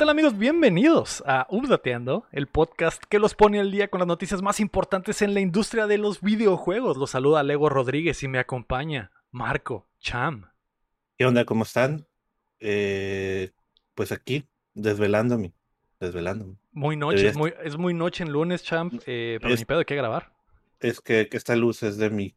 ¿Qué 0.00 0.06
tal 0.06 0.12
amigos? 0.12 0.38
Bienvenidos 0.38 1.22
a 1.26 1.46
Updateando, 1.50 2.24
el 2.32 2.46
podcast 2.46 3.04
que 3.04 3.18
los 3.18 3.34
pone 3.34 3.60
al 3.60 3.70
día 3.70 3.88
con 3.88 3.98
las 3.98 4.08
noticias 4.08 4.40
más 4.40 4.58
importantes 4.58 5.20
en 5.20 5.34
la 5.34 5.40
industria 5.40 5.86
de 5.86 5.98
los 5.98 6.22
videojuegos. 6.22 6.96
Los 6.96 7.10
saluda 7.10 7.42
Lego 7.42 7.68
Rodríguez 7.68 8.22
y 8.22 8.28
me 8.28 8.38
acompaña 8.38 9.10
Marco 9.30 9.90
Cham. 9.98 10.46
¿Qué 11.18 11.26
onda? 11.26 11.44
¿Cómo 11.44 11.64
están? 11.64 12.06
Eh, 12.60 13.50
pues 13.94 14.10
aquí, 14.10 14.48
desvelándome, 14.72 15.52
desvelándome. 16.00 16.56
Muy 16.72 16.96
noche, 16.96 17.28
es 17.28 17.36
muy, 17.36 17.52
es 17.62 17.76
muy 17.76 17.92
noche 17.92 18.24
en 18.24 18.32
lunes, 18.32 18.62
Cham, 18.62 19.00
eh, 19.04 19.38
pero 19.42 19.54
ni 19.54 19.66
pedo 19.66 19.80
de 19.80 19.84
qué 19.84 19.96
grabar. 19.96 20.32
Es 20.78 21.02
que, 21.02 21.28
que 21.28 21.36
esta 21.36 21.54
luz 21.56 21.82
es 21.82 21.98
de, 21.98 22.08
mi, 22.08 22.34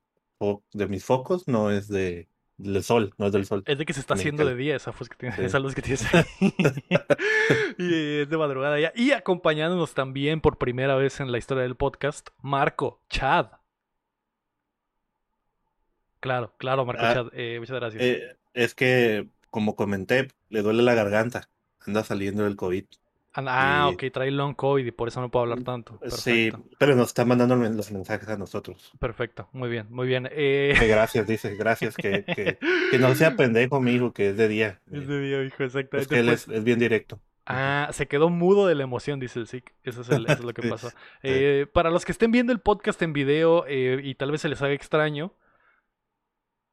de 0.74 0.88
mis 0.88 1.06
focos, 1.06 1.48
no 1.48 1.72
es 1.72 1.88
de, 1.88 2.28
del 2.58 2.84
sol, 2.84 3.14
no 3.18 3.28
es 3.28 3.32
del 3.34 3.46
sol. 3.46 3.64
Es 3.66 3.78
de 3.78 3.86
que 3.86 3.94
se 3.94 4.00
está 4.00 4.14
haciendo 4.14 4.46
de 4.46 4.56
día 4.56 4.76
esa, 4.76 4.92
luz 5.60 5.76
que 5.76 5.82
tienes 5.82 6.06
ahí. 6.14 6.26
y 7.78 8.22
es 8.22 8.30
de 8.30 8.38
madrugada 8.38 8.80
ya. 8.80 8.92
Y 8.96 9.12
acompañándonos 9.12 9.94
también 9.94 10.42
por 10.42 10.58
primera 10.58 10.96
vez 10.96 11.20
en 11.20 11.32
la 11.32 11.38
historia 11.38 11.64
del 11.64 11.76
podcast, 11.76 12.30
Marco 12.42 13.02
Chad. 13.10 13.48
Claro, 16.20 16.54
claro, 16.58 16.86
Marco 16.86 17.04
ah, 17.06 17.14
Chad. 17.14 17.28
Eh, 17.34 17.58
muchas 17.60 17.76
gracias. 17.76 18.02
Eh, 18.02 18.38
es 18.54 18.76
que, 18.76 19.28
como 19.50 19.76
comenté, 19.76 20.30
le 20.50 20.62
duele 20.62 20.84
la 20.84 20.94
garganta. 20.94 21.50
Anda 21.86 22.04
saliendo 22.04 22.44
del 22.44 22.56
COVID. 22.56 22.86
Ah, 23.36 23.90
ok, 23.92 24.04
trae 24.12 24.30
long 24.30 24.56
COVID 24.56 24.86
y 24.86 24.92
por 24.92 25.08
eso 25.08 25.20
no 25.20 25.30
puedo 25.30 25.44
hablar 25.44 25.64
tanto. 25.64 26.00
Sí, 26.10 26.52
pero 26.78 26.96
nos 26.96 27.08
está 27.08 27.26
mandando 27.26 27.56
los 27.56 27.92
mensajes 27.92 28.28
a 28.30 28.38
nosotros. 28.38 28.92
Perfecto, 29.00 29.50
muy 29.54 29.70
bien, 29.70 29.88
muy 29.90 30.08
bien. 30.08 30.30
Eh... 30.32 30.76
gracias, 30.88 31.26
dice, 31.26 31.56
gracias, 31.56 31.96
que, 31.96 32.24
que, 32.24 32.58
que, 32.92 33.00
no 33.00 33.16
sea 33.16 33.36
pendejo 33.36 33.72
conmigo, 33.72 34.14
que 34.14 34.30
es 34.30 34.38
de 34.38 34.48
día. 34.48 34.80
Es 34.92 35.08
de 35.08 35.20
día, 35.20 35.44
hijo, 35.44 35.64
exactamente. 35.64 35.98
Es 36.04 36.08
que 36.08 36.20
él 36.20 36.30
es, 36.30 36.48
es, 36.48 36.64
bien 36.64 36.78
directo. 36.78 37.20
Ah, 37.46 37.90
se 37.92 38.08
quedó 38.08 38.30
mudo 38.30 38.68
de 38.68 38.76
la 38.76 38.84
emoción, 38.84 39.20
dice 39.20 39.40
el 39.40 39.48
SIC. 39.48 39.74
Eso 39.84 40.02
es, 40.02 40.10
eso 40.10 40.22
es 40.22 40.40
lo 40.44 40.54
que 40.54 40.62
pasó. 40.70 40.92
Eh, 41.24 41.66
para 41.74 41.90
los 41.90 42.06
que 42.06 42.12
estén 42.12 42.32
viendo 42.32 42.54
el 42.54 42.60
podcast 42.60 43.02
en 43.02 43.14
video 43.14 43.66
eh, 43.68 44.00
y 44.04 44.16
tal 44.16 44.32
vez 44.32 44.42
se 44.42 44.50
les 44.50 44.62
haga 44.62 44.74
extraño, 44.74 45.34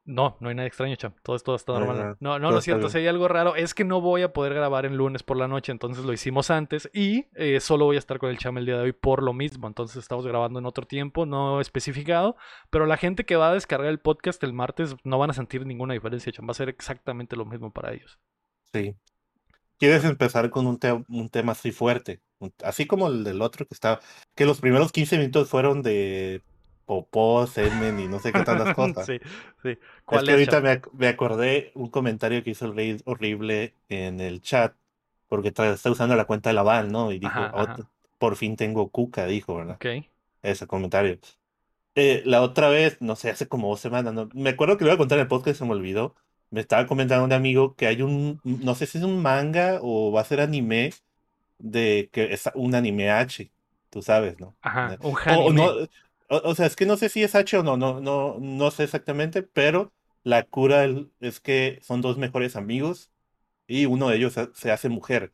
no, 0.03 0.35
no 0.39 0.49
hay 0.49 0.55
nada 0.55 0.67
extraño, 0.67 0.95
cham. 0.95 1.13
Todo, 1.21 1.37
todo 1.39 1.55
está 1.55 1.73
normal. 1.73 2.17
No, 2.19 2.39
no, 2.39 2.51
lo 2.51 2.61
siento. 2.61 2.89
Si 2.89 2.97
hay 2.97 3.07
algo 3.07 3.27
raro, 3.27 3.55
es 3.55 3.73
que 3.73 3.83
no 3.83 4.01
voy 4.01 4.23
a 4.23 4.33
poder 4.33 4.53
grabar 4.53 4.85
el 4.85 4.95
lunes 4.95 5.21
por 5.21 5.37
la 5.37 5.47
noche, 5.47 5.71
entonces 5.71 6.05
lo 6.05 6.11
hicimos 6.11 6.49
antes 6.49 6.89
y 6.93 7.27
eh, 7.35 7.59
solo 7.59 7.85
voy 7.85 7.97
a 7.97 7.99
estar 7.99 8.17
con 8.17 8.31
el 8.31 8.37
cham 8.39 8.57
el 8.57 8.65
día 8.65 8.77
de 8.77 8.83
hoy 8.83 8.93
por 8.93 9.21
lo 9.21 9.33
mismo. 9.33 9.67
Entonces 9.67 9.97
estamos 9.97 10.25
grabando 10.25 10.59
en 10.59 10.65
otro 10.65 10.87
tiempo, 10.87 11.25
no 11.25 11.61
especificado, 11.61 12.35
pero 12.71 12.87
la 12.87 12.97
gente 12.97 13.25
que 13.25 13.35
va 13.35 13.51
a 13.51 13.53
descargar 13.53 13.89
el 13.89 13.99
podcast 13.99 14.43
el 14.43 14.53
martes 14.53 14.95
no 15.03 15.19
van 15.19 15.29
a 15.29 15.33
sentir 15.33 15.65
ninguna 15.65 15.93
diferencia, 15.93 16.31
cham. 16.31 16.47
Va 16.47 16.51
a 16.51 16.55
ser 16.55 16.69
exactamente 16.69 17.35
lo 17.35 17.45
mismo 17.45 17.71
para 17.71 17.93
ellos. 17.93 18.19
Sí. 18.73 18.95
¿Quieres 19.77 20.03
empezar 20.03 20.49
con 20.49 20.67
un, 20.67 20.79
un 21.09 21.29
tema 21.29 21.51
así 21.51 21.71
fuerte? 21.71 22.21
Así 22.63 22.85
como 22.85 23.07
el 23.07 23.23
del 23.23 23.41
otro 23.41 23.67
que 23.67 23.73
estaba, 23.73 23.99
que 24.35 24.45
los 24.45 24.59
primeros 24.59 24.91
15 24.91 25.17
minutos 25.17 25.49
fueron 25.49 25.83
de 25.83 26.41
popó, 26.91 27.47
semen 27.47 28.01
y 28.01 28.07
no 28.09 28.19
sé 28.19 28.33
qué 28.33 28.43
tantas 28.43 28.75
cosas. 28.75 29.05
sí, 29.05 29.17
sí. 29.63 29.77
¿Cuál 30.03 30.23
es 30.23 30.25
que 30.25 30.31
ahorita 30.31 30.59
me, 30.59 30.81
me, 30.91 31.07
acordé 31.07 31.71
un 31.73 31.89
comentario 31.89 32.43
que 32.43 32.49
hizo 32.49 32.65
el 32.65 32.75
rey 32.75 33.01
horrible 33.05 33.75
en 33.87 34.19
el 34.19 34.41
chat, 34.41 34.75
porque 35.29 35.53
está 35.55 35.89
usando 35.89 36.17
la 36.17 36.25
cuenta 36.25 36.49
de 36.49 36.53
la 36.53 36.63
Val, 36.63 36.91
¿no? 36.91 37.13
Y 37.13 37.19
dijo, 37.19 37.39
por 38.17 38.35
fin 38.35 38.57
tengo 38.57 38.89
cuca, 38.89 39.25
dijo, 39.25 39.55
¿verdad? 39.55 39.75
Ok. 39.75 40.05
Ese 40.41 40.67
comentario. 40.67 41.17
Eh, 41.95 42.23
la 42.25 42.41
otra 42.41 42.67
vez, 42.67 42.97
no 42.99 43.15
sé, 43.15 43.29
hace 43.29 43.47
como 43.47 43.69
dos 43.69 43.79
semanas, 43.79 44.13
no, 44.13 44.27
me 44.33 44.49
acuerdo 44.49 44.75
que 44.75 44.83
lo 44.83 44.89
iba 44.89 44.95
a 44.95 44.97
contar 44.97 45.17
en 45.17 45.23
el 45.23 45.27
podcast, 45.29 45.59
se 45.59 45.63
me 45.63 45.71
olvidó. 45.71 46.13
Me 46.49 46.59
estaba 46.59 46.87
comentando 46.87 47.23
un 47.23 47.31
amigo 47.31 47.77
que 47.77 47.87
hay 47.87 48.01
un, 48.01 48.41
no 48.43 48.75
sé 48.75 48.85
si 48.85 48.97
es 48.97 49.05
un 49.05 49.21
manga 49.21 49.79
o 49.81 50.11
va 50.11 50.19
a 50.19 50.25
ser 50.25 50.41
anime, 50.41 50.91
de 51.57 52.09
que 52.11 52.33
es 52.33 52.49
un 52.53 52.75
anime 52.75 53.11
H, 53.11 53.49
tú 53.89 54.01
sabes, 54.01 54.41
¿no? 54.41 54.57
Ajá, 54.61 54.97
un 54.99 55.15
anime. 55.25 55.61
O, 55.61 55.87
sea, 56.55 56.65
es 56.65 56.75
que 56.75 56.85
no 56.85 56.97
sé 56.97 57.09
si 57.09 57.23
es 57.23 57.35
H 57.35 57.57
o 57.57 57.63
no, 57.63 57.77
no, 57.77 57.99
no, 57.99 58.37
no 58.39 58.71
sé 58.71 58.83
exactamente, 58.83 59.43
pero 59.43 59.91
la 60.23 60.43
cura 60.43 60.87
es 61.19 61.39
que 61.39 61.79
son 61.81 62.01
dos 62.01 62.17
mejores 62.17 62.55
amigos 62.55 63.11
y 63.67 63.85
uno 63.85 64.09
de 64.09 64.17
ellos 64.17 64.35
se 64.53 64.71
hace 64.71 64.89
mujer. 64.89 65.33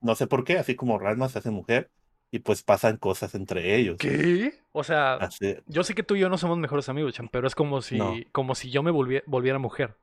No, 0.00 0.14
sé 0.14 0.26
por 0.26 0.44
qué, 0.44 0.58
así 0.58 0.76
como 0.76 0.98
Ranma 0.98 1.28
se 1.28 1.38
hace 1.38 1.50
mujer 1.50 1.90
y 2.30 2.40
pues 2.40 2.62
pasan 2.62 2.96
cosas 2.96 3.34
entre 3.34 3.76
ellos. 3.76 3.96
¿Qué? 3.98 4.54
O 4.72 4.84
sea, 4.84 5.28
yo 5.66 5.84
sé 5.84 5.94
que 5.94 6.02
tú 6.02 6.16
y 6.16 6.20
yo 6.20 6.28
no 6.28 6.38
somos 6.38 6.58
mejores 6.58 6.88
amigos, 6.88 7.14
Chan, 7.14 7.28
pero 7.30 7.46
es 7.46 7.54
como 7.54 7.82
si, 7.82 8.26
como 8.32 8.54
si 8.54 8.70
yo 8.70 8.82
me 8.82 8.90
volviera, 8.90 9.58
mujer. 9.58 9.96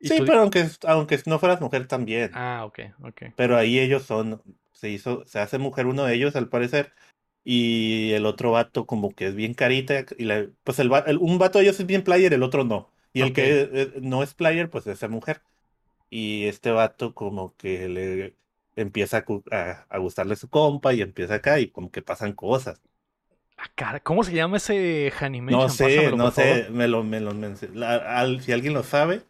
Sí, 0.00 0.14
pero 0.18 0.40
aunque, 0.40 0.68
aunque 0.86 1.20
no 1.26 1.38
fueras 1.38 1.60
mujer 1.60 1.88
también. 1.88 2.30
Ah, 2.34 2.64
ok, 2.64 2.78
ok. 3.02 3.22
Pero 3.36 3.56
ahí 3.56 3.78
ellos 3.78 4.04
son, 4.04 4.42
se 4.70 4.90
hizo, 4.90 5.24
se 5.26 5.40
hace 5.40 5.58
mujer 5.58 5.86
uno 5.86 6.04
de 6.04 6.14
ellos 6.14 6.36
al 6.36 6.48
parecer 6.48 6.92
y 7.44 8.12
el 8.12 8.26
otro 8.26 8.52
vato 8.52 8.86
como 8.86 9.10
que 9.10 9.28
es 9.28 9.34
bien 9.34 9.54
carita, 9.54 10.04
y 10.18 10.24
la, 10.24 10.46
pues 10.64 10.78
el, 10.78 10.90
un 11.18 11.38
vato 11.38 11.58
de 11.58 11.64
ellos 11.64 11.80
es 11.80 11.86
bien 11.86 12.02
player, 12.02 12.32
el 12.32 12.42
otro 12.42 12.64
no. 12.64 12.90
Y 13.12 13.22
el 13.22 13.32
que 13.32 13.68
eh, 13.72 13.92
no 14.00 14.22
es 14.22 14.34
player, 14.34 14.70
pues 14.70 14.86
es 14.86 14.98
esa 14.98 15.08
mujer. 15.08 15.40
Y 16.10 16.44
este 16.44 16.70
vato 16.70 17.14
como 17.14 17.54
que 17.56 17.88
le 17.88 18.34
empieza 18.76 19.24
a, 19.50 19.86
a, 19.88 19.98
gustarle 19.98 20.36
su 20.36 20.48
compa 20.48 20.94
y 20.94 21.02
empieza 21.02 21.34
acá 21.34 21.58
y 21.58 21.68
como 21.68 21.90
que 21.90 22.02
pasan 22.02 22.32
cosas. 22.32 22.80
Ah, 23.76 23.98
¿cómo 24.00 24.22
se 24.22 24.32
llama 24.32 24.58
ese 24.58 25.12
anime? 25.20 25.50
No 25.50 25.68
sé, 25.68 26.12
no 26.12 26.30
sé, 26.30 26.68
me 26.70 26.86
lo, 26.86 27.02
me 27.02 27.20
lo 27.20 27.32
si 28.40 28.52
alguien 28.52 28.72
lo 28.72 28.84
sabe, 28.84 29.22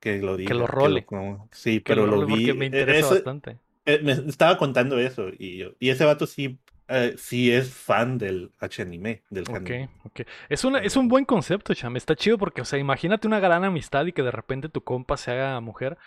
que 0.00 0.18
lo 0.18 0.36
diga. 0.36 0.48
Que 0.48 0.54
lo 0.54 0.66
role. 0.66 1.04
sí, 1.52 1.80
pero 1.80 2.06
lo, 2.06 2.24
vi. 2.24 2.52
me 2.54 2.66
interesa 2.66 3.14
bastante. 3.14 3.58
Eh, 3.84 4.00
me 4.02 4.12
estaba 4.12 4.56
contando 4.56 4.98
eso 4.98 5.28
y, 5.38 5.58
yo, 5.58 5.72
y 5.78 5.90
ese 5.90 6.04
vato 6.04 6.26
sí 6.26 6.58
eh, 6.88 7.14
sí 7.18 7.52
es 7.52 7.72
fan 7.72 8.18
del 8.18 8.52
H-anime, 8.60 9.22
del 9.30 9.44
anime. 9.54 9.90
Ok, 10.04 10.20
Es, 10.48 10.64
una, 10.64 10.78
es 10.80 10.96
un 10.96 11.08
buen 11.08 11.24
concepto, 11.24 11.74
Cham. 11.74 11.96
Está 11.96 12.14
chido 12.14 12.38
porque, 12.38 12.60
o 12.60 12.64
sea, 12.64 12.78
imagínate 12.78 13.26
una 13.26 13.40
gran 13.40 13.64
amistad 13.64 14.06
y 14.06 14.12
que 14.12 14.22
de 14.22 14.30
repente 14.30 14.68
tu 14.68 14.82
compa 14.82 15.16
se 15.16 15.32
haga 15.32 15.60
mujer. 15.60 15.98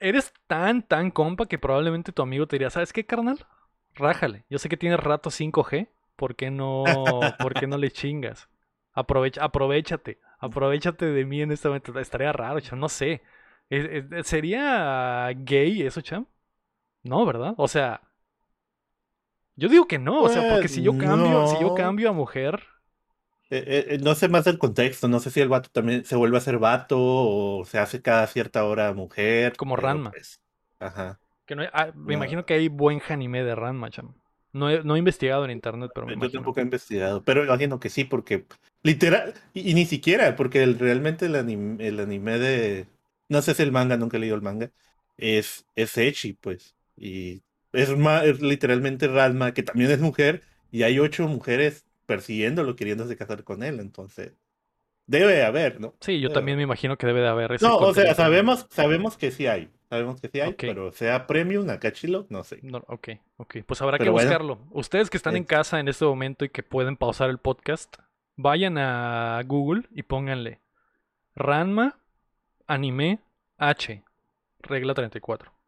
eres 0.00 0.32
tan, 0.46 0.82
tan 0.82 1.10
compa 1.10 1.46
que 1.46 1.58
probablemente 1.58 2.12
tu 2.12 2.22
amigo 2.22 2.46
te 2.46 2.56
diría, 2.56 2.70
¿sabes 2.70 2.92
qué, 2.92 3.06
carnal? 3.06 3.46
Rájale. 3.94 4.44
Yo 4.48 4.58
sé 4.58 4.68
que 4.68 4.76
tienes 4.76 5.00
rato 5.00 5.30
5G. 5.30 5.88
¿Por 6.16 6.36
qué 6.36 6.50
no, 6.50 6.84
¿por 7.38 7.54
qué 7.54 7.66
no 7.66 7.78
le 7.78 7.90
chingas? 7.90 8.48
Aprovecha, 8.92 9.44
aprovechate. 9.44 10.18
Aprovechate 10.38 11.06
de 11.06 11.24
mí 11.24 11.42
en 11.42 11.52
este 11.52 11.68
momento. 11.68 11.98
Estaría 11.98 12.32
raro, 12.32 12.60
Cham. 12.60 12.78
No 12.78 12.88
sé. 12.88 13.22
¿Sería 14.24 15.30
gay 15.34 15.82
eso, 15.82 16.00
Cham? 16.00 16.26
No, 17.02 17.24
¿verdad? 17.26 17.54
O 17.56 17.68
sea, 17.68 18.02
yo 19.56 19.68
digo 19.68 19.86
que 19.86 19.98
no, 19.98 20.22
o 20.22 20.28
sea, 20.28 20.52
porque 20.52 20.68
si 20.68 20.82
yo 20.82 20.96
cambio, 20.96 21.46
si 21.48 21.60
yo 21.60 21.74
cambio 21.74 22.10
a 22.10 22.12
mujer. 22.12 22.62
Eh, 23.50 23.64
eh, 23.66 23.86
eh, 23.94 23.98
no 23.98 24.14
sé 24.14 24.28
más 24.28 24.44
del 24.44 24.58
contexto, 24.58 25.08
no 25.08 25.18
sé 25.18 25.30
si 25.30 25.40
el 25.40 25.48
vato 25.48 25.68
también 25.72 26.04
se 26.04 26.14
vuelve 26.14 26.38
a 26.38 26.40
ser 26.40 26.58
vato 26.58 26.96
o 27.00 27.64
se 27.64 27.78
hace 27.78 28.00
cada 28.00 28.26
cierta 28.28 28.64
hora 28.64 28.92
mujer. 28.92 29.56
Como 29.56 29.76
Ranma. 29.76 30.12
Pues, 30.12 30.40
ajá. 30.78 31.18
Que 31.46 31.56
no, 31.56 31.64
ah, 31.72 31.90
me 31.94 32.14
imagino 32.14 32.46
que 32.46 32.54
hay 32.54 32.68
buen 32.68 33.02
anime 33.08 33.42
de 33.42 33.56
Ranma, 33.56 33.90
cham. 33.90 34.14
No 34.52 34.70
he, 34.70 34.82
no 34.82 34.96
he 34.96 34.98
investigado 34.98 35.44
en 35.44 35.50
internet, 35.50 35.90
pero 35.94 36.06
me 36.06 36.16
Yo 36.16 36.30
tampoco 36.30 36.60
he 36.60 36.62
investigado, 36.62 37.24
pero 37.24 37.44
imagino 37.44 37.78
que 37.78 37.88
sí, 37.88 38.04
porque 38.04 38.46
literal, 38.82 39.34
y, 39.54 39.74
ni 39.74 39.86
siquiera, 39.86 40.34
porque 40.36 40.64
realmente 40.66 41.26
el 41.26 41.36
anime, 41.36 41.86
el 41.86 42.00
anime 42.00 42.38
de, 42.38 42.86
no 43.28 43.42
sé 43.42 43.54
si 43.54 43.62
el 43.62 43.72
manga, 43.72 43.96
nunca 43.96 44.16
he 44.16 44.20
leído 44.20 44.34
el 44.34 44.42
manga, 44.42 44.70
es, 45.16 45.66
es 45.76 45.96
Echi, 45.96 46.32
pues, 46.32 46.74
y 46.96 47.42
es, 47.72 48.40
literalmente 48.40 49.08
Ralma, 49.08 49.54
que 49.54 49.62
también 49.62 49.90
es 49.90 50.00
mujer, 50.00 50.42
y 50.70 50.82
hay 50.82 50.98
ocho 50.98 51.26
mujeres 51.28 51.86
persiguiéndolo, 52.06 52.76
queriéndose 52.76 53.16
casar 53.16 53.44
con 53.44 53.62
él, 53.62 53.80
entonces 53.80 54.32
debe 55.06 55.42
haber, 55.44 55.80
¿no? 55.80 55.94
Sí, 56.00 56.20
yo 56.20 56.30
también 56.30 56.56
me 56.56 56.62
imagino 56.62 56.96
que 56.96 57.06
debe 57.06 57.20
de 57.20 57.28
haber. 57.28 57.60
no, 57.62 57.76
o 57.76 57.94
sea, 57.94 58.14
sabemos, 58.14 58.66
sabemos 58.70 59.16
que 59.16 59.30
sí 59.30 59.46
hay, 59.46 59.70
sabemos 59.88 60.20
que 60.20 60.28
sí 60.28 60.40
hay, 60.40 60.54
pero 60.54 60.92
sea 60.92 61.26
premium, 61.26 61.68
Akachilo, 61.68 62.26
no 62.28 62.44
sé. 62.44 62.60
No, 62.62 62.78
ok, 62.86 63.08
ok, 63.36 63.58
pues 63.66 63.82
habrá 63.82 63.98
que 63.98 64.08
buscarlo. 64.08 64.60
Ustedes 64.70 65.10
que 65.10 65.16
están 65.16 65.36
en 65.36 65.44
casa 65.44 65.80
en 65.80 65.88
este 65.88 66.04
momento 66.04 66.44
y 66.44 66.48
que 66.48 66.62
pueden 66.62 66.96
pausar 66.96 67.30
el 67.30 67.38
podcast, 67.38 67.96
vayan 68.36 68.78
a 68.78 69.42
Google 69.46 69.82
y 69.92 70.02
pónganle 70.02 70.60
Ranma 71.34 71.98
Anime 72.66 73.20
H, 73.58 74.02
regla 74.62 74.94
34. 74.94 75.59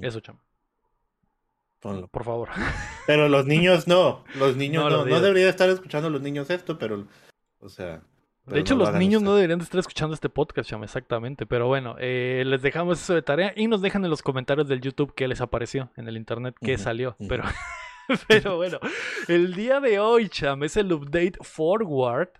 Eso, 0.00 0.20
chamo. 0.20 0.40
Por 1.80 2.24
favor. 2.24 2.48
Pero 3.06 3.28
los 3.28 3.46
niños 3.46 3.86
no. 3.86 4.24
Los 4.34 4.56
niños 4.56 4.90
no. 4.90 5.04
No, 5.04 5.20
deberían 5.20 5.48
estar 5.48 5.68
escuchando 5.70 6.10
los 6.10 6.20
niños 6.20 6.50
esto, 6.50 6.78
pero. 6.78 7.06
O 7.60 7.68
sea. 7.68 8.02
De 8.46 8.60
hecho, 8.60 8.74
los 8.74 8.94
niños 8.94 9.20
no 9.20 9.34
deberían 9.34 9.60
estar 9.60 9.78
escuchando 9.78 10.14
este 10.14 10.30
podcast, 10.30 10.70
chamo, 10.70 10.82
exactamente. 10.82 11.44
Pero 11.44 11.66
bueno, 11.66 11.96
eh, 11.98 12.42
les 12.46 12.62
dejamos 12.62 13.00
eso 13.00 13.14
de 13.14 13.20
tarea 13.20 13.52
y 13.54 13.68
nos 13.68 13.82
dejan 13.82 14.02
en 14.04 14.10
los 14.10 14.22
comentarios 14.22 14.66
del 14.66 14.80
YouTube 14.80 15.12
qué 15.14 15.28
les 15.28 15.42
apareció 15.42 15.90
en 15.96 16.08
el 16.08 16.16
internet, 16.16 16.56
qué 16.60 16.78
salió. 16.78 17.14
Pero, 17.28 17.44
pero 18.28 18.56
bueno, 18.56 18.78
el 19.28 19.54
día 19.54 19.80
de 19.80 20.00
hoy, 20.00 20.30
cham, 20.30 20.64
es 20.64 20.78
el 20.78 20.90
update 20.92 21.34
forward 21.42 22.30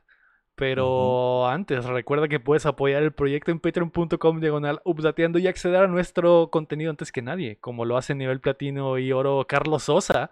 Pero 0.59 1.47
antes, 1.47 1.85
recuerda 1.85 2.27
que 2.29 2.41
puedes 2.41 2.67
apoyar 2.67 3.03
el 3.03 3.13
proyecto 3.13 3.51
en 3.53 3.61
patreon.com 3.61 4.41
diagonal 4.41 4.81
updateando 4.85 5.39
y 5.39 5.47
acceder 5.47 5.85
a 5.85 5.87
nuestro 5.87 6.51
contenido 6.51 6.91
antes 6.91 7.13
que 7.13 7.23
nadie, 7.23 7.59
como 7.61 7.85
lo 7.85 7.97
hace 7.97 8.15
nivel 8.15 8.41
platino 8.41 8.99
y 8.99 9.13
oro 9.13 9.47
Carlos 9.49 9.85
Sosa. 9.85 10.31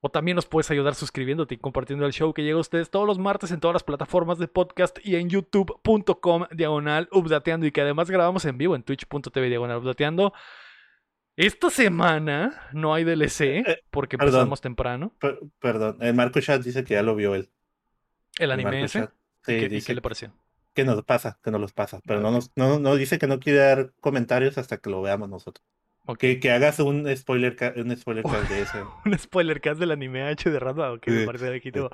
O 0.00 0.10
también 0.10 0.36
nos 0.36 0.46
puedes 0.46 0.70
ayudar 0.70 0.94
suscribiéndote 0.94 1.54
y 1.54 1.58
compartiendo 1.58 2.06
el 2.06 2.12
show 2.12 2.32
que 2.32 2.44
llega 2.44 2.56
a 2.58 2.60
ustedes 2.60 2.90
todos 2.90 3.06
los 3.06 3.18
martes 3.18 3.50
en 3.50 3.58
todas 3.58 3.74
las 3.74 3.82
plataformas 3.82 4.38
de 4.38 4.46
podcast 4.46 4.98
y 5.02 5.16
en 5.16 5.28
youtube.com 5.28 6.44
diagonal 6.52 7.08
updateando 7.10 7.66
y 7.66 7.72
que 7.72 7.80
además 7.80 8.08
grabamos 8.10 8.44
en 8.44 8.58
vivo 8.58 8.76
en 8.76 8.84
twitch.tv 8.84 9.48
diagonal 9.48 9.78
updateando. 9.78 10.32
Esta 11.36 11.68
semana 11.70 12.68
no 12.72 12.94
hay 12.94 13.04
DLC 13.04 13.40
Eh, 13.40 13.64
eh, 13.66 13.78
porque 13.90 14.16
perdón. 14.16 14.34
empezamos 14.34 14.60
temprano. 14.60 15.12
Per- 15.18 15.40
perdón, 15.58 15.98
Marco 16.14 16.40
Chat 16.40 16.62
dice 16.62 16.84
que 16.84 16.94
ya 16.94 17.02
lo 17.02 17.16
vio 17.16 17.34
él. 17.34 17.50
El 18.38 18.50
anime 18.50 18.84
ese. 18.84 19.00
Chat. 19.00 19.10
¿Y 19.10 19.52
Sí, 19.52 19.58
qué- 19.60 19.64
¿Y 19.66 19.68
dice 19.68 19.86
qué 19.88 19.94
le 19.94 20.02
pareció? 20.02 20.32
que 20.74 20.84
nos 20.84 21.02
pasa, 21.04 21.38
que 21.42 21.50
nos 21.50 21.60
los 21.60 21.72
pasa. 21.72 22.00
Pero 22.06 22.20
no, 22.20 22.30
nos, 22.30 22.50
no, 22.54 22.78
no 22.78 22.96
dice 22.96 23.18
que 23.18 23.26
no 23.26 23.40
quiere 23.40 23.60
dar 23.60 23.92
comentarios 24.00 24.58
hasta 24.58 24.76
que 24.76 24.90
lo 24.90 25.00
veamos 25.00 25.28
nosotros. 25.30 25.64
Ok. 26.04 26.18
Que, 26.18 26.38
que 26.40 26.50
hagas 26.52 26.78
un 26.80 27.08
spoiler, 27.16 27.56
un 27.76 27.96
spoiler 27.96 28.22
cast 28.44 28.50
de 28.50 28.60
ese. 28.62 28.78
Un 29.06 29.18
spoiler 29.18 29.60
cast 29.62 29.80
del 29.80 29.90
anime 29.92 30.22
H 30.24 30.50
de 30.50 30.58
Ranma, 30.58 30.98
que 31.00 31.10
me 31.10 31.20
Sí, 31.20 31.26
parece 31.26 31.50
legítimo. 31.50 31.88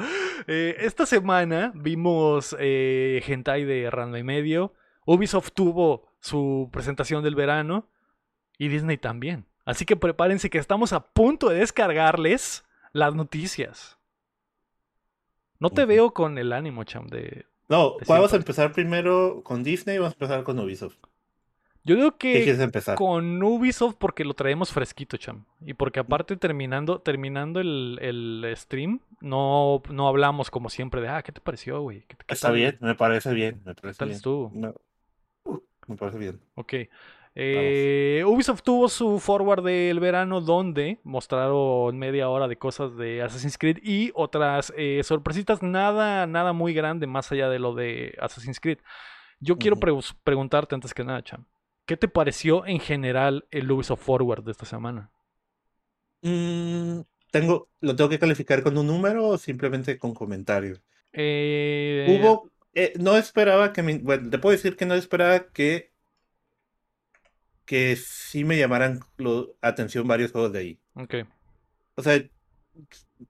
Eh, 0.48 0.76
esta 0.80 1.06
semana 1.06 1.70
vimos 1.76 2.56
eh, 2.58 3.22
Hentai 3.26 3.64
de 3.64 3.88
Ranma 3.90 4.18
y 4.18 4.24
medio. 4.24 4.74
Ubisoft 5.06 5.50
tuvo 5.54 6.08
su 6.20 6.68
presentación 6.72 7.22
del 7.22 7.36
verano 7.36 7.88
y 8.58 8.66
Disney 8.68 8.96
también. 8.98 9.46
Así 9.64 9.84
que 9.84 9.94
prepárense 9.96 10.50
que 10.50 10.58
estamos 10.58 10.92
a 10.92 11.06
punto 11.12 11.48
de 11.50 11.58
descargarles 11.60 12.64
las 12.92 13.14
noticias. 13.14 13.96
No 15.62 15.70
te 15.70 15.84
veo 15.84 16.12
con 16.12 16.38
el 16.38 16.52
ánimo, 16.52 16.84
cham, 16.84 17.06
de... 17.06 17.46
No, 17.68 17.96
De 17.98 18.04
vamos 18.06 18.32
a 18.32 18.36
empezar 18.36 18.72
primero 18.72 19.42
con 19.44 19.62
Disney 19.62 19.96
y 19.96 19.98
vamos 19.98 20.12
a 20.12 20.16
empezar 20.16 20.44
con 20.44 20.58
Ubisoft. 20.58 20.96
Yo 21.84 21.96
digo 21.96 22.16
¿Qué 22.18 22.32
que 22.34 22.44
quieres 22.44 22.60
empezar? 22.60 22.96
con 22.96 23.42
Ubisoft 23.42 23.96
porque 23.98 24.24
lo 24.24 24.34
traemos 24.34 24.70
fresquito, 24.70 25.16
cham. 25.16 25.44
Y 25.64 25.74
porque 25.74 26.00
aparte 26.00 26.36
terminando, 26.36 27.00
terminando 27.00 27.60
el, 27.60 27.98
el 28.00 28.52
stream, 28.56 29.00
no, 29.20 29.82
no 29.90 30.06
hablamos 30.06 30.50
como 30.50 30.68
siempre 30.70 31.00
de, 31.00 31.08
ah, 31.08 31.22
¿qué 31.22 31.32
te 31.32 31.40
pareció, 31.40 31.80
güey? 31.80 32.02
¿Qué, 32.06 32.16
qué 32.26 32.34
Está 32.34 32.50
bien, 32.52 32.78
me 32.80 32.94
parece 32.94 33.32
bien, 33.32 33.62
me 33.64 33.74
parece 33.74 33.98
tal 33.98 34.08
bien. 34.08 34.16
estuvo? 34.16 34.50
No, 34.54 34.74
me 35.86 35.96
parece 35.96 36.18
bien. 36.18 36.40
Ok. 36.54 36.74
Eh, 37.34 38.22
Ubisoft 38.26 38.62
tuvo 38.62 38.90
su 38.90 39.18
forward 39.18 39.64
del 39.64 40.00
verano 40.00 40.42
donde 40.42 41.00
mostraron 41.02 41.98
media 41.98 42.28
hora 42.28 42.46
de 42.46 42.58
cosas 42.58 42.94
de 42.96 43.22
Assassin's 43.22 43.56
Creed 43.56 43.78
y 43.82 44.12
otras 44.14 44.72
eh, 44.76 45.00
sorpresitas, 45.02 45.62
nada, 45.62 46.26
nada 46.26 46.52
muy 46.52 46.74
grande 46.74 47.06
más 47.06 47.32
allá 47.32 47.48
de 47.48 47.58
lo 47.58 47.74
de 47.74 48.14
Assassin's 48.20 48.60
Creed. 48.60 48.78
Yo 49.40 49.56
quiero 49.56 49.76
preguntarte 49.78 50.74
antes 50.74 50.92
que 50.92 51.04
nada, 51.04 51.22
Cham, 51.22 51.46
¿qué 51.86 51.96
te 51.96 52.06
pareció 52.06 52.66
en 52.66 52.80
general 52.80 53.46
el 53.50 53.70
Ubisoft 53.70 54.02
Forward 54.02 54.44
de 54.44 54.52
esta 54.52 54.66
semana? 54.66 55.10
Mm, 56.20 57.00
tengo, 57.30 57.68
¿lo 57.80 57.96
tengo 57.96 58.10
que 58.10 58.18
calificar 58.18 58.62
con 58.62 58.76
un 58.76 58.86
número 58.86 59.26
o 59.26 59.38
simplemente 59.38 59.98
con 59.98 60.12
comentarios? 60.12 60.82
Eh, 61.14 62.06
Hubo, 62.08 62.50
no 63.00 63.16
esperaba 63.16 63.72
que 63.72 63.82
me, 63.82 63.98
bueno, 63.98 64.28
te 64.28 64.38
puedo 64.38 64.52
decir 64.52 64.76
que 64.76 64.86
no 64.86 64.94
esperaba 64.94 65.46
que 65.48 65.91
que 67.64 67.96
sí 67.96 68.44
me 68.44 68.58
llamaran 68.58 69.00
lo- 69.16 69.56
atención 69.60 70.06
varios 70.08 70.32
juegos 70.32 70.52
de 70.52 70.58
ahí. 70.58 70.80
ok. 70.94 71.14
O 71.94 72.02
sea, 72.02 72.22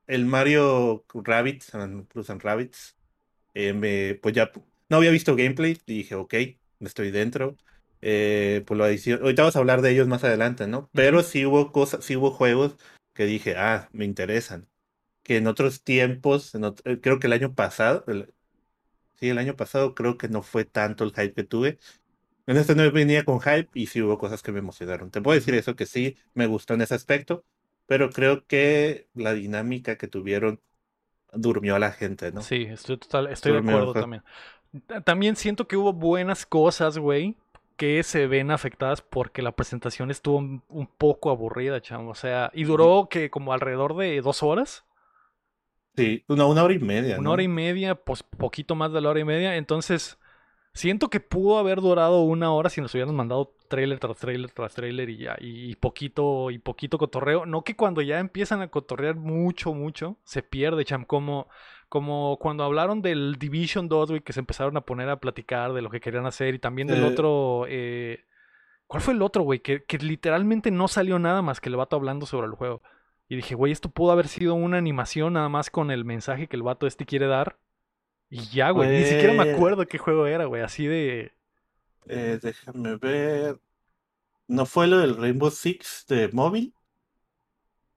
el 0.06 0.24
Mario 0.26 1.04
Rabbids, 1.12 1.74
and 1.74 2.06
Plus 2.06 2.30
and 2.30 2.42
Rabbids, 2.42 2.96
eh, 3.54 3.72
me, 3.72 4.14
pues 4.22 4.34
ya 4.34 4.50
no 4.88 4.96
había 4.96 5.10
visto 5.10 5.36
gameplay 5.36 5.78
y 5.86 5.94
dije, 5.98 6.14
ok, 6.14 6.34
estoy 6.80 7.10
dentro. 7.10 7.56
Eh, 8.00 8.64
pues 8.66 8.78
lo 8.78 8.84
adicio- 8.84 9.20
ahorita 9.22 9.42
vamos 9.42 9.56
a 9.56 9.60
hablar 9.60 9.80
de 9.82 9.90
ellos 9.90 10.08
más 10.08 10.24
adelante, 10.24 10.66
¿no? 10.66 10.90
Pero 10.92 11.22
sí 11.22 11.46
hubo 11.46 11.70
cosas, 11.72 12.04
sí 12.04 12.16
hubo 12.16 12.30
juegos 12.30 12.76
que 13.14 13.26
dije, 13.26 13.54
ah, 13.56 13.88
me 13.92 14.04
interesan. 14.04 14.68
Que 15.22 15.36
en 15.36 15.46
otros 15.46 15.84
tiempos, 15.84 16.54
en 16.54 16.64
eh, 16.84 17.00
creo 17.00 17.18
que 17.20 17.28
el 17.28 17.32
año 17.32 17.54
pasado, 17.54 18.04
el- 18.08 18.32
sí, 19.14 19.28
el 19.28 19.38
año 19.38 19.56
pasado 19.56 19.94
creo 19.94 20.18
que 20.18 20.28
no 20.28 20.42
fue 20.42 20.64
tanto 20.64 21.04
el 21.04 21.10
hype 21.10 21.34
que 21.34 21.44
tuve. 21.44 21.78
En 22.46 22.56
este 22.56 22.74
no 22.74 22.90
venía 22.92 23.24
con 23.24 23.40
hype 23.40 23.70
y 23.74 23.86
sí 23.86 24.02
hubo 24.02 24.18
cosas 24.18 24.42
que 24.42 24.52
me 24.52 24.58
emocionaron. 24.60 25.10
Te 25.10 25.20
puedo 25.22 25.34
decir 25.38 25.54
eso, 25.54 25.76
que 25.76 25.86
sí 25.86 26.16
me 26.34 26.46
gustó 26.46 26.74
en 26.74 26.82
ese 26.82 26.94
aspecto, 26.94 27.44
pero 27.86 28.10
creo 28.10 28.46
que 28.46 29.08
la 29.14 29.32
dinámica 29.34 29.96
que 29.98 30.08
tuvieron 30.08 30.60
durmió 31.32 31.76
a 31.76 31.80
la 31.80 31.92
gente, 31.92 32.32
¿no? 32.32 32.52
Sí, 32.54 32.62
estoy, 32.70 32.96
total, 32.98 33.26
estoy 33.28 33.52
de 33.52 33.58
acuerdo 33.58 33.94
también. 33.94 34.22
Ta- 34.86 35.00
También 35.02 35.36
siento 35.36 35.68
que 35.68 35.76
hubo 35.76 35.92
buenas 35.92 36.46
cosas, 36.46 36.98
güey, 36.98 37.36
que 37.76 38.02
se 38.02 38.26
ven 38.26 38.50
afectadas 38.50 39.02
porque 39.02 39.42
la 39.42 39.52
presentación 39.52 40.10
estuvo 40.10 40.38
un, 40.38 40.62
un 40.68 40.86
poco 40.86 41.30
aburrida, 41.30 41.80
chamo. 41.82 42.10
O 42.10 42.14
sea, 42.14 42.50
y 42.54 42.64
duró 42.64 43.08
que 43.10 43.30
como 43.30 43.52
alrededor 43.52 43.96
de 43.96 44.20
dos 44.22 44.42
horas, 44.42 44.84
Sí, 45.96 46.22
una, 46.28 46.44
una 46.46 46.64
hora 46.64 46.74
y 46.74 46.78
media, 46.80 47.18
una 47.18 47.30
¿no? 47.30 47.30
hora 47.30 47.42
y 47.42 47.48
media, 47.48 47.94
pues 47.94 48.22
poquito 48.22 48.74
más 48.74 48.92
de 48.92 49.00
la 49.00 49.10
hora 49.10 49.20
y 49.20 49.24
media. 49.24 49.56
Entonces, 49.56 50.18
siento 50.74 51.08
que 51.10 51.20
pudo 51.20 51.58
haber 51.58 51.80
durado 51.80 52.22
una 52.22 52.52
hora 52.52 52.70
si 52.70 52.80
nos 52.80 52.94
hubieran 52.94 53.14
mandado 53.14 53.54
trailer 53.68 53.98
tras 53.98 54.18
trailer 54.18 54.50
tras 54.50 54.74
trailer 54.74 55.08
y 55.10 55.16
ya, 55.18 55.36
y 55.40 55.74
poquito 55.76 56.50
y 56.50 56.58
poquito 56.58 56.98
cotorreo. 56.98 57.46
No 57.46 57.62
que 57.64 57.76
cuando 57.76 58.02
ya 58.02 58.18
empiezan 58.20 58.60
a 58.62 58.68
cotorrear 58.68 59.16
mucho, 59.16 59.72
mucho, 59.74 60.16
se 60.24 60.42
pierde, 60.42 60.84
cham, 60.84 61.04
como, 61.04 61.48
como 61.88 62.38
cuando 62.38 62.64
hablaron 62.64 63.02
del 63.02 63.36
Division 63.38 63.88
2, 63.88 64.10
güey, 64.10 64.20
que 64.22 64.32
se 64.32 64.40
empezaron 64.40 64.76
a 64.76 64.82
poner 64.82 65.08
a 65.08 65.20
platicar 65.20 65.72
de 65.72 65.82
lo 65.82 65.90
que 65.90 66.00
querían 66.00 66.26
hacer 66.26 66.54
y 66.54 66.58
también 66.58 66.88
del 66.88 67.02
Eh. 67.02 67.06
otro... 67.06 67.66
eh, 67.68 68.24
¿Cuál 68.86 69.02
fue 69.02 69.14
el 69.14 69.22
otro, 69.22 69.42
güey? 69.42 69.60
Que, 69.60 69.84
que 69.84 69.98
literalmente 69.98 70.70
no 70.70 70.86
salió 70.88 71.18
nada 71.18 71.40
más 71.42 71.60
que 71.60 71.70
el 71.70 71.76
vato 71.76 71.96
hablando 71.96 72.26
sobre 72.26 72.46
el 72.46 72.52
juego. 72.54 72.82
Y 73.28 73.36
dije, 73.36 73.54
güey, 73.54 73.72
esto 73.72 73.88
pudo 73.90 74.12
haber 74.12 74.28
sido 74.28 74.54
una 74.54 74.76
animación 74.78 75.32
nada 75.34 75.48
más 75.48 75.70
con 75.70 75.90
el 75.90 76.04
mensaje 76.04 76.46
que 76.46 76.56
el 76.56 76.62
vato 76.62 76.86
este 76.86 77.06
quiere 77.06 77.26
dar. 77.26 77.56
Y 78.34 78.46
ya, 78.46 78.70
güey. 78.70 78.88
Ni 78.88 79.04
siquiera 79.04 79.32
me 79.34 79.44
Pues- 79.44 79.54
acuerdo 79.56 79.86
qué 79.86 79.98
juego 79.98 80.26
era, 80.26 80.46
güey. 80.46 80.62
Así 80.62 80.86
de. 80.86 81.32
Eh, 82.06 82.38
déjame 82.42 82.96
ver. 82.96 83.58
¿No 84.48 84.64
fue 84.64 84.86
lo 84.86 84.98
del 84.98 85.16
Rainbow 85.18 85.50
Six 85.50 86.06
de 86.08 86.28
móvil? 86.32 86.72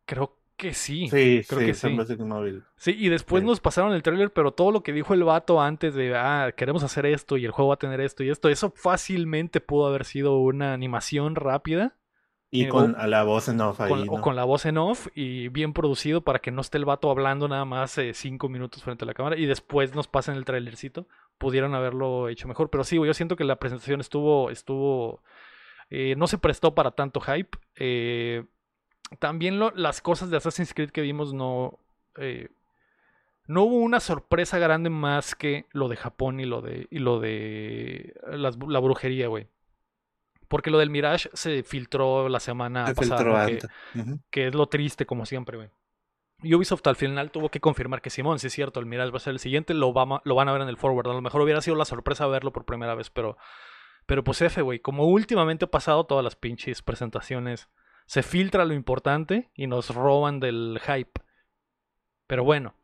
Creo 0.06 0.38
que 0.58 0.74
sí. 0.74 1.08
Sí, 1.10 1.42
creo 1.48 1.60
sí, 1.62 1.66
que 1.66 1.74
sí. 1.74 1.88
Rainbow 1.88 2.06
Six 2.06 2.20
móvil. 2.20 2.64
Sí, 2.76 2.96
y 2.98 3.08
después 3.10 3.42
Sí. 3.42 3.48
nos 3.48 3.60
pasaron 3.62 3.94
el 3.94 4.04
tráiler, 4.04 4.32
pero 4.34 4.52
todo 4.52 4.72
lo 4.72 4.84
que 4.84 4.92
dijo 4.94 5.14
el 5.14 5.24
vato 5.24 5.62
antes 5.62 5.96
de, 5.96 6.16
ah, 6.16 6.52
queremos 6.56 6.84
hacer 6.84 7.06
esto 7.06 7.38
y 7.38 7.46
el 7.46 7.52
juego 7.52 7.70
va 7.70 7.76
a 7.76 7.80
tener 7.80 8.02
esto 8.02 8.22
y 8.24 8.30
esto, 8.30 8.50
eso 8.50 8.72
fácilmente 8.76 9.62
pudo 9.62 9.88
haber 9.88 10.06
sido 10.06 10.38
una 10.40 10.74
animación 10.74 11.36
rápida 11.36 11.96
Y 12.62 12.68
con 12.68 12.96
a 12.98 13.08
la 13.08 13.24
voz 13.24 13.48
en 13.50 13.62
off 13.62 13.82
ahí, 13.82 13.90
con, 13.90 14.00
o 14.20 14.22
con 14.22 14.36
la 14.36 14.44
voz 14.44 14.66
en 14.66 14.78
off 14.78 15.08
y 15.16 15.48
bien 15.50 15.74
producido 15.74 16.22
para 16.22 16.40
que 16.40 16.52
no 16.52 16.62
esté 16.62 16.78
el 16.78 16.86
vato 16.86 17.10
hablando 17.12 17.48
nada 17.48 17.66
más 17.66 17.98
eh, 17.98 18.14
cinco 18.14 18.50
minutos 18.50 18.84
frente 18.84 19.04
a 19.06 19.08
la 19.08 19.14
cámara 19.14 19.38
y 19.38 19.46
después 19.46 19.94
nos 19.96 20.08
pasen 20.08 20.36
el 20.36 20.46
trailercito. 20.46 21.08
Pudieron 21.38 21.76
haberlo 21.76 22.30
hecho 22.30 22.48
mejor, 22.48 22.70
pero 22.70 22.84
sí, 22.84 22.96
yo 22.96 23.14
siento 23.14 23.36
que 23.36 23.44
la 23.44 23.58
presentación 23.58 24.00
estuvo, 24.00 24.50
estuvo, 24.50 25.22
eh, 25.90 26.16
no 26.18 26.28
se 26.28 26.38
prestó 26.38 26.74
para 26.76 26.92
tanto 26.92 27.20
hype. 27.22 27.58
Eh, 27.76 28.46
también 29.20 29.60
lo- 29.60 29.72
las 29.76 30.02
cosas 30.02 30.30
de 30.30 30.38
Assassin's 30.38 30.74
Creed 30.74 30.90
que 30.92 31.02
vimos 31.02 31.34
no, 31.34 31.78
eh, 32.18 32.50
no 33.48 33.64
hubo 33.64 33.76
una 33.76 34.00
sorpresa 34.00 34.58
grande 34.58 34.90
más 34.90 35.36
que 35.36 35.66
lo 35.72 35.88
de 35.90 35.96
Japón 35.98 36.40
y 36.40 36.46
lo 36.46 36.62
de, 36.62 36.88
y 36.90 37.00
lo 37.00 37.20
de 37.20 38.16
las- 38.32 38.58
la 38.68 38.80
brujería, 38.80 39.28
güey. 39.28 39.48
Porque 40.48 40.70
lo 40.72 40.78
del 40.78 40.90
Mirage 40.90 41.30
se 41.34 41.64
filtró 41.64 42.30
la 42.30 42.40
semana 42.40 42.88
Se 42.88 42.96
pasada, 42.96 43.46
que- 43.46 43.54
antes. 43.54 43.70
Ujú. 43.96 44.20
que 44.30 44.48
es 44.48 44.56
lo 44.56 44.68
triste 44.68 45.06
como 45.06 45.26
siempre, 45.26 45.58
güey. 45.58 45.70
Ubisoft 46.44 46.86
al 46.88 46.96
final 46.96 47.32
tuvo 47.32 47.50
que 47.50 47.60
confirmar 47.62 48.02
que 48.02 48.10
Simón, 48.10 48.40
sí 48.40 48.48
es 48.48 48.54
cierto, 48.54 48.80
el 48.80 48.86
Mirage 48.86 49.10
va 49.12 49.18
a 49.18 49.22
ser 49.22 49.32
el 49.34 49.40
siguiente, 49.40 49.74
lo, 49.74 49.94
va- 49.94 50.22
lo 50.24 50.36
van 50.36 50.50
a 50.50 50.52
ver 50.54 50.62
en 50.62 50.68
el 50.70 50.78
forward. 50.78 51.08
A 51.10 51.14
lo 51.14 51.22
mejor 51.22 51.42
hubiera 51.42 51.62
sido 51.62 51.76
la 51.76 51.86
sorpresa 51.86 52.28
verlo 52.28 52.52
por 52.52 52.66
primera 52.66 52.94
vez, 52.94 53.10
pero, 53.10 53.38
pero 54.06 54.24
pues 54.24 54.42
F, 54.42 54.62
güey, 54.62 54.80
como 54.80 55.06
últimamente 55.06 55.66
ha 55.66 55.72
pasado 55.72 56.06
todas 56.06 56.24
las 56.24 56.36
pinches 56.36 56.82
presentaciones, 56.82 57.70
se 58.06 58.22
filtra 58.22 58.66
lo 58.66 58.74
importante 58.76 59.50
y 59.56 59.66
nos 59.68 59.96
roban 59.96 60.40
del 60.40 60.80
hype. 60.86 61.22
Pero 62.28 62.44
bueno. 62.44 62.76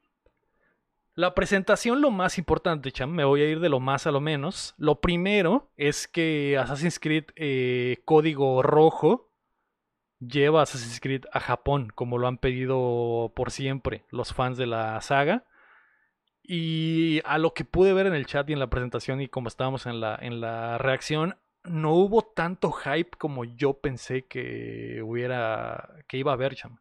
La 1.13 1.35
presentación, 1.35 2.01
lo 2.01 2.09
más 2.09 2.37
importante, 2.37 2.91
cham, 2.91 3.11
me 3.11 3.25
voy 3.25 3.41
a 3.41 3.49
ir 3.49 3.59
de 3.59 3.67
lo 3.67 3.81
más 3.81 4.07
a 4.07 4.11
lo 4.11 4.21
menos. 4.21 4.73
Lo 4.77 5.01
primero 5.01 5.69
es 5.75 6.07
que 6.07 6.57
Assassin's 6.57 6.99
Creed 6.99 7.25
eh, 7.35 7.97
Código 8.05 8.61
Rojo 8.63 9.29
lleva 10.19 10.61
Assassin's 10.61 11.01
Creed 11.01 11.25
a 11.33 11.41
Japón, 11.41 11.91
como 11.93 12.17
lo 12.17 12.27
han 12.27 12.37
pedido 12.37 13.33
por 13.35 13.51
siempre 13.51 14.05
los 14.09 14.33
fans 14.33 14.57
de 14.57 14.67
la 14.67 15.01
saga. 15.01 15.45
Y 16.43 17.21
a 17.25 17.37
lo 17.37 17.53
que 17.53 17.65
pude 17.65 17.93
ver 17.93 18.07
en 18.07 18.13
el 18.13 18.25
chat 18.25 18.49
y 18.49 18.53
en 18.53 18.59
la 18.59 18.69
presentación 18.69 19.21
y 19.21 19.27
como 19.27 19.49
estábamos 19.49 19.85
en 19.85 19.99
la, 19.99 20.17
en 20.21 20.39
la 20.39 20.77
reacción, 20.77 21.35
no 21.63 21.93
hubo 21.93 22.21
tanto 22.21 22.71
hype 22.71 23.17
como 23.17 23.43
yo 23.43 23.73
pensé 23.73 24.25
que 24.25 25.01
hubiera, 25.03 25.89
que 26.07 26.17
iba 26.17 26.31
a 26.31 26.35
haber, 26.35 26.55
cham. 26.55 26.77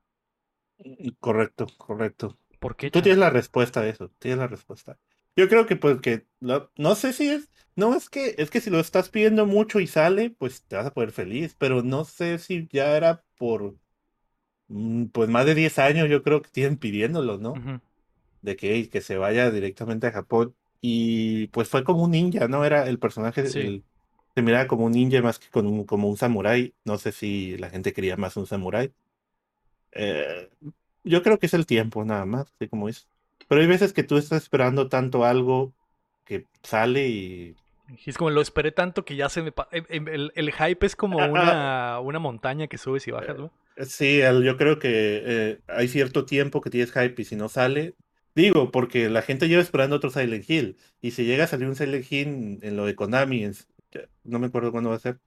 Correcto, 1.18 1.66
correcto. 1.76 2.38
¿Por 2.60 2.76
qué, 2.76 2.90
Tú 2.90 3.02
tienes 3.02 3.18
la 3.18 3.30
respuesta 3.30 3.80
a 3.80 3.88
eso, 3.88 4.10
tienes 4.18 4.38
la 4.38 4.46
respuesta. 4.46 4.98
Yo 5.34 5.48
creo 5.48 5.66
que 5.66 5.76
pues 5.76 6.00
que 6.00 6.26
no 6.40 6.94
sé 6.94 7.12
si 7.12 7.28
es, 7.28 7.48
no 7.76 7.94
es 7.94 8.08
que 8.10 8.34
es 8.38 8.50
que 8.50 8.60
si 8.60 8.70
lo 8.70 8.78
estás 8.80 9.08
pidiendo 9.08 9.46
mucho 9.46 9.80
y 9.80 9.86
sale, 9.86 10.30
pues 10.30 10.62
te 10.64 10.76
vas 10.76 10.86
a 10.86 10.92
poder 10.94 11.12
feliz, 11.12 11.56
pero 11.58 11.82
no 11.82 12.04
sé 12.04 12.38
si 12.38 12.68
ya 12.70 12.96
era 12.96 13.24
por 13.38 13.74
mm, 14.68 15.06
pues 15.06 15.28
más 15.28 15.46
de 15.46 15.54
10 15.54 15.78
años 15.78 16.08
yo 16.08 16.22
creo 16.22 16.42
que 16.42 16.50
tienen 16.50 16.76
pidiéndolo, 16.76 17.38
¿no? 17.38 17.54
De 18.42 18.56
que, 18.56 18.88
que 18.90 19.00
se 19.00 19.16
vaya 19.16 19.50
directamente 19.50 20.06
a 20.06 20.12
Japón 20.12 20.54
y 20.80 21.48
pues 21.48 21.68
fue 21.68 21.84
como 21.84 22.04
un 22.04 22.12
ninja, 22.12 22.48
¿no? 22.48 22.64
Era 22.64 22.88
el 22.88 22.98
personaje 22.98 23.48
se 24.34 24.42
miraba 24.42 24.66
como 24.66 24.86
un 24.86 24.92
ninja 24.92 25.22
más 25.22 25.38
que 25.38 25.48
como 25.50 26.08
un 26.08 26.16
samurái, 26.16 26.74
no 26.84 26.98
sé 26.98 27.12
si 27.12 27.56
la 27.58 27.70
gente 27.70 27.92
quería 27.92 28.16
más 28.16 28.36
un 28.36 28.46
samurái. 28.46 28.92
Eh, 29.92 30.48
yo 31.04 31.22
creo 31.22 31.38
que 31.38 31.46
es 31.46 31.54
el 31.54 31.66
tiempo 31.66 32.04
nada 32.04 32.26
más, 32.26 32.52
así 32.54 32.68
como 32.68 32.88
es. 32.88 33.08
Pero 33.48 33.60
hay 33.60 33.66
veces 33.66 33.92
que 33.92 34.02
tú 34.02 34.16
estás 34.16 34.42
esperando 34.42 34.88
tanto 34.88 35.24
algo 35.24 35.72
que 36.24 36.46
sale 36.62 37.08
y... 37.08 37.56
Es 38.06 38.16
como 38.16 38.30
lo 38.30 38.40
esperé 38.40 38.70
tanto 38.70 39.04
que 39.04 39.16
ya 39.16 39.28
se 39.28 39.42
me... 39.42 39.52
Em, 39.72 39.84
em, 39.88 40.08
el, 40.08 40.32
el, 40.36 40.52
hype 40.52 40.86
es 40.86 40.94
como 40.94 41.18
una, 41.30 41.98
una 42.00 42.18
montaña 42.18 42.68
que 42.68 42.78
subes 42.78 43.08
y 43.08 43.10
bajas, 43.10 43.36
¿no? 43.36 43.52
Eh, 43.76 43.84
sí, 43.86 44.20
yo 44.20 44.56
creo 44.56 44.78
que 44.78 45.22
eh, 45.24 45.58
hay 45.66 45.88
cierto 45.88 46.24
tiempo 46.24 46.60
que 46.60 46.70
tienes 46.70 46.92
hype 46.92 47.20
y 47.20 47.24
si 47.24 47.36
no 47.36 47.48
sale... 47.48 47.94
Digo, 48.32 48.70
porque 48.70 49.10
la 49.10 49.22
gente 49.22 49.48
lleva 49.48 49.60
esperando 49.60 49.96
otro 49.96 50.08
Silent 50.10 50.48
Hill. 50.48 50.76
Y 51.00 51.10
si 51.10 51.24
llega 51.24 51.44
a 51.44 51.46
salir 51.48 51.66
un 51.66 51.74
Silent 51.74 52.10
Hill 52.10 52.58
en 52.62 52.76
lo 52.76 52.86
de 52.86 52.94
Konami, 52.94 53.50
no 54.22 54.38
me 54.38 54.46
acuerdo 54.46 54.70
cuándo 54.70 54.90
va 54.90 54.96
a 54.96 55.00
ser. 55.00 55.18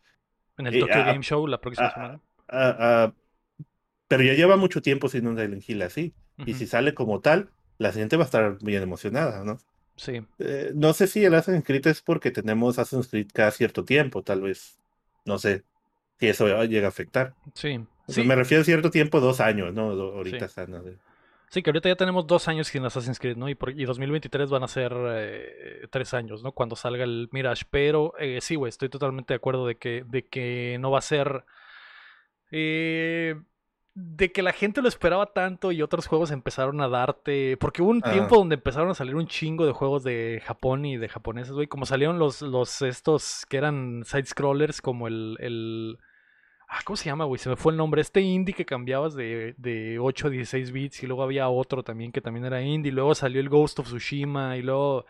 En 0.57 0.67
el 0.67 0.79
Tokyo 0.79 1.03
Game 1.03 1.21
Show 1.21 1.45
la 1.45 1.59
próxima 1.59 1.91
semana. 1.91 2.21
Pero 4.13 4.29
ya 4.29 4.35
lleva 4.35 4.57
mucho 4.57 4.79
tiempo 4.83 5.09
sin 5.09 5.25
un 5.25 5.35
Silent 5.35 5.67
Hill 5.67 5.81
así. 5.81 6.13
Y 6.45 6.53
si 6.53 6.67
sale 6.67 6.93
como 6.93 7.19
tal, 7.19 7.49
la 7.79 7.91
gente 7.91 8.15
va 8.15 8.21
a 8.21 8.25
estar 8.25 8.59
bien 8.61 8.83
emocionada, 8.83 9.43
¿no? 9.43 9.57
Sí. 9.95 10.21
Eh, 10.37 10.71
no 10.75 10.93
sé 10.93 11.07
si 11.07 11.25
el 11.25 11.33
Assassin's 11.33 11.65
Creed 11.65 11.87
es 11.87 12.01
porque 12.03 12.29
tenemos 12.29 12.77
Assassin's 12.77 13.07
Creed 13.07 13.29
cada 13.33 13.49
cierto 13.49 13.85
tiempo, 13.85 14.21
tal 14.21 14.41
vez. 14.41 14.77
No 15.25 15.39
sé 15.39 15.63
si 16.19 16.27
eso 16.27 16.63
llega 16.65 16.85
a 16.85 16.89
afectar. 16.89 17.33
Sí. 17.55 17.79
Me 18.23 18.35
refiero 18.35 18.61
a 18.61 18.65
cierto 18.65 18.91
tiempo, 18.91 19.19
dos 19.19 19.39
años, 19.39 19.73
¿no? 19.73 19.89
Ahorita 19.89 20.47
sí. 20.47 20.61
Sí, 21.49 21.63
que 21.63 21.71
ahorita 21.71 21.89
ya 21.89 21.95
tenemos 21.95 22.27
dos 22.27 22.47
años 22.47 22.67
sin 22.67 22.85
Assassin's 22.85 23.17
Creed, 23.17 23.37
¿no? 23.37 23.49
Y, 23.49 23.55
por, 23.55 23.75
2023 23.75 24.47
van 24.51 24.61
a 24.61 24.67
ser 24.67 24.93
eh, 24.95 25.87
tres 25.89 26.13
años, 26.13 26.43
¿no? 26.43 26.51
Cuando 26.51 26.75
salga 26.75 27.03
el 27.03 27.29
Mirage. 27.31 27.63
Pero 27.67 28.13
eh, 28.19 28.41
sí, 28.41 28.53
güey, 28.53 28.69
estoy 28.69 28.89
totalmente 28.89 29.33
de 29.33 29.37
acuerdo 29.37 29.65
de 29.65 29.77
que, 29.77 30.03
de 30.05 30.27
que 30.27 30.77
no 30.79 30.91
va 30.91 30.99
a 30.99 31.01
ser... 31.01 31.45
Eh, 32.51 33.41
de 33.95 34.31
que 34.31 34.41
la 34.41 34.53
gente 34.53 34.81
lo 34.81 34.87
esperaba 34.87 35.27
tanto 35.27 35.71
y 35.71 35.83
otros 35.83 36.07
juegos 36.07 36.31
empezaron 36.31 36.81
a 36.81 36.87
darte. 36.87 37.57
Porque 37.57 37.81
hubo 37.81 37.91
un 37.91 38.01
ah. 38.03 38.11
tiempo 38.11 38.37
donde 38.37 38.55
empezaron 38.55 38.89
a 38.89 38.95
salir 38.95 39.15
un 39.15 39.27
chingo 39.27 39.65
de 39.65 39.71
juegos 39.71 40.03
de 40.03 40.41
Japón 40.43 40.85
y 40.85 40.97
de 40.97 41.09
japoneses, 41.09 41.53
güey. 41.53 41.67
Como 41.67 41.85
salieron 41.85 42.17
los, 42.17 42.41
los 42.41 42.81
estos 42.81 43.45
que 43.47 43.57
eran 43.57 44.03
side-scrollers, 44.05 44.81
como 44.81 45.07
el, 45.07 45.37
el. 45.39 45.99
Ah, 46.67 46.79
¿cómo 46.85 46.97
se 46.97 47.05
llama, 47.05 47.25
güey? 47.25 47.37
Se 47.37 47.49
me 47.49 47.55
fue 47.55 47.71
el 47.71 47.77
nombre. 47.77 48.01
Este 48.01 48.21
indie 48.21 48.55
que 48.55 48.65
cambiabas 48.65 49.13
de, 49.13 49.53
de 49.57 49.99
8 49.99 50.27
a 50.27 50.29
16 50.31 50.71
bits 50.71 51.03
y 51.03 51.07
luego 51.07 51.21
había 51.21 51.47
otro 51.49 51.83
también 51.83 52.11
que 52.11 52.21
también 52.21 52.45
era 52.45 52.63
indie. 52.63 52.91
Luego 52.91 53.13
salió 53.13 53.39
el 53.39 53.49
Ghost 53.49 53.77
of 53.79 53.87
Tsushima 53.87 54.57
y 54.57 54.63
luego 54.63 55.05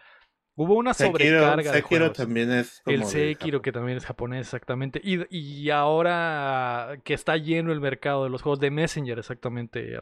Hubo 0.55 0.75
una 0.75 0.93
sobrecarga 0.93 1.72
de 1.72 1.81
juegos. 1.81 2.13
también 2.13 2.51
es 2.51 2.83
El 2.86 3.05
Sekiro, 3.05 3.62
que 3.62 3.72
también 3.72 3.98
es 3.98 4.05
japonés, 4.05 4.41
exactamente. 4.41 5.01
Y, 5.03 5.25
y, 5.36 5.72
ahora 5.72 7.00
que 7.03 7.15
está 7.15 7.38
lleno 7.38 7.72
el 7.72 7.81
mercado 7.81 8.24
de 8.24 8.29
los 8.29 8.43
juegos 8.43 8.60
de 8.60 8.69
Messenger, 8.69 9.17
exactamente. 9.17 9.98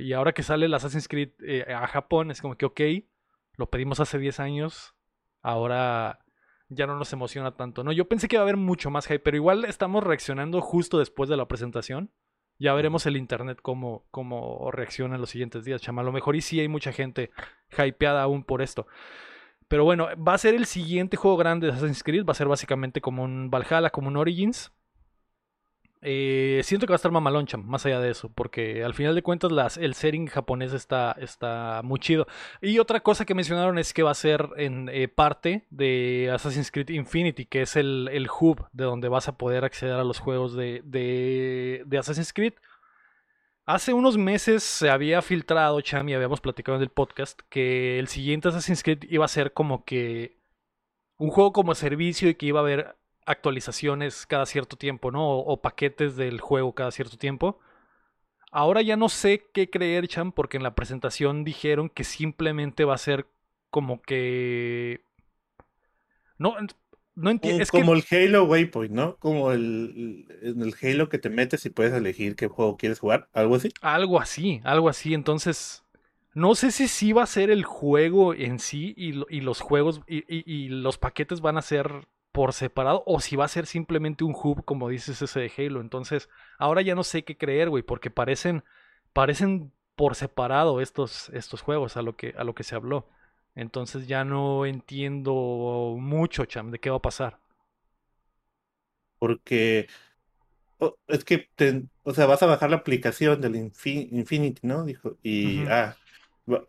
Y 0.00 0.12
ahora 0.12 0.32
que 0.32 0.42
sale 0.42 0.66
el 0.66 0.74
Assassin's 0.74 1.06
Creed 1.06 1.30
eh, 1.46 1.72
a 1.72 1.86
Japón, 1.86 2.32
es 2.32 2.40
como 2.40 2.56
que, 2.56 2.66
ok, 2.66 2.80
lo 3.56 3.70
pedimos 3.70 4.00
hace 4.00 4.18
10 4.18 4.40
años, 4.40 4.94
ahora 5.40 6.24
ya 6.68 6.86
no 6.86 6.96
nos 6.96 7.12
emociona 7.12 7.54
tanto. 7.54 7.84
No, 7.84 7.92
yo 7.92 8.08
pensé 8.08 8.26
que 8.26 8.36
iba 8.36 8.42
a 8.42 8.44
haber 8.44 8.56
mucho 8.56 8.90
más 8.90 9.06
hype, 9.06 9.20
pero 9.20 9.36
igual 9.36 9.64
estamos 9.64 10.02
reaccionando 10.02 10.60
justo 10.60 10.98
después 10.98 11.28
de 11.28 11.36
la 11.36 11.46
presentación. 11.46 12.10
Ya 12.58 12.74
veremos 12.74 13.06
el 13.06 13.16
internet 13.16 13.58
cómo, 13.62 14.06
cómo 14.10 14.70
reacciona 14.72 15.14
en 15.14 15.20
los 15.20 15.30
siguientes 15.30 15.64
días, 15.64 15.80
chama. 15.80 16.02
A 16.02 16.04
lo 16.04 16.12
mejor 16.12 16.36
y 16.36 16.40
sí 16.40 16.60
hay 16.60 16.68
mucha 16.68 16.92
gente 16.92 17.30
hypeada 17.78 18.22
aún 18.22 18.44
por 18.44 18.62
esto. 18.62 18.86
Pero 19.72 19.84
bueno, 19.84 20.08
va 20.16 20.34
a 20.34 20.38
ser 20.38 20.54
el 20.54 20.66
siguiente 20.66 21.16
juego 21.16 21.38
grande 21.38 21.66
de 21.66 21.72
Assassin's 21.72 22.02
Creed. 22.02 22.26
Va 22.26 22.32
a 22.32 22.34
ser 22.34 22.46
básicamente 22.46 23.00
como 23.00 23.22
un 23.22 23.48
Valhalla, 23.48 23.88
como 23.88 24.08
un 24.08 24.18
Origins. 24.18 24.70
Eh, 26.02 26.60
siento 26.62 26.86
que 26.86 26.90
va 26.90 26.96
a 26.96 27.00
estar 27.00 27.10
mamaloncha, 27.10 27.56
más 27.56 27.86
allá 27.86 27.98
de 27.98 28.10
eso, 28.10 28.30
porque 28.34 28.84
al 28.84 28.92
final 28.92 29.14
de 29.14 29.22
cuentas 29.22 29.78
el 29.78 29.94
setting 29.94 30.26
japonés 30.26 30.74
está, 30.74 31.12
está 31.12 31.80
muy 31.84 32.00
chido. 32.00 32.26
Y 32.60 32.80
otra 32.80 33.00
cosa 33.00 33.24
que 33.24 33.34
mencionaron 33.34 33.78
es 33.78 33.94
que 33.94 34.02
va 34.02 34.10
a 34.10 34.14
ser 34.14 34.46
en 34.58 34.90
eh, 34.92 35.08
parte 35.08 35.66
de 35.70 36.30
Assassin's 36.34 36.70
Creed 36.70 36.90
Infinity, 36.90 37.46
que 37.46 37.62
es 37.62 37.74
el, 37.74 38.10
el, 38.12 38.28
hub 38.28 38.66
de 38.72 38.84
donde 38.84 39.08
vas 39.08 39.28
a 39.28 39.38
poder 39.38 39.64
acceder 39.64 39.94
a 39.94 40.04
los 40.04 40.18
juegos 40.18 40.54
de, 40.54 40.82
de 40.84 41.98
Assassin's 41.98 42.34
Creed. 42.34 42.52
Hace 43.64 43.92
unos 43.94 44.18
meses 44.18 44.64
se 44.64 44.90
había 44.90 45.22
filtrado, 45.22 45.80
Cham, 45.82 46.08
y 46.08 46.14
habíamos 46.14 46.40
platicado 46.40 46.76
en 46.76 46.82
el 46.82 46.88
podcast, 46.90 47.40
que 47.48 48.00
el 48.00 48.08
siguiente 48.08 48.48
Assassin's 48.48 48.82
Creed 48.82 49.04
iba 49.08 49.24
a 49.24 49.28
ser 49.28 49.52
como 49.52 49.84
que 49.84 50.36
un 51.16 51.30
juego 51.30 51.52
como 51.52 51.74
servicio 51.76 52.28
y 52.28 52.34
que 52.34 52.46
iba 52.46 52.58
a 52.60 52.62
haber 52.64 52.96
actualizaciones 53.24 54.26
cada 54.26 54.46
cierto 54.46 54.76
tiempo, 54.76 55.12
¿no? 55.12 55.38
O, 55.38 55.62
paquetes 55.62 56.16
del 56.16 56.40
juego 56.40 56.74
cada 56.74 56.90
cierto 56.90 57.16
tiempo. 57.16 57.60
Ahora 58.50 58.82
ya 58.82 58.96
no 58.96 59.08
sé 59.08 59.48
qué 59.54 59.70
creer, 59.70 60.08
Cham, 60.08 60.32
porque 60.32 60.56
en 60.56 60.64
la 60.64 60.74
presentación 60.74 61.44
dijeron 61.44 61.88
que 61.88 62.04
simplemente 62.04 62.84
va 62.84 62.94
a 62.94 62.98
ser 62.98 63.28
como 63.70 64.02
que... 64.02 65.04
No, 66.38 66.56
no 67.14 67.30
entiendo. 67.30 67.64
como 67.70 67.94
el 67.94 68.04
Halo 68.10 68.44
Waypoint, 68.44 68.92
¿no? 68.92 69.16
Como 69.16 69.52
el, 69.52 70.26
el 70.42 70.74
Halo 70.80 71.08
que 71.08 71.18
te 71.18 71.30
metes 71.30 71.66
y 71.66 71.70
puedes 71.70 71.92
elegir 71.92 72.36
qué 72.36 72.48
juego 72.48 72.76
quieres 72.76 73.00
jugar, 73.00 73.28
algo 73.32 73.56
así. 73.56 73.70
Algo 73.82 74.20
así, 74.20 74.60
algo 74.64 74.88
así. 74.88 75.12
Entonces, 75.14 75.84
no 76.34 76.54
sé 76.54 76.70
si 76.70 76.88
sí 76.88 77.12
va 77.12 77.24
a 77.24 77.26
ser 77.26 77.50
el 77.50 77.64
juego 77.64 78.34
en 78.34 78.58
sí 78.58 78.94
y, 78.96 79.12
los 79.40 79.60
juegos 79.60 80.00
y, 80.06 80.68
los 80.68 80.96
paquetes 80.96 81.40
van 81.42 81.58
a 81.58 81.62
ser 81.62 82.08
por 82.32 82.54
separado 82.54 83.02
o 83.06 83.20
si 83.20 83.36
va 83.36 83.44
a 83.44 83.48
ser 83.48 83.66
simplemente 83.66 84.24
un 84.24 84.34
hub, 84.34 84.64
como 84.64 84.88
dices 84.88 85.20
ese 85.20 85.40
de 85.40 85.52
Halo. 85.56 85.82
Entonces, 85.82 86.30
ahora 86.58 86.80
ya 86.80 86.94
no 86.94 87.04
sé 87.04 87.24
qué 87.24 87.36
creer, 87.36 87.68
güey, 87.68 87.82
porque 87.82 88.10
parecen, 88.10 88.64
parecen 89.12 89.72
por 89.94 90.14
separado 90.14 90.80
estos, 90.80 91.28
estos 91.30 91.60
juegos 91.60 91.98
a 91.98 92.02
lo 92.02 92.16
que, 92.16 92.34
a 92.38 92.44
lo 92.44 92.54
que 92.54 92.64
se 92.64 92.74
habló. 92.74 93.06
Entonces 93.54 94.06
ya 94.06 94.24
no 94.24 94.64
entiendo 94.66 95.96
mucho, 95.98 96.44
Cham, 96.46 96.70
de 96.70 96.78
qué 96.78 96.90
va 96.90 96.96
a 96.96 97.02
pasar. 97.02 97.38
Porque 99.18 99.88
es 101.06 101.24
que, 101.24 101.48
o 102.02 102.14
sea, 102.14 102.26
vas 102.26 102.42
a 102.42 102.46
bajar 102.46 102.70
la 102.70 102.76
aplicación 102.76 103.40
del 103.40 103.56
Infinity, 103.56 104.66
¿no? 104.66 104.84
Dijo, 104.84 105.18
y 105.22 105.64
ah, 105.66 105.96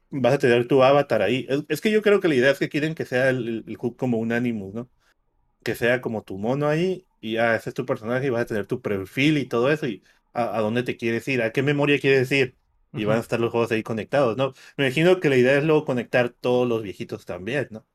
vas 0.10 0.34
a 0.34 0.38
tener 0.38 0.68
tu 0.68 0.84
avatar 0.84 1.22
ahí. 1.22 1.48
Es, 1.70 1.82
que 1.82 1.92
yo 1.92 2.02
creo 2.02 2.20
que 2.20 2.28
la 2.28 2.36
idea 2.36 2.52
es 2.52 2.60
que 2.60 2.70
quieren 2.70 2.96
que 2.96 3.06
sea 3.06 3.30
el, 3.30 3.64
el, 3.66 3.78
como 3.78 4.18
un 4.18 4.32
Animus, 4.32 4.74
¿no? 4.74 4.90
Que 5.64 5.76
sea 5.76 6.02
como 6.02 6.24
tu 6.24 6.38
mono 6.38 6.68
ahí, 6.68 7.06
y 7.22 7.38
ah, 7.38 7.56
ese 7.56 7.70
es 7.70 7.74
tu 7.74 7.86
personaje, 7.86 8.28
y 8.28 8.30
vas 8.30 8.44
a 8.44 8.46
tener 8.46 8.68
tu 8.68 8.82
perfil 8.82 9.38
y 9.38 9.46
todo 9.46 9.72
eso, 9.72 9.88
y 9.88 10.04
a, 10.34 10.58
a 10.58 10.62
dónde 10.62 10.84
te 10.84 10.98
quieres 10.98 11.28
ir, 11.28 11.42
a 11.42 11.52
qué 11.52 11.64
memoria 11.64 12.00
quieres 12.00 12.32
ir 12.32 12.56
y 12.94 13.06
van 13.06 13.18
a 13.18 13.22
estar 13.22 13.40
los 13.40 13.52
juegos 13.52 13.72
ahí 13.72 13.84
conectados, 13.84 14.38
¿no? 14.38 14.54
Me 14.78 14.86
imagino 14.86 15.20
que 15.20 15.30
la 15.30 15.38
idea 15.38 15.58
es 15.58 15.64
luego 15.64 15.86
conectar 15.86 16.30
todos 16.30 16.68
los 16.68 16.84
viejitos 16.84 17.26
también, 17.26 17.68
¿no? 17.72 17.86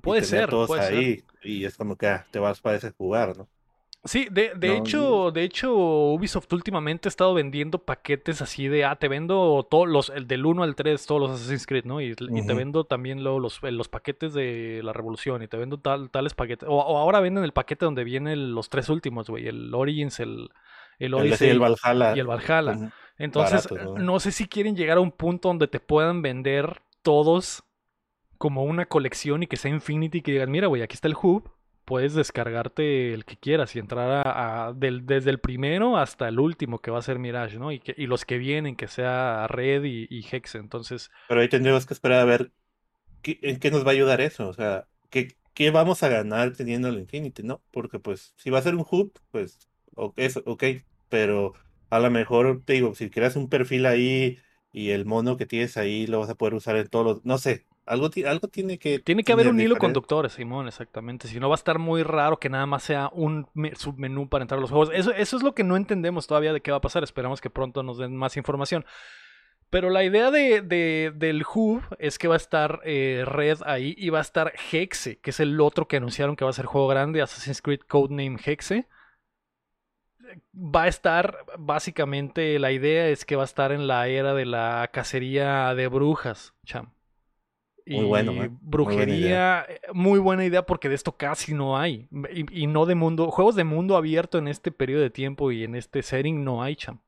Puede 0.00 0.22
ser. 0.22 0.48
Todos 0.48 0.68
puede 0.68 0.82
ahí 0.82 1.24
y 1.42 1.64
es 1.64 1.76
como 1.76 1.96
que 1.96 2.06
ah, 2.06 2.26
te 2.30 2.38
vas 2.38 2.60
para 2.60 2.76
ese 2.76 2.90
jugar, 2.92 3.36
¿no? 3.36 3.48
Sí, 4.04 4.28
de, 4.30 4.52
de 4.54 4.76
hecho, 4.76 5.32
de 5.32 5.42
hecho, 5.42 5.74
Ubisoft 5.74 6.50
últimamente 6.52 7.08
ha 7.08 7.10
estado 7.10 7.34
vendiendo 7.34 7.80
paquetes 7.80 8.40
así 8.40 8.68
de, 8.68 8.84
ah, 8.84 8.94
te 8.94 9.08
vendo 9.08 9.66
todos 9.68 9.88
los, 9.88 10.08
el 10.10 10.28
del 10.28 10.46
1 10.46 10.62
al 10.62 10.76
3, 10.76 11.04
todos 11.04 11.20
los 11.20 11.30
Assassin's 11.32 11.66
Creed, 11.66 11.84
¿no? 11.84 12.00
Y, 12.00 12.14
te 12.14 12.54
vendo 12.54 12.84
también 12.84 13.24
luego 13.24 13.40
los, 13.40 13.60
los 13.60 13.88
paquetes 13.88 14.32
de 14.34 14.80
la 14.84 14.92
Revolución 14.92 15.42
y 15.42 15.48
te 15.48 15.56
vendo 15.56 15.78
tal, 15.78 16.10
tales 16.10 16.34
paquetes. 16.34 16.68
O, 16.70 16.80
ahora 16.80 17.18
venden 17.20 17.42
el 17.42 17.52
paquete 17.52 17.84
donde 17.84 18.04
vienen 18.04 18.54
los 18.54 18.70
tres 18.70 18.88
últimos, 18.88 19.28
güey, 19.28 19.48
el 19.48 19.74
Origins, 19.74 20.20
el, 20.20 20.48
el 21.00 21.12
Odyssey 21.14 21.48
y 21.48 21.50
el 21.50 21.58
Valhalla. 21.58 22.16
Y 22.16 22.20
el 22.20 22.26
Valhalla. 22.26 22.92
Entonces, 23.18 23.68
¿no? 23.98 24.20
sé 24.20 24.32
si 24.32 24.46
quieren 24.46 24.76
llegar 24.76 24.98
a 24.98 25.00
un 25.00 25.10
punto 25.10 25.48
donde 25.48 25.66
te 25.66 25.80
puedan 25.80 26.22
vender 26.22 26.82
todos 27.02 27.64
como 28.38 28.62
una 28.62 28.86
colección 28.86 29.42
y 29.42 29.48
que 29.48 29.56
sea 29.56 29.72
Infinity 29.72 30.18
y 30.18 30.22
que 30.22 30.32
digan, 30.32 30.50
mira, 30.50 30.68
güey, 30.68 30.82
aquí 30.82 30.94
está 30.94 31.08
el 31.08 31.16
hub, 31.20 31.50
puedes 31.84 32.14
descargarte 32.14 33.12
el 33.12 33.24
que 33.24 33.36
quieras 33.36 33.74
y 33.74 33.80
entrar 33.80 34.22
a, 34.24 34.72
desde 34.74 35.30
el 35.30 35.40
primero 35.40 35.96
hasta 35.96 36.28
el 36.28 36.38
último 36.38 36.78
que 36.78 36.92
va 36.92 36.98
a 36.98 37.02
ser 37.02 37.18
Mirage, 37.18 37.58
¿no? 37.58 37.72
Y, 37.72 37.80
que, 37.80 37.94
y 37.96 38.06
los 38.06 38.24
que 38.24 38.38
vienen, 38.38 38.76
que 38.76 38.86
sea 38.86 39.48
Red 39.48 39.82
y, 39.84 40.24
Hex, 40.30 40.54
entonces... 40.54 41.10
Pero 41.28 41.40
ahí 41.40 41.48
tendríamos 41.48 41.86
que 41.86 41.94
esperar 41.94 42.20
a 42.20 42.24
ver 42.24 42.52
en 43.24 43.58
qué 43.58 43.70
nos 43.72 43.84
va 43.84 43.90
a 43.90 43.94
ayudar 43.94 44.20
eso, 44.20 44.48
o 44.48 44.52
sea, 44.52 44.86
¿qué, 45.10 45.36
qué 45.54 45.72
vamos 45.72 46.04
a 46.04 46.08
ganar 46.08 46.52
teniendo 46.52 46.88
el 46.88 47.00
Infinity, 47.00 47.42
¿no? 47.42 47.60
Porque 47.72 47.98
pues 47.98 48.32
si 48.36 48.50
va 48.50 48.60
a 48.60 48.62
ser 48.62 48.76
un 48.76 48.86
hub, 48.88 49.12
pues 49.32 49.58
ok, 49.96 50.20
ok 50.44 50.64
pero 51.08 51.54
a 51.90 51.98
lo 51.98 52.10
mejor, 52.10 52.62
te 52.64 52.74
digo, 52.74 52.94
si 52.94 53.10
creas 53.10 53.36
un 53.36 53.48
perfil 53.48 53.86
ahí 53.86 54.38
y 54.72 54.90
el 54.90 55.06
mono 55.06 55.36
que 55.36 55.46
tienes 55.46 55.76
ahí 55.76 56.06
lo 56.06 56.20
vas 56.20 56.30
a 56.30 56.34
poder 56.34 56.54
usar 56.54 56.76
en 56.76 56.88
todos 56.88 57.04
los, 57.04 57.24
no 57.24 57.38
sé, 57.38 57.66
Algo, 57.86 58.10
algo 58.26 58.48
tiene 58.48 58.78
que. 58.78 58.98
Tiene 58.98 59.24
que 59.24 59.32
haber 59.32 59.48
un 59.48 59.58
hilo 59.58 59.76
conductor, 59.76 60.28
Simón, 60.28 60.68
exactamente. 60.68 61.26
Si 61.26 61.40
no 61.40 61.48
va 61.48 61.54
a 61.54 61.62
estar 61.62 61.78
muy 61.78 62.02
raro 62.02 62.38
que 62.38 62.50
nada 62.50 62.66
más 62.66 62.82
sea 62.82 63.10
un 63.14 63.46
submenú 63.76 64.28
para 64.28 64.42
entrar 64.42 64.58
a 64.58 64.60
los 64.60 64.70
juegos. 64.70 64.90
Eso, 64.92 65.12
eso 65.12 65.36
es 65.38 65.42
lo 65.42 65.54
que 65.54 65.64
no 65.64 65.76
entendemos 65.76 66.26
todavía 66.26 66.52
de 66.52 66.60
qué 66.60 66.70
va 66.70 66.76
a 66.76 66.82
pasar. 66.82 67.02
Esperamos 67.02 67.40
que 67.40 67.48
pronto 67.48 67.82
nos 67.82 67.96
den 67.96 68.14
más 68.14 68.36
información. 68.36 68.84
Pero 69.70 69.90
la 69.90 70.02
idea 70.02 70.30
de, 70.30 70.62
del 71.14 71.44
Hub 71.54 71.82
es 71.98 72.18
que 72.18 72.28
va 72.28 72.34
a 72.34 72.38
estar 72.38 72.80
eh, 72.84 73.24
Red 73.26 73.58
ahí 73.66 73.94
y 73.98 74.08
va 74.08 74.18
a 74.18 74.22
estar 74.22 74.52
Hexe, 74.72 75.18
que 75.18 75.30
es 75.30 75.40
el 75.40 75.60
otro 75.60 75.86
que 75.86 75.98
anunciaron 75.98 76.36
que 76.36 76.44
va 76.44 76.50
a 76.50 76.54
ser 76.54 76.64
juego 76.64 76.88
grande, 76.88 77.20
Assassin's 77.20 77.60
Creed 77.60 77.80
Codename 77.86 78.38
Hexe. 78.44 78.86
Va 80.54 80.84
a 80.84 80.88
estar, 80.88 81.38
básicamente, 81.58 82.58
la 82.58 82.72
idea 82.72 83.08
es 83.08 83.24
que 83.24 83.36
va 83.36 83.42
a 83.42 83.44
estar 83.44 83.72
en 83.72 83.86
la 83.86 84.08
era 84.08 84.34
de 84.34 84.44
la 84.44 84.90
cacería 84.92 85.74
de 85.74 85.88
brujas, 85.88 86.54
cham. 86.64 86.92
Muy 87.86 88.04
bueno, 88.04 88.58
brujería, 88.60 89.64
eh, 89.68 89.80
muy 89.94 90.18
buena, 90.18 90.44
idea 90.44 90.66
porque 90.66 90.88
de 90.88 90.94
esto 90.94 91.16
casi 91.16 91.54
no 91.54 91.78
hay. 91.78 92.08
Y, 92.50 92.66
no 92.66 92.84
de 92.84 92.94
mundo, 92.94 93.30
juegos 93.30 93.54
de 93.54 93.64
mundo 93.64 93.96
abierto 93.96 94.36
en 94.36 94.48
este 94.48 94.70
periodo 94.70 95.02
de 95.02 95.10
tiempo 95.10 95.50
y 95.52 95.64
en 95.64 95.74
este 95.74 96.02
setting 96.02 96.44
no 96.44 96.62
hay, 96.62 96.76
cham. 96.76 97.00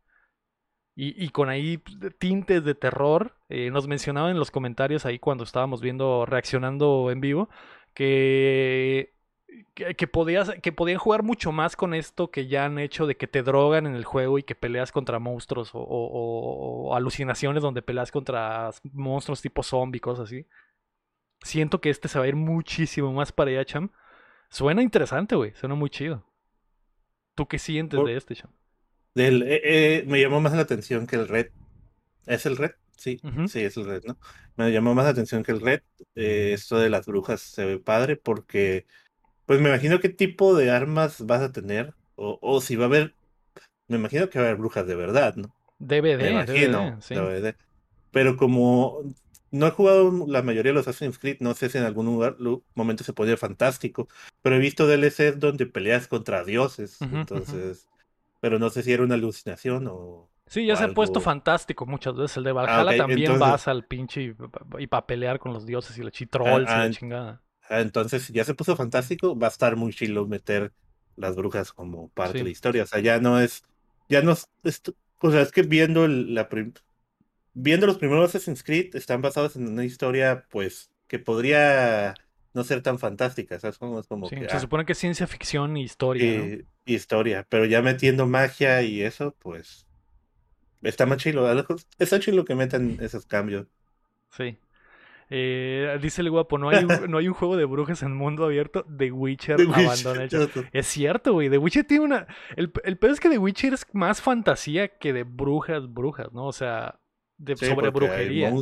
Y, 0.96 1.30
con 1.30 1.48
ahí 1.48 1.82
tintes 2.18 2.62
de 2.62 2.74
terror. 2.74 3.34
Eh, 3.48 3.70
nos 3.70 3.88
mencionaban 3.88 4.32
en 4.32 4.38
los 4.38 4.50
comentarios 4.50 5.06
ahí 5.06 5.18
cuando 5.18 5.44
estábamos 5.44 5.80
viendo, 5.80 6.26
reaccionando 6.26 7.10
en 7.10 7.20
vivo, 7.22 7.48
que, 7.94 9.14
que, 9.74 10.06
podías, 10.06 10.50
que 10.62 10.72
podían 10.72 10.98
jugar 10.98 11.22
mucho 11.22 11.52
más 11.52 11.76
con 11.76 11.94
esto 11.94 12.30
que 12.30 12.46
ya 12.46 12.64
han 12.64 12.78
hecho 12.78 13.06
de 13.06 13.16
que 13.16 13.26
te 13.26 13.42
drogan 13.42 13.86
en 13.86 13.94
el 13.94 14.04
juego 14.04 14.38
y 14.38 14.42
que 14.42 14.54
peleas 14.54 14.92
contra 14.92 15.18
monstruos 15.18 15.70
o, 15.74 15.80
o 15.80 16.94
alucinaciones 16.94 17.62
donde 17.62 17.82
peleas 17.82 18.10
contra 18.10 18.70
monstruos 18.92 19.42
tipo 19.42 19.62
zombie, 19.62 20.00
cosas 20.00 20.26
así. 20.26 20.46
Siento 21.42 21.80
que 21.80 21.90
este 21.90 22.08
se 22.08 22.18
va 22.18 22.26
a 22.26 22.28
ir 22.28 22.36
muchísimo 22.36 23.12
más 23.12 23.32
para 23.32 23.50
allá, 23.50 23.64
Cham. 23.64 23.90
Suena 24.50 24.82
interesante, 24.82 25.36
güey. 25.36 25.52
Suena 25.54 25.74
muy 25.74 25.90
chido. 25.90 26.24
¿Tú 27.34 27.46
qué 27.46 27.58
sientes 27.58 28.04
de 28.04 28.16
este, 28.16 28.34
Cham? 28.34 28.50
Del, 29.14 29.42
eh, 29.42 29.60
eh, 29.64 30.04
me 30.06 30.20
llamó 30.20 30.40
más 30.40 30.52
la 30.52 30.62
atención 30.62 31.06
que 31.06 31.16
el 31.16 31.28
Red. 31.28 31.48
¿Es 32.26 32.46
el 32.46 32.56
Red? 32.56 32.72
Sí, 32.96 33.18
sí, 33.48 33.60
es 33.60 33.76
el 33.78 33.86
Red, 33.86 34.02
¿no? 34.04 34.18
Me 34.56 34.70
llamó 34.70 34.94
más 34.94 35.06
la 35.06 35.12
atención 35.12 35.42
que 35.42 35.52
el 35.52 35.60
Red. 35.60 35.80
Eh, 36.14 36.52
esto 36.52 36.78
de 36.78 36.90
las 36.90 37.06
brujas 37.06 37.40
se 37.40 37.64
ve 37.64 37.78
padre 37.78 38.16
porque, 38.16 38.86
pues 39.50 39.60
me 39.60 39.68
imagino 39.68 39.98
qué 39.98 40.08
tipo 40.08 40.54
de 40.54 40.70
armas 40.70 41.26
vas 41.26 41.42
a 41.42 41.50
tener. 41.50 41.92
O, 42.14 42.38
o 42.40 42.60
si 42.60 42.76
va 42.76 42.84
a 42.84 42.86
haber, 42.86 43.16
me 43.88 43.96
imagino 43.96 44.30
que 44.30 44.38
va 44.38 44.44
a 44.44 44.48
haber 44.48 44.60
brujas 44.60 44.86
de 44.86 44.94
verdad, 44.94 45.34
¿no? 45.34 45.52
DVD, 45.80 46.18
me 46.18 46.30
imagino, 46.30 47.02
sí. 47.02 47.16
Pero 48.12 48.36
como 48.36 49.02
no 49.50 49.66
he 49.66 49.70
jugado 49.72 50.24
la 50.28 50.42
mayoría 50.42 50.70
de 50.70 50.74
los 50.74 50.86
Assassin's 50.86 51.18
Creed, 51.18 51.38
no 51.40 51.54
sé 51.54 51.68
si 51.68 51.78
en 51.78 51.84
algún 51.84 52.06
lugar, 52.06 52.36
momento 52.76 53.02
se 53.02 53.12
podría 53.12 53.36
fantástico, 53.36 54.06
pero 54.40 54.54
he 54.54 54.60
visto 54.60 54.86
DLCs 54.86 55.40
donde 55.40 55.66
peleas 55.66 56.06
contra 56.06 56.44
dioses, 56.44 57.02
entonces, 57.02 57.88
pero 58.38 58.60
no 58.60 58.70
sé 58.70 58.84
si 58.84 58.92
era 58.92 59.02
una 59.02 59.16
alucinación 59.16 59.88
o... 59.90 60.30
Sí, 60.46 60.64
ya 60.64 60.76
se 60.76 60.84
ha 60.84 60.94
puesto 60.94 61.20
fantástico 61.20 61.86
muchas 61.86 62.14
veces. 62.14 62.36
El 62.36 62.44
de 62.44 62.50
ah, 62.50 62.52
Valhalla 62.52 62.96
también 62.96 63.36
vas 63.40 63.66
al 63.66 63.84
pinche 63.84 64.32
y, 64.78 64.86
para 64.86 65.08
pelear 65.08 65.40
con 65.40 65.52
los 65.52 65.66
dioses 65.66 65.98
y 65.98 66.04
los 66.04 66.12
chitrolls 66.12 66.70
y 66.70 66.72
la 66.72 66.82
ah, 66.82 66.90
chingada. 66.90 67.42
Ah, 67.70 67.82
entonces, 67.82 68.28
ya 68.30 68.42
se 68.42 68.54
puso 68.54 68.74
fantástico, 68.74 69.38
va 69.38 69.46
a 69.46 69.50
estar 69.50 69.76
muy 69.76 69.92
chilo 69.92 70.26
meter 70.26 70.72
las 71.14 71.36
brujas 71.36 71.72
como 71.72 72.08
parte 72.08 72.38
de 72.38 72.44
la 72.44 72.50
historia. 72.50 72.82
O 72.82 72.86
sea, 72.86 72.98
ya 72.98 73.20
no 73.20 73.38
es, 73.38 73.62
ya 74.08 74.22
no 74.22 74.32
es, 74.32 74.82
o 75.20 75.30
sea, 75.30 75.42
es 75.42 75.52
que 75.52 75.62
viendo 75.62 76.08
la, 76.08 76.48
viendo 77.54 77.86
los 77.86 77.98
primeros 77.98 78.30
Assassin's 78.30 78.64
Creed, 78.64 78.96
están 78.96 79.22
basados 79.22 79.54
en 79.54 79.68
una 79.68 79.84
historia, 79.84 80.46
pues, 80.50 80.90
que 81.06 81.20
podría 81.20 82.14
no 82.54 82.64
ser 82.64 82.82
tan 82.82 82.98
fantástica, 82.98 83.60
¿sabes? 83.60 83.78
Como, 83.78 84.00
es 84.00 84.08
como 84.08 84.28
sí, 84.28 84.34
que, 84.34 84.48
se 84.48 84.58
supone 84.58 84.84
que 84.84 84.94
es 84.94 84.98
ciencia 84.98 85.28
ficción 85.28 85.76
y 85.76 85.84
historia. 85.84 86.58
historia, 86.86 87.46
pero 87.48 87.66
ya 87.66 87.82
metiendo 87.82 88.26
magia 88.26 88.82
y 88.82 89.02
eso, 89.02 89.36
pues, 89.38 89.86
está 90.82 91.06
más 91.06 91.18
chilo. 91.18 91.48
Está 92.00 92.18
chilo 92.18 92.44
que 92.44 92.56
metan 92.56 92.98
esos 93.00 93.26
cambios. 93.26 93.68
Sí. 94.36 94.58
Eh, 95.32 95.96
dice 96.02 96.22
el 96.22 96.30
guapo, 96.30 96.58
no 96.58 96.70
hay, 96.70 96.84
un, 96.84 96.88
no 97.10 97.18
hay 97.18 97.28
un 97.28 97.34
juego 97.34 97.56
de 97.56 97.64
brujas 97.64 98.02
en 98.02 98.14
mundo 98.14 98.44
abierto. 98.44 98.84
The 98.84 99.12
Witcher 99.12 99.60
abandona 99.60 100.28
Es 100.72 100.86
cierto, 100.86 101.32
güey. 101.32 101.48
The 101.48 101.58
Witcher 101.58 101.84
tiene 101.84 102.04
una. 102.04 102.26
El, 102.56 102.72
el 102.84 102.98
peor 102.98 103.12
es 103.12 103.20
que 103.20 103.30
The 103.30 103.38
Witcher 103.38 103.72
es 103.72 103.86
más 103.92 104.20
fantasía 104.20 104.88
que 104.88 105.12
de 105.12 105.22
brujas, 105.22 105.92
brujas, 105.92 106.32
¿no? 106.32 106.46
O 106.46 106.52
sea, 106.52 106.98
de, 107.40 107.56
sobre 107.56 107.90
brujería. 107.90 108.52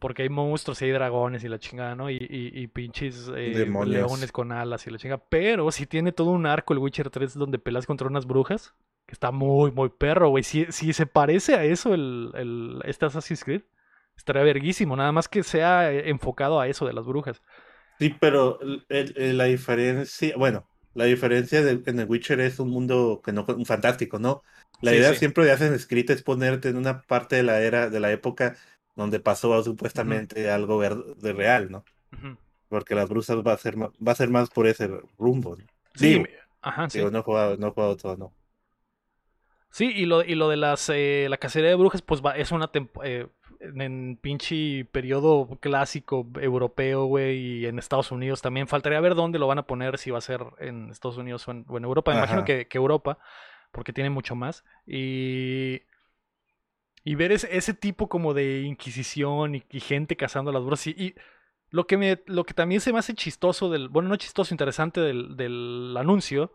Porque 0.00 0.22
hay 0.22 0.28
monstruos 0.28 0.80
y 0.80 0.86
hay 0.86 0.92
dragones 0.92 1.44
y 1.44 1.48
la 1.48 1.58
chingada, 1.58 1.94
¿no? 1.94 2.10
Y, 2.10 2.16
y, 2.20 2.66
pinches 2.68 3.30
eh, 3.36 3.66
leones 3.84 4.32
con 4.32 4.52
alas 4.52 4.86
y 4.86 4.90
la 4.90 4.98
chingada. 4.98 5.22
Pero 5.28 5.70
si 5.70 5.86
tiene 5.86 6.12
todo 6.12 6.30
un 6.30 6.46
arco 6.46 6.72
el 6.72 6.78
Witcher 6.78 7.10
3 7.10 7.34
donde 7.34 7.58
pelas 7.58 7.86
contra 7.86 8.06
unas 8.08 8.26
brujas. 8.26 8.74
Que 9.06 9.12
está 9.12 9.30
muy, 9.30 9.70
muy 9.70 9.88
perro, 9.88 10.30
güey. 10.30 10.42
Si, 10.42 10.66
si 10.70 10.92
se 10.92 11.06
parece 11.06 11.54
a 11.54 11.62
eso 11.62 11.94
el, 11.94 12.32
el, 12.34 12.80
este 12.86 13.06
Assassin's 13.06 13.44
Creed, 13.44 13.62
estaría 14.16 14.42
verguísimo. 14.42 14.96
Nada 14.96 15.12
más 15.12 15.28
que 15.28 15.42
sea 15.42 15.92
eh, 15.92 16.08
enfocado 16.08 16.60
a 16.60 16.68
eso 16.68 16.86
de 16.86 16.92
las 16.92 17.06
brujas. 17.06 17.42
Sí, 17.98 18.14
pero 18.20 18.58
la 18.88 19.44
diferencia, 19.44 20.36
bueno, 20.36 20.68
la 20.94 21.04
diferencia 21.04 21.62
de, 21.62 21.82
en 21.86 22.00
el 22.00 22.06
Witcher 22.06 22.40
es 22.40 22.58
un 22.58 22.70
mundo 22.70 23.22
que 23.24 23.32
no 23.32 23.44
un 23.48 23.66
fantástico, 23.66 24.18
¿no? 24.18 24.42
La 24.80 24.94
idea 24.94 25.14
siempre 25.14 25.44
de 25.44 25.52
Assassin's 25.52 25.86
Creed 25.86 26.10
es 26.10 26.22
ponerte 26.22 26.68
en 26.68 26.76
una 26.76 27.02
parte 27.02 27.36
de 27.36 27.42
la 27.42 27.60
era, 27.60 27.88
de 27.88 28.00
la 28.00 28.12
época 28.12 28.56
donde 28.94 29.20
pasó 29.20 29.62
supuestamente 29.62 30.50
algo 30.50 30.80
de 30.80 31.32
real, 31.32 31.70
¿no? 31.70 31.84
Porque 32.68 32.94
las 32.94 33.08
brusas 33.08 33.38
va 33.38 33.52
a 33.52 33.58
ser 33.58 33.78
va 33.78 34.12
a 34.12 34.14
ser 34.14 34.28
más 34.30 34.50
por 34.50 34.66
ese 34.66 34.88
rumbo. 35.18 35.56
¿no? 35.56 35.64
Sí, 35.94 36.22
ajá, 36.62 36.90
sí. 36.90 37.00
no 37.00 37.18
he 37.18 37.22
jugado, 37.22 37.56
no 37.56 37.68
he 37.68 37.70
jugado 37.70 37.96
todo, 37.96 38.16
no. 38.16 38.32
Sí, 39.70 39.92
y 39.94 40.06
lo, 40.06 40.24
y 40.24 40.34
lo 40.34 40.48
de 40.48 40.56
las 40.56 40.88
eh, 40.88 41.26
la 41.28 41.36
cacería 41.36 41.68
de 41.68 41.76
brujas, 41.76 42.00
pues 42.00 42.22
va, 42.24 42.36
es 42.36 42.52
una 42.52 42.70
eh, 43.04 43.26
en 43.60 44.18
pinche 44.20 44.84
periodo 44.86 45.58
clásico 45.60 46.26
europeo, 46.40 47.06
güey, 47.06 47.36
y 47.38 47.66
en 47.66 47.78
Estados 47.78 48.10
Unidos 48.12 48.42
también. 48.42 48.68
Faltaría 48.68 49.00
ver 49.00 49.14
dónde 49.14 49.38
lo 49.38 49.46
van 49.46 49.58
a 49.58 49.66
poner, 49.66 49.98
si 49.98 50.10
va 50.10 50.18
a 50.18 50.22
ser 50.22 50.44
en 50.58 50.90
Estados 50.90 51.16
Unidos 51.16 51.46
o 51.48 51.52
en, 51.52 51.64
Europa. 51.84 52.12
Me 52.12 52.18
imagino 52.18 52.44
que, 52.44 52.66
que 52.66 52.78
Europa 52.78 53.18
porque 53.76 53.92
tiene 53.92 54.10
mucho 54.10 54.34
más. 54.34 54.64
Y, 54.86 55.82
y 57.04 57.14
ver 57.14 57.30
ese, 57.30 57.74
tipo 57.74 58.08
como 58.08 58.34
de 58.34 58.62
inquisición 58.62 59.54
y, 59.54 59.80
gente 59.80 60.16
cazando 60.16 60.50
las 60.50 60.62
brujas. 60.62 60.86
Y, 60.88 61.14
lo, 61.70 61.86
que 61.86 61.96
me, 61.96 62.22
lo 62.26 62.44
que 62.44 62.54
también 62.54 62.80
se 62.80 62.92
me 62.92 62.98
hace 62.98 63.14
chistoso, 63.14 63.70
del, 63.70 63.88
bueno, 63.88 64.08
no 64.08 64.16
chistoso, 64.16 64.54
interesante 64.54 65.00
del, 65.00 65.36
del 65.36 65.94
anuncio, 65.96 66.52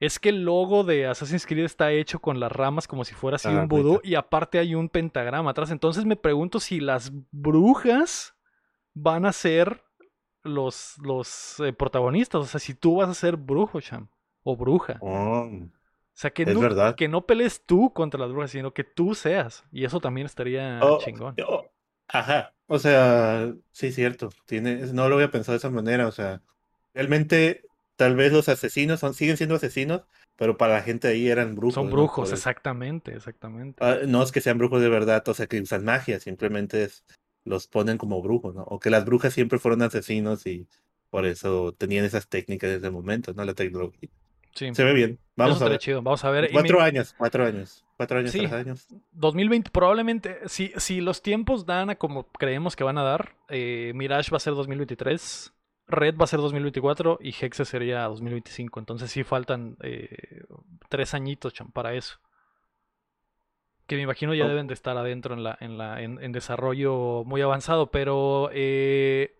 es 0.00 0.18
que 0.18 0.30
el 0.30 0.44
logo 0.44 0.84
de 0.84 1.06
Assassin's 1.06 1.46
Creed 1.46 1.64
está 1.64 1.92
hecho 1.92 2.18
con 2.18 2.40
las 2.40 2.50
ramas 2.52 2.88
como 2.88 3.04
si 3.04 3.14
fuera 3.14 3.36
así 3.36 3.48
ah, 3.48 3.60
un 3.62 3.68
vudú 3.68 4.00
y 4.02 4.16
aparte 4.16 4.58
hay 4.58 4.74
un 4.74 4.88
pentagrama 4.88 5.50
atrás. 5.50 5.70
Entonces 5.70 6.04
me 6.04 6.16
pregunto 6.16 6.60
si 6.60 6.80
las 6.80 7.12
brujas 7.30 8.34
van 8.92 9.26
a 9.26 9.32
ser 9.32 9.82
los, 10.42 10.96
los 11.02 11.60
eh, 11.60 11.72
protagonistas. 11.72 12.42
O 12.42 12.44
sea, 12.44 12.60
si 12.60 12.74
tú 12.74 12.96
vas 12.96 13.08
a 13.08 13.14
ser 13.14 13.36
brujo, 13.36 13.80
Cham, 13.80 14.08
o 14.42 14.56
bruja. 14.56 14.98
Oh. 15.00 15.48
O 15.48 16.16
sea, 16.16 16.30
que, 16.30 16.46
no, 16.46 16.94
que 16.94 17.08
no 17.08 17.26
pelees 17.26 17.64
tú 17.66 17.92
contra 17.92 18.20
las 18.20 18.30
brujas, 18.30 18.52
sino 18.52 18.72
que 18.72 18.84
tú 18.84 19.16
seas. 19.16 19.64
Y 19.72 19.84
eso 19.84 19.98
también 19.98 20.26
estaría 20.26 20.78
oh, 20.80 20.98
chingón. 20.98 21.34
Oh, 21.44 21.66
ajá. 22.06 22.54
O 22.66 22.78
sea, 22.78 23.52
sí, 23.72 23.90
cierto. 23.90 24.30
Tiene, 24.46 24.76
no 24.92 25.08
lo 25.08 25.16
había 25.16 25.32
pensado 25.32 25.54
de 25.54 25.58
esa 25.58 25.70
manera. 25.70 26.06
O 26.06 26.12
sea, 26.12 26.40
realmente, 26.94 27.64
tal 27.96 28.16
vez 28.16 28.32
los 28.32 28.48
asesinos 28.48 29.00
son, 29.00 29.14
siguen 29.14 29.36
siendo 29.36 29.54
asesinos, 29.56 30.02
pero 30.36 30.56
para 30.56 30.74
la 30.74 30.82
gente 30.82 31.08
ahí 31.08 31.28
eran 31.28 31.54
brujos. 31.54 31.74
Son 31.74 31.90
brujos, 31.90 32.32
exactamente, 32.32 33.14
exactamente. 33.14 33.84
Ah, 33.84 33.98
no 34.06 34.22
es 34.22 34.32
que 34.32 34.40
sean 34.40 34.58
brujos 34.58 34.80
de 34.80 34.88
verdad, 34.88 35.26
o 35.28 35.34
sea, 35.34 35.46
que 35.46 35.60
usan 35.60 35.84
magia, 35.84 36.20
simplemente 36.20 36.88
los 37.44 37.66
ponen 37.68 37.98
como 37.98 38.22
brujos, 38.22 38.54
¿no? 38.54 38.62
O 38.62 38.80
que 38.80 38.90
las 38.90 39.04
brujas 39.04 39.32
siempre 39.32 39.58
fueron 39.58 39.82
asesinos 39.82 40.46
y 40.46 40.66
por 41.10 41.26
eso 41.26 41.72
tenían 41.72 42.04
esas 42.04 42.28
técnicas 42.28 42.70
desde 42.70 42.86
el 42.86 42.92
momento, 42.92 43.32
¿no? 43.34 43.44
La 43.44 43.54
tecnología. 43.54 44.10
Se 44.54 44.84
ve 44.84 44.92
bien. 44.92 45.18
Vamos 45.36 45.60
a 45.62 45.68
ver. 45.68 45.80
Vamos 46.02 46.24
a 46.24 46.30
ver. 46.30 46.50
Cuatro 46.52 46.80
años, 46.80 47.14
cuatro 47.18 47.44
años. 47.44 47.84
Cuatro 47.96 48.18
años, 48.18 48.32
tres 48.32 48.52
años. 48.52 48.88
2020, 49.12 49.70
probablemente, 49.70 50.40
si, 50.46 50.72
si 50.76 51.00
los 51.00 51.22
tiempos 51.22 51.64
dan 51.66 51.90
a 51.90 51.94
como 51.96 52.26
creemos 52.26 52.74
que 52.74 52.82
van 52.82 52.98
a 52.98 53.02
dar, 53.02 53.36
eh, 53.48 53.92
Mirage 53.94 54.30
va 54.30 54.38
a 54.38 54.40
ser 54.40 54.54
2023, 54.54 55.53
Red 55.86 56.16
va 56.16 56.24
a 56.24 56.28
ser 56.28 56.40
2024 56.40 57.18
y 57.20 57.34
Hexe 57.38 57.64
sería 57.64 58.04
2025. 58.04 58.80
Entonces 58.80 59.10
sí 59.10 59.24
faltan 59.24 59.76
eh, 59.82 60.44
tres 60.88 61.14
añitos 61.14 61.54
para 61.72 61.94
eso. 61.94 62.18
Que 63.86 63.96
me 63.96 64.02
imagino 64.02 64.34
ya 64.34 64.46
oh. 64.46 64.48
deben 64.48 64.66
de 64.66 64.74
estar 64.74 64.96
adentro 64.96 65.34
en, 65.34 65.44
la, 65.44 65.56
en, 65.60 65.76
la, 65.76 66.00
en 66.02 66.32
desarrollo 66.32 67.22
muy 67.24 67.42
avanzado, 67.42 67.90
pero 67.90 68.48
eh, 68.52 69.36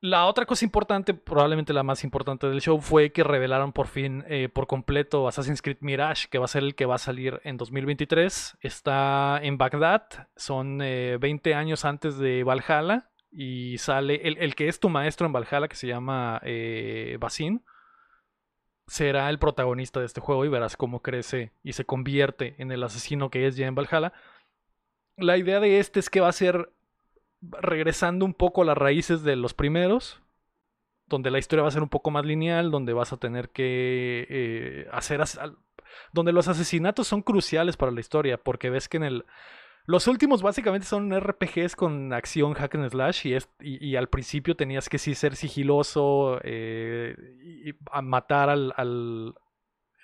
la 0.00 0.26
otra 0.26 0.44
cosa 0.44 0.64
importante, 0.64 1.14
probablemente 1.14 1.72
la 1.72 1.82
más 1.82 2.04
importante 2.04 2.46
del 2.46 2.60
show, 2.60 2.80
fue 2.80 3.12
que 3.12 3.24
revelaron 3.24 3.72
por 3.72 3.86
fin 3.86 4.24
eh, 4.28 4.48
por 4.48 4.66
completo 4.66 5.26
Assassin's 5.26 5.62
Creed 5.62 5.78
Mirage, 5.80 6.28
que 6.28 6.38
va 6.38 6.44
a 6.44 6.48
ser 6.48 6.62
el 6.62 6.74
que 6.74 6.86
va 6.86 6.96
a 6.96 6.98
salir 6.98 7.40
en 7.44 7.56
2023. 7.56 8.58
Está 8.60 9.40
en 9.42 9.56
Bagdad, 9.56 10.28
son 10.36 10.78
20 10.78 11.50
eh, 11.50 11.54
años 11.54 11.84
antes 11.84 12.18
de 12.18 12.44
Valhalla. 12.44 13.08
Y 13.30 13.78
sale 13.78 14.26
el, 14.26 14.38
el 14.38 14.54
que 14.54 14.68
es 14.68 14.80
tu 14.80 14.88
maestro 14.88 15.26
en 15.26 15.32
Valhalla, 15.32 15.68
que 15.68 15.76
se 15.76 15.86
llama 15.86 16.40
eh, 16.44 17.16
Basin, 17.20 17.62
será 18.86 19.28
el 19.30 19.38
protagonista 19.38 20.00
de 20.00 20.06
este 20.06 20.20
juego 20.20 20.44
y 20.44 20.48
verás 20.48 20.76
cómo 20.76 21.02
crece 21.02 21.52
y 21.62 21.72
se 21.72 21.84
convierte 21.84 22.54
en 22.58 22.70
el 22.70 22.82
asesino 22.82 23.30
que 23.30 23.46
es 23.46 23.56
ya 23.56 23.66
en 23.66 23.74
Valhalla. 23.74 24.12
La 25.16 25.36
idea 25.36 25.60
de 25.60 25.78
este 25.80 26.00
es 26.00 26.10
que 26.10 26.20
va 26.20 26.28
a 26.28 26.32
ser 26.32 26.70
regresando 27.40 28.24
un 28.24 28.34
poco 28.34 28.62
a 28.62 28.64
las 28.64 28.78
raíces 28.78 29.22
de 29.22 29.36
los 29.36 29.54
primeros, 29.54 30.22
donde 31.06 31.30
la 31.30 31.38
historia 31.38 31.62
va 31.62 31.68
a 31.68 31.72
ser 31.72 31.82
un 31.82 31.88
poco 31.88 32.10
más 32.10 32.24
lineal, 32.24 32.70
donde 32.70 32.92
vas 32.92 33.12
a 33.12 33.16
tener 33.16 33.50
que 33.50 34.26
eh, 34.28 34.88
hacer... 34.92 35.22
donde 36.12 36.32
los 36.32 36.48
asesinatos 36.48 37.06
son 37.06 37.22
cruciales 37.22 37.76
para 37.76 37.92
la 37.92 38.00
historia, 38.00 38.38
porque 38.38 38.70
ves 38.70 38.88
que 38.88 38.96
en 38.98 39.04
el... 39.04 39.26
Los 39.86 40.08
últimos 40.08 40.42
básicamente 40.42 40.86
son 40.86 41.12
RPGs 41.12 41.76
con 41.76 42.12
acción 42.12 42.54
hack 42.54 42.74
and 42.74 42.90
slash 42.90 43.26
y, 43.26 43.34
es, 43.34 43.48
y, 43.60 43.94
al 43.94 44.08
principio 44.08 44.56
tenías 44.56 44.88
que 44.88 44.98
sí 44.98 45.14
ser 45.14 45.36
sigiloso 45.36 46.40
eh, 46.42 47.14
y, 47.64 47.72
a 47.92 48.02
matar 48.02 48.50
al, 48.50 48.74
al, 48.76 49.34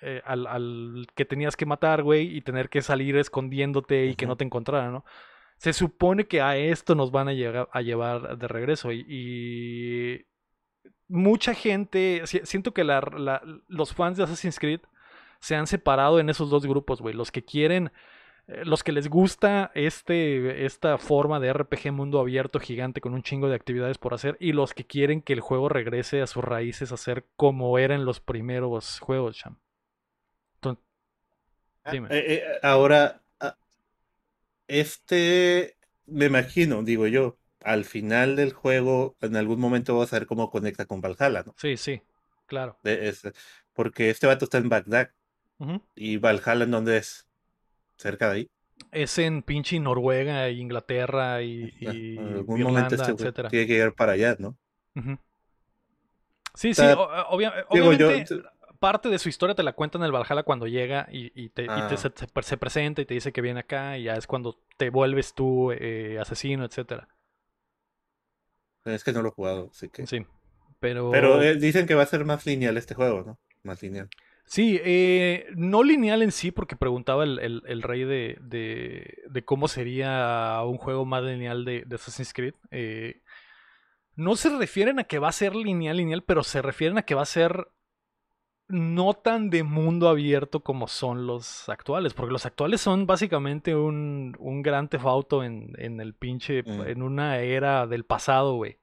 eh, 0.01 0.21
al, 0.25 0.47
al, 0.47 1.07
que 1.15 1.25
tenías 1.25 1.57
que 1.57 1.65
matar, 1.65 2.01
güey, 2.01 2.35
y 2.35 2.41
tener 2.41 2.69
que 2.69 2.81
salir 2.81 3.17
escondiéndote 3.17 4.05
y 4.05 4.15
que 4.15 4.25
no 4.25 4.37
te 4.37 4.45
encontraran, 4.45 4.93
¿no? 4.93 5.05
Se 5.57 5.73
supone 5.73 6.27
que 6.27 6.41
a 6.41 6.57
esto 6.57 6.95
nos 6.95 7.11
van 7.11 7.27
a, 7.27 7.33
llegar, 7.33 7.69
a 7.71 7.81
llevar 7.81 8.37
de 8.37 8.47
regreso 8.47 8.91
y, 8.91 10.25
mucha 11.07 11.53
gente, 11.53 12.23
siento 12.25 12.73
que 12.73 12.83
los 12.83 13.93
fans 13.93 14.17
de 14.17 14.23
Assassin's 14.23 14.59
Creed 14.59 14.81
se 15.39 15.55
han 15.55 15.67
separado 15.67 16.19
en 16.19 16.29
esos 16.29 16.49
dos 16.49 16.65
grupos, 16.65 17.01
güey. 17.01 17.13
Los 17.13 17.31
que 17.31 17.43
quieren, 17.43 17.91
los 18.47 18.83
que 18.83 18.91
les 18.91 19.07
gusta 19.07 19.71
este, 19.73 20.65
esta 20.65 20.97
forma 20.97 21.39
de 21.39 21.53
RPG 21.53 21.91
mundo 21.93 22.19
abierto 22.19 22.59
gigante 22.59 22.99
con 22.99 23.13
un 23.13 23.23
chingo 23.23 23.47
de 23.47 23.55
actividades 23.55 23.97
por 23.97 24.13
hacer 24.13 24.35
y 24.39 24.51
los 24.51 24.73
que 24.73 24.85
quieren 24.85 25.21
que 25.21 25.33
el 25.33 25.39
juego 25.39 25.69
regrese 25.69 26.21
a 26.21 26.27
sus 26.27 26.43
raíces 26.43 26.91
a 26.91 26.97
ser 26.97 27.25
como 27.37 27.77
eran 27.79 28.03
los 28.05 28.19
primeros 28.19 28.99
juegos, 28.99 29.37
Cham. 29.37 29.59
Entonces, 30.55 30.83
ah, 31.85 31.91
dime. 31.91 32.09
Eh, 32.11 32.33
eh, 32.33 32.43
ahora, 32.61 33.21
ah, 33.39 33.55
este, 34.67 35.77
me 36.05 36.25
imagino, 36.25 36.83
digo 36.83 37.07
yo, 37.07 37.37
al 37.61 37.85
final 37.85 38.35
del 38.35 38.51
juego, 38.51 39.15
en 39.21 39.37
algún 39.37 39.61
momento 39.61 39.97
vas 39.97 40.11
a 40.11 40.19
ver 40.19 40.27
cómo 40.27 40.49
conecta 40.49 40.85
con 40.85 40.99
Valhalla, 40.99 41.43
¿no? 41.45 41.55
Sí, 41.57 41.77
sí, 41.77 42.01
claro. 42.45 42.77
porque 43.71 44.09
este 44.09 44.27
vato 44.27 44.45
está 44.45 44.57
en 44.57 44.67
Bagdad. 44.67 45.11
¿Y 45.95 46.17
Valhalla 46.17 46.65
en 46.65 46.71
dónde 46.71 46.97
es? 46.97 47.25
¿Cerca 47.97 48.29
de 48.29 48.35
ahí? 48.35 48.47
Es 48.91 49.17
en 49.17 49.43
pinche 49.43 49.79
Noruega, 49.79 50.49
Inglaterra 50.49 51.41
y, 51.41 51.73
y 51.79 52.17
en 52.17 52.33
algún 52.33 52.61
momento 52.61 52.95
este 52.95 53.11
etcétera. 53.11 53.49
Tiene 53.49 53.67
que 53.67 53.77
ir 53.77 53.93
para 53.93 54.13
allá, 54.13 54.35
¿no? 54.39 54.57
Sí, 56.55 56.73
sí, 56.73 56.83
obviamente 57.29 58.43
parte 58.83 59.07
de 59.07 59.17
su 59.17 59.29
historia 59.29 59.55
te 59.55 59.63
la 59.63 59.71
cuenta 59.71 59.97
en 59.97 60.03
el 60.03 60.11
Valhalla 60.11 60.43
cuando 60.43 60.67
llega 60.67 61.07
y, 61.09 61.47
te, 61.51 61.67
ah. 61.69 61.89
se, 61.95 62.57
presenta 62.57 63.01
y 63.01 63.05
te 63.05 63.13
dice 63.13 63.31
que 63.31 63.39
viene 63.39 63.61
acá 63.61 63.97
y 63.97 64.03
ya 64.03 64.15
es 64.15 64.27
cuando 64.27 64.59
te 64.75 64.89
vuelves 64.89 65.33
tú 65.33 65.71
eh, 65.71 66.17
asesino, 66.19 66.65
etcétera. 66.65 67.07
Es 68.83 69.05
que 69.05 69.13
no 69.13 69.21
lo 69.21 69.29
he 69.29 69.31
jugado, 69.31 69.69
así 69.71 69.87
que. 69.87 70.05
Sí. 70.05 70.25
Pero. 70.81 71.11
Pero 71.11 71.41
eh, 71.41 71.55
dicen 71.55 71.87
que 71.87 71.95
va 71.95 72.03
a 72.03 72.07
ser 72.07 72.25
más 72.25 72.45
lineal 72.45 72.75
este 72.75 72.93
juego, 72.93 73.23
¿no? 73.23 73.39
Más 73.63 73.81
lineal. 73.81 74.09
Sí, 74.45 74.79
eh, 74.83 75.47
no 75.55 75.83
lineal 75.83 76.21
en 76.21 76.31
sí, 76.31 76.51
porque 76.51 76.75
preguntaba 76.75 77.23
el, 77.23 77.81
rey 77.81 78.03
de, 78.03 78.37
de, 78.41 79.45
cómo 79.45 79.67
sería 79.67 80.61
un 80.65 80.77
juego 80.77 81.05
más 81.05 81.23
lineal 81.23 81.65
de, 81.65 81.85
Assassin's 81.91 82.33
Creed. 82.33 82.53
Eh, 82.71 83.21
no 84.15 84.35
se 84.35 84.55
refieren 84.55 84.99
a 84.99 85.05
que 85.05 85.19
va 85.19 85.29
a 85.29 85.33
ser 85.33 85.55
lineal, 85.55 85.97
lineal, 85.97 86.23
pero 86.23 86.43
se 86.43 86.61
refieren 86.61 86.97
a 86.97 87.03
que 87.03 87.15
va 87.15 87.23
a 87.23 87.25
ser 87.25 87.67
no 88.67 89.13
tan 89.13 89.49
de 89.49 89.63
mundo 89.63 90.07
abierto 90.07 90.61
como 90.61 90.87
son 90.87 91.27
los 91.27 91.67
actuales, 91.69 92.13
porque 92.13 92.31
los 92.31 92.45
actuales 92.45 92.81
son 92.81 93.05
básicamente 93.05 93.75
un, 93.75 94.35
un 94.39 94.61
gran 94.61 94.87
tefauto 94.87 95.43
en, 95.43 95.73
en 95.77 95.99
el 95.99 96.13
pinche, 96.13 96.63
mm. 96.63 96.87
en 96.87 97.01
una 97.01 97.39
era 97.39 97.87
del 97.87 98.05
pasado, 98.05 98.55
güey. 98.55 98.77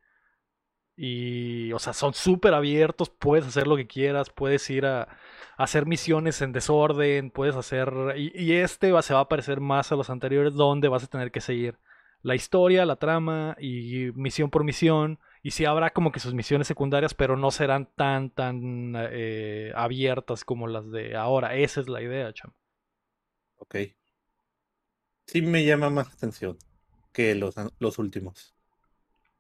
Y, 1.03 1.73
o 1.73 1.79
sea, 1.79 1.95
son 1.95 2.13
súper 2.13 2.53
abiertos, 2.53 3.09
puedes 3.09 3.47
hacer 3.47 3.67
lo 3.67 3.77
que 3.77 3.87
quieras, 3.87 4.29
puedes 4.29 4.69
ir 4.69 4.85
a, 4.85 5.09
hacer 5.57 5.87
misiones 5.87 6.43
en 6.43 6.53
desorden, 6.53 7.31
puedes 7.31 7.57
hacer... 7.57 7.91
Y, 8.17 8.53
este 8.53 8.93
va, 8.93 9.01
se 9.01 9.15
va 9.15 9.21
a 9.21 9.29
parecer 9.29 9.61
más 9.61 9.93
a 9.93 9.97
los 9.97 10.11
anteriores, 10.11 10.53
donde 10.53 10.89
vas 10.89 11.05
a 11.05 11.07
tener 11.07 11.33
que 11.33 11.41
seguir 11.41 11.79
la 12.23 12.35
historia, 12.35 12.85
la 12.85 12.97
trama 12.97 13.57
y 13.59 14.11
misión 14.15 14.51
por 14.51 14.63
misión 14.63 15.19
y 15.43 15.53
sí 15.53 15.65
habrá 15.65 15.91
como 15.91 16.13
que 16.13 16.21
sus 16.21 16.35
misiones 16.35 16.67
secundarias, 16.67 17.15
pero 17.15 17.35
no 17.39 17.51
serán 17.51 17.87
tan, 17.97 18.29
tan 18.29 18.93
eh, 18.97 19.73
abiertas 19.75 20.45
como 20.45 20.67
las 20.67 20.91
de 20.91 21.17
ahora. 21.17 21.57
Esa 21.57 21.81
es 21.81 21.89
la 21.89 22.03
idea, 22.03 22.31
cham. 22.35 22.53
Ok. 23.57 23.77
Sí 25.27 25.41
me 25.41 25.65
llama 25.65 25.89
más 25.89 26.13
atención 26.13 26.59
que 27.13 27.35
los, 27.35 27.55
los 27.79 27.99
últimos. 27.99 28.55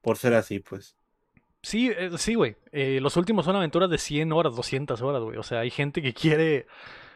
Por 0.01 0.17
ser 0.17 0.33
así, 0.33 0.61
pues. 0.61 0.97
Sí, 1.63 1.91
eh, 1.97 2.11
sí, 2.17 2.35
güey. 2.35 2.57
Eh, 2.73 3.01
los 3.01 3.17
últimos 3.17 3.45
son 3.45 3.57
aventuras 3.57 3.91
de 3.91 3.99
100 3.99 4.33
horas, 4.33 4.57
200 4.57 5.01
horas, 5.03 5.23
güey. 5.23 5.37
O 5.37 5.43
sea, 5.43 5.61
hay 5.61 5.71
gente 5.71 6.03
que 6.03 6.15
quiere 6.15 6.67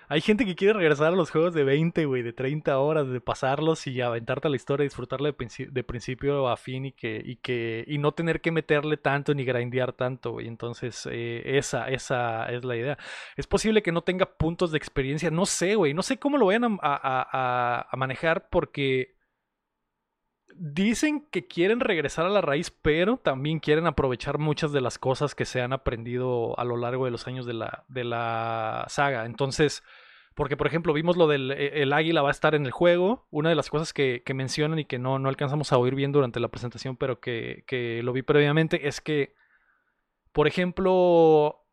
hay 0.08 0.20
gente 0.20 0.44
que 0.44 0.54
quiere 0.54 0.74
regresar 0.74 1.08
a 1.08 1.16
los 1.16 1.30
juegos 1.30 1.54
de 1.54 1.64
20, 1.64 2.04
güey, 2.04 2.22
de 2.22 2.32
30 2.32 2.78
horas, 2.78 3.08
de 3.08 3.20
pasarlos 3.20 3.86
y 3.86 4.00
aventarte 4.00 4.48
a 4.48 4.50
la 4.50 4.56
historia, 4.56 4.84
disfrutarla 4.84 5.32
de, 5.32 5.84
principio 5.84 6.48
a 6.48 6.56
fin 6.56 6.86
y 6.86 6.92
que, 6.92 7.22
y 7.24 7.36
que 7.36 7.84
y 7.86 7.98
no 7.98 8.12
tener 8.12 8.40
que 8.40 8.50
meterle 8.50 8.96
tanto 8.96 9.34
ni 9.34 9.44
grindear 9.44 9.92
tanto, 9.92 10.32
güey. 10.32 10.46
Entonces, 10.46 11.08
eh, 11.10 11.42
esa, 11.44 11.88
esa 11.88 12.46
es 12.46 12.64
la 12.64 12.76
idea. 12.76 12.98
Es 13.36 13.46
posible 13.46 13.82
que 13.82 13.92
no 13.92 14.02
tenga 14.02 14.26
puntos 14.26 14.72
de 14.72 14.78
experiencia, 14.78 15.30
no 15.30 15.46
sé, 15.46 15.74
güey, 15.74 15.94
no 15.94 16.02
sé 16.02 16.18
cómo 16.18 16.36
lo 16.36 16.46
vayan 16.46 16.78
a, 16.82 17.88
a 17.90 17.96
manejar 17.96 18.48
porque 18.50 19.13
dicen 20.56 21.26
que 21.30 21.46
quieren 21.46 21.80
regresar 21.80 22.26
a 22.26 22.30
la 22.30 22.40
raíz, 22.40 22.70
pero 22.70 23.16
también 23.16 23.60
quieren 23.60 23.86
aprovechar 23.86 24.38
muchas 24.38 24.72
de 24.72 24.80
las 24.80 24.98
cosas 24.98 25.34
que 25.34 25.44
se 25.44 25.60
han 25.60 25.72
aprendido 25.72 26.58
a 26.58 26.64
lo 26.64 26.76
largo 26.76 27.04
de 27.04 27.10
los 27.10 27.26
años 27.26 27.46
de 27.46 27.54
la, 27.54 27.84
de 27.88 28.04
la 28.04 28.84
saga. 28.88 29.26
Entonces, 29.26 29.82
porque 30.34 30.56
por 30.56 30.66
ejemplo 30.66 30.92
vimos 30.92 31.16
lo 31.16 31.26
del 31.26 31.50
e, 31.52 31.82
el 31.82 31.92
águila 31.92 32.22
va 32.22 32.28
a 32.28 32.32
estar 32.32 32.54
en 32.54 32.66
el 32.66 32.72
juego, 32.72 33.26
una 33.30 33.48
de 33.48 33.54
las 33.54 33.70
cosas 33.70 33.92
que, 33.92 34.22
mencionan 34.34 34.78
y 34.78 34.84
que 34.84 34.98
no, 34.98 35.18
no, 35.18 35.28
alcanzamos 35.28 35.72
a 35.72 35.78
oír 35.78 35.94
bien 35.94 36.12
durante 36.12 36.40
la 36.40 36.48
presentación, 36.48 36.96
pero 36.96 37.20
que, 37.20 37.64
que 37.66 38.02
lo 38.02 38.12
vi 38.12 38.22
previamente, 38.22 38.88
es 38.88 39.00
que, 39.00 39.34
por 40.32 40.48
ejemplo, 40.48 41.64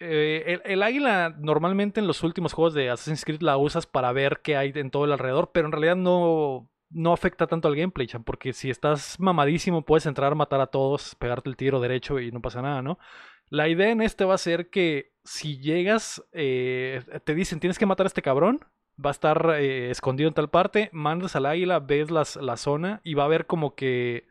eh, 0.00 0.60
el, 0.64 0.82
águila 0.82 1.34
normalmente 1.38 1.98
en 1.98 2.06
los 2.06 2.22
últimos 2.22 2.52
juegos 2.52 2.74
de 2.74 2.90
Assassin's 2.90 3.24
Creed 3.24 3.42
la 3.42 3.56
usas 3.56 3.86
para 3.86 4.12
ver 4.12 4.40
qué 4.42 4.56
hay 4.56 4.72
en 4.74 4.90
todo 4.90 5.04
el 5.04 5.12
alrededor, 5.12 5.50
pero 5.52 5.66
en 5.66 5.72
realidad 5.72 5.96
no, 5.96 6.68
no 6.90 7.12
afecta 7.12 7.46
tanto 7.46 7.68
al 7.68 7.76
gameplay, 7.76 8.06
chan, 8.06 8.24
porque 8.24 8.52
si 8.52 8.70
estás 8.70 9.18
mamadísimo 9.20 9.82
puedes 9.82 10.06
entrar, 10.06 10.34
matar 10.34 10.60
a 10.60 10.68
todos, 10.68 11.14
pegarte 11.16 11.48
el 11.48 11.56
tiro 11.56 11.80
derecho 11.80 12.18
y 12.20 12.32
no 12.32 12.40
pasa 12.40 12.62
nada, 12.62 12.82
¿no? 12.82 12.98
La 13.50 13.68
idea 13.68 13.90
en 13.90 14.02
este 14.02 14.24
va 14.24 14.34
a 14.34 14.38
ser 14.38 14.70
que 14.70 15.12
si 15.24 15.58
llegas, 15.58 16.22
eh, 16.32 17.02
te 17.24 17.34
dicen 17.34 17.60
tienes 17.60 17.78
que 17.78 17.86
matar 17.86 18.06
a 18.06 18.08
este 18.08 18.22
cabrón, 18.22 18.60
va 19.04 19.10
a 19.10 19.12
estar 19.12 19.56
eh, 19.58 19.90
escondido 19.90 20.28
en 20.28 20.34
tal 20.34 20.50
parte, 20.50 20.90
mandas 20.92 21.36
al 21.36 21.46
águila, 21.46 21.80
ves 21.80 22.10
las, 22.10 22.36
la 22.36 22.56
zona 22.56 23.00
y 23.04 23.14
va 23.14 23.24
a 23.24 23.28
ver 23.28 23.46
como 23.46 23.74
que 23.74 24.26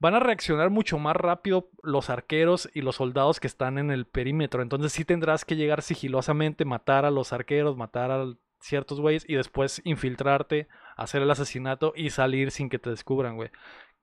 van 0.00 0.14
a 0.14 0.20
reaccionar 0.20 0.70
mucho 0.70 0.98
más 0.98 1.14
rápido 1.14 1.70
los 1.82 2.08
arqueros 2.08 2.70
y 2.74 2.80
los 2.80 2.96
soldados 2.96 3.38
que 3.38 3.46
están 3.46 3.76
en 3.78 3.90
el 3.90 4.06
perímetro. 4.06 4.62
Entonces 4.62 4.92
sí 4.92 5.04
tendrás 5.04 5.44
que 5.44 5.56
llegar 5.56 5.82
sigilosamente, 5.82 6.64
matar 6.64 7.04
a 7.04 7.10
los 7.10 7.32
arqueros, 7.32 7.76
matar 7.76 8.10
a 8.10 8.26
ciertos 8.60 9.00
güeyes 9.00 9.24
y 9.28 9.34
después 9.34 9.80
infiltrarte 9.84 10.68
hacer 10.96 11.22
el 11.22 11.30
asesinato 11.30 11.92
y 11.96 12.10
salir 12.10 12.50
sin 12.50 12.68
que 12.68 12.78
te 12.78 12.90
descubran, 12.90 13.36
güey. 13.36 13.50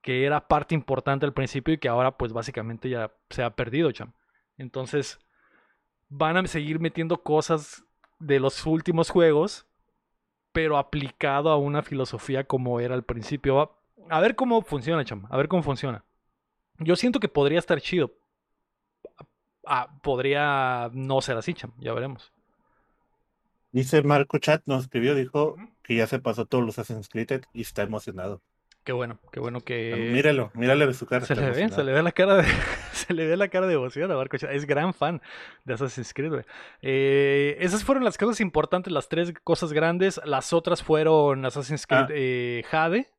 Que 0.02 0.24
era 0.24 0.48
parte 0.48 0.74
importante 0.74 1.26
al 1.26 1.32
principio 1.32 1.74
y 1.74 1.78
que 1.78 1.88
ahora 1.88 2.16
pues 2.16 2.32
básicamente 2.32 2.88
ya 2.88 3.12
se 3.30 3.42
ha 3.42 3.50
perdido, 3.50 3.90
cham. 3.92 4.12
Entonces 4.56 5.18
van 6.08 6.36
a 6.36 6.46
seguir 6.46 6.80
metiendo 6.80 7.22
cosas 7.22 7.84
de 8.18 8.40
los 8.40 8.66
últimos 8.66 9.10
juegos, 9.10 9.66
pero 10.52 10.76
aplicado 10.76 11.50
a 11.50 11.56
una 11.56 11.82
filosofía 11.82 12.44
como 12.44 12.80
era 12.80 12.94
al 12.94 13.04
principio. 13.04 13.78
A 14.10 14.20
ver 14.20 14.34
cómo 14.34 14.62
funciona, 14.62 15.04
cham. 15.04 15.26
A 15.30 15.36
ver 15.36 15.48
cómo 15.48 15.62
funciona. 15.62 16.04
Yo 16.78 16.96
siento 16.96 17.20
que 17.20 17.28
podría 17.28 17.58
estar 17.58 17.80
chido. 17.80 18.12
Ah, 19.66 20.00
podría 20.02 20.90
no 20.92 21.20
ser 21.20 21.36
así, 21.36 21.54
cham. 21.54 21.72
Ya 21.78 21.92
veremos. 21.92 22.32
Dice 23.70 24.02
Marco 24.02 24.38
Chat, 24.38 24.62
nos 24.66 24.84
escribió, 24.84 25.14
dijo 25.14 25.56
que 25.82 25.96
ya 25.96 26.06
se 26.06 26.18
pasó 26.18 26.46
todos 26.46 26.64
los 26.64 26.78
Assassin's 26.78 27.08
Creed 27.08 27.42
y 27.52 27.62
está 27.62 27.82
emocionado. 27.82 28.42
Qué 28.88 28.92
bueno, 28.92 29.18
qué 29.32 29.38
bueno 29.38 29.60
que. 29.60 30.10
Míralo, 30.14 30.50
mírale 30.54 30.86
de 30.86 30.94
su 30.94 31.04
cara. 31.04 31.26
Se 31.26 31.36
le 31.36 31.50
ve, 31.50 31.68
se 31.68 31.84
le 31.84 31.92
ve 31.92 32.02
la 32.02 32.12
cara 32.12 32.36
de, 32.36 32.44
se 32.92 33.12
le 33.12 33.26
ve 33.26 33.36
la 33.36 33.48
cara 33.48 33.66
de 33.66 33.74
emoción 33.74 34.10
a 34.10 34.16
Marco 34.16 34.38
Chat. 34.38 34.50
Es 34.50 34.64
gran 34.64 34.94
fan 34.94 35.20
de 35.64 35.74
Assassin's 35.74 36.14
Creed, 36.14 36.44
eh, 36.80 37.58
esas 37.60 37.84
fueron 37.84 38.02
las 38.02 38.16
cosas 38.16 38.40
importantes, 38.40 38.90
las 38.90 39.10
tres 39.10 39.34
cosas 39.44 39.74
grandes. 39.74 40.18
Las 40.24 40.54
otras 40.54 40.82
fueron 40.82 41.44
Assassin's 41.44 41.86
Creed 41.86 42.04
ah. 42.04 42.12
eh, 42.12 42.62
Jade. 42.66 43.10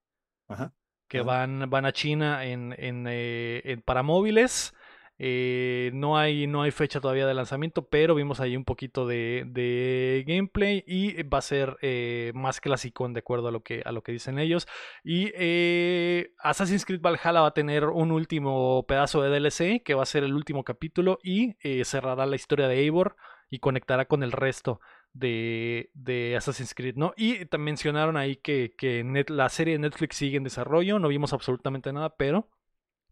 Ajá. 0.47 0.73
que 1.07 1.21
van, 1.21 1.69
van 1.69 1.85
a 1.85 1.91
China 1.91 2.43
en, 2.45 2.73
en, 2.75 3.05
eh, 3.07 3.61
en 3.65 3.81
para 3.83 4.01
móviles. 4.01 4.73
Eh, 5.21 5.91
no, 5.93 6.17
hay, 6.17 6.47
no 6.47 6.61
hay 6.61 6.71
fecha 6.71 7.01
todavía 7.01 7.27
de 7.27 7.33
lanzamiento, 7.33 7.89
pero 7.89 8.15
vimos 8.15 8.39
ahí 8.39 8.55
un 8.55 8.63
poquito 8.63 9.05
de, 9.05 10.23
gameplay 10.25 10.83
y 10.87 11.23
va 11.23 11.39
a 11.39 11.41
ser 11.41 11.77
eh, 11.81 12.31
más 12.33 12.61
clásico 12.61 13.07
de 13.09 13.19
acuerdo 13.19 13.49
a 13.49 13.51
lo 13.51 13.61
que, 13.61 13.81
a 13.85 13.91
lo 13.91 14.01
que 14.01 14.13
dicen 14.13 14.39
ellos. 14.39 14.65
Y 15.03 15.31
eh, 15.35 16.31
Assassin's 16.39 16.85
Creed 16.85 17.01
Valhalla 17.01 17.41
va 17.41 17.47
a 17.47 17.53
tener 17.53 17.85
un 17.85 18.11
último 18.11 18.85
pedazo 18.87 19.21
de 19.21 19.29
DLC 19.29 19.83
que 19.83 19.93
va 19.93 20.03
a 20.03 20.05
ser 20.05 20.23
el 20.23 20.33
último 20.33 20.63
capítulo 20.63 21.19
y 21.21 21.55
cerrará 21.83 22.25
la 22.25 22.37
historia 22.37 22.69
de 22.69 22.79
Eivor 22.79 23.17
y 23.49 23.59
conectará 23.59 24.05
con 24.05 24.23
el 24.23 24.31
resto 24.31 24.79
de, 25.13 26.33
Assassin's 26.37 26.73
Creed, 26.73 26.95
¿no? 26.95 27.13
Y 27.17 27.39
mencionaron 27.57 28.15
ahí 28.15 28.37
que, 28.37 28.73
que 28.77 29.03
la 29.27 29.49
serie 29.49 29.73
de 29.73 29.79
Netflix 29.79 30.15
sigue 30.15 30.37
en 30.37 30.43
desarrollo, 30.43 30.97
no 30.99 31.09
vimos 31.09 31.33
absolutamente 31.33 31.91
nada, 31.91 32.15
pero 32.15 32.47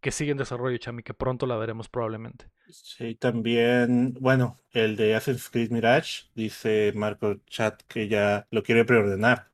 que 0.01 0.11
sigue 0.11 0.31
en 0.31 0.37
desarrollo, 0.37 0.77
Chami, 0.77 1.03
que 1.03 1.13
pronto 1.13 1.45
la 1.45 1.57
veremos 1.57 1.89
probablemente. 1.89 2.49
Sí, 2.69 3.15
también, 3.15 4.13
bueno, 4.19 4.59
el 4.71 4.95
de 4.95 5.15
Assassin's 5.15 5.49
Creed 5.49 5.71
Mirage, 5.71 6.25
dice 6.35 6.91
Marco 6.95 7.35
Chat 7.47 7.81
que 7.83 8.07
ya 8.07 8.47
lo 8.51 8.63
quiere 8.63 8.85
preordenar, 8.85 9.51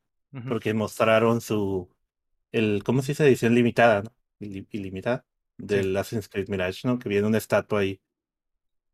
porque 0.48 0.74
mostraron 0.74 1.40
su, 1.40 1.88
el, 2.52 2.82
¿cómo 2.84 3.02
se 3.02 3.12
dice? 3.12 3.26
Edición 3.26 3.54
limitada, 3.54 4.02
¿no? 4.02 4.12
ilimitada, 4.40 5.24
del 5.56 5.96
Assassin's 5.96 6.28
Creed 6.28 6.48
Mirage, 6.48 6.86
¿no? 6.86 6.98
Que 6.98 7.08
viene 7.08 7.26
una 7.26 7.38
estatua 7.38 7.80
ahí, 7.80 8.00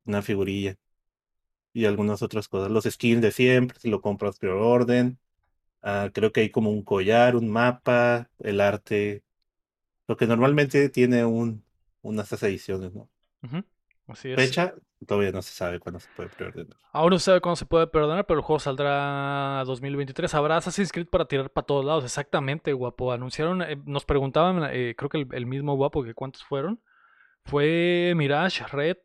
una 0.05 0.23
figurilla 0.23 0.77
y 1.73 1.85
algunas 1.85 2.23
otras 2.23 2.49
cosas. 2.49 2.71
Los 2.71 2.85
skins 2.85 3.23
de 3.23 3.33
siempre, 3.33 3.79
si 3.81 3.91
lo 3.91 4.01
compras 4.01 4.39
preorden. 4.39 5.19
Uh, 5.83 6.11
creo 6.13 6.33
que 6.33 6.43
hay 6.43 6.51
como 6.51 6.71
un 6.71 6.83
collar, 6.83 7.37
un 7.37 7.49
mapa, 7.51 8.31
el 8.41 8.61
arte 8.61 9.23
lo 10.11 10.17
que 10.17 10.27
normalmente 10.27 10.89
tiene 10.89 11.25
un, 11.25 11.63
unas 12.03 12.43
ediciones, 12.43 12.93
¿no? 12.93 13.09
Así 14.09 14.33
es. 14.33 14.35
Fecha, 14.35 14.75
todavía 15.07 15.31
no 15.31 15.41
se 15.41 15.53
sabe 15.53 15.79
cuándo 15.79 16.01
se 16.01 16.09
puede 16.17 16.31
preordenar. 16.31 16.77
Aún 16.93 17.11
no 17.11 17.19
se 17.21 17.27
sabe 17.27 17.41
cuándo 17.41 17.55
se 17.55 17.65
puede 17.65 17.87
preordenar, 17.87 18.27
pero 18.27 18.41
el 18.41 18.45
juego 18.45 18.59
saldrá 18.59 19.63
2023. 19.67 20.35
Habrá 20.35 20.57
Assassin's 20.57 20.91
Creed 20.91 21.07
para 21.07 21.27
tirar 21.27 21.49
para 21.51 21.65
todos 21.65 21.85
lados. 21.85 22.03
Exactamente, 22.03 22.73
guapo. 22.73 23.13
Anunciaron, 23.13 23.63
eh, 23.63 23.81
nos 23.87 24.05
preguntaban, 24.05 24.69
eh, 24.73 24.97
creo 24.99 25.11
que 25.11 25.29
el, 25.31 25.47
mismo 25.47 25.77
guapo, 25.77 26.03
que 26.03 26.13
cuántos 26.13 26.43
fueron. 26.43 26.83
Fue 27.45 28.13
Mirage, 28.17 28.65
Red, 28.67 28.97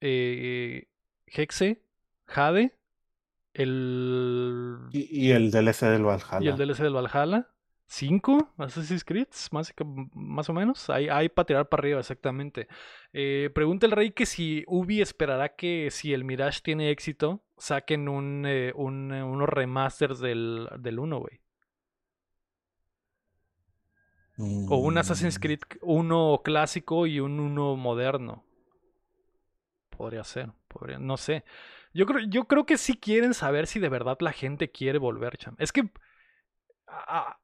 eh, 0.00 0.86
Hexe, 1.26 1.82
Jade, 2.26 2.78
el... 3.52 4.78
Y, 4.92 5.26
y, 5.26 5.32
el 5.32 5.50
DLC 5.50 5.86
del 5.86 6.04
Valhalla. 6.04 6.40
Y 6.40 6.46
el 6.46 6.56
DLC 6.56 6.84
del 6.84 6.94
Valhalla. 6.94 7.48
¿Cinco 7.86 8.48
Assassin's 8.56 9.04
Creed? 9.04 9.28
Más, 9.50 9.74
más 10.14 10.48
o 10.48 10.52
menos. 10.54 10.88
Hay, 10.88 11.08
hay 11.08 11.28
para 11.28 11.46
tirar 11.46 11.68
para 11.68 11.82
arriba, 11.82 12.00
exactamente. 12.00 12.66
Eh, 13.12 13.50
pregunta 13.54 13.86
el 13.86 13.92
rey 13.92 14.12
que 14.12 14.24
si 14.24 14.64
Ubi 14.66 15.02
esperará 15.02 15.50
que 15.50 15.88
si 15.90 16.14
el 16.14 16.24
Mirage 16.24 16.60
tiene 16.62 16.90
éxito, 16.90 17.42
saquen 17.58 18.08
un, 18.08 18.44
eh, 18.46 18.72
un 18.74 19.12
eh, 19.12 19.22
unos 19.22 19.48
remasters 19.48 20.20
del, 20.20 20.68
del 20.78 20.98
1, 20.98 21.18
güey. 21.18 21.40
O 24.38 24.76
un 24.78 24.96
Assassin's 24.96 25.38
mm. 25.38 25.42
Creed 25.42 25.60
1 25.82 26.40
clásico 26.42 27.06
y 27.06 27.20
un 27.20 27.38
1 27.38 27.76
moderno. 27.76 28.44
Podría 29.90 30.24
ser, 30.24 30.50
podría, 30.68 30.98
no 30.98 31.16
sé. 31.18 31.44
Yo 31.92 32.06
creo, 32.06 32.26
yo 32.26 32.44
creo 32.46 32.64
que 32.64 32.78
sí 32.78 32.96
quieren 32.96 33.34
saber 33.34 33.66
si 33.66 33.78
de 33.78 33.90
verdad 33.90 34.16
la 34.20 34.32
gente 34.32 34.70
quiere 34.70 34.98
volver, 34.98 35.36
cham. 35.36 35.54
Es 35.58 35.72
que 35.72 35.90
a 36.86 37.41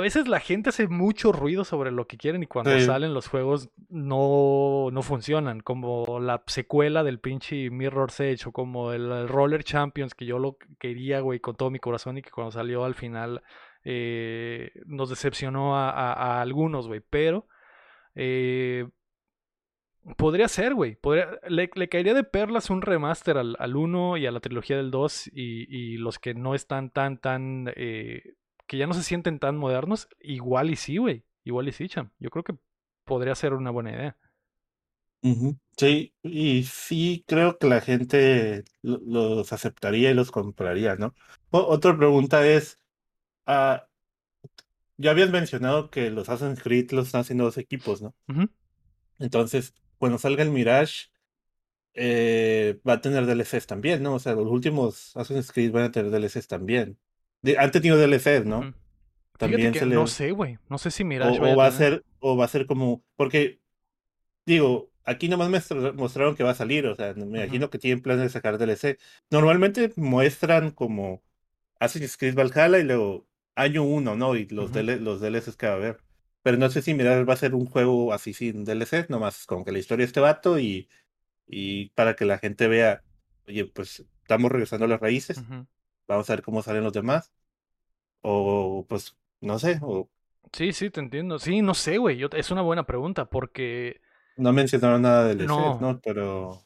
veces 0.00 0.28
la 0.28 0.40
gente 0.40 0.70
hace 0.70 0.88
mucho 0.88 1.30
ruido 1.32 1.64
sobre 1.64 1.90
lo 1.90 2.06
que 2.06 2.16
quieren 2.16 2.42
y 2.42 2.46
cuando 2.46 2.78
salen 2.80 3.12
los 3.12 3.28
juegos 3.28 3.70
no, 3.88 4.88
no 4.90 5.02
funcionan. 5.02 5.60
Como 5.60 6.20
la 6.20 6.42
secuela 6.46 7.04
del 7.04 7.20
pinche 7.20 7.70
Mirror's 7.70 8.18
Edge 8.20 8.46
o 8.46 8.52
como 8.52 8.92
el, 8.92 9.28
Roller 9.28 9.62
Champions 9.62 10.14
que 10.14 10.26
yo 10.26 10.38
lo 10.38 10.56
quería, 10.78 11.20
güey, 11.20 11.40
con 11.40 11.56
todo 11.56 11.70
mi 11.70 11.78
corazón 11.78 12.18
y 12.18 12.22
que 12.22 12.30
cuando 12.30 12.52
salió 12.52 12.84
al 12.84 12.94
final 12.94 13.42
eh, 13.84 14.72
nos 14.86 15.10
decepcionó 15.10 15.76
a, 15.76 16.40
algunos, 16.40 16.88
güey. 16.88 17.00
Pero 17.00 17.46
eh, 18.14 18.88
podría 20.16 20.48
ser, 20.48 20.74
güey. 20.74 20.98
Le, 21.48 21.70
le, 21.74 21.88
caería 21.88 22.14
de 22.14 22.24
perlas 22.24 22.70
un 22.70 22.82
remaster 22.82 23.36
al, 23.36 23.56
al 23.58 23.76
1 23.76 24.16
y 24.16 24.26
a 24.26 24.32
la 24.32 24.40
trilogía 24.40 24.76
del 24.76 24.90
2 24.90 25.28
y, 25.28 25.66
y 25.68 25.96
los 25.98 26.18
que 26.18 26.34
no 26.34 26.54
están 26.54 26.90
tan, 26.90 27.18
tan... 27.18 27.70
Eh, 27.76 28.34
que 28.66 28.78
ya 28.78 28.86
no 28.86 28.94
se 28.94 29.02
sienten 29.02 29.38
tan 29.38 29.56
modernos, 29.56 30.08
igual 30.20 30.70
y 30.70 30.76
sí, 30.76 30.96
güey. 30.98 31.24
Igual 31.44 31.68
y 31.68 31.72
sí, 31.72 31.88
cham. 31.88 32.10
Yo 32.18 32.30
creo 32.30 32.44
que 32.44 32.56
podría 33.04 33.34
ser 33.34 33.52
una 33.54 33.70
buena 33.70 33.92
idea. 33.92 34.16
Sí, 35.76 36.14
y 36.22 36.64
sí 36.64 37.24
creo 37.26 37.58
que 37.58 37.66
la 37.66 37.80
gente 37.80 38.64
los 38.82 39.52
aceptaría 39.52 40.10
y 40.10 40.14
los 40.14 40.30
compraría, 40.30 40.96
¿no? 40.96 41.14
otra 41.50 41.96
pregunta 41.96 42.46
es, 42.46 42.78
ah, 43.46 43.88
ya 44.96 45.10
habías 45.10 45.30
mencionado 45.30 45.90
que 45.90 46.10
los 46.10 46.28
Assassin's 46.28 46.62
Creed 46.62 46.92
los 46.92 47.06
están 47.06 47.22
haciendo 47.22 47.44
dos 47.44 47.58
equipos, 47.58 48.02
¿no? 48.02 48.14
Entonces, 49.18 49.74
cuando 49.98 50.18
salga 50.18 50.42
el 50.42 50.50
Mirage, 50.50 51.08
eh, 51.94 52.80
va 52.86 52.94
a 52.94 53.00
tener 53.00 53.26
DLCs 53.26 53.66
también, 53.66 54.02
¿no? 54.02 54.14
O 54.14 54.18
sea, 54.18 54.34
los 54.34 54.46
últimos 54.48 55.16
Assassin's 55.16 55.52
Creed 55.52 55.72
van 55.72 55.84
a 55.84 55.92
tener 55.92 56.10
DLCs 56.10 56.48
también 56.48 56.98
han 57.58 57.70
tenido 57.70 57.98
DLC, 57.98 58.44
¿no? 58.44 58.74
También 59.38 59.74
se 59.74 59.86
No 59.86 60.06
sé, 60.06 60.30
güey. 60.30 60.58
No 60.68 60.78
sé 60.78 60.90
si 60.90 61.04
Mirage 61.04 61.40
o, 61.40 61.56
va 61.56 61.66
a 61.66 61.72
ser 61.72 62.04
O 62.20 62.36
va 62.36 62.44
a 62.44 62.48
ser 62.48 62.66
como. 62.66 63.02
Porque, 63.16 63.60
digo, 64.46 64.90
aquí 65.04 65.28
nomás 65.28 65.50
me 65.50 65.92
mostraron 65.92 66.36
que 66.36 66.44
va 66.44 66.50
a 66.50 66.54
salir. 66.54 66.86
O 66.86 66.94
sea, 66.94 67.14
me 67.14 67.40
imagino 67.40 67.70
que 67.70 67.78
tienen 67.78 68.02
planes 68.02 68.22
de 68.22 68.28
sacar 68.28 68.58
DLC. 68.58 68.98
Normalmente 69.30 69.92
muestran 69.96 70.70
como 70.70 71.22
Assassin's 71.80 72.16
Creed 72.16 72.34
Valhalla 72.34 72.78
y 72.78 72.84
luego 72.84 73.26
año 73.56 73.82
uno, 73.82 74.16
¿no? 74.16 74.36
Y 74.36 74.46
los, 74.46 74.74
los 74.74 75.20
DLCs 75.20 75.56
que 75.56 75.66
va 75.66 75.72
a 75.72 75.76
haber. 75.76 75.98
Pero 76.42 76.58
no 76.58 76.68
sé 76.70 76.82
si 76.82 76.94
Mirage 76.94 77.24
va 77.24 77.34
a 77.34 77.38
ser 77.38 77.54
un 77.54 77.66
juego 77.66 78.12
así 78.12 78.34
sin 78.34 78.64
DLC, 78.64 79.08
nomás 79.08 79.46
con 79.46 79.64
que 79.64 79.72
la 79.72 79.78
historia 79.78 80.04
esté 80.04 80.20
vato 80.20 80.58
y, 80.58 80.88
y 81.46 81.88
para 81.90 82.16
que 82.16 82.26
la 82.26 82.38
gente 82.38 82.68
vea, 82.68 83.02
oye, 83.48 83.64
pues 83.64 84.04
estamos 84.20 84.52
regresando 84.52 84.84
a 84.84 84.88
las 84.88 85.00
raíces. 85.00 85.42
Vamos 86.06 86.28
a 86.28 86.34
ver 86.34 86.42
cómo 86.42 86.62
salen 86.62 86.84
los 86.84 86.92
demás. 86.92 87.32
O 88.20 88.86
pues, 88.88 89.16
no 89.40 89.58
sé. 89.58 89.78
O... 89.82 90.08
Sí, 90.52 90.72
sí, 90.72 90.90
te 90.90 91.00
entiendo. 91.00 91.38
Sí, 91.38 91.62
no 91.62 91.74
sé, 91.74 91.98
güey. 91.98 92.22
Es 92.32 92.50
una 92.50 92.62
buena 92.62 92.84
pregunta 92.84 93.26
porque... 93.26 94.00
No 94.36 94.52
mencionaron 94.52 95.02
nada 95.02 95.28
del 95.28 95.46
no. 95.46 95.78
¿no? 95.80 96.00
Pero... 96.00 96.62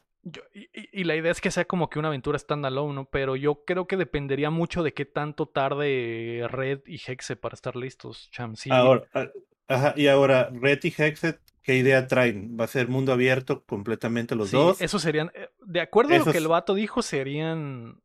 y, 0.53 1.03
la 1.03 1.15
idea 1.15 1.31
es 1.31 1.41
que 1.41 1.51
sea 1.51 1.65
como 1.65 1.89
que 1.89 1.99
una 1.99 2.07
aventura 2.07 2.39
standalone, 2.39 2.93
¿no? 2.93 3.05
Pero 3.05 3.35
yo 3.35 3.63
creo 3.65 3.87
que 3.87 3.97
dependería 3.97 4.49
mucho 4.49 4.83
de 4.83 4.93
qué 4.93 5.05
tanto 5.05 5.47
tarde 5.47 6.45
Red 6.49 6.81
y 6.87 6.99
Hexe 7.05 7.35
para 7.35 7.55
estar 7.55 7.75
listos, 7.75 8.29
Cham. 8.31 8.55
Ahora, 8.69 9.03
ah, 9.13 9.27
ajá, 9.67 9.93
y 9.95 10.07
ahora, 10.07 10.49
Red 10.51 10.79
y 10.83 10.93
Hexe, 10.97 11.39
¿qué 11.61 11.75
idea 11.75 12.07
traen? 12.07 12.57
¿Va 12.59 12.65
a 12.65 12.67
ser 12.67 12.87
mundo 12.87 13.13
abierto 13.13 13.63
completamente 13.65 14.35
los 14.35 14.51
dos? 14.51 14.81
Eso 14.81 14.97
serían, 14.97 15.31
eh, 15.35 15.49
de 15.65 15.81
acuerdo 15.81 16.15
a 16.15 16.19
lo 16.19 16.25
que 16.25 16.37
el 16.37 16.47
vato 16.47 16.73
dijo, 16.73 17.01
serían 17.01 18.01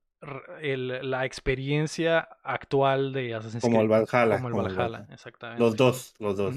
el, 0.61 1.11
la 1.11 1.25
experiencia 1.25 2.21
actual 2.43 3.13
de 3.13 3.35
Assassin's 3.35 3.63
Creed. 3.63 3.73
Como 3.73 3.83
el 3.83 3.89
Valhalla. 3.89 4.41
Como 4.41 4.49
el 4.49 4.55
Valhalla, 4.55 5.07
exactamente. 5.11 5.63
Los 5.63 5.77
dos, 5.77 6.15
los 6.19 6.37
dos. 6.37 6.55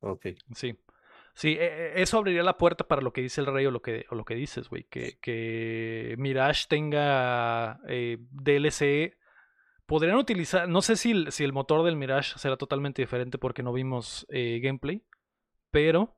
Ok. 0.00 0.26
Sí. 0.54 0.76
Sí, 1.36 1.50
e, 1.50 1.98
e, 1.98 2.02
eso 2.02 2.16
abriría 2.16 2.42
la 2.42 2.56
puerta 2.56 2.88
para 2.88 3.02
lo 3.02 3.12
que 3.12 3.20
dice 3.20 3.42
el 3.42 3.46
rey 3.46 3.66
o 3.66 3.70
lo 3.70 3.82
que, 3.82 4.06
o 4.10 4.14
lo 4.14 4.24
que 4.24 4.34
dices, 4.34 4.70
güey. 4.70 4.84
Que, 4.84 5.18
que 5.20 6.14
Mirage 6.18 6.64
tenga 6.66 7.78
eh, 7.88 8.16
DLC. 8.30 9.18
Podrían 9.84 10.16
utilizar, 10.16 10.66
no 10.66 10.80
sé 10.80 10.96
si, 10.96 11.30
si 11.30 11.44
el 11.44 11.52
motor 11.52 11.84
del 11.84 11.96
Mirage 11.96 12.38
será 12.38 12.56
totalmente 12.56 13.02
diferente 13.02 13.36
porque 13.36 13.62
no 13.62 13.74
vimos 13.74 14.26
eh, 14.30 14.60
gameplay, 14.62 15.04
pero 15.70 16.15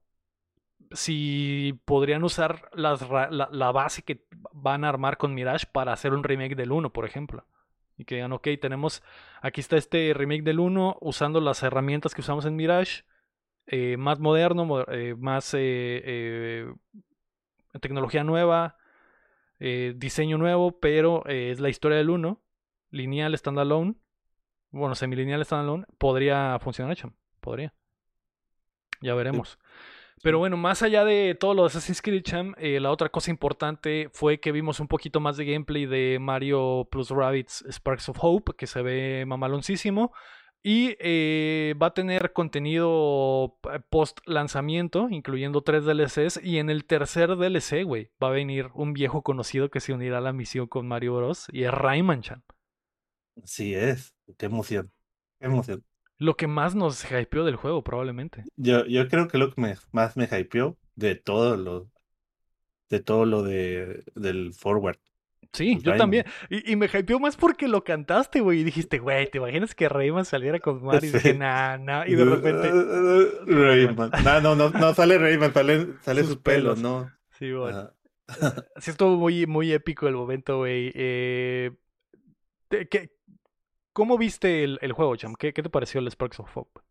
si 0.92 1.80
podrían 1.84 2.24
usar 2.24 2.70
la, 2.72 3.72
base 3.72 4.02
que 4.02 4.24
van 4.52 4.84
a 4.84 4.88
armar 4.88 5.16
con 5.18 5.34
Mirage 5.34 5.66
para 5.70 5.92
hacer 5.92 6.12
un 6.12 6.24
remake 6.24 6.56
del 6.56 6.72
1, 6.72 6.92
por 6.92 7.04
ejemplo. 7.04 7.44
Y 7.96 8.04
que 8.04 8.16
digan, 8.16 8.32
ok, 8.32 8.48
tenemos, 8.60 9.02
aquí 9.42 9.60
está 9.60 9.76
este 9.76 10.12
remake 10.14 10.42
del 10.42 10.60
1 10.60 10.98
usando 11.00 11.40
las 11.40 11.62
herramientas 11.62 12.14
que 12.14 12.20
usamos 12.20 12.46
en 12.46 12.56
Mirage, 12.56 13.04
eh, 13.66 13.96
más 13.96 14.18
moderno, 14.18 14.84
eh, 14.88 15.14
más 15.18 15.52
eh, 15.56 16.72
tecnología 17.80 18.24
nueva, 18.24 18.76
diseño 19.58 20.38
nuevo, 20.38 20.78
pero 20.78 21.26
es 21.26 21.58
la 21.58 21.68
historia 21.68 21.98
del 21.98 22.10
1, 22.10 22.40
lineal 22.92 23.36
standalone, 23.36 23.96
bueno, 24.70 24.94
semilineal 24.94 25.44
standalone, 25.44 25.84
podría 25.98 26.58
funcionar, 26.60 26.96
podría. 27.40 27.74
Ya 29.00 29.14
veremos. 29.14 29.58
Pero 30.22 30.38
bueno, 30.38 30.56
más 30.56 30.82
allá 30.82 31.04
de 31.04 31.36
todo 31.38 31.54
lo 31.54 31.62
de 31.62 31.68
Assassin's 31.68 32.02
Creed 32.02 32.22
Cham, 32.22 32.54
eh, 32.58 32.80
la 32.80 32.90
otra 32.90 33.08
cosa 33.08 33.30
importante 33.30 34.08
fue 34.12 34.40
que 34.40 34.52
vimos 34.52 34.80
un 34.80 34.88
poquito 34.88 35.20
más 35.20 35.36
de 35.36 35.44
gameplay 35.44 35.86
de 35.86 36.18
Mario 36.20 36.88
plus 36.90 37.10
Rabbids 37.10 37.64
Sparks 37.70 38.08
of 38.08 38.18
Hope, 38.20 38.52
que 38.56 38.66
se 38.66 38.82
ve 38.82 39.24
mamaloncísimo. 39.26 40.12
Y 40.62 40.96
eh, 40.98 41.74
va 41.80 41.88
a 41.88 41.94
tener 41.94 42.32
contenido 42.32 43.58
post 43.90 44.18
lanzamiento, 44.26 45.08
incluyendo 45.08 45.62
tres 45.62 45.84
DLCs. 45.84 46.40
Y 46.42 46.58
en 46.58 46.68
el 46.68 46.84
tercer 46.84 47.36
DLC, 47.36 47.84
güey, 47.84 48.10
va 48.22 48.28
a 48.28 48.32
venir 48.32 48.70
un 48.74 48.92
viejo 48.92 49.22
conocido 49.22 49.70
que 49.70 49.80
se 49.80 49.92
unirá 49.92 50.18
a 50.18 50.20
la 50.20 50.32
misión 50.32 50.66
con 50.66 50.88
Mario 50.88 51.16
Bros. 51.16 51.46
Y 51.52 51.62
es 51.62 51.70
Rayman 51.70 52.22
Chan. 52.22 52.42
Así 53.42 53.72
es, 53.74 54.14
qué 54.36 54.46
emoción, 54.46 54.90
qué 55.38 55.46
emoción. 55.46 55.84
Lo 56.18 56.36
que 56.36 56.48
más 56.48 56.74
nos 56.74 57.04
hypeó 57.10 57.44
del 57.44 57.56
juego, 57.56 57.82
probablemente. 57.82 58.44
Yo, 58.56 58.84
yo 58.86 59.08
creo 59.08 59.28
que 59.28 59.38
lo 59.38 59.54
que 59.54 59.76
más 59.92 60.16
me 60.16 60.24
hypeó 60.24 60.76
de 60.96 61.14
todo 61.14 61.56
lo 61.56 61.88
de 62.90 63.00
todo 63.00 63.24
lo 63.24 63.42
de 63.42 64.02
del 64.14 64.52
forward. 64.52 64.98
Sí, 65.52 65.78
yo 65.80 65.96
también. 65.96 66.26
Y, 66.50 66.76
me 66.76 66.86
hypeó 66.86 67.18
más 67.18 67.36
porque 67.36 67.68
lo 67.68 67.82
cantaste, 67.82 68.40
güey. 68.40 68.60
Y 68.60 68.64
dijiste, 68.64 68.98
güey, 68.98 69.30
¿te 69.30 69.38
imaginas 69.38 69.74
que 69.74 69.88
Rayman 69.88 70.24
saliera 70.24 70.60
con 70.60 70.84
Mario? 70.84 71.08
Y 71.08 71.12
dije, 71.12 71.34
nah, 71.34 71.78
nah. 71.78 72.06
Y 72.06 72.14
de 72.14 72.24
repente. 72.24 72.70
Rayman. 73.46 74.10
no, 74.24 74.40
no, 74.40 74.54
no, 74.54 74.70
no 74.70 74.94
sale 74.94 75.18
Rayman, 75.18 75.54
sale, 75.54 75.86
sale 76.02 76.24
sus, 76.24 76.36
pelos, 76.36 76.80
¿no? 76.80 77.10
Sí, 77.38 77.52
güey. 77.52 77.74
Sí, 78.76 78.90
estuvo 78.90 79.16
muy, 79.16 79.46
muy 79.46 79.72
épico 79.72 80.06
el 80.06 80.14
momento, 80.14 80.58
güey. 80.58 80.92
Eh, 80.94 81.70
¿qué, 82.68 83.10
¿Cómo 83.98 84.16
viste 84.16 84.62
el, 84.62 84.92
juego, 84.92 85.16
Cham? 85.16 85.34
¿Qué, 85.34 85.52
¿Qué, 85.52 85.60
te 85.60 85.70
pareció 85.70 85.98
el 85.98 86.06
Sparks 86.06 86.38
of 86.38 86.56
Hope? 86.56 86.82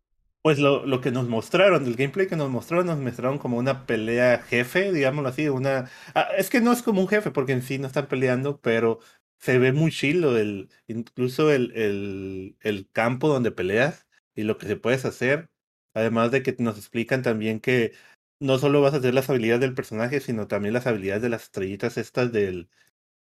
Pues 0.42 0.58
lo, 0.58 0.84
lo, 0.84 1.00
que 1.00 1.10
nos 1.10 1.26
mostraron, 1.26 1.86
el 1.86 1.96
gameplay 1.96 2.26
que 2.26 2.36
nos 2.36 2.50
mostraron, 2.50 2.86
nos 2.86 2.98
mostraron 2.98 3.38
como 3.38 3.56
una 3.56 3.86
pelea 3.86 4.42
jefe, 4.42 4.92
digámoslo 4.92 5.30
así, 5.30 5.48
una... 5.48 5.88
Ah, 6.14 6.28
es 6.36 6.50
que 6.50 6.60
no 6.60 6.70
es 6.70 6.82
como 6.82 7.00
un 7.00 7.08
jefe, 7.08 7.30
porque 7.30 7.52
en 7.52 7.62
sí 7.62 7.78
no 7.78 7.86
están 7.86 8.08
peleando, 8.08 8.60
pero 8.60 8.98
se 9.38 9.58
ve 9.58 9.72
muy 9.72 9.90
chilo, 9.90 10.36
el, 10.36 10.68
incluso 10.86 11.50
el, 11.50 11.72
el, 11.74 12.56
el 12.60 12.90
campo 12.92 13.28
donde 13.28 13.52
peleas 13.52 14.06
y 14.34 14.42
lo 14.42 14.58
que 14.58 14.66
se 14.66 14.76
puedes 14.76 15.06
hacer, 15.06 15.48
además 15.94 16.30
de 16.30 16.42
que 16.42 16.56
nos 16.58 16.76
explican 16.76 17.22
también 17.22 17.60
que 17.60 17.94
no 18.38 18.58
solo 18.58 18.82
vas 18.82 18.92
a 18.92 18.98
hacer 18.98 19.14
las 19.14 19.30
habilidades 19.30 19.62
del 19.62 19.74
personaje, 19.74 20.20
sino 20.20 20.46
también 20.46 20.74
las 20.74 20.86
habilidades 20.86 21.22
de 21.22 21.30
las 21.30 21.44
estrellitas 21.44 21.96
estas 21.96 22.32
del, 22.32 22.68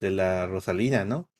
de 0.00 0.10
la 0.10 0.48
Rosalina, 0.48 1.04
¿no? 1.04 1.30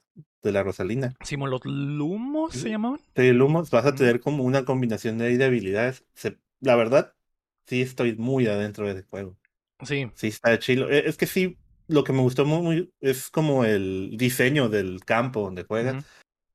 De 0.42 0.52
la 0.52 0.62
Rosalina. 0.62 1.14
Simón, 1.24 1.50
los 1.50 1.64
Lumos 1.64 2.54
se 2.54 2.70
llamaban. 2.70 3.00
Sí, 3.14 3.32
Lumos, 3.32 3.70
vas 3.70 3.86
a 3.86 3.94
tener 3.94 4.20
como 4.20 4.44
una 4.44 4.64
combinación 4.64 5.18
de, 5.18 5.44
habilidades. 5.44 6.04
la 6.60 6.76
verdad, 6.76 7.14
sí 7.66 7.82
estoy 7.82 8.16
muy 8.16 8.46
adentro 8.46 8.86
del 8.86 9.04
juego. 9.04 9.36
Sí. 9.82 10.10
Sí, 10.14 10.28
está 10.28 10.58
chilo. 10.58 10.90
E, 10.90 11.08
es 11.08 11.16
que 11.16 11.26
sí, 11.26 11.58
lo 11.88 12.04
que 12.04 12.12
me 12.12 12.20
gustó 12.20 12.44
muy, 12.44 12.92
es 13.00 13.30
como 13.30 13.64
el 13.64 14.16
diseño 14.16 14.68
del 14.68 15.04
campo 15.04 15.42
donde 15.42 15.64
juegas. 15.64 16.04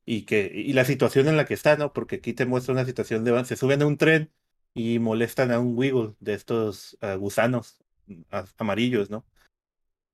Y 0.04 0.24
que, 0.24 0.52
y 0.54 0.74
la 0.74 0.84
situación 0.84 1.28
en 1.28 1.38
la 1.38 1.46
que 1.46 1.54
está, 1.54 1.78
¿no? 1.78 1.94
Porque 1.94 2.18
aquí 2.18 2.34
te 2.34 2.46
muestra 2.46 2.74
una 2.74 2.86
situación 2.86 3.24
de 3.24 3.46
se 3.46 3.56
suben 3.56 3.82
a 3.82 3.86
un 3.86 3.98
tren 3.98 4.32
y 4.74 5.00
molestan 5.00 5.52
a 5.52 5.60
un 5.60 5.78
Wiggle 5.78 6.16
de 6.20 6.34
estos 6.34 6.98
ah, 7.02 7.16
gusanos 7.16 7.78
mm, 8.08 8.22
amarillos, 8.58 9.10
¿no? 9.10 9.26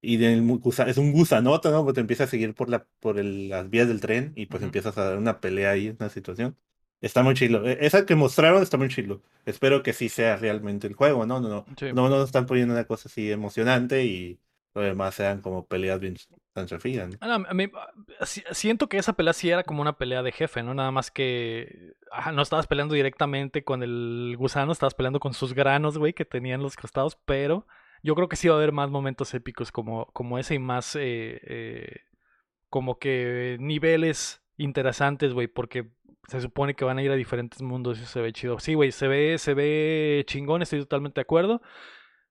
Y 0.01 0.23
es 0.23 0.97
un 0.97 1.11
gusanote, 1.11 1.69
¿no? 1.69 1.83
Pues 1.83 1.95
te 1.95 2.01
empieza 2.01 2.25
a 2.25 2.27
seguir 2.27 2.53
por, 2.53 2.69
la, 2.69 2.85
por 2.99 3.23
las 3.23 3.69
vías 3.69 3.87
del 3.87 4.01
tren 4.01 4.33
y 4.35 4.45
pues 4.45 4.63
empiezas 4.63 4.97
a 4.97 5.05
dar 5.05 5.17
una 5.17 5.39
pelea 5.39 5.71
ahí, 5.71 5.95
una 5.99 6.09
situación. 6.09 6.55
Está 7.01 7.23
muy 7.23 7.35
chilo. 7.35 7.67
E, 7.67 7.85
esa 7.85 8.05
que 8.05 8.15
mostraron 8.15 8.63
está 8.63 8.77
muy 8.77 8.89
chilo. 8.89 9.21
Espero 9.45 9.83
que 9.83 9.93
sí 9.93 10.09
sea 10.09 10.37
realmente 10.37 10.87
el 10.87 10.93
juego, 10.93 11.25
¿no? 11.25 11.39
No, 11.39 11.49
no. 11.49 11.65
No 11.93 12.09
nos 12.09 12.25
están 12.25 12.45
poniendo 12.45 12.73
una 12.73 12.85
cosa 12.85 13.09
así 13.09 13.31
emocionante 13.31 14.05
y 14.05 14.39
lo 14.73 14.81
demás 14.81 15.15
sean 15.15 15.41
como 15.41 15.65
peleas 15.65 15.99
bien 15.99 16.15
tan 16.53 16.67
¿no? 17.21 17.33
a 17.47 17.53
mí, 17.53 17.69
siento 18.51 18.89
que 18.89 18.97
esa 18.97 19.13
pelea 19.13 19.33
sí 19.33 19.49
era 19.49 19.63
como 19.63 19.81
una 19.81 19.97
pelea 19.97 20.23
de 20.23 20.31
jefe, 20.31 20.63
¿no? 20.63 20.73
Nada 20.73 20.91
más 20.91 21.11
que 21.11 21.93
no 22.33 22.41
estabas 22.41 22.65
peleando 22.65 22.95
directamente 22.95 23.63
con 23.63 23.83
el 23.83 24.35
gusano, 24.37 24.71
estabas 24.71 24.95
peleando 24.95 25.19
con 25.19 25.33
sus 25.33 25.53
granos, 25.53 25.97
güey, 25.97 26.13
que 26.13 26.25
tenían 26.25 26.63
los 26.63 26.75
costados, 26.75 27.17
pero 27.25 27.67
yo 28.07 28.15
creo 28.15 28.29
que 28.29 28.37
sí 28.37 28.47
va 28.47 28.53
a 28.53 28.57
haber 28.57 28.71
más 28.71 28.89
momentos 28.89 29.33
épicos 29.33 29.69
como, 29.69 30.05
como 30.13 30.39
ese 30.39 30.55
y 30.55 30.59
más 30.59 30.95
eh, 30.95 31.41
eh, 31.43 32.01
como 32.69 32.99
que 32.99 33.57
niveles 33.59 34.41
interesantes, 34.55 35.33
güey, 35.33 35.47
porque 35.47 35.91
se 36.29 36.39
supone 36.39 36.73
que 36.73 36.85
van 36.85 36.99
a 36.99 37.03
ir 37.03 37.11
a 37.11 37.15
diferentes 37.15 37.61
mundos 37.61 37.99
y 37.99 38.05
se 38.05 38.21
ve 38.21 38.31
chido. 38.31 38.59
Sí, 38.59 38.75
güey, 38.75 38.93
se 38.93 39.09
ve, 39.09 39.37
se 39.37 39.53
ve 39.53 40.23
chingón, 40.25 40.61
estoy 40.61 40.79
totalmente 40.79 41.15
de 41.15 41.23
acuerdo. 41.23 41.61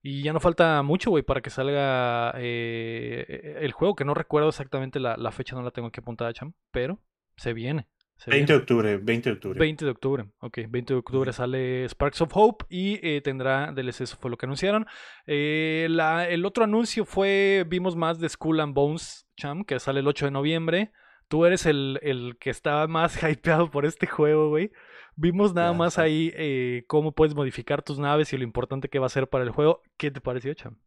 Y 0.02 0.22
ya 0.22 0.32
no 0.32 0.40
falta 0.40 0.82
mucho, 0.82 1.10
güey, 1.10 1.22
para 1.22 1.42
que 1.42 1.50
salga 1.50 2.32
eh, 2.38 3.58
el 3.60 3.72
juego, 3.72 3.94
que 3.96 4.06
no 4.06 4.14
recuerdo 4.14 4.48
exactamente 4.48 4.98
la, 4.98 5.18
la, 5.18 5.30
fecha, 5.30 5.56
no 5.56 5.62
la 5.62 5.72
tengo 5.72 5.88
aquí 5.88 6.00
apuntada, 6.00 6.32
Cham, 6.32 6.54
pero 6.70 7.00
se 7.36 7.52
viene. 7.52 7.86
20 8.24 8.52
de 8.52 8.58
octubre, 8.58 8.96
20 8.96 9.28
de 9.28 9.34
octubre. 9.34 9.58
20 9.58 9.84
de 9.84 9.90
octubre, 9.90 10.24
ok. 10.40 10.58
20 10.68 10.94
de 10.94 10.98
octubre 10.98 11.32
sale 11.32 11.84
Sparks 11.88 12.22
of 12.22 12.30
Hope 12.34 12.64
y 12.68 12.98
eh, 13.06 13.20
tendrá 13.20 13.72
DLC, 13.72 14.02
eso 14.02 14.16
fue 14.18 14.30
lo 14.30 14.38
que 14.38 14.46
anunciaron. 14.46 14.86
Eh, 15.26 15.86
la, 15.90 16.28
el 16.28 16.44
otro 16.44 16.64
anuncio 16.64 17.04
fue, 17.04 17.64
vimos 17.68 17.94
más 17.94 18.18
de 18.18 18.28
Skull 18.28 18.60
and 18.60 18.74
Bones, 18.74 19.26
Cham, 19.36 19.64
que 19.64 19.78
sale 19.78 20.00
el 20.00 20.08
8 20.08 20.26
de 20.26 20.30
noviembre. 20.30 20.92
Tú 21.28 21.44
eres 21.44 21.66
el, 21.66 22.00
el 22.02 22.36
que 22.40 22.50
estaba 22.50 22.86
más 22.86 23.22
hypeado 23.22 23.70
por 23.70 23.84
este 23.84 24.06
juego, 24.06 24.48
güey. 24.48 24.72
Vimos 25.14 25.54
nada 25.54 25.72
más 25.72 25.98
ahí 25.98 26.32
eh, 26.34 26.84
cómo 26.88 27.12
puedes 27.12 27.34
modificar 27.34 27.82
tus 27.82 27.98
naves 27.98 28.32
y 28.32 28.38
lo 28.38 28.44
importante 28.44 28.88
que 28.88 28.98
va 28.98 29.06
a 29.06 29.10
ser 29.10 29.28
para 29.28 29.44
el 29.44 29.50
juego. 29.50 29.82
¿Qué 29.96 30.10
te 30.10 30.20
pareció, 30.20 30.52
Cham? 30.54 30.78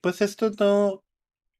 pues 0.00 0.22
esto 0.22 0.50
no, 0.58 1.03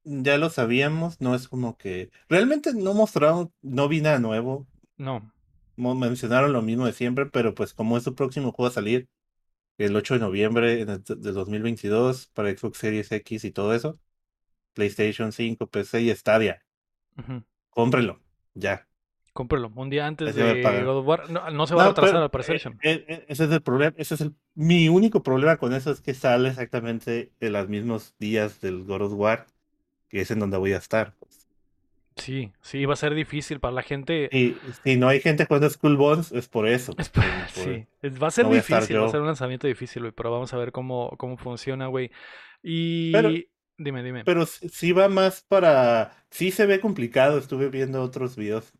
ya 0.05 0.37
lo 0.37 0.49
sabíamos, 0.49 1.19
no 1.19 1.35
es 1.35 1.47
como 1.47 1.77
que. 1.77 2.11
Realmente 2.29 2.73
no 2.73 2.93
mostraron, 2.93 3.51
no 3.61 3.89
vi 3.89 4.01
nada 4.01 4.19
nuevo. 4.19 4.67
No. 4.97 5.31
Mencionaron 5.75 6.53
lo 6.53 6.61
mismo 6.61 6.85
de 6.85 6.93
siempre, 6.93 7.25
pero 7.25 7.53
pues 7.53 7.73
como 7.73 7.97
es 7.97 8.03
su 8.03 8.15
próximo 8.15 8.53
juego 8.53 8.69
a 8.69 8.73
salir, 8.73 9.09
el 9.77 9.95
8 9.95 10.13
de 10.13 10.19
noviembre 10.21 10.85
de 10.85 11.31
2022 11.31 12.27
para 12.27 12.55
Xbox 12.55 12.77
Series 12.77 13.11
X 13.11 13.43
y 13.43 13.51
todo 13.51 13.73
eso, 13.73 13.99
PlayStation 14.73 15.33
5, 15.33 15.67
PC 15.67 16.03
y 16.03 16.15
Stadia. 16.15 16.63
Cómprelo, 17.71 18.21
ya. 18.53 18.87
Cómprelo, 19.33 19.69
un 19.75 19.89
día 19.89 20.07
antes 20.07 20.33
de 20.33 20.61
God 20.61 20.99
of 20.99 21.07
War. 21.07 21.29
No, 21.29 21.67
se 21.67 21.75
va 21.75 21.85
a 21.85 21.87
retrasar 21.89 22.15
al 22.15 22.31
parecer. 22.31 22.61
Eh, 22.83 23.05
eh, 23.05 23.25
ese 23.27 23.43
es 23.43 23.51
el 23.51 23.61
problema, 23.61 23.93
ese 23.97 24.15
es 24.15 24.21
el, 24.21 24.33
mi 24.53 24.87
único 24.87 25.23
problema 25.23 25.57
con 25.57 25.73
eso 25.73 25.91
es 25.91 25.99
que 25.99 26.13
sale 26.13 26.49
exactamente 26.49 27.33
en 27.41 27.51
los 27.51 27.67
mismos 27.67 28.15
días 28.17 28.61
del 28.61 28.85
God 28.85 29.01
of 29.01 29.13
War 29.15 29.47
que 30.09 30.21
es 30.21 30.31
en 30.31 30.39
donde 30.39 30.57
voy 30.57 30.73
a 30.73 30.77
estar. 30.77 31.13
Pues. 31.19 31.45
Sí, 32.17 32.51
sí, 32.61 32.85
va 32.85 32.93
a 32.93 32.97
ser 32.97 33.13
difícil 33.13 33.59
para 33.59 33.73
la 33.73 33.83
gente. 33.83 34.29
Y 34.31 34.55
si 34.83 34.95
no 34.95 35.09
hay 35.09 35.19
gente 35.19 35.45
jugando 35.45 35.69
School 35.69 35.97
Bones, 35.97 36.31
es 36.31 36.47
por 36.47 36.67
eso. 36.67 36.95
sí, 37.53 37.85
va 38.21 38.27
a 38.27 38.31
ser 38.31 38.47
difícil, 38.47 38.99
va 38.99 39.07
a 39.07 39.11
ser 39.11 39.19
un 39.19 39.27
lanzamiento 39.27 39.67
difícil, 39.67 40.03
güey, 40.03 40.13
pero 40.13 40.31
vamos 40.31 40.53
a 40.53 40.57
ver 40.57 40.71
cómo, 40.71 41.09
cómo 41.17 41.37
funciona, 41.37 41.87
güey. 41.87 42.11
Y... 42.63 43.11
dime, 43.77 44.01
dime. 44.01 44.23
Pero 44.23 44.45
sí 44.45 44.93
va 44.93 45.09
más 45.09 45.41
para... 45.41 46.25
Sí 46.31 46.51
se 46.51 46.65
ve 46.65 46.79
complicado, 46.79 47.37
estuve 47.37 47.69
viendo 47.69 48.01
otros 48.01 48.37
videos 48.37 48.71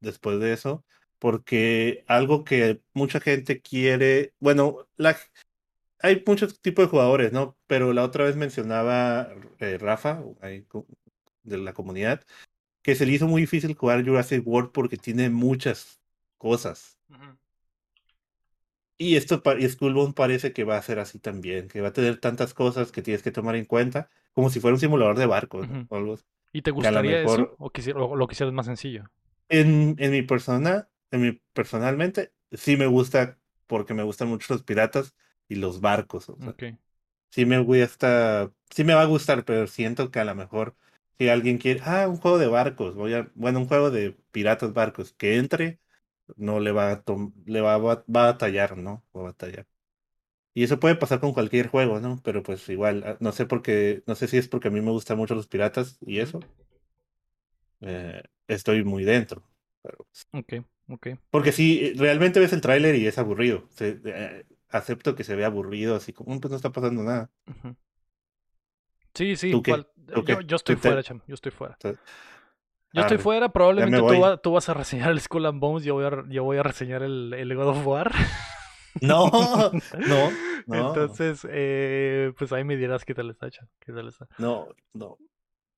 después 0.00 0.40
de 0.40 0.52
eso, 0.52 0.84
porque 1.20 2.02
algo 2.08 2.42
que 2.42 2.80
mucha 2.94 3.20
gente 3.20 3.62
quiere, 3.62 4.34
bueno, 4.40 4.88
la, 4.96 5.16
hay 6.02 6.22
muchos 6.26 6.60
tipos 6.60 6.84
de 6.84 6.90
jugadores, 6.90 7.32
¿no? 7.32 7.56
Pero 7.68 7.92
la 7.92 8.02
otra 8.02 8.24
vez 8.24 8.36
mencionaba 8.36 9.32
eh, 9.60 9.78
Rafa, 9.78 10.22
de 11.44 11.58
la 11.58 11.72
comunidad, 11.72 12.24
que 12.82 12.96
se 12.96 13.06
le 13.06 13.12
hizo 13.12 13.28
muy 13.28 13.42
difícil 13.42 13.74
jugar 13.74 14.04
Jurassic 14.04 14.46
World 14.46 14.72
porque 14.72 14.96
tiene 14.96 15.30
muchas 15.30 16.00
cosas. 16.38 16.98
Y 18.98 19.16
esto 19.16 19.42
y 19.58 20.12
parece 20.12 20.52
que 20.52 20.64
va 20.64 20.76
a 20.76 20.82
ser 20.82 20.98
así 20.98 21.20
también, 21.20 21.68
que 21.68 21.80
va 21.80 21.88
a 21.88 21.92
tener 21.92 22.18
tantas 22.18 22.52
cosas 22.52 22.90
que 22.90 23.02
tienes 23.02 23.22
que 23.22 23.30
tomar 23.30 23.54
en 23.54 23.64
cuenta, 23.64 24.10
como 24.32 24.50
si 24.50 24.58
fuera 24.60 24.74
un 24.74 24.80
simulador 24.80 25.18
de 25.18 25.26
barcos 25.26 25.68
¿Y 26.52 26.62
te 26.62 26.70
gustaría 26.70 27.22
eso 27.22 27.56
o, 27.58 28.16
lo 28.16 28.26
quisieras 28.28 28.52
más 28.52 28.66
sencillo? 28.66 29.04
En, 29.48 29.96
en 29.98 30.10
mi 30.10 30.22
persona, 30.22 30.88
en 31.10 31.22
mi 31.22 31.40
personalmente, 31.52 32.32
sí 32.50 32.76
me 32.76 32.86
gusta 32.86 33.38
porque 33.66 33.94
me 33.94 34.02
gustan 34.02 34.28
mucho 34.28 34.52
los 34.52 34.62
piratas 34.62 35.14
y 35.52 35.54
los 35.56 35.80
barcos. 35.80 36.32
Sí 37.30 37.46
me 37.46 37.58
voy 37.58 37.80
hasta, 37.82 38.52
sí 38.70 38.84
me 38.84 38.94
va 38.94 39.02
a 39.02 39.06
gustar, 39.06 39.44
pero 39.44 39.66
siento 39.66 40.10
que 40.10 40.20
a 40.20 40.24
lo 40.24 40.34
mejor 40.34 40.76
si 41.18 41.28
alguien 41.28 41.58
quiere, 41.58 41.80
ah, 41.84 42.08
un 42.08 42.16
juego 42.16 42.38
de 42.38 42.46
barcos, 42.48 42.94
voy 42.94 43.14
a, 43.14 43.30
bueno, 43.34 43.60
un 43.60 43.68
juego 43.68 43.90
de 43.90 44.12
piratas 44.32 44.72
barcos, 44.72 45.12
que 45.12 45.36
entre, 45.36 45.78
no 46.36 46.60
le 46.60 46.72
va 46.72 46.92
a 46.92 47.04
le 47.46 47.60
va, 47.60 47.78
va, 47.78 47.92
a 47.92 48.04
batallar, 48.06 48.76
¿no? 48.76 49.04
Va 49.16 49.20
a 49.20 49.24
batallar. 49.24 49.66
Y 50.54 50.64
eso 50.64 50.80
puede 50.80 50.96
pasar 50.96 51.20
con 51.20 51.32
cualquier 51.32 51.68
juego, 51.68 52.00
¿no? 52.00 52.20
Pero 52.24 52.42
pues 52.42 52.68
igual, 52.68 53.04
ah, 53.06 53.16
no 53.20 53.32
sé 53.32 53.46
por 53.46 53.62
qué, 53.62 54.02
no 54.06 54.14
sé 54.14 54.28
si 54.28 54.38
es 54.38 54.48
porque 54.48 54.68
a 54.68 54.70
mí 54.70 54.80
me 54.80 54.90
gustan 54.90 55.18
mucho 55.18 55.34
los 55.34 55.48
piratas 55.48 55.98
y 56.02 56.20
eso. 56.20 56.40
Eh, 57.80 58.22
estoy 58.48 58.84
muy 58.84 59.04
dentro. 59.04 59.42
Pero... 59.82 59.98
Pues 59.98 60.26
ok, 60.32 60.66
ok. 60.88 61.06
Porque 61.30 61.52
si 61.52 61.94
realmente 61.94 62.40
ves 62.40 62.52
el 62.52 62.60
tráiler 62.60 62.94
y 62.96 63.06
es 63.06 63.18
aburrido. 63.18 63.68
Se, 63.70 64.00
eh, 64.04 64.44
acepto 64.72 65.14
que 65.14 65.24
se 65.24 65.36
ve 65.36 65.44
aburrido, 65.44 65.94
así 65.96 66.12
como, 66.12 66.34
mm, 66.34 66.40
pues 66.40 66.50
no 66.50 66.56
está 66.56 66.70
pasando 66.70 67.02
nada. 67.02 67.30
Sí, 69.14 69.36
sí, 69.36 69.50
yo, 69.66 70.56
estoy 70.56 70.74
fuera, 70.76 71.02
Cham, 71.02 71.20
yo 71.26 71.34
estoy 71.34 71.52
fuera. 71.52 71.76
Yo 72.94 73.00
estoy 73.02 73.16
fuera, 73.18 73.48
probablemente 73.50 73.96
tú, 73.98 74.20
va- 74.22 74.36
tú 74.38 74.52
vas 74.52 74.68
a 74.68 74.74
reseñar 74.74 75.10
el 75.10 75.20
Skull 75.20 75.46
and 75.46 75.60
Bones, 75.60 75.84
yo 75.84 75.94
voy 75.94 76.04
a, 76.04 76.24
yo 76.28 76.44
voy 76.44 76.58
a 76.58 76.62
reseñar 76.62 77.02
el, 77.02 77.32
el 77.34 77.54
God 77.54 77.68
of 77.68 77.86
War. 77.86 78.12
No, 79.00 79.30
no, 79.30 79.72
no. 80.66 80.76
Entonces, 80.88 81.46
eh, 81.50 82.30
pues 82.36 82.52
ahí 82.52 82.62
me 82.62 82.76
dirás 82.76 83.06
qué 83.06 83.14
tal 83.14 83.30
está, 83.30 83.50
Cha, 83.50 83.66
qué 83.80 83.90
tal 83.90 84.08
está. 84.08 84.28
No, 84.36 84.68
no. 84.92 85.16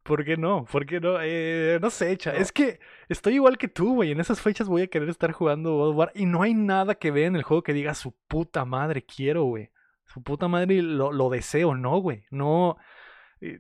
¿Por 0.04 0.24
qué 0.24 0.36
no? 0.36 0.64
¿Por 0.66 0.86
qué 0.86 1.00
no? 1.00 1.16
Eh, 1.20 1.78
no 1.82 1.90
sé, 1.90 2.16
Cha. 2.16 2.32
No. 2.32 2.38
Es 2.38 2.52
que 2.52 2.78
estoy 3.08 3.34
igual 3.34 3.58
que 3.58 3.68
tú, 3.68 3.94
güey. 3.96 4.12
En 4.12 4.20
esas 4.20 4.40
fechas 4.40 4.68
voy 4.68 4.82
a 4.82 4.86
querer 4.86 5.08
estar 5.08 5.32
jugando 5.32 5.72
God 5.76 5.88
of 5.90 5.96
War 5.96 6.12
y 6.14 6.26
no 6.26 6.42
hay 6.42 6.54
nada 6.54 6.94
que 6.94 7.10
vea 7.10 7.26
en 7.26 7.36
el 7.36 7.42
juego 7.42 7.62
que 7.62 7.72
diga 7.72 7.94
su 7.94 8.12
puta 8.28 8.64
madre 8.64 9.04
quiero, 9.04 9.44
güey. 9.44 9.70
Su 10.04 10.22
puta 10.22 10.46
madre 10.46 10.82
lo, 10.82 11.10
lo 11.10 11.30
deseo, 11.30 11.74
no, 11.74 11.98
güey. 11.98 12.24
No. 12.30 12.76
eh, 13.40 13.58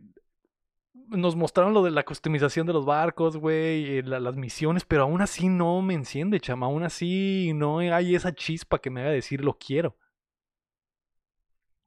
nos 1.08 1.34
mostraron 1.36 1.74
lo 1.74 1.82
de 1.82 1.90
la 1.90 2.04
customización 2.04 2.66
de 2.66 2.72
los 2.72 2.86
barcos, 2.86 3.36
güey, 3.36 3.98
eh, 3.98 4.02
la- 4.04 4.20
las 4.20 4.36
misiones, 4.36 4.84
pero 4.84 5.02
aún 5.02 5.20
así 5.22 5.48
no 5.48 5.82
me 5.82 5.94
enciende, 5.94 6.40
chama. 6.40 6.66
Aún 6.66 6.82
así 6.82 7.52
no 7.54 7.78
hay 7.78 8.14
esa 8.14 8.34
chispa 8.34 8.78
que 8.80 8.90
me 8.90 9.00
haga 9.02 9.10
decir 9.10 9.44
lo 9.44 9.56
quiero. 9.58 9.96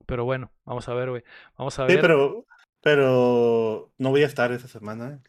Pero 0.05 0.23
bueno, 0.25 0.51
vamos 0.65 0.87
a 0.87 0.93
ver, 0.93 1.09
güey. 1.09 1.23
Vamos 1.57 1.77
a 1.79 1.87
Sí, 1.87 1.93
ver. 1.93 2.01
pero, 2.01 2.45
pero 2.87 3.91
no 3.97 4.11
voy 4.11 4.23
a 4.23 4.27
estar 4.27 4.49
esa 4.53 4.69
semana 4.69 5.19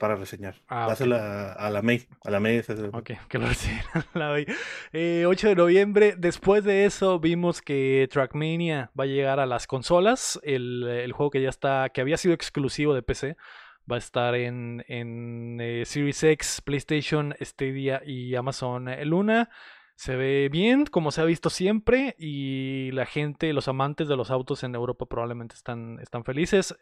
para 0.00 0.16
reseñar. 0.16 0.56
Ah, 0.66 0.86
ok. 0.86 0.88
Dáselo 0.88 1.14
a, 1.14 1.52
a 1.52 1.70
la 1.70 1.80
May. 1.80 2.08
A 2.24 2.30
la 2.32 2.40
May. 2.40 2.58
Ok, 2.92 3.12
que 3.28 3.38
lo 3.38 3.46
reciban 3.48 4.04
la 4.14 4.30
doy. 4.30 4.46
Eh, 4.92 5.24
8 5.24 5.50
de 5.50 5.54
noviembre. 5.54 6.16
Después 6.18 6.64
de 6.64 6.86
eso 6.86 7.20
vimos 7.20 7.62
que 7.62 8.08
Trackmania 8.10 8.90
va 8.98 9.04
a 9.04 9.06
llegar 9.06 9.38
a 9.38 9.46
las 9.46 9.68
consolas. 9.68 10.40
El, 10.42 10.88
el 10.88 11.12
juego 11.12 11.30
que 11.30 11.40
ya 11.40 11.50
está, 11.50 11.88
que 11.90 12.00
había 12.00 12.16
sido 12.16 12.34
exclusivo 12.34 12.94
de 12.94 13.02
PC, 13.02 13.36
va 13.88 13.94
a 13.94 14.00
estar 14.00 14.34
en, 14.34 14.84
en 14.88 15.60
eh, 15.60 15.84
Series 15.86 16.20
X, 16.20 16.62
PlayStation, 16.64 17.32
Stadia 17.40 18.02
y 18.04 18.34
Amazon 18.34 18.88
eh, 18.88 19.04
Luna. 19.04 19.50
Se 19.96 20.16
ve 20.16 20.48
bien, 20.50 20.86
como 20.86 21.12
se 21.12 21.20
ha 21.20 21.24
visto 21.24 21.50
siempre, 21.50 22.16
y 22.18 22.90
la 22.92 23.06
gente, 23.06 23.52
los 23.52 23.68
amantes 23.68 24.08
de 24.08 24.16
los 24.16 24.30
autos 24.30 24.64
en 24.64 24.74
Europa 24.74 25.06
probablemente 25.06 25.54
están, 25.54 25.98
están 26.00 26.24
felices. 26.24 26.74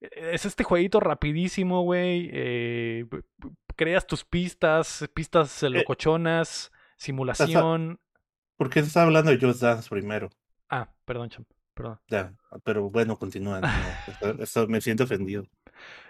Es 0.00 0.44
este 0.44 0.64
jueguito 0.64 1.00
rapidísimo, 1.00 1.82
güey. 1.82 2.30
eh, 2.32 3.06
creas 3.76 4.06
tus 4.06 4.24
pistas, 4.24 5.08
pistas 5.14 5.62
eh, 5.62 5.70
locochonas, 5.70 6.72
simulación. 6.96 8.00
¿Por 8.56 8.70
qué 8.70 8.80
estás 8.80 8.98
hablando 8.98 9.30
de 9.30 9.38
Just 9.38 9.60
Dance 9.60 9.88
primero? 9.88 10.30
Ah, 10.68 10.92
perdón, 11.04 11.28
champ. 11.28 11.48
Perdón. 11.74 12.00
Ya, 12.08 12.32
pero 12.62 12.88
bueno, 12.88 13.18
continúa. 13.18 13.60
no, 13.60 13.68
eso 14.42 14.66
me 14.68 14.80
siento 14.80 15.04
ofendido. 15.04 15.44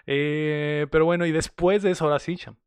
Eh, 0.05 0.85
pero 0.91 1.05
bueno, 1.05 1.25
y 1.25 1.31
después 1.31 1.81
de 1.81 1.91
eso, 1.91 2.05
ahora 2.05 2.19
sí, 2.19 2.37
champ. 2.37 2.59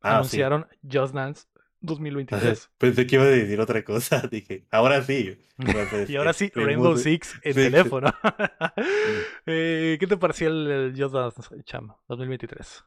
Ah, 0.00 0.16
anunciaron 0.16 0.66
Just 0.82 1.14
Dance. 1.14 1.46
2023. 1.80 2.70
Pensé 2.78 3.06
que 3.06 3.16
iba 3.16 3.24
a 3.24 3.28
decir 3.28 3.60
otra 3.60 3.84
cosa. 3.84 4.20
Dije, 4.30 4.66
ahora 4.70 5.02
sí. 5.02 5.38
y 6.08 6.16
ahora 6.16 6.32
sí, 6.32 6.46
Este, 6.46 6.60
Rainbow. 6.64 6.96
Six 6.96 7.34
en 7.42 7.54
Sí, 7.54 7.60
sí. 7.60 7.70
teléfono. 7.70 8.12
Eh, 9.46 9.96
¿Qué 10.00 10.06
te 10.06 10.16
pareció 10.16 10.48
el, 10.48 10.70
el 10.70 10.94
Just 11.02 11.14
Dance, 11.14 11.64
champ, 11.64 11.92
2023? 12.08 12.84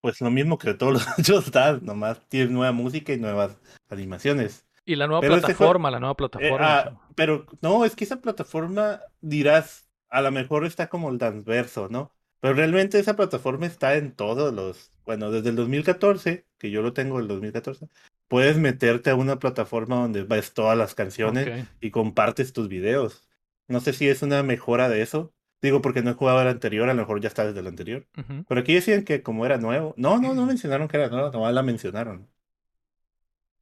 Pues 0.00 0.20
lo 0.20 0.30
mismo 0.30 0.58
que 0.58 0.74
todos 0.74 0.92
los 0.94 1.04
Just 1.26 1.48
Dance, 1.54 1.84
nomás 1.84 2.20
tiene 2.28 2.50
nueva 2.52 2.72
música 2.72 3.12
y 3.12 3.18
nuevas 3.18 3.56
animaciones. 3.88 4.66
Y 4.84 4.96
la 4.96 5.06
nueva 5.08 5.20
Pero 5.20 5.36
este 5.36 5.54
plataforma, 5.54 5.90
la 5.90 6.00
nueva 6.00 6.12
Eh, 6.12 6.16
plataforma. 6.16 6.58
ah, 6.58 7.00
pero 7.16 7.46
no, 7.62 7.84
es 7.86 7.96
que 7.96 8.04
esa 8.04 8.20
plataforma 8.22 9.02
dirás, 9.20 9.90
a 10.10 10.22
lo 10.22 10.32
mejor 10.32 10.66
está 10.66 10.88
como 10.90 11.10
el 11.10 11.18
Danceverso, 11.18 11.88
¿no? 11.90 12.14
Pero 12.40 12.54
realmente 12.54 12.98
esa 13.00 13.16
plataforma 13.16 13.66
está 13.66 13.96
en 13.96 14.14
todos 14.16 14.54
los, 14.54 14.91
bueno, 15.04 15.30
desde 15.30 15.50
el 15.50 15.56
2014, 15.56 16.46
que 16.58 16.70
yo 16.70 16.82
lo 16.82 16.92
tengo 16.92 17.18
el 17.18 17.28
2014, 17.28 17.88
puedes 18.28 18.56
meterte 18.56 19.10
a 19.10 19.14
una 19.14 19.38
plataforma 19.38 19.96
donde 19.96 20.22
ves 20.22 20.54
todas 20.54 20.76
las 20.76 20.94
canciones 20.94 21.68
y 21.80 21.90
compartes 21.90 22.52
tus 22.52 22.68
videos. 22.68 23.28
No 23.68 23.80
sé 23.80 23.92
si 23.92 24.08
es 24.08 24.22
una 24.22 24.42
mejora 24.42 24.88
de 24.88 25.02
eso. 25.02 25.32
Digo 25.60 25.80
porque 25.80 26.02
no 26.02 26.10
he 26.10 26.14
jugado 26.14 26.42
el 26.42 26.48
anterior, 26.48 26.88
a 26.88 26.94
lo 26.94 27.00
mejor 27.00 27.20
ya 27.20 27.28
está 27.28 27.46
desde 27.46 27.60
el 27.60 27.68
anterior. 27.68 28.06
Pero 28.48 28.60
aquí 28.60 28.74
decían 28.74 29.04
que 29.04 29.22
como 29.22 29.46
era 29.46 29.58
nuevo. 29.58 29.94
No, 29.96 30.20
no, 30.20 30.34
no 30.34 30.46
mencionaron 30.46 30.88
que 30.88 30.96
era 30.96 31.08
nuevo, 31.08 31.30
nomás 31.30 31.54
la 31.54 31.62
mencionaron. 31.62 32.28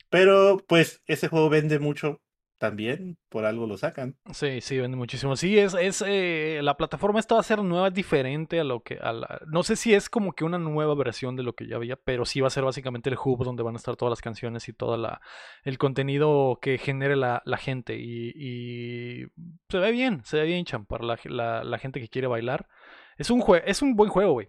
Pero 0.08 0.64
pues 0.66 1.02
ese 1.06 1.28
juego 1.28 1.50
vende 1.50 1.78
mucho 1.78 2.20
también, 2.60 3.16
por 3.30 3.46
algo 3.46 3.66
lo 3.66 3.78
sacan. 3.78 4.16
Sí, 4.32 4.60
sí, 4.60 4.78
vende 4.78 4.96
muchísimo. 4.98 5.34
Sí, 5.34 5.58
es, 5.58 5.72
es 5.72 6.04
eh, 6.06 6.60
la 6.62 6.76
plataforma 6.76 7.18
esta 7.18 7.34
va 7.34 7.40
a 7.40 7.44
ser 7.44 7.62
nueva, 7.64 7.88
diferente 7.90 8.60
a 8.60 8.64
lo 8.64 8.82
que, 8.82 8.98
a 9.00 9.12
la- 9.14 9.40
no 9.46 9.62
sé 9.62 9.76
si 9.76 9.94
es 9.94 10.10
como 10.10 10.34
que 10.34 10.44
una 10.44 10.58
nueva 10.58 10.94
versión 10.94 11.36
de 11.36 11.42
lo 11.42 11.54
que 11.54 11.66
ya 11.66 11.76
había, 11.76 11.96
pero 11.96 12.26
sí 12.26 12.42
va 12.42 12.48
a 12.48 12.50
ser 12.50 12.62
básicamente 12.64 13.08
el 13.08 13.16
hub 13.24 13.42
donde 13.44 13.62
van 13.62 13.74
a 13.74 13.78
estar 13.78 13.96
todas 13.96 14.10
las 14.10 14.20
canciones 14.20 14.68
y 14.68 14.74
todo 14.74 14.98
la, 14.98 15.22
el 15.64 15.78
contenido 15.78 16.58
que 16.60 16.76
genere 16.76 17.16
la, 17.16 17.40
la 17.46 17.56
gente. 17.56 17.96
Y, 17.98 18.32
y 18.36 19.26
se 19.70 19.78
ve 19.78 19.90
bien, 19.90 20.20
se 20.24 20.36
ve 20.36 20.44
bien, 20.44 20.66
Cham, 20.66 20.84
para 20.84 21.04
la, 21.04 21.64
la- 21.64 21.78
gente 21.78 21.98
que 21.98 22.08
quiere 22.08 22.28
bailar. 22.28 22.68
Es 23.16 23.30
un, 23.30 23.40
jue- 23.40 23.62
es 23.64 23.80
un 23.80 23.96
buen 23.96 24.10
juego, 24.10 24.32
güey. 24.34 24.48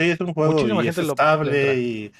Sí, 0.00 0.10
es 0.10 0.20
un 0.20 0.32
juego 0.32 0.54
y 0.82 0.88
es 0.88 0.96
estable 0.98 1.74
y 1.76 2.12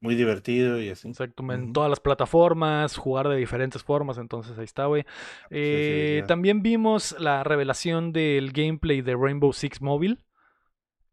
muy 0.00 0.14
divertido 0.14 0.80
y 0.80 0.88
así. 0.88 1.08
Exacto, 1.08 1.44
en 1.52 1.72
todas 1.72 1.90
las 1.90 2.00
plataformas, 2.00 2.96
jugar 2.96 3.28
de 3.28 3.36
diferentes 3.36 3.82
formas, 3.82 4.18
entonces 4.18 4.58
ahí 4.58 4.64
está, 4.64 4.86
güey. 4.86 5.04
Eh, 5.50 6.24
también 6.26 6.62
vimos 6.62 7.14
la 7.18 7.44
revelación 7.44 8.12
del 8.12 8.52
gameplay 8.52 9.02
de 9.02 9.14
Rainbow 9.14 9.52
Six 9.52 9.82
Mobile, 9.82 10.16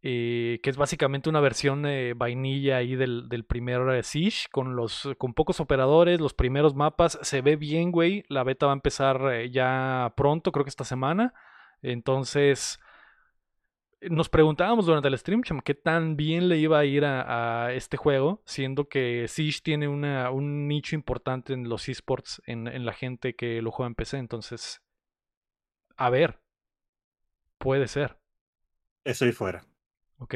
eh, 0.03 0.59
que 0.63 0.69
es 0.69 0.77
básicamente 0.77 1.29
una 1.29 1.41
versión 1.41 1.85
eh, 1.85 2.13
vainilla 2.15 2.77
ahí 2.77 2.95
del, 2.95 3.27
del 3.27 3.43
primer 3.43 3.81
eh, 3.89 4.03
Siege, 4.03 4.47
con, 4.51 4.77
los, 4.77 5.09
con 5.17 5.33
pocos 5.33 5.59
operadores, 5.59 6.21
los 6.21 6.33
primeros 6.33 6.75
mapas. 6.75 7.19
Se 7.23 7.41
ve 7.41 7.57
bien, 7.57 7.91
güey. 7.91 8.23
La 8.29 8.43
beta 8.43 8.67
va 8.67 8.71
a 8.71 8.75
empezar 8.75 9.47
ya 9.51 10.13
pronto, 10.15 10.53
creo 10.53 10.63
que 10.63 10.69
esta 10.69 10.85
semana. 10.85 11.33
Entonces, 11.81 12.79
nos 14.01 14.29
preguntábamos 14.29 14.85
durante 14.85 15.07
el 15.07 15.17
stream, 15.17 15.43
cham, 15.43 15.61
qué 15.61 15.73
tan 15.73 16.15
bien 16.17 16.49
le 16.49 16.57
iba 16.57 16.79
a 16.79 16.85
ir 16.85 17.05
a, 17.05 17.65
a 17.67 17.73
este 17.73 17.97
juego, 17.97 18.41
siendo 18.45 18.87
que 18.89 19.27
Siege 19.27 19.61
tiene 19.63 19.87
una, 19.87 20.31
un 20.31 20.67
nicho 20.67 20.95
importante 20.95 21.53
en 21.53 21.69
los 21.69 21.89
esports, 21.89 22.41
en, 22.45 22.67
en 22.67 22.85
la 22.85 22.93
gente 22.93 23.35
que 23.35 23.61
lo 23.61 23.71
juega 23.71 23.87
en 23.87 23.95
PC. 23.95 24.17
Entonces, 24.17 24.81
a 25.97 26.09
ver, 26.09 26.39
puede 27.59 27.87
ser. 27.87 28.17
Estoy 29.03 29.31
fuera. 29.31 29.65
Ok. 30.19 30.35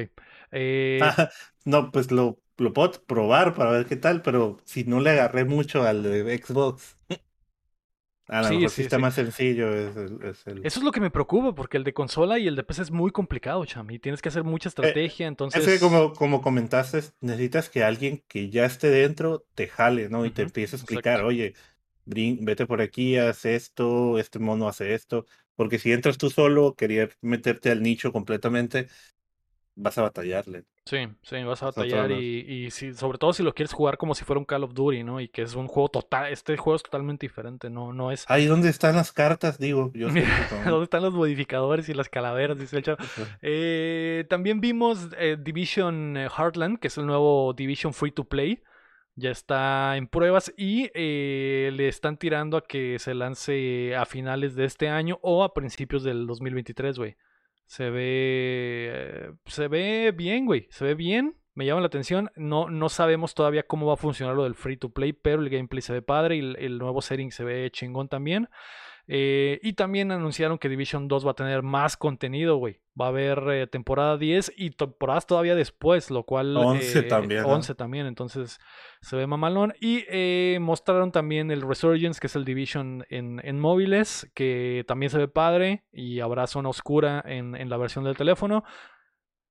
Eh, 0.52 1.16
Ah, 1.18 1.30
no, 1.66 1.92
pues 1.92 2.12
lo, 2.12 2.40
lo 2.58 2.74
puedo 2.74 2.92
probar 3.06 3.54
para 3.56 3.72
ver 3.72 3.86
qué 3.88 3.96
tal, 3.96 4.22
pero 4.22 4.58
si 4.66 4.84
no 4.84 5.00
le 5.00 5.12
agarré 5.12 5.46
mucho 5.46 5.84
al 5.84 6.04
de 6.04 6.38
Xbox. 6.38 6.98
A 8.32 8.42
lo 8.42 8.48
Sí, 8.50 8.56
mejor 8.56 8.70
sí, 8.70 8.82
está 8.84 8.98
sí. 8.98 9.02
más 9.02 9.14
sencillo. 9.16 9.74
Es 9.76 9.96
el, 9.98 10.24
es 10.24 10.48
el- 10.48 10.64
Eso 10.64 10.80
es 10.80 10.84
lo 10.84 10.92
que 10.92 11.02
me 11.02 11.12
preocupa, 11.12 11.54
porque 11.54 11.78
el 11.78 11.84
de 11.84 11.94
consola 11.94 12.40
y 12.40 12.48
el 12.48 12.56
de 12.56 12.64
PC 12.64 12.82
es 12.84 12.92
muy 12.92 13.12
complicado, 13.12 13.66
cham, 13.66 13.92
y 13.92 14.00
tienes 14.00 14.22
que 14.22 14.30
hacer 14.30 14.44
mucha 14.44 14.70
estrategia, 14.70 15.28
entonces... 15.28 15.68
Es 15.68 15.74
que 15.74 15.80
como, 15.86 16.14
como 16.14 16.42
comentaste, 16.42 17.02
necesitas 17.20 17.70
que 17.70 17.84
alguien 17.84 18.24
que 18.28 18.50
ya 18.50 18.66
esté 18.66 18.90
dentro 18.90 19.46
te 19.54 19.68
jale, 19.68 20.08
¿no? 20.10 20.26
Y 20.26 20.32
te 20.32 20.44
empiece 20.44 20.76
a 20.76 20.80
explicar, 20.80 21.16
exacto. 21.16 21.28
oye, 21.28 21.54
vete 22.06 22.66
por 22.66 22.82
aquí, 22.82 23.18
haz 23.18 23.46
esto, 23.46 24.18
este 24.18 24.40
mono 24.40 24.68
hace 24.68 24.94
esto. 24.94 25.26
Porque 25.56 25.78
si 25.80 25.92
entras 25.92 26.18
tú 26.18 26.30
solo, 26.30 26.76
querer 26.76 27.18
meterte 27.22 27.70
al 27.70 27.84
nicho 27.84 28.14
completamente, 28.14 28.88
vas 29.76 29.98
a 29.98 30.04
batallarle. 30.04 30.66
Sí, 30.86 30.98
sí, 31.22 31.44
vas 31.44 31.62
a 31.62 31.68
batallar 31.68 32.12
y, 32.12 32.40
y 32.40 32.72
si, 32.72 32.94
sobre 32.96 33.20
todo 33.20 33.34
si 33.34 33.44
lo 33.44 33.54
quieres 33.54 33.72
jugar 33.72 33.98
como 33.98 34.16
si 34.16 34.26
fuera 34.26 34.40
un 34.40 34.46
Call 34.46 34.64
of 34.64 34.74
Duty, 34.74 35.04
¿no? 35.04 35.22
Y 35.22 35.28
que 35.28 35.44
es 35.44 35.54
un 35.54 35.68
juego 35.68 35.90
total, 35.90 36.32
este 36.32 36.58
juego 36.58 36.76
es 36.76 36.84
totalmente 36.84 37.26
diferente, 37.26 37.70
no, 37.70 37.94
no 37.94 38.12
es... 38.12 38.26
Ahí 38.28 38.48
¿dónde 38.48 38.70
están 38.70 38.96
las 38.96 39.12
cartas? 39.12 39.60
Digo, 39.60 39.92
yo 39.96 40.10
sé 40.10 40.26
¿Dónde 40.66 40.84
están 40.84 41.04
los 41.04 41.14
modificadores 41.14 41.88
y 41.88 41.94
las 41.94 42.10
calaveras? 42.10 42.58
Dice 42.58 42.78
el 42.78 42.84
chavo. 42.84 42.98
Eh, 43.42 44.26
también 44.28 44.60
vimos 44.60 45.10
eh, 45.18 45.38
Division 45.40 46.18
eh, 46.18 46.30
Heartland, 46.36 46.80
que 46.80 46.88
es 46.88 46.98
el 46.98 47.06
nuevo 47.06 47.54
Division 47.54 47.94
Free 47.94 48.12
to 48.12 48.24
Play. 48.24 48.64
Ya 49.16 49.30
está 49.30 49.98
en 49.98 50.08
pruebas 50.08 50.54
y 50.58 50.90
eh, 50.94 51.70
le 51.74 51.90
están 51.90 52.18
tirando 52.18 52.58
a 52.58 52.64
que 52.64 52.98
se 52.98 53.14
lance 53.14 53.96
a 53.96 54.06
finales 54.06 54.56
de 54.56 54.66
este 54.66 54.88
año 54.88 55.20
o 55.22 55.44
a 55.44 55.54
principios 55.54 56.04
del 56.04 56.26
2023, 56.26 56.98
güey. 56.98 57.18
Se 57.72 57.90
ve. 57.90 58.92
eh, 58.94 59.32
Se 59.46 59.70
ve 59.70 60.12
bien, 60.14 60.46
güey. 60.46 60.68
Se 60.72 60.84
ve 60.84 60.94
bien. 60.94 61.38
Me 61.54 61.66
llama 61.66 61.80
la 61.80 61.88
atención. 61.88 62.30
No, 62.36 62.70
no 62.70 62.90
sabemos 62.90 63.34
todavía 63.34 63.64
cómo 63.64 63.86
va 63.88 63.94
a 63.94 63.96
funcionar 63.96 64.36
lo 64.36 64.44
del 64.44 64.56
free 64.56 64.76
to 64.76 64.90
play, 64.90 65.14
pero 65.14 65.42
el 65.42 65.50
gameplay 65.50 65.82
se 65.82 65.94
ve 65.94 66.02
padre 66.02 66.36
y 66.36 66.40
el, 66.40 66.58
el 66.60 66.78
nuevo 66.80 67.02
setting 67.02 67.32
se 67.32 67.46
ve 67.46 67.70
chingón 67.72 68.10
también. 68.10 68.50
Eh, 69.08 69.60
y 69.64 69.74
también 69.74 70.12
anunciaron 70.12 70.58
que 70.58 70.70
Division 70.70 71.08
2 71.08 71.26
va 71.26 71.32
a 71.32 71.36
tener 71.36 71.64
más 71.64 71.98
contenido, 71.98 72.58
güey. 72.58 72.82
Va 73.00 73.06
a 73.06 73.10
haber 73.10 73.40
eh, 73.50 73.68
temporada 73.68 74.18
10 74.18 74.54
y 74.58 74.72
temporadas 74.72 75.26
todavía 75.26 75.56
después, 75.56 76.12
lo 76.12 76.24
cual... 76.24 76.56
11 76.56 77.00
eh, 77.00 77.04
también, 77.04 77.42
¿no? 77.42 77.50
11 77.50 77.76
también, 77.76 78.06
entonces 78.06 78.60
se 79.02 79.16
ve 79.16 79.28
mamalón. 79.28 79.74
Y 79.80 80.06
mostraron 80.60 81.12
también 81.12 81.52
el 81.52 81.62
Resurgence, 81.62 82.20
que 82.20 82.28
es 82.28 82.36
el 82.36 82.46
Division 82.46 83.06
en, 83.10 83.42
en 83.44 83.60
móviles, 83.60 84.30
que 84.34 84.86
también 84.88 85.10
se 85.10 85.18
ve 85.18 85.28
padre 85.28 85.84
y 85.92 86.20
habrá 86.20 86.48
zona 86.48 86.70
oscura 86.70 87.24
en, 87.26 87.56
en 87.56 87.70
la 87.70 87.78
versión 87.78 88.04
del 88.04 88.18
teléfono. 88.18 88.64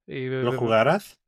¿Lo 0.06 0.52
jugarás? 0.52 1.20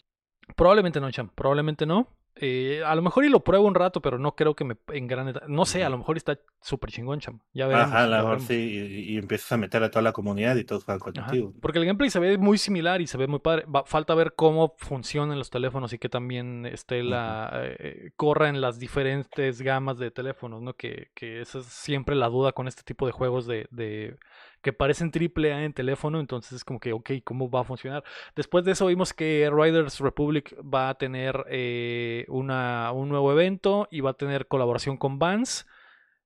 Probablemente 0.57 1.01
no, 1.01 1.11
Cham. 1.11 1.31
Probablemente 1.35 1.87
no. 1.87 2.09
Eh, 2.37 2.83
a 2.85 2.95
lo 2.95 3.03
mejor 3.03 3.24
y 3.24 3.28
lo 3.28 3.41
pruebo 3.45 3.66
un 3.66 3.74
rato, 3.74 4.01
pero 4.01 4.18
no 4.18 4.35
creo 4.35 4.55
que 4.55 4.64
me 4.64 4.76
engrane. 4.93 5.35
No 5.49 5.64
sé, 5.66 5.85
a 5.85 5.91
lo 5.91 5.99
mejor 5.99 6.16
está 6.16 6.39
súper 6.61 6.91
chingón, 6.91 7.20
cham. 7.20 7.41
Ya 7.53 7.66
veremos. 7.66 7.93
Ajá, 7.93 8.05
a 8.05 8.07
lo 8.07 8.16
mejor 8.16 8.41
sí, 8.41 8.55
y, 8.55 9.14
y 9.14 9.18
empiezas 9.18 9.53
a 9.53 9.57
meter 9.59 9.83
a 9.83 9.91
toda 9.91 10.03
la 10.03 10.12
comunidad 10.12 10.57
y 10.57 10.64
todos 10.64 10.89
Ajá, 10.89 10.99
contigo. 10.99 11.53
Porque 11.61 11.78
el 11.78 11.85
gameplay 11.85 12.09
se 12.11 12.18
ve 12.20 12.39
muy 12.39 12.57
similar 12.57 13.01
y 13.03 13.07
se 13.07 13.18
ve 13.18 13.26
muy 13.26 13.41
padre. 13.41 13.64
Va- 13.66 13.85
falta 13.85 14.14
ver 14.14 14.33
cómo 14.35 14.74
funcionan 14.78 15.39
los 15.39 15.51
teléfonos 15.51 15.93
y 15.93 15.99
que 15.99 16.09
también 16.09 16.64
esté 16.64 17.03
la 17.03 17.51
eh, 17.55 18.12
corra 18.16 18.49
en 18.49 18.61
las 18.62 18.78
diferentes 18.78 19.61
gamas 19.61 19.99
de 19.99 20.11
teléfonos, 20.11 20.62
¿no? 20.62 20.74
Que, 20.74 21.11
que 21.14 21.43
esa 21.43 21.59
es 21.59 21.66
siempre 21.66 22.16
la 22.16 22.28
duda 22.28 22.53
con 22.53 22.66
este 22.66 22.83
tipo 22.83 23.05
de 23.07 23.12
juegos 23.12 23.47
de, 23.47 23.66
de- 23.70 24.16
que 24.62 24.72
parecen 24.72 25.10
triple 25.10 25.52
A 25.52 25.64
en 25.64 25.72
teléfono. 25.72 26.20
Entonces 26.20 26.52
es 26.52 26.64
como 26.64 26.80
que, 26.80 26.92
ok, 26.92 27.10
¿cómo 27.24 27.50
va 27.50 27.60
a 27.60 27.64
funcionar? 27.64 28.04
Después 28.36 28.64
de 28.64 28.72
eso 28.72 28.86
vimos 28.86 29.12
que 29.12 29.50
Riders 29.52 30.00
Republic 30.00 30.56
va 30.62 30.88
a 30.88 30.94
tener 30.94 31.44
eh, 31.50 32.24
una, 32.28 32.92
un 32.92 33.08
nuevo 33.08 33.32
evento 33.32 33.88
y 33.90 34.00
va 34.00 34.10
a 34.10 34.14
tener 34.14 34.46
colaboración 34.46 34.96
con 34.96 35.18
Vans 35.18 35.66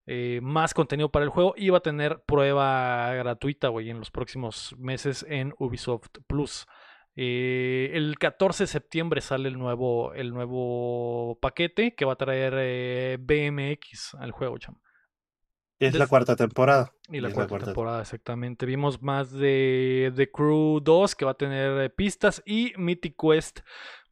eh, 0.07 0.41
más 0.43 0.73
contenido 0.75 1.11
para 1.11 1.25
el 1.25 1.31
juego 1.31 1.55
y 1.57 1.71
va 1.71 1.79
a 1.79 1.83
tener 1.83 2.23
prueba 2.27 3.13
gratuita, 3.15 3.69
güey, 3.69 3.91
en 3.91 3.99
los 3.99 4.11
próximos 4.11 4.75
meses 4.79 5.27
en 5.29 5.55
Ubisoft 5.59 6.19
Plus. 6.29 6.67
Eh, 7.17 7.91
el 7.95 8.19
14 8.19 8.65
de 8.65 8.69
septiembre 8.69 9.21
sale 9.23 9.49
el 9.49 9.59
nuevo, 9.59 10.13
el 10.13 10.33
nuevo 10.33 11.39
paquete 11.41 11.95
que 11.95 12.05
va 12.05 12.13
a 12.13 12.17
traer 12.17 13.19
BMX 13.19 14.15
al 14.15 14.33
juego, 14.33 14.59
cham. 14.59 14.77
Es 15.79 15.95
la 15.95 16.07
cuarta 16.07 16.37
temporada. 16.37 16.93
Y 17.09 17.21
la 17.21 17.31
cuarta 17.31 17.59
temporada, 17.59 18.01
exactamente. 18.01 18.65
Vimos 18.65 19.03
más 19.03 19.31
de 19.31 20.13
The 20.17 20.31
Crew 20.31 20.81
2, 20.81 21.15
que 21.15 21.25
va 21.25 21.33
a 21.33 21.37
tener 21.37 21.81
eh, 21.81 21.91
pistas, 21.91 22.43
y 22.47 22.73
Mythic 22.77 23.17
Quest 23.21 23.61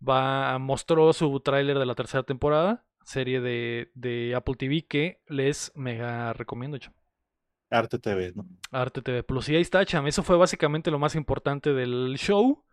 va, 0.07 0.59
mostró 0.59 1.13
su 1.13 1.41
tráiler 1.41 1.79
de 1.79 1.87
la 1.87 1.95
tercera 1.95 2.23
temporada, 2.23 2.85
serie 3.05 3.41
de, 3.41 3.91
de 3.95 4.35
Apple 4.35 4.57
TV, 4.57 4.87
que 4.87 5.23
les 5.27 5.73
mega 5.75 6.33
recomiendo, 6.35 6.77
cham. 6.79 6.93
Arte 7.71 7.99
TV, 7.99 8.33
¿no? 8.35 8.47
Arte 8.71 9.03
TV 9.03 9.23
Plus. 9.23 9.49
Y 9.49 9.57
ahí 9.57 9.63
está, 9.63 9.85
cham. 9.85 10.07
Eso 10.07 10.23
fue 10.23 10.37
básicamente 10.37 10.91
lo 10.91 10.99
más 10.99 11.15
importante 11.15 11.73
del 11.73 12.17
show. 12.19 12.65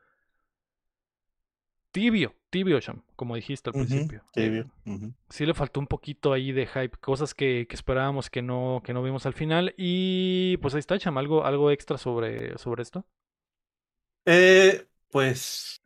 Tibio, 1.91 2.35
tibio, 2.49 2.79
cham, 2.81 3.01
como 3.15 3.35
dijiste 3.35 3.69
al 3.69 3.75
principio. 3.75 4.23
tibio, 4.33 4.65
sí 5.29 5.45
le 5.45 5.53
faltó 5.53 5.79
un 5.79 5.87
poquito 5.87 6.33
ahí 6.33 6.51
de 6.51 6.67
hype, 6.67 6.97
cosas 6.99 7.33
que, 7.33 7.65
que 7.69 7.75
esperábamos 7.75 8.29
que 8.29 8.41
no, 8.41 8.81
que 8.83 8.93
no 8.93 9.03
vimos 9.03 9.25
al 9.25 9.33
final. 9.33 9.73
Y 9.77 10.57
pues 10.57 10.73
ahí 10.73 10.79
está, 10.79 10.97
cham, 10.99 11.17
algo, 11.17 11.45
algo 11.45 11.71
extra 11.71 11.97
sobre, 11.97 12.57
sobre 12.57 12.83
esto. 12.83 13.05
Eh, 14.25 14.87
pues, 15.09 15.81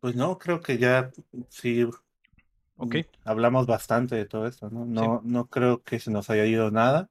pues 0.00 0.16
no, 0.16 0.38
creo 0.38 0.60
que 0.60 0.78
ya 0.78 1.10
sí 1.50 1.84
Ok. 2.76 2.96
mm, 2.96 3.04
hablamos 3.24 3.66
bastante 3.66 4.16
de 4.16 4.26
todo 4.26 4.46
esto, 4.46 4.70
¿no? 4.70 4.84
No, 4.86 5.20
no 5.24 5.48
creo 5.48 5.82
que 5.82 5.98
se 6.00 6.10
nos 6.10 6.30
haya 6.30 6.46
ido 6.46 6.70
nada. 6.70 7.10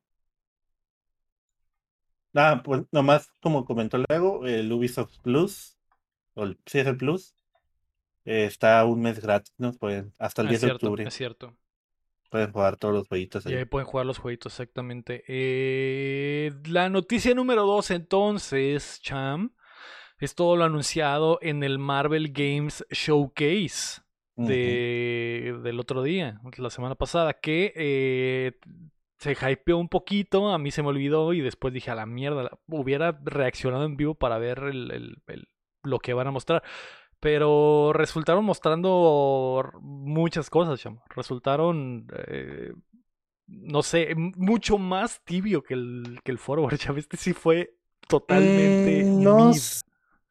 Nada, 2.34 2.62
pues 2.64 2.84
nomás 2.92 3.32
como 3.42 3.66
comentó 3.66 3.98
luego, 3.98 4.46
el 4.46 4.72
Ubisoft 4.72 5.18
Plus, 5.24 5.78
o 6.36 6.44
el, 6.44 6.60
sí 6.66 6.80
es 6.80 6.88
el 6.88 6.98
Plus, 6.98 7.36
eh, 8.30 8.46
está 8.46 8.86
un 8.86 9.02
mes 9.02 9.20
gratis, 9.20 9.54
¿no? 9.58 9.74
Pueden, 9.74 10.14
hasta 10.20 10.42
el 10.42 10.48
Es 10.50 10.52
10 10.52 10.62
de 10.62 10.72
octubre 10.74 11.04
es 11.06 11.14
cierto. 11.14 11.56
pueden 12.30 12.52
jugar 12.52 12.78
todos 12.78 12.94
los 12.94 13.08
jueguitos 13.08 13.46
Y 13.46 13.50
ahí. 13.50 13.56
ahí 13.56 13.66
pueden 13.66 13.88
jugar 13.88 14.06
los 14.06 14.20
jueguitos, 14.20 14.54
exactamente. 14.54 15.24
Eh, 15.28 16.52
la 16.66 16.90
noticia 16.90 17.34
número 17.34 17.66
dos, 17.66 17.90
entonces, 17.92 19.00
Cham, 19.02 19.54
es 20.20 20.36
todo 20.36 20.56
lo 20.58 20.64
anunciado 20.66 21.40
en 21.42 21.64
el 21.64 21.80
Marvel 21.80 22.32
Games 22.32 22.86
Showcase 22.92 24.02
de, 24.36 25.60
del 25.64 25.80
otro 25.80 26.02
día, 26.04 26.40
la 26.58 26.70
semana 26.70 26.96
pasada, 26.96 27.34
que 27.34 27.74
eh, 27.76 28.52
se 29.18 29.34
hypeó 29.34 29.78
un 29.78 29.90
poquito, 29.90 30.54
a 30.54 30.58
mí 30.58 30.72
se 30.72 30.82
me 30.82 30.88
olvidó 30.90 31.34
y 31.34 31.42
después 31.42 31.74
dije 31.74 31.92
a 31.92 31.96
la 31.96 32.06
mierda, 32.06 32.50
hubiera 32.68 33.20
reaccionado 33.24 33.84
en 33.86 33.98
vivo 33.98 34.16
para 34.16 34.38
ver 34.38 34.60
el- 34.60 34.92
el- 34.92 35.18
el- 35.28 35.48
lo 35.84 36.00
que 36.00 36.14
van 36.14 36.28
a 36.28 36.32
mostrar. 36.32 36.64
Pero 37.20 37.92
resultaron 37.94 38.46
mostrando 38.46 39.72
muchas 39.82 40.50
cosas, 40.50 40.80
chamo. 40.80 41.04
Resultaron, 41.16 42.08
eh, 42.28 42.74
no 43.48 43.84
sé, 43.84 44.16
mucho 44.16 44.78
más 44.78 45.22
tibio 45.24 45.64
que 45.64 45.74
el, 45.74 46.20
que 46.24 46.32
el 46.32 46.38
Forward, 46.38 46.78
chamo. 46.78 46.98
Este 46.98 47.18
sí 47.18 47.34
fue 47.34 47.76
totalmente 48.08 49.06
Mm, 49.16 49.52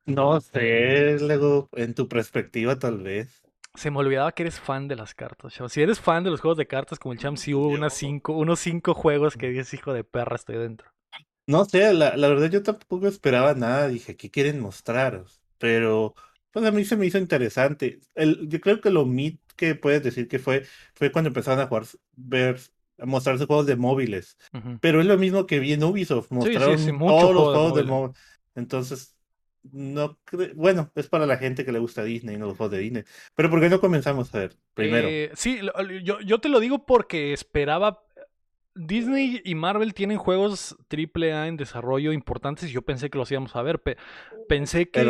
no, 0.07 0.41
sé, 0.41 1.18
luego 1.20 1.68
en 1.72 1.95
tu 1.95 2.09
perspectiva 2.09 2.78
tal 2.78 3.03
vez. 3.03 3.43
Se 3.74 3.91
me 3.91 3.99
olvidaba 3.99 4.32
que 4.32 4.43
eres 4.43 4.59
fan 4.59 4.89
de 4.89 4.97
las 4.97 5.14
cartas, 5.14 5.53
chamo. 5.53 5.68
Si 5.68 5.80
eres 5.82 6.01
fan 6.01 6.24
de 6.24 6.30
los 6.30 6.41
juegos 6.41 6.59
de 6.59 6.66
cartas 6.66 6.99
como 6.99 7.12
el 7.12 7.18
Cham, 7.18 7.36
sí 7.36 7.55
hubo 7.55 7.68
unas 7.68 7.95
cinco, 7.95 8.32
unos 8.32 8.59
cinco 8.61 8.95
juegos 8.95 9.36
que 9.36 9.51
dices, 9.51 9.74
hijo 9.74 9.93
de 9.93 10.05
perra, 10.05 10.36
estoy 10.36 10.57
dentro. 10.57 10.91
No 11.47 11.64
sé, 11.64 11.93
la, 11.95 12.16
la 12.16 12.28
verdad 12.28 12.51
yo 12.51 12.62
tampoco 12.62 13.07
esperaba 13.07 13.55
nada, 13.55 13.89
dije, 13.89 14.16
¿qué 14.16 14.30
quieren 14.30 14.61
mostrar? 14.61 15.24
Pero 15.59 16.14
a 16.65 16.71
mí 16.71 16.85
se 16.85 16.97
me 16.97 17.07
hizo 17.07 17.19
interesante. 17.19 18.01
El, 18.15 18.49
yo 18.49 18.61
creo 18.61 18.81
que 18.81 18.91
lo 18.91 19.05
mid 19.07 19.37
que 19.57 19.75
puedes 19.75 20.03
decir 20.03 20.29
que 20.29 20.39
fue, 20.39 20.65
fue 20.95 21.11
cuando 21.13 21.29
empezaron 21.29 21.61
a 21.61 21.67
jugar, 21.67 21.85
ver, 22.17 22.61
a 22.99 23.07
mostrarse 23.07 23.47
juegos 23.47 23.67
de 23.67 23.77
móviles. 23.77 24.37
Pero 24.81 25.01
es 25.01 25.07
lo 25.07 25.19
mismo 25.19 25.47
que 25.47 25.59
vi 25.59 25.73
en 25.73 25.85
Ubisoft, 25.85 26.29
sí, 26.29 26.35
mostraron 26.35 26.79
sí, 26.79 26.93
todos 26.99 27.35
los 27.35 27.49
de 27.49 27.55
juegos 27.55 27.75
de 27.75 27.83
móviles. 27.83 27.87
móviles. 27.87 28.17
Entonces, 28.55 29.17
no 29.73 30.19
bueno, 30.55 30.91
es 30.95 31.09
para 31.09 31.27
la 31.27 31.37
gente 31.37 31.65
que 31.65 31.73
le 31.73 31.79
gusta 31.79 32.05
Disney, 32.05 32.37
no 32.37 32.47
los 32.47 32.57
juegos 32.57 32.73
de 32.73 32.79
Disney. 32.79 33.05
Pero 33.35 33.51
¿por 33.51 33.61
qué 33.61 33.69
no 33.69 33.81
comenzamos 33.81 34.35
a 34.35 34.39
ver 34.39 34.57
primero? 34.75 35.09
Eh, 35.09 35.31
sí, 35.35 35.61
yo 36.25 36.41
te 36.41 36.49
lo 36.49 36.61
digo 36.61 36.87
porque 36.87 37.33
esperaba. 37.33 38.05
Disney 38.79 39.41
y 39.45 39.55
Marvel 39.55 39.93
tienen 39.93 40.18
juegos 40.18 40.76
AAA 40.89 41.49
en 41.49 41.57
desarrollo 41.57 42.12
importantes 42.12 42.70
y 42.70 42.72
yo 42.72 42.83
pensé 42.83 43.11
que 43.11 43.18
los 43.18 43.31
íbamos 43.33 43.55
a 43.57 43.62
ver. 43.62 43.81
pe- 43.81 43.97
pensé 44.49 44.89
que, 44.91 45.01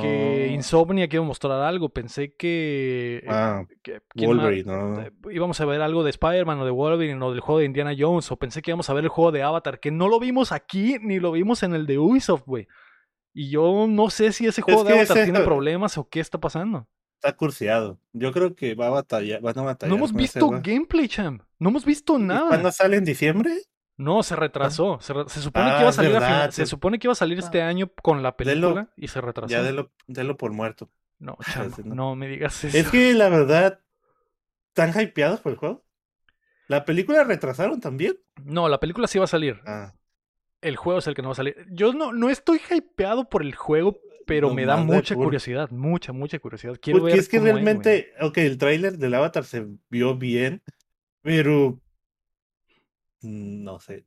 que 0.00 0.46
no. 0.48 0.54
Insomniac 0.54 1.12
iba 1.14 1.22
a 1.24 1.26
mostrar 1.26 1.60
algo. 1.62 1.88
Pensé 1.88 2.34
que, 2.34 3.22
eh, 3.24 3.26
Ah, 3.28 3.64
que-. 3.82 4.00
Wolverine, 4.26 4.70
¿no? 4.70 5.00
Eh, 5.00 5.12
íbamos 5.32 5.60
a 5.60 5.64
ver 5.64 5.80
algo 5.82 6.04
de 6.04 6.10
Spider-Man 6.10 6.60
o 6.60 6.64
de 6.64 6.70
Wolverine 6.70 7.22
o 7.24 7.30
del 7.32 7.40
juego 7.40 7.58
de 7.60 7.64
Indiana 7.64 7.94
Jones. 7.98 8.30
O 8.30 8.36
pensé 8.36 8.62
que 8.62 8.70
íbamos 8.70 8.88
a 8.90 8.94
ver 8.94 9.04
el 9.04 9.10
juego 9.10 9.32
de 9.32 9.42
Avatar, 9.42 9.80
que 9.80 9.90
no 9.90 10.08
lo 10.08 10.20
vimos 10.20 10.52
aquí 10.52 10.96
ni 11.00 11.18
lo 11.18 11.32
vimos 11.32 11.62
en 11.62 11.74
el 11.74 11.86
de 11.86 11.98
Ubisoft, 11.98 12.44
güey. 12.46 12.68
Y 13.34 13.50
yo 13.50 13.86
no 13.88 14.10
sé 14.10 14.32
si 14.32 14.46
ese 14.46 14.62
juego 14.62 14.84
de 14.84 14.90
que 14.92 14.98
Avatar 15.00 15.16
ese- 15.18 15.24
tiene 15.26 15.40
problemas 15.44 15.96
o 15.98 16.08
qué 16.08 16.20
está 16.20 16.38
pasando. 16.38 16.88
Está 17.20 17.36
cursiado. 17.36 17.98
Yo 18.12 18.32
creo 18.32 18.54
que 18.54 18.74
va 18.76 18.86
a 18.86 18.90
batallar, 18.90 19.40
van 19.40 19.58
a 19.58 19.62
batallar 19.62 19.90
No 19.90 19.96
hemos 19.96 20.12
visto 20.12 20.48
gameplay, 20.62 21.08
champ. 21.08 21.42
No 21.58 21.70
hemos 21.70 21.84
visto 21.84 22.16
¿Y 22.16 22.22
nada. 22.22 22.48
¿Cuándo 22.48 22.70
sale 22.70 22.96
en 22.96 23.04
diciembre? 23.04 23.62
No, 23.96 24.22
se 24.22 24.36
retrasó. 24.36 25.00
Se, 25.00 25.12
re- 25.12 25.28
se 25.28 25.40
supone 25.40 25.66
que 25.66 25.72
Ah, 25.72 25.80
iba 25.80 25.88
a 25.88 25.92
salir 25.92 26.10
a 26.10 26.14
verdad, 26.14 26.28
final- 26.28 26.52
Se 26.52 26.62
se- 26.62 26.66
supone 26.70 26.98
que 27.00 27.08
iba 27.08 27.12
a 27.12 27.16
salir 27.16 27.38
este 27.40 27.60
año 27.62 27.90
con 28.02 28.22
la 28.22 28.36
película 28.36 28.88
y 28.96 29.08
se 29.08 29.20
retrasó. 29.20 29.50
Ya 29.50 29.62
délo, 29.64 29.90
délo 30.06 30.36
por 30.36 30.52
muerto. 30.52 30.88
No, 31.18 31.36
no. 31.84 31.94
no 31.94 32.14
me 32.14 32.28
digas 32.28 32.62
eso. 32.62 32.78
Es 32.78 32.88
que 32.90 33.12
la 33.14 33.28
verdad, 33.28 33.80
¿están 34.68 34.92
hypeados 35.00 35.40
por 35.40 35.50
el 35.50 35.58
juego? 35.58 35.84
¿La 36.68 36.84
película 36.84 37.24
retrasaron 37.24 37.80
también? 37.80 38.16
No, 38.44 38.68
la 38.68 38.78
película 38.78 39.08
sí 39.08 39.18
va 39.18 39.24
a 39.24 39.28
salir. 39.28 39.60
Ah, 39.66 39.94
El 40.60 40.76
juego 40.76 41.00
es 41.00 41.06
el 41.08 41.14
que 41.14 41.22
no 41.22 41.28
va 41.30 41.32
a 41.32 41.36
salir. 41.36 41.66
Yo 41.70 41.92
no, 41.92 42.12
no 42.12 42.30
estoy 42.30 42.60
hypeado 42.70 43.28
por 43.28 43.42
el 43.42 43.56
juego, 43.56 43.98
pero 44.28 44.54
me 44.54 44.64
da 44.64 44.76
mucha 44.76 45.14
curiosidad. 45.14 45.70
Mucha, 45.70 46.12
mucha 46.12 46.38
curiosidad. 46.38 46.76
Quiero 46.80 47.00
porque 47.00 47.12
ver 47.12 47.20
es 47.20 47.28
que 47.28 47.38
cómo 47.38 47.50
realmente, 47.52 48.12
ok, 48.20 48.38
el 48.38 48.58
tráiler 48.58 48.98
del 48.98 49.14
Avatar 49.14 49.44
se 49.44 49.66
vio 49.88 50.14
bien, 50.16 50.62
pero 51.22 51.80
mm, 53.22 53.64
no 53.64 53.80
sé, 53.80 54.04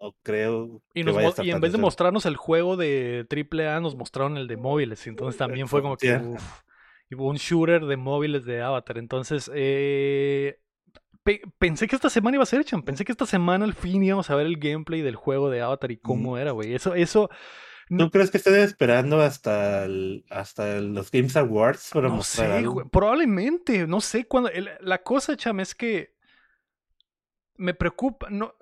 no 0.00 0.14
creo 0.22 0.82
Y, 0.94 1.00
que 1.00 1.04
nos 1.04 1.14
vaya 1.14 1.26
a 1.26 1.28
mo- 1.28 1.30
estar 1.30 1.44
y 1.46 1.50
en 1.50 1.60
vez 1.60 1.72
de 1.72 1.78
mostrarnos 1.78 2.26
el 2.26 2.36
juego 2.36 2.76
de 2.76 3.26
AAA, 3.28 3.80
nos 3.80 3.96
mostraron 3.96 4.36
el 4.36 4.46
de 4.48 4.56
móviles. 4.56 5.06
Entonces 5.06 5.38
también 5.38 5.68
fue 5.68 5.82
como 5.82 5.96
que. 5.96 6.08
Ya. 6.08 6.22
uf, 6.22 6.62
un 7.16 7.36
shooter 7.36 7.86
de 7.86 7.96
móviles 7.96 8.44
de 8.44 8.60
Avatar. 8.60 8.98
Entonces, 8.98 9.50
eh, 9.54 10.58
pe- 11.22 11.40
pensé 11.58 11.88
que 11.88 11.96
esta 11.96 12.10
semana 12.10 12.36
iba 12.36 12.42
a 12.42 12.46
ser, 12.46 12.64
Chan. 12.64 12.82
Pensé 12.82 13.04
que 13.04 13.12
esta 13.12 13.26
semana 13.26 13.64
al 13.64 13.74
fin 13.74 14.02
íbamos 14.02 14.28
a 14.30 14.34
ver 14.36 14.46
el 14.46 14.58
gameplay 14.58 15.00
del 15.00 15.16
juego 15.16 15.48
de 15.48 15.62
Avatar 15.62 15.90
y 15.90 15.96
cómo 15.96 16.36
era, 16.36 16.50
güey. 16.50 16.74
Eso, 16.74 16.94
eso. 16.94 17.30
¿Tú 17.96 18.10
crees 18.10 18.30
que 18.30 18.36
estén 18.38 18.56
esperando 18.56 19.20
hasta, 19.20 19.84
el- 19.84 20.24
hasta 20.30 20.80
los 20.80 21.10
Games 21.10 21.36
Awards 21.36 21.90
para 21.92 22.08
No 22.08 22.16
mostrar 22.16 22.48
sé, 22.48 22.56
algo? 22.58 22.72
güey. 22.74 22.86
Probablemente. 22.88 23.86
No 23.86 24.00
sé 24.00 24.26
cuándo. 24.26 24.50
la 24.80 25.02
cosa, 25.02 25.36
Cham, 25.36 25.60
es 25.60 25.74
que. 25.74 26.14
Me 27.56 27.74
preocupa. 27.74 28.28
No, 28.30 28.54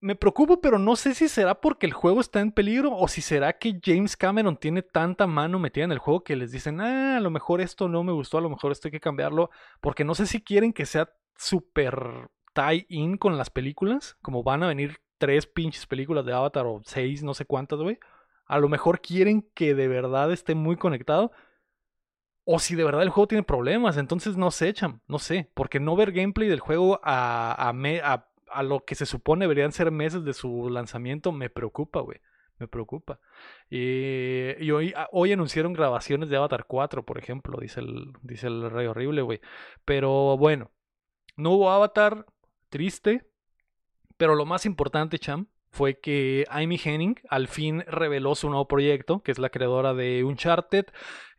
me 0.00 0.16
preocupa, 0.16 0.58
pero 0.60 0.78
no 0.78 0.96
sé 0.96 1.14
si 1.14 1.28
será 1.28 1.60
porque 1.60 1.86
el 1.86 1.92
juego 1.92 2.20
está 2.20 2.40
en 2.40 2.50
peligro 2.50 2.92
o 2.94 3.06
si 3.08 3.22
será 3.22 3.56
que 3.58 3.78
James 3.82 4.16
Cameron 4.16 4.56
tiene 4.56 4.82
tanta 4.82 5.26
mano 5.28 5.58
metida 5.60 5.84
en 5.84 5.92
el 5.92 5.98
juego 5.98 6.24
que 6.24 6.34
les 6.34 6.50
dicen, 6.50 6.80
ah, 6.80 7.16
a 7.18 7.20
lo 7.20 7.30
mejor 7.30 7.60
esto 7.60 7.88
no 7.88 8.02
me 8.02 8.10
gustó, 8.12 8.38
a 8.38 8.40
lo 8.40 8.50
mejor 8.50 8.72
esto 8.72 8.88
hay 8.88 8.92
que 8.92 9.00
cambiarlo. 9.00 9.50
Porque 9.80 10.04
no 10.04 10.14
sé 10.16 10.26
si 10.26 10.42
quieren 10.42 10.72
que 10.72 10.86
sea 10.86 11.08
súper 11.36 12.28
tie-in 12.52 13.16
con 13.16 13.38
las 13.38 13.48
películas. 13.50 14.16
Como 14.22 14.42
van 14.42 14.62
a 14.64 14.68
venir 14.68 14.98
tres 15.18 15.46
pinches 15.46 15.86
películas 15.86 16.26
de 16.26 16.32
Avatar 16.32 16.66
o 16.66 16.82
seis, 16.84 17.22
no 17.22 17.32
sé 17.32 17.44
cuántas, 17.46 17.78
güey. 17.78 17.98
A 18.46 18.58
lo 18.58 18.68
mejor 18.68 19.00
quieren 19.00 19.48
que 19.54 19.74
de 19.74 19.88
verdad 19.88 20.32
esté 20.32 20.54
muy 20.54 20.76
conectado. 20.76 21.32
o 22.44 22.58
si 22.58 22.74
de 22.74 22.84
verdad 22.84 23.02
el 23.02 23.10
juego 23.10 23.28
tiene 23.28 23.42
problemas. 23.44 23.96
Entonces 23.96 24.36
no 24.36 24.50
se 24.50 24.68
echan, 24.68 25.00
no 25.06 25.18
sé. 25.18 25.50
Porque 25.54 25.80
no 25.80 25.96
ver 25.96 26.12
gameplay 26.12 26.48
del 26.48 26.60
juego 26.60 27.00
a, 27.04 27.52
a, 27.70 28.26
a, 28.50 28.62
lo 28.62 28.84
que 28.84 28.94
se 28.94 29.06
supone 29.06 29.44
deberían 29.44 29.72
ser 29.72 29.90
meses 29.90 30.24
de 30.24 30.34
su 30.34 30.68
lanzamiento 30.70 31.32
me 31.32 31.50
preocupa, 31.50 32.00
güey. 32.00 32.20
Me 32.58 32.68
preocupa. 32.68 33.18
y 33.70 34.70
hoy, 34.70 34.94
hoy 35.10 35.32
anunciaron 35.32 35.72
grabaciones 35.72 36.28
de 36.28 36.36
Avatar 36.36 36.66
4, 36.66 37.04
por 37.04 37.18
ejemplo, 37.18 37.58
dice 37.60 37.80
el, 37.80 38.12
dice 38.22 38.46
el 38.46 38.70
Rey 38.70 38.86
Horrible, 38.86 39.22
güey. 39.22 39.40
Pero 39.84 40.36
bueno, 40.36 40.70
no 41.36 41.50
hubo 41.52 41.70
Avatar, 41.70 42.26
triste. 42.68 43.26
Pero 44.16 44.34
lo 44.36 44.46
más 44.46 44.66
importante, 44.66 45.18
Cham, 45.18 45.48
fue 45.72 45.98
que 45.98 46.44
Amy 46.50 46.78
Henning 46.82 47.16
al 47.30 47.48
fin 47.48 47.82
reveló 47.86 48.34
su 48.34 48.48
nuevo 48.50 48.68
proyecto, 48.68 49.22
que 49.22 49.32
es 49.32 49.38
la 49.38 49.48
creadora 49.48 49.94
de 49.94 50.22
Uncharted. 50.22 50.84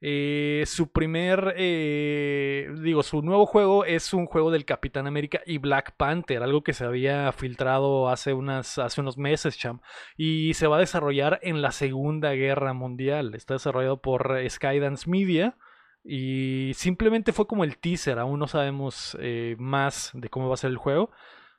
Eh, 0.01 0.63
su 0.65 0.91
primer, 0.91 1.53
eh, 1.55 2.67
digo, 2.81 3.03
su 3.03 3.21
nuevo 3.21 3.45
juego 3.45 3.85
es 3.85 4.11
un 4.11 4.25
juego 4.25 4.49
del 4.49 4.65
Capitán 4.65 5.05
América 5.05 5.41
y 5.45 5.59
Black 5.59 5.95
Panther, 5.95 6.41
algo 6.41 6.63
que 6.63 6.73
se 6.73 6.83
había 6.83 7.31
filtrado 7.31 8.09
hace, 8.09 8.33
unas, 8.33 8.79
hace 8.79 9.01
unos 9.01 9.19
meses, 9.19 9.55
Cham. 9.55 9.81
Y 10.17 10.55
se 10.55 10.65
va 10.65 10.77
a 10.77 10.81
desarrollar 10.81 11.39
en 11.43 11.61
la 11.61 11.71
Segunda 11.71 12.33
Guerra 12.33 12.73
Mundial. 12.73 13.35
Está 13.35 13.53
desarrollado 13.53 14.01
por 14.01 14.35
Skydance 14.49 15.07
Media. 15.07 15.55
Y 16.03 16.71
simplemente 16.73 17.31
fue 17.31 17.47
como 17.47 17.63
el 17.63 17.77
teaser, 17.77 18.19
aún 18.19 18.39
no 18.39 18.47
sabemos 18.47 19.15
eh, 19.21 19.55
más 19.57 20.11
de 20.13 20.27
cómo 20.29 20.49
va 20.49 20.55
a 20.55 20.57
ser 20.57 20.71
el 20.71 20.77
juego. 20.77 21.11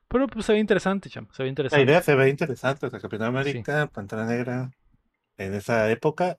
Pero 0.08 0.26
pues, 0.28 0.46
se 0.46 0.52
ve 0.52 0.58
interesante, 0.58 1.10
cham. 1.10 1.28
Se 1.32 1.42
ve 1.42 1.48
interesante. 1.48 1.84
La 1.84 1.90
idea 1.90 2.02
se 2.02 2.14
ve 2.14 2.28
interesante. 2.28 2.86
O 2.86 2.90
sea, 2.90 3.00
Capitán 3.00 3.28
América, 3.28 3.88
Pantera 3.92 4.26
Negra, 4.26 4.70
en 5.38 5.54
esa 5.54 5.90
época, 5.90 6.38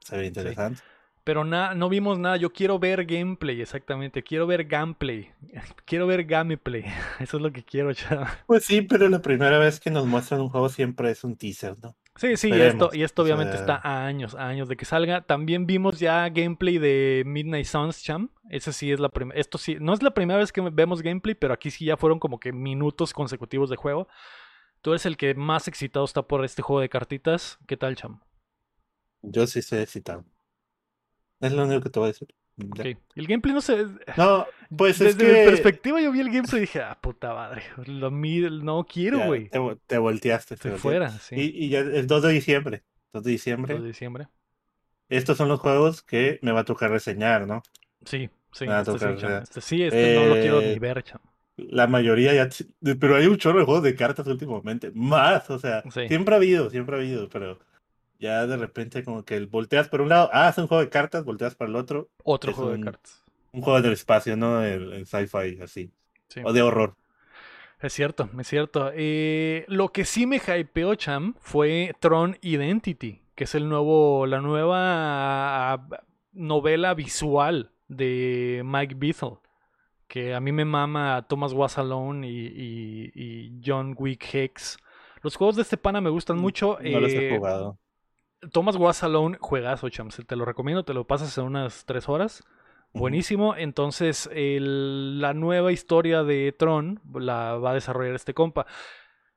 se 0.00 0.16
ve 0.16 0.26
interesante. 0.26 0.80
Pero 1.24 1.44
no 1.44 1.88
vimos 1.88 2.18
nada. 2.18 2.36
Yo 2.38 2.52
quiero 2.52 2.78
ver 2.78 3.04
gameplay, 3.04 3.60
exactamente. 3.60 4.22
Quiero 4.22 4.46
ver 4.46 4.64
gameplay. 4.64 5.30
Quiero 5.84 6.06
ver 6.06 6.24
gameplay. 6.24 6.84
Eso 7.20 7.36
es 7.36 7.42
lo 7.42 7.52
que 7.52 7.62
quiero, 7.62 7.92
cham. 7.92 8.26
Pues 8.46 8.64
sí, 8.64 8.82
pero 8.82 9.08
la 9.08 9.20
primera 9.20 9.58
vez 9.58 9.80
que 9.80 9.90
nos 9.90 10.06
muestran 10.06 10.40
un 10.40 10.48
juego 10.48 10.68
siempre 10.68 11.10
es 11.10 11.22
un 11.22 11.36
teaser, 11.36 11.76
¿no? 11.82 11.94
Sí, 12.20 12.36
sí, 12.36 12.50
y 12.50 12.60
esto, 12.60 12.90
y 12.92 13.02
esto 13.02 13.22
obviamente 13.22 13.56
está 13.56 13.80
a 13.82 14.04
años, 14.04 14.34
a 14.34 14.46
años 14.46 14.68
de 14.68 14.76
que 14.76 14.84
salga. 14.84 15.22
También 15.22 15.66
vimos 15.66 15.98
ya 15.98 16.28
gameplay 16.28 16.76
de 16.76 17.22
Midnight 17.24 17.64
Suns 17.64 18.02
Cham. 18.02 18.28
Ese 18.50 18.74
sí 18.74 18.92
es 18.92 19.00
la 19.00 19.08
primera. 19.08 19.40
Esto 19.40 19.56
sí, 19.56 19.78
no 19.80 19.94
es 19.94 20.02
la 20.02 20.12
primera 20.12 20.38
vez 20.38 20.52
que 20.52 20.60
vemos 20.60 21.00
gameplay, 21.00 21.34
pero 21.34 21.54
aquí 21.54 21.70
sí 21.70 21.86
ya 21.86 21.96
fueron 21.96 22.18
como 22.18 22.38
que 22.38 22.52
minutos 22.52 23.14
consecutivos 23.14 23.70
de 23.70 23.76
juego. 23.76 24.06
Tú 24.82 24.90
eres 24.90 25.06
el 25.06 25.16
que 25.16 25.34
más 25.34 25.66
excitado 25.66 26.04
está 26.04 26.20
por 26.20 26.44
este 26.44 26.60
juego 26.60 26.82
de 26.82 26.90
cartitas. 26.90 27.58
¿Qué 27.66 27.78
tal, 27.78 27.96
Cham? 27.96 28.20
Yo 29.22 29.46
sí 29.46 29.60
estoy 29.60 29.78
excitado. 29.78 30.26
Es 31.40 31.52
lo 31.52 31.64
único 31.64 31.80
que 31.80 31.88
te 31.88 32.00
voy 32.00 32.10
a 32.10 32.12
decir. 32.12 32.28
El 33.14 33.26
gameplay 33.26 33.54
no 33.54 33.62
se. 33.62 33.86
No, 34.18 34.46
pues 34.76 34.98
Desde 34.98 35.10
es 35.10 35.16
que... 35.16 35.40
mi 35.40 35.44
perspectiva, 35.46 36.00
yo 36.00 36.12
vi 36.12 36.20
el 36.20 36.30
gameplay 36.30 36.58
y 36.58 36.60
dije, 36.62 36.80
ah, 36.80 36.98
puta 37.00 37.34
madre. 37.34 37.62
Lo 37.86 38.10
no 38.10 38.84
quiero, 38.84 39.26
güey. 39.26 39.48
Te, 39.48 39.58
te, 39.86 39.98
volteaste. 39.98 40.56
Te 40.56 40.72
fuera, 40.72 41.10
sí. 41.10 41.34
Y, 41.36 41.66
y, 41.66 41.68
ya 41.70 41.80
el 41.80 42.06
2 42.06 42.22
de 42.22 42.32
diciembre. 42.32 42.82
2 43.12 43.24
de 43.24 43.30
diciembre. 43.30 43.74
2 43.74 43.82
de 43.82 43.88
diciembre. 43.88 44.28
Estos 45.08 45.36
son 45.36 45.48
los 45.48 45.58
juegos 45.58 46.02
que 46.02 46.38
me 46.42 46.52
va 46.52 46.60
a 46.60 46.64
tocar 46.64 46.90
reseñar, 46.90 47.46
¿no? 47.46 47.62
Sí, 48.04 48.30
sí. 48.52 48.64
Este, 48.64 48.98
sí, 48.98 49.06
este, 49.26 49.60
sí, 49.60 49.82
este 49.82 50.14
no 50.14 50.26
lo 50.26 50.34
quiero 50.34 50.60
ni 50.60 50.78
ver, 50.78 51.02
cham. 51.02 51.20
La 51.56 51.88
mayoría 51.88 52.32
ya. 52.32 52.48
Pero 52.80 53.16
hay 53.16 53.26
un 53.26 53.36
chorro 53.36 53.58
de 53.58 53.64
juegos 53.64 53.82
de 53.82 53.96
cartas 53.96 54.26
últimamente. 54.28 54.92
Más, 54.94 55.50
o 55.50 55.58
sea. 55.58 55.82
Siempre 55.90 56.34
ha 56.34 56.38
habido, 56.38 56.70
siempre 56.70 56.94
ha 56.94 56.98
habido, 57.00 57.28
pero 57.28 57.58
ya 58.20 58.46
de 58.46 58.56
repente 58.56 59.02
como 59.02 59.24
que 59.24 59.40
volteas 59.46 59.88
por 59.88 60.02
un 60.02 60.10
lado, 60.10 60.30
ah, 60.32 60.50
es 60.50 60.58
un 60.58 60.68
juego 60.68 60.82
de 60.82 60.90
cartas, 60.90 61.24
volteas 61.24 61.56
para 61.56 61.70
el 61.70 61.76
otro. 61.76 62.10
Otro 62.22 62.52
juego 62.52 62.70
de 62.70 62.80
cartas. 62.80 63.19
Un 63.52 63.62
juego 63.62 63.82
del 63.82 63.92
espacio, 63.92 64.36
¿no? 64.36 64.62
El, 64.62 65.06
sci-fi, 65.06 65.60
así. 65.62 65.92
O 66.44 66.52
de 66.52 66.62
horror. 66.62 66.96
Es 67.80 67.94
cierto, 67.94 68.28
es 68.38 68.46
cierto. 68.46 68.90
Eh, 68.94 69.64
lo 69.68 69.88
que 69.88 70.04
sí 70.04 70.26
me 70.26 70.36
hypeó, 70.36 70.94
Cham, 70.94 71.34
fue 71.40 71.94
Tron 71.98 72.36
Identity, 72.42 73.22
que 73.34 73.44
es 73.44 73.54
el 73.54 73.68
nuevo, 73.68 74.26
la 74.26 74.40
nueva 74.40 75.88
novela 76.32 76.94
visual 76.94 77.72
de 77.88 78.62
Mike 78.64 78.94
Bethel. 78.96 79.38
Que 80.06 80.34
a 80.34 80.40
mí 80.40 80.52
me 80.52 80.64
mama 80.64 81.26
Thomas 81.28 81.52
Was 81.52 81.78
Alone 81.78 82.28
y, 82.28 83.60
John 83.64 83.94
Wick 83.96 84.34
Hicks. 84.34 84.78
Los 85.22 85.36
juegos 85.36 85.56
de 85.56 85.62
este 85.62 85.76
pana 85.76 86.00
me 86.00 86.10
gustan 86.10 86.36
mm, 86.36 86.40
mucho. 86.40 86.78
No 86.82 87.00
los 87.00 87.12
he 87.12 87.28
eh, 87.28 87.36
jugado. 87.36 87.78
Thomas 88.52 88.76
Was 88.76 89.02
Alone, 89.02 89.38
juegazo, 89.40 89.88
chams. 89.88 90.22
Te 90.26 90.36
lo 90.36 90.44
recomiendo, 90.44 90.84
te 90.84 90.94
lo 90.94 91.06
pasas 91.06 91.36
en 91.38 91.44
unas 91.44 91.84
tres 91.84 92.08
horas. 92.08 92.42
Buenísimo. 92.92 93.56
Entonces, 93.56 94.28
la 94.32 95.34
nueva 95.34 95.72
historia 95.72 96.22
de 96.22 96.54
Tron 96.56 97.00
la 97.14 97.54
va 97.56 97.72
a 97.72 97.74
desarrollar 97.74 98.14
este 98.14 98.34
compa. 98.34 98.66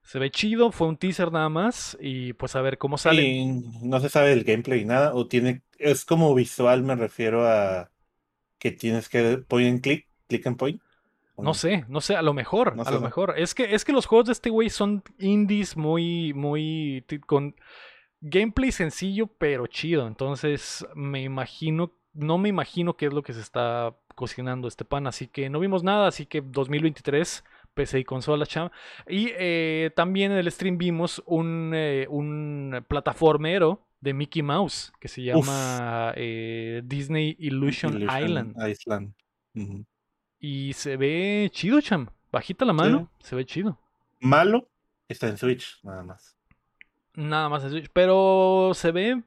Se 0.02 0.20
ve 0.20 0.32
chido, 0.32 0.72
fue 0.72 0.88
un 0.88 0.98
teaser 0.98 1.32
nada 1.32 1.50
más. 1.50 1.98
Y 2.02 2.34
pues 2.34 2.56
a 2.56 2.62
ver 2.62 2.78
cómo 2.78 2.98
sale. 2.98 3.46
no 3.82 4.00
se 4.00 4.10
sabe 4.10 4.34
el 4.34 4.44
gameplay 4.44 4.86
nada. 4.86 5.14
O 5.14 5.28
tiene. 5.28 5.62
Es 5.78 6.06
como 6.06 6.34
visual, 6.34 6.84
me 6.84 6.96
refiero 6.96 7.48
a 7.48 7.90
que 8.58 8.72
tienes 8.72 9.10
que 9.10 9.40
point 9.48 9.70
and 9.70 9.82
click, 9.82 10.08
click 10.28 10.48
and 10.48 10.58
point. 10.58 10.82
No 11.38 11.54
sé, 11.54 11.84
no 11.88 12.00
sé, 12.00 12.16
a 12.16 12.22
lo 12.22 12.34
mejor, 12.34 12.76
a 12.86 12.92
lo 12.92 13.02
mejor. 13.02 13.34
Es 13.38 13.56
que, 13.56 13.74
es 13.74 13.84
que 13.84 13.92
los 13.92 14.06
juegos 14.06 14.28
de 14.28 14.34
este 14.34 14.50
güey 14.52 14.70
son 14.70 15.04
indies 15.18 15.76
muy, 15.76 16.32
muy. 16.34 17.04
con 17.26 17.56
gameplay 18.22 18.72
sencillo 18.72 19.28
pero 19.28 19.68
chido. 19.68 20.08
Entonces 20.08 20.86
me 20.96 21.24
imagino, 21.24 21.92
no 22.14 22.38
me 22.38 22.50
imagino 22.50 22.96
qué 22.96 23.08
es 23.08 23.14
lo 23.14 23.24
que 23.24 23.34
se 23.34 23.42
está 23.42 23.96
cocinando 24.16 24.68
este 24.68 24.86
pan. 24.86 25.08
Así 25.08 25.28
que 25.28 25.50
no 25.50 25.60
vimos 25.60 25.84
nada, 25.84 26.08
así 26.08 26.26
que 26.26 26.42
2023 26.42 27.44
PC 27.74 28.00
y 28.00 28.04
consola, 28.04 28.46
cham. 28.46 28.70
Y 29.08 29.32
eh, 29.38 29.92
también 29.96 30.32
en 30.32 30.38
el 30.38 30.52
stream 30.52 30.78
vimos 30.78 31.22
un, 31.26 31.72
eh, 31.74 32.06
un 32.10 32.86
plataformero 32.88 33.86
de 34.00 34.14
Mickey 34.14 34.42
Mouse 34.42 34.92
que 35.00 35.08
se 35.08 35.24
llama 35.24 36.14
eh, 36.16 36.82
Disney 36.84 37.36
Illusion, 37.40 38.02
Island. 38.02 38.56
Y 40.40 40.74
se 40.74 40.98
ve 40.98 41.50
chido, 41.52 41.80
cham. 41.82 42.10
Bajita 42.32 42.66
la 42.66 42.74
mano, 42.74 43.10
se 43.20 43.36
ve 43.36 43.46
chido. 43.46 43.80
Malo 44.20 44.68
está 45.08 45.28
en 45.28 45.38
Switch, 45.38 45.80
nada 45.84 46.04
más. 46.04 46.36
Nada 47.14 47.48
más 47.48 47.64
en 47.64 47.70
Switch. 47.70 47.90
Pero 47.94 48.72
se 48.74 48.92
ve. 48.92 49.24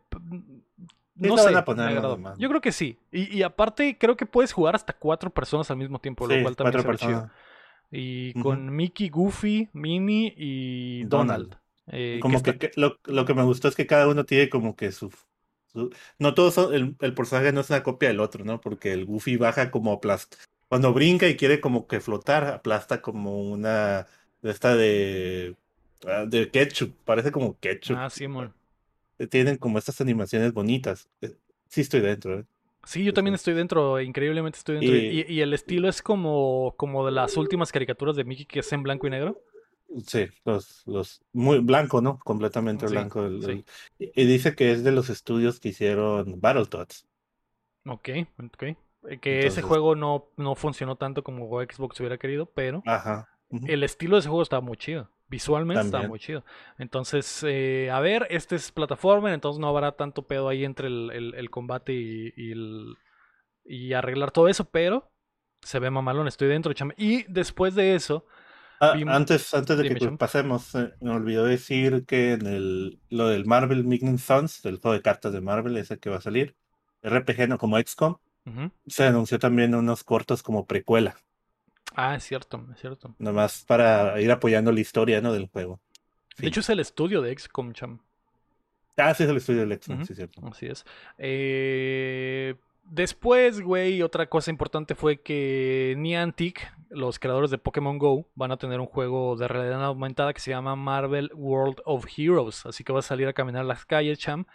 No 1.16 1.36
sé. 1.38 1.52
Yo 2.38 2.48
creo 2.48 2.60
que 2.60 2.72
sí. 2.72 2.98
Y, 3.10 3.42
aparte, 3.42 3.96
creo 3.98 4.16
que 4.16 4.26
puedes 4.26 4.52
jugar 4.52 4.74
hasta 4.74 4.92
cuatro 4.92 5.30
personas 5.30 5.70
al 5.70 5.76
mismo 5.76 5.98
tiempo, 5.98 6.26
lo 6.26 6.42
cual 6.42 6.56
también 6.56 6.90
es 6.90 7.00
chido. 7.00 7.30
Y 7.90 8.32
con 8.42 8.74
Mickey, 8.74 9.08
Goofy, 9.08 9.68
Minnie 9.72 10.34
y 10.36 11.04
Donald. 11.04 11.56
Eh, 11.88 12.18
como 12.20 12.42
que, 12.42 12.72
lo, 12.74 13.24
que 13.24 13.34
me 13.34 13.44
gustó 13.44 13.68
es 13.68 13.76
que 13.76 13.86
cada 13.86 14.08
uno 14.08 14.24
tiene 14.24 14.48
como 14.48 14.74
que 14.74 14.90
su. 14.90 15.12
no 16.18 16.34
todos 16.34 16.54
son. 16.54 16.74
El, 16.74 16.96
el, 17.00 17.14
personaje 17.14 17.52
no 17.52 17.60
es 17.60 17.70
una 17.70 17.84
copia 17.84 18.08
del 18.08 18.20
otro, 18.20 18.44
¿no? 18.44 18.60
Porque 18.60 18.92
el 18.92 19.04
Goofy 19.04 19.36
baja 19.36 19.70
como 19.70 19.92
aplasta. 19.92 20.36
Cuando 20.68 20.92
brinca 20.92 21.28
y 21.28 21.36
quiere 21.36 21.60
como 21.60 21.86
que 21.86 22.00
flotar, 22.00 22.44
aplasta 22.44 23.00
como 23.00 23.40
una. 23.40 24.06
De 24.42 24.50
esta 24.50 24.74
de 24.74 25.56
Ah, 26.04 26.24
de 26.26 26.50
ketchup, 26.50 26.94
parece 27.04 27.32
como 27.32 27.58
ketchup. 27.58 27.96
Ah, 27.98 28.10
sí, 28.10 28.24
amor. 28.24 28.52
Eh, 29.18 29.26
tienen 29.26 29.56
como 29.56 29.78
estas 29.78 30.00
animaciones 30.00 30.52
bonitas. 30.52 31.08
Eh, 31.20 31.34
sí 31.68 31.80
estoy 31.82 32.00
dentro, 32.00 32.40
¿eh? 32.40 32.44
Sí, 32.84 33.02
yo 33.02 33.12
también 33.12 33.34
estoy 33.34 33.54
dentro, 33.54 34.00
increíblemente 34.00 34.58
estoy 34.58 34.76
dentro. 34.76 34.96
Y, 34.96 35.40
el 35.40 35.52
estilo 35.52 35.88
es 35.88 36.02
como, 36.02 36.74
como 36.76 37.04
de 37.04 37.10
las 37.10 37.36
últimas 37.36 37.72
caricaturas 37.72 38.14
de 38.14 38.22
Mickey 38.22 38.46
que 38.46 38.60
es 38.60 38.72
en 38.72 38.84
blanco 38.84 39.08
y 39.08 39.10
negro. 39.10 39.42
Sí, 40.06 40.28
los, 40.44 40.86
los 40.86 41.20
muy 41.32 41.58
blanco, 41.58 42.00
¿no? 42.00 42.20
Completamente 42.20 42.86
blanco. 42.86 43.28
y 43.98 44.24
dice 44.24 44.54
que 44.54 44.70
es 44.70 44.84
de 44.84 44.92
los 44.92 45.10
estudios 45.10 45.58
que 45.58 45.70
hicieron 45.70 46.40
Battletoads. 46.40 47.08
Ok, 47.86 48.08
ok. 48.38 48.64
Que 49.20 49.46
ese 49.46 49.62
juego 49.62 49.96
no, 49.96 50.28
no 50.36 50.54
funcionó 50.54 50.96
tanto 50.96 51.24
como 51.24 51.60
Xbox 51.62 51.98
hubiera 51.98 52.18
querido, 52.18 52.46
pero 52.46 52.84
Ajá. 52.86 53.28
el 53.50 53.82
estilo 53.82 54.16
de 54.16 54.20
ese 54.20 54.28
juego 54.28 54.42
estaba 54.42 54.60
muy 54.60 54.76
chido. 54.76 55.10
Visualmente 55.28 55.84
está 55.84 56.06
muy 56.06 56.20
chido. 56.20 56.44
Entonces, 56.78 57.44
eh, 57.46 57.90
a 57.90 57.98
ver, 58.00 58.26
este 58.30 58.54
es 58.54 58.70
plataforma, 58.70 59.34
entonces 59.34 59.58
no 59.58 59.68
habrá 59.68 59.92
tanto 59.92 60.26
pedo 60.26 60.48
ahí 60.48 60.64
entre 60.64 60.86
el, 60.86 61.48
combate 61.50 61.92
y, 61.92 62.32
y, 63.64 63.92
arreglar 63.92 64.30
todo 64.30 64.48
eso, 64.48 64.66
pero 64.70 65.10
se 65.62 65.80
ve 65.80 65.90
mamalón, 65.90 66.28
estoy 66.28 66.48
dentro, 66.48 66.72
chame. 66.72 66.94
Y 66.96 67.24
después 67.24 67.74
de 67.74 67.96
eso... 67.96 68.24
Ah, 68.78 68.94
antes, 69.08 69.52
antes 69.54 69.78
de 69.78 69.94
que 69.94 70.08
pasemos, 70.12 70.74
eh, 70.74 70.92
me 71.00 71.10
olvidó 71.10 71.44
decir 71.44 72.04
que 72.06 72.32
en 72.34 72.46
el, 72.46 73.00
lo 73.08 73.28
del 73.28 73.46
Marvel 73.46 73.84
Midnight 73.84 74.20
Suns, 74.20 74.62
del 74.62 74.78
juego 74.78 74.94
de 74.94 75.02
cartas 75.02 75.32
de 75.32 75.40
Marvel, 75.40 75.76
ese 75.78 75.98
que 75.98 76.10
va 76.10 76.18
a 76.18 76.20
salir, 76.20 76.56
RPG 77.02 77.48
no 77.48 77.58
como 77.58 77.78
XCOM, 77.78 78.18
se 78.86 79.04
anunció 79.04 79.38
también 79.38 79.74
unos 79.74 80.04
cortos 80.04 80.42
como 80.42 80.66
precuela. 80.66 81.16
Ah, 81.94 82.14
es 82.16 82.24
cierto, 82.24 82.64
es 82.72 82.80
cierto. 82.80 83.14
Nomás 83.18 83.64
para 83.66 84.20
ir 84.20 84.30
apoyando 84.30 84.72
la 84.72 84.80
historia, 84.80 85.20
¿no? 85.20 85.32
Del 85.32 85.48
juego. 85.48 85.80
De 86.38 86.48
hecho, 86.48 86.60
es 86.60 86.68
el 86.68 86.80
estudio 86.80 87.22
de 87.22 87.36
XCOM, 87.36 87.72
cham. 87.72 88.00
Ah, 88.96 89.14
sí, 89.14 89.24
es 89.24 89.30
el 89.30 89.36
estudio 89.36 89.66
de 89.66 89.76
XCOM, 89.76 90.04
sí, 90.04 90.12
es 90.12 90.16
cierto. 90.16 90.46
Así 90.46 90.66
es. 90.66 90.84
Eh, 91.18 92.54
Después, 92.88 93.60
güey, 93.60 94.00
otra 94.02 94.28
cosa 94.28 94.50
importante 94.50 94.94
fue 94.94 95.20
que 95.20 95.94
Niantic, 95.98 96.72
los 96.88 97.18
creadores 97.18 97.50
de 97.50 97.58
Pokémon 97.58 97.98
Go, 97.98 98.28
van 98.36 98.52
a 98.52 98.58
tener 98.58 98.78
un 98.78 98.86
juego 98.86 99.34
de 99.34 99.48
realidad 99.48 99.84
aumentada 99.84 100.32
que 100.32 100.40
se 100.40 100.52
llama 100.52 100.76
Marvel 100.76 101.32
World 101.34 101.82
of 101.84 102.06
Heroes. 102.16 102.64
Así 102.64 102.84
que 102.84 102.92
vas 102.92 103.06
a 103.06 103.08
salir 103.08 103.26
a 103.26 103.32
caminar 103.32 103.64
las 103.64 103.84
calles, 103.84 104.20
cham, 104.20 104.46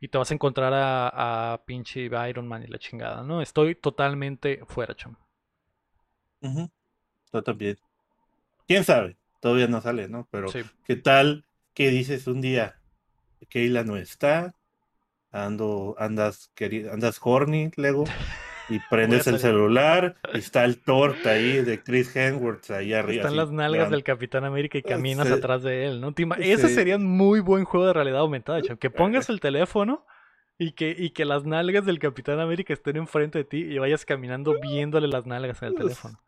y 0.00 0.06
te 0.06 0.18
vas 0.18 0.30
a 0.30 0.34
encontrar 0.34 0.72
a, 0.72 1.54
a 1.54 1.64
pinche 1.64 2.08
Iron 2.28 2.46
Man 2.46 2.62
y 2.62 2.68
la 2.68 2.78
chingada, 2.78 3.24
¿no? 3.24 3.42
Estoy 3.42 3.74
totalmente 3.74 4.60
fuera, 4.66 4.94
Yo 7.32 7.42
también. 7.42 7.76
¿Quién 8.66 8.84
sabe? 8.84 9.16
Todavía 9.40 9.66
no 9.68 9.80
sale, 9.80 10.08
¿no? 10.08 10.26
Pero 10.30 10.48
Sí. 10.48 10.60
¿qué 10.84 10.96
tal 10.96 11.44
que 11.74 11.90
dices 11.90 12.26
un 12.26 12.40
día, 12.40 12.76
Keila 13.48 13.84
no 13.84 13.96
está, 13.96 14.54
ando, 15.32 15.96
andas, 15.98 16.50
andas 16.90 17.18
horny, 17.22 17.70
Lego, 17.76 18.04
y 18.68 18.78
prendes 18.88 19.26
el 19.26 19.38
celular 19.38 20.16
y 20.32 20.38
está 20.38 20.64
el 20.64 20.78
torta 20.84 21.30
ahí 21.30 21.62
de 21.62 21.82
Chris 21.82 22.14
Hemsworth 22.14 22.70
ahí 22.70 22.92
arriba. 22.94 23.16
Están 23.22 23.28
así, 23.32 23.36
las 23.36 23.50
nalgas 23.50 23.80
grande. 23.80 23.96
del 23.96 24.04
Capitán 24.04 24.44
América 24.44 24.78
y 24.78 24.82
caminas 24.82 25.26
Sí. 25.26 25.32
atrás 25.34 25.62
de 25.62 25.86
él, 25.86 26.00
¿no? 26.00 26.14
Ese 26.38 26.68
Sí. 26.68 26.74
sería 26.74 26.96
un 26.96 27.04
muy 27.06 27.40
buen 27.40 27.64
juego 27.64 27.86
de 27.86 27.92
realidad 27.92 28.20
aumentada. 28.20 28.62
Que 28.62 28.90
pongas 28.90 29.28
el 29.28 29.40
teléfono 29.40 30.06
y 30.56 30.72
que, 30.72 30.94
y 30.96 31.10
que 31.10 31.24
las 31.24 31.44
nalgas 31.44 31.84
del 31.84 31.98
Capitán 31.98 32.38
América 32.40 32.72
estén 32.72 32.96
enfrente 32.96 33.38
de 33.38 33.44
ti 33.44 33.58
y 33.58 33.78
vayas 33.78 34.04
caminando 34.06 34.54
viéndole 34.60 35.08
las 35.08 35.26
nalgas 35.26 35.60
en 35.62 35.68
el 35.68 35.74
teléfono. 35.74 36.18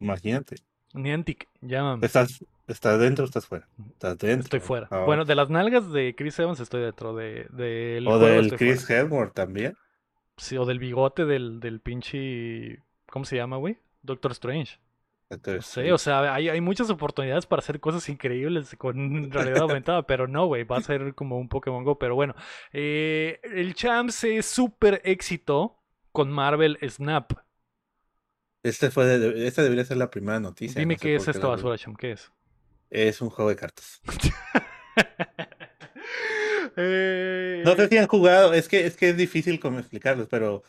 Imagínate. 0.00 0.56
Niantic, 0.94 1.48
llámame. 1.60 2.06
¿Estás, 2.06 2.44
¿Estás 2.66 2.98
dentro 3.00 3.24
o 3.24 3.26
estás 3.26 3.46
fuera? 3.46 3.68
Estás 3.92 4.18
dentro. 4.18 4.44
Estoy 4.44 4.60
fuera. 4.60 4.88
Ah, 4.90 5.04
Bueno, 5.04 5.24
de 5.24 5.34
las 5.34 5.50
nalgas 5.50 5.90
de 5.92 6.14
Chris 6.14 6.38
Evans 6.38 6.60
estoy 6.60 6.82
dentro. 6.82 7.14
De, 7.14 7.46
del 7.50 8.06
o 8.06 8.10
juego 8.18 8.26
del 8.26 8.56
Chris. 8.56 8.88
Hemsworth 8.88 9.34
también. 9.34 9.76
Sí, 10.36 10.56
o 10.56 10.64
del 10.64 10.78
bigote 10.78 11.24
del, 11.24 11.60
del 11.60 11.80
pinche. 11.80 12.82
¿Cómo 13.10 13.24
se 13.24 13.36
llama, 13.36 13.56
güey? 13.56 13.78
Doctor 14.02 14.32
Strange. 14.32 14.78
No 15.30 15.36
Entonces, 15.36 15.66
sé, 15.66 15.92
o 15.92 15.98
sea, 15.98 16.34
hay, 16.34 16.48
hay 16.48 16.60
muchas 16.60 16.90
oportunidades 16.90 17.46
para 17.46 17.60
hacer 17.60 17.80
cosas 17.80 18.08
increíbles 18.08 18.74
con 18.76 19.30
realidad 19.32 19.62
aumentada, 19.62 20.02
pero 20.06 20.28
no, 20.28 20.46
güey, 20.46 20.64
va 20.64 20.76
a 20.76 20.82
ser 20.82 21.14
como 21.14 21.38
un 21.38 21.48
Pokémon 21.48 21.82
Go. 21.82 21.98
Pero 21.98 22.14
bueno, 22.14 22.34
eh, 22.72 23.40
el 23.42 23.74
Champ 23.74 24.10
se 24.10 24.42
super 24.42 25.00
éxito 25.04 25.76
con 26.12 26.30
Marvel 26.30 26.78
Snap. 26.88 27.32
Este 28.64 28.90
fue 28.90 29.04
de- 29.06 29.46
esta 29.46 29.62
debería 29.62 29.84
ser 29.84 29.98
la 29.98 30.10
primera 30.10 30.40
noticia. 30.40 30.80
Dime 30.80 30.94
no 30.94 31.00
qué 31.00 31.14
es 31.16 31.28
esta 31.28 31.38
la- 31.38 31.48
basura, 31.54 31.76
¿qué 31.98 32.12
es? 32.12 32.32
Es 32.90 33.20
un 33.20 33.30
juego 33.30 33.50
de 33.50 33.56
cartas. 33.56 34.00
Eh, 36.76 37.62
No 37.64 37.76
sé 37.76 37.88
si 37.88 37.98
han 37.98 38.06
jugado, 38.08 38.52
es 38.52 38.68
que 38.68 38.84
es 38.86 38.96
que 38.96 39.10
es 39.10 39.16
difícil 39.16 39.60
como 39.60 39.78
explicarlos, 39.78 40.26
pero 40.28 40.62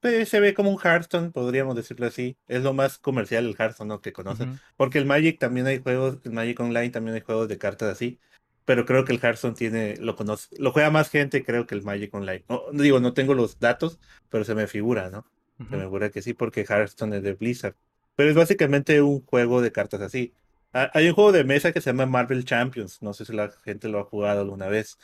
pues, 0.00 0.28
se 0.28 0.40
ve 0.40 0.52
como 0.52 0.70
un 0.70 0.78
Hearthstone, 0.78 1.30
podríamos 1.30 1.74
decirlo 1.74 2.06
así. 2.06 2.36
Es 2.48 2.62
lo 2.62 2.74
más 2.74 2.98
comercial 2.98 3.46
el 3.46 3.56
Hearthstone 3.58 3.88
¿no? 3.88 4.00
que 4.02 4.12
conocen. 4.12 4.60
Porque 4.76 4.98
el 4.98 5.06
Magic 5.06 5.38
también 5.38 5.66
hay 5.66 5.80
juegos, 5.80 6.18
el 6.24 6.32
Magic 6.32 6.60
Online 6.60 6.90
también 6.90 7.14
hay 7.14 7.22
juegos 7.22 7.48
de 7.48 7.56
cartas 7.58 7.90
así. 7.92 8.20
Pero 8.66 8.84
creo 8.84 9.04
que 9.04 9.12
el 9.12 9.20
Hearthstone 9.22 9.54
tiene, 9.54 9.96
lo 9.98 10.16
conoce, 10.16 10.48
lo 10.58 10.72
juega 10.72 10.90
más 10.90 11.08
gente, 11.08 11.44
creo 11.44 11.66
que 11.66 11.74
el 11.76 11.82
Magic 11.82 12.12
Online. 12.14 12.44
No 12.48 12.62
digo, 12.72 13.00
no 13.00 13.14
tengo 13.14 13.32
los 13.32 13.58
datos, 13.58 13.98
pero 14.28 14.44
se 14.44 14.54
me 14.54 14.66
figura, 14.66 15.08
¿no? 15.08 15.24
Se 15.70 15.76
me 15.76 15.82
figura 15.84 16.10
que 16.10 16.22
sí, 16.22 16.34
porque 16.34 16.62
Hearthstone 16.68 17.16
es 17.18 17.22
de 17.22 17.34
Blizzard. 17.34 17.76
Pero 18.14 18.30
es 18.30 18.36
básicamente 18.36 19.02
un 19.02 19.24
juego 19.24 19.60
de 19.62 19.72
cartas 19.72 20.00
así. 20.00 20.32
Hay 20.72 21.08
un 21.08 21.14
juego 21.14 21.32
de 21.32 21.44
mesa 21.44 21.72
que 21.72 21.80
se 21.80 21.90
llama 21.90 22.06
Marvel 22.06 22.44
Champions. 22.44 23.02
No 23.02 23.12
sé 23.14 23.24
si 23.24 23.32
la 23.32 23.50
gente 23.64 23.88
lo 23.88 23.98
ha 24.00 24.04
jugado 24.04 24.40
alguna 24.42 24.68
vez. 24.68 24.98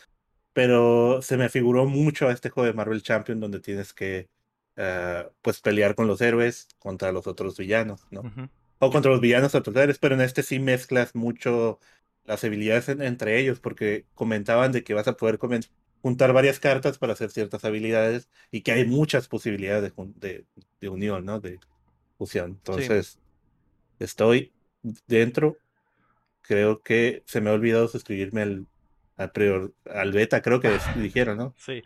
Pero 0.52 1.22
se 1.22 1.36
me 1.36 1.48
figuró 1.48 1.86
mucho 1.86 2.28
a 2.28 2.32
este 2.32 2.50
juego 2.50 2.66
de 2.66 2.74
Marvel 2.74 3.02
Champions 3.02 3.40
donde 3.40 3.60
tienes 3.60 3.92
que 3.94 4.28
ah, 4.76 5.30
pues 5.42 5.60
pelear 5.60 5.94
con 5.94 6.06
los 6.06 6.20
héroes 6.20 6.68
contra 6.78 7.12
los 7.12 7.26
otros 7.26 7.56
villanos, 7.56 8.06
¿no? 8.10 8.28
O 8.78 8.90
contra 8.90 9.10
los 9.12 9.20
villanos 9.20 9.54
otros 9.54 9.76
héroes, 9.76 9.98
pero 9.98 10.14
en 10.14 10.20
este 10.22 10.42
sí 10.42 10.58
mezclas 10.58 11.14
mucho 11.14 11.78
las 12.24 12.44
habilidades 12.44 12.88
en- 12.88 13.02
entre 13.02 13.38
ellos, 13.40 13.60
porque 13.60 14.06
comentaban 14.14 14.72
de 14.72 14.84
que 14.84 14.94
vas 14.94 15.08
a 15.08 15.16
poder 15.16 15.38
juntar 16.02 16.32
varias 16.32 16.58
cartas 16.60 16.98
para 16.98 17.12
hacer 17.14 17.30
ciertas 17.30 17.64
habilidades 17.64 18.28
y 18.50 18.62
que 18.62 18.72
hay 18.72 18.84
muchas 18.84 19.28
posibilidades 19.28 19.92
de, 19.96 20.04
de, 20.16 20.44
de 20.80 20.88
unión, 20.88 21.24
¿no? 21.24 21.40
De 21.40 21.58
fusión. 22.18 22.50
Entonces, 22.50 23.18
estoy 23.98 24.52
dentro. 25.06 25.56
Creo 26.42 26.82
que 26.82 27.22
se 27.26 27.40
me 27.40 27.50
ha 27.50 27.52
olvidado 27.52 27.86
suscribirme 27.88 28.42
al, 28.42 28.66
al, 29.16 29.30
prior- 29.32 29.72
al 29.86 30.12
beta, 30.12 30.42
creo 30.42 30.60
que 30.60 30.76
dijeron, 30.96 31.38
¿no? 31.38 31.54
Sí, 31.56 31.82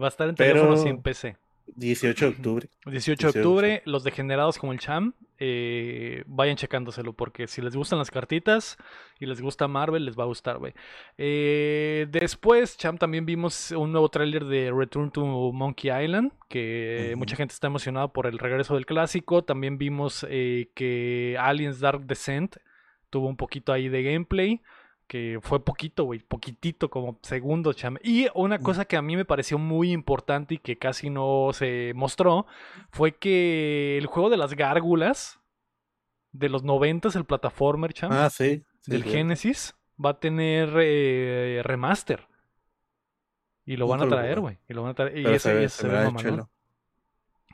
va 0.00 0.06
a 0.06 0.08
estar 0.08 0.28
en 0.28 0.34
teléfonos 0.34 0.80
y 0.80 0.84
Pero- 0.84 0.96
en 0.96 1.02
PC. 1.02 1.36
18 1.76 2.24
de 2.24 2.30
octubre. 2.30 2.68
18 2.86 2.92
de 2.92 2.92
18, 2.92 3.28
octubre, 3.28 3.82
los 3.86 4.04
degenerados 4.04 4.58
como 4.58 4.72
el 4.72 4.78
Cham, 4.78 5.14
eh, 5.38 6.22
vayan 6.26 6.56
checándoselo, 6.56 7.14
porque 7.14 7.48
si 7.48 7.60
les 7.62 7.74
gustan 7.74 7.98
las 7.98 8.10
cartitas 8.10 8.76
y 9.18 9.26
les 9.26 9.40
gusta 9.40 9.66
Marvel, 9.66 10.04
les 10.04 10.16
va 10.16 10.22
a 10.22 10.26
gustar, 10.26 10.58
güey. 10.58 10.72
Eh, 11.18 12.06
después, 12.10 12.76
Cham, 12.76 12.96
también 12.96 13.26
vimos 13.26 13.72
un 13.72 13.90
nuevo 13.90 14.08
tráiler 14.08 14.44
de 14.44 14.70
Return 14.70 15.10
to 15.10 15.52
Monkey 15.52 15.90
Island, 15.90 16.32
que 16.48 17.14
mucha 17.16 17.34
gente 17.34 17.54
está 17.54 17.66
emocionada 17.66 18.08
por 18.08 18.26
el 18.26 18.38
regreso 18.38 18.74
del 18.74 18.86
clásico. 18.86 19.42
También 19.42 19.78
vimos 19.78 20.24
eh, 20.28 20.70
que 20.74 21.36
Aliens 21.40 21.80
Dark 21.80 22.06
Descent 22.06 22.58
tuvo 23.10 23.26
un 23.26 23.36
poquito 23.36 23.72
ahí 23.72 23.88
de 23.88 24.02
gameplay. 24.02 24.60
Que 25.06 25.38
fue 25.42 25.62
poquito, 25.62 26.04
güey, 26.04 26.20
poquitito, 26.20 26.88
como 26.88 27.18
segundo, 27.22 27.72
cham. 27.74 27.96
Y 28.02 28.28
una 28.34 28.58
cosa 28.60 28.86
que 28.86 28.96
a 28.96 29.02
mí 29.02 29.14
me 29.16 29.24
pareció 29.26 29.58
muy 29.58 29.92
importante 29.92 30.54
y 30.54 30.58
que 30.58 30.78
casi 30.78 31.10
no 31.10 31.50
se 31.52 31.92
mostró 31.94 32.46
fue 32.90 33.12
que 33.16 33.98
el 33.98 34.06
juego 34.06 34.30
de 34.30 34.38
las 34.38 34.54
gárgulas 34.54 35.38
de 36.32 36.48
los 36.48 36.62
90 36.62 37.10
el 37.14 37.26
plataformer, 37.26 37.92
cham, 37.92 38.10
Ah, 38.12 38.30
sí. 38.30 38.64
sí, 38.80 38.90
del 38.90 39.04
sí. 39.04 39.10
Genesis, 39.10 39.74
va 40.02 40.10
a 40.10 40.18
tener 40.20 40.70
eh, 40.80 41.60
remaster. 41.62 42.26
Y 43.66 43.76
lo 43.76 43.86
van 43.86 44.02
a 44.02 44.08
traer, 44.08 44.40
güey. 44.40 44.58
Y 44.68 44.72
lo 44.72 44.82
van 44.82 44.92
a 44.92 44.94
traer. 44.94 45.18
Y 45.18 45.22
Pero 45.24 45.36
ese, 45.36 45.50
se 45.50 45.54
ve, 45.54 45.64
ese 45.64 45.76
se 45.76 45.82
se 45.82 45.88
ve 45.88 45.94
ve 45.98 46.04
mamalón. 46.04 46.30
chulo. 46.30 46.50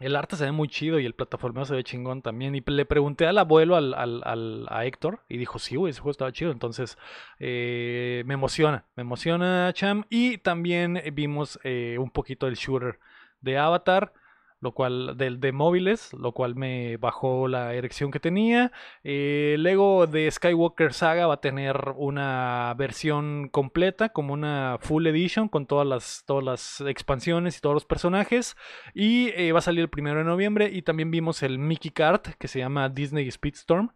El 0.00 0.16
arte 0.16 0.36
se 0.36 0.44
ve 0.44 0.52
muy 0.52 0.68
chido 0.68 0.98
y 1.00 1.06
el 1.06 1.14
plataformeo 1.14 1.64
se 1.64 1.74
ve 1.74 1.84
chingón 1.84 2.22
también. 2.22 2.54
Y 2.54 2.62
le 2.66 2.84
pregunté 2.86 3.26
al 3.26 3.38
abuelo, 3.38 3.76
al, 3.76 3.94
al- 3.94 4.66
a 4.68 4.84
Héctor, 4.84 5.20
y 5.28 5.38
dijo, 5.38 5.58
sí, 5.58 5.76
güey, 5.76 5.90
ese 5.90 6.00
juego 6.00 6.12
estaba 6.12 6.32
chido. 6.32 6.50
Entonces, 6.52 6.96
eh, 7.38 8.22
me 8.26 8.34
emociona, 8.34 8.84
me 8.96 9.02
emociona, 9.02 9.70
Cham. 9.74 10.04
Y 10.10 10.38
también 10.38 11.02
vimos 11.12 11.58
eh, 11.64 11.96
un 11.98 12.10
poquito 12.10 12.46
del 12.46 12.54
shooter 12.56 12.98
de 13.40 13.58
Avatar, 13.58 14.12
lo 14.60 14.72
cual, 14.72 15.16
del 15.16 15.38
de 15.40 15.52
móviles, 15.52 16.12
lo 16.14 16.32
cual 16.32 16.56
me 16.56 16.96
bajó 16.96 17.46
la 17.48 17.74
erección 17.74 18.10
que 18.10 18.18
tenía. 18.20 18.72
Eh, 19.04 19.56
Lego 19.58 20.06
de 20.06 20.30
Skywalker 20.30 20.92
Saga 20.92 21.26
va 21.28 21.34
a 21.34 21.40
tener 21.40 21.76
una 21.96 22.74
versión 22.76 23.48
completa, 23.50 24.08
como 24.08 24.34
una 24.34 24.78
full 24.80 25.06
edition, 25.06 25.48
con 25.48 25.66
todas 25.66 25.86
las, 25.86 26.24
todas 26.26 26.44
las 26.44 26.80
expansiones 26.88 27.56
y 27.56 27.60
todos 27.60 27.74
los 27.74 27.84
personajes. 27.84 28.56
Y 28.94 29.28
eh, 29.36 29.52
va 29.52 29.60
a 29.60 29.62
salir 29.62 29.82
el 29.82 29.90
primero 29.90 30.18
de 30.18 30.24
noviembre. 30.24 30.70
Y 30.72 30.82
también 30.82 31.10
vimos 31.10 31.42
el 31.42 31.58
Mickey 31.58 31.90
Kart, 31.90 32.28
que 32.38 32.48
se 32.48 32.58
llama 32.58 32.88
Disney 32.88 33.30
Speedstorm. 33.30 33.90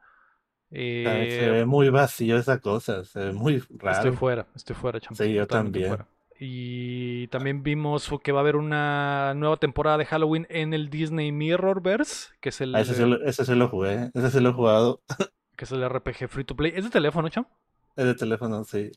Eh, 0.70 1.04
Ay, 1.06 1.30
se 1.32 1.50
ve 1.50 1.66
muy 1.66 1.90
vacío 1.90 2.38
esa 2.38 2.58
cosa, 2.58 3.04
se 3.04 3.18
ve 3.18 3.32
muy 3.32 3.62
raro. 3.68 3.96
Estoy 3.98 4.12
fuera, 4.12 4.46
estoy 4.54 4.74
fuera, 4.74 5.00
champ, 5.00 5.16
Sí, 5.18 5.32
yo 5.32 5.46
también. 5.46 5.88
fuera. 5.88 6.06
Y 6.44 7.28
también 7.28 7.62
vimos 7.62 8.10
que 8.20 8.32
va 8.32 8.40
a 8.40 8.42
haber 8.42 8.56
una 8.56 9.32
nueva 9.36 9.58
temporada 9.58 9.96
de 9.96 10.06
Halloween 10.06 10.48
en 10.50 10.74
el 10.74 10.90
Disney 10.90 11.30
Mirrorverse, 11.30 12.30
que 12.40 12.48
es 12.48 12.60
el, 12.60 12.74
Ah, 12.74 12.80
ese, 12.80 12.94
ese 13.24 13.44
sí 13.44 13.54
lo 13.54 13.68
jugué, 13.68 14.10
ese 14.12 14.28
sí 14.28 14.40
lo 14.40 14.50
he 14.50 14.52
jugado. 14.52 15.00
que 15.56 15.64
es 15.64 15.70
el 15.70 15.88
RPG 15.88 16.26
free 16.28 16.42
to 16.42 16.56
play. 16.56 16.72
¿Es 16.74 16.82
de 16.82 16.90
teléfono, 16.90 17.28
champ? 17.28 17.46
Es 17.94 18.06
de 18.06 18.14
teléfono, 18.16 18.64
sí. 18.64 18.90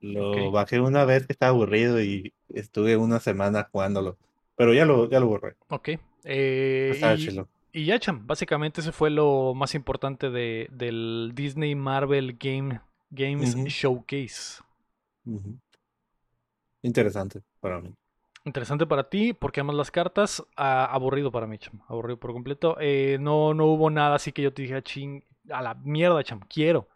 Lo 0.00 0.50
bajé 0.50 0.80
una 0.80 1.04
vez 1.04 1.24
que 1.24 1.34
estaba 1.34 1.50
aburrido 1.50 2.02
y 2.02 2.34
estuve 2.48 2.96
una 2.96 3.20
semana 3.20 3.68
jugándolo. 3.70 4.16
Pero 4.56 4.74
ya 4.74 4.84
lo, 4.84 5.08
ya 5.08 5.20
lo 5.20 5.28
borré. 5.28 5.54
Ok. 5.68 5.90
Eh, 6.24 7.00
y, 7.72 7.80
y 7.80 7.84
ya, 7.84 8.00
champ, 8.00 8.26
básicamente 8.26 8.80
ese 8.80 8.90
fue 8.90 9.10
lo 9.10 9.54
más 9.54 9.76
importante 9.76 10.30
de, 10.30 10.68
del 10.72 11.30
Disney 11.32 11.76
Marvel 11.76 12.36
Game, 12.40 12.80
Games. 13.10 13.54
Showcase. 13.66 14.64
Ujú. 15.24 15.60
Interesante 16.88 17.42
para 17.60 17.80
mí. 17.80 17.94
Interesante 18.44 18.86
para 18.86 19.08
ti, 19.10 19.34
porque 19.34 19.60
amas 19.60 19.76
las 19.76 19.90
cartas. 19.90 20.42
Ah, 20.56 20.86
aburrido 20.86 21.30
para 21.30 21.46
mí, 21.46 21.58
cham. 21.58 21.80
Aburrido 21.88 22.18
por 22.18 22.32
completo. 22.32 22.76
Eh, 22.80 23.18
no, 23.20 23.52
no 23.54 23.66
hubo 23.66 23.90
nada 23.90 24.14
así 24.16 24.32
que 24.32 24.42
yo 24.42 24.52
te 24.54 24.62
dije, 24.62 24.82
ching, 24.82 25.22
a 25.50 25.60
la 25.62 25.74
mierda, 25.74 26.22
cham. 26.24 26.40
Quiero, 26.48 26.88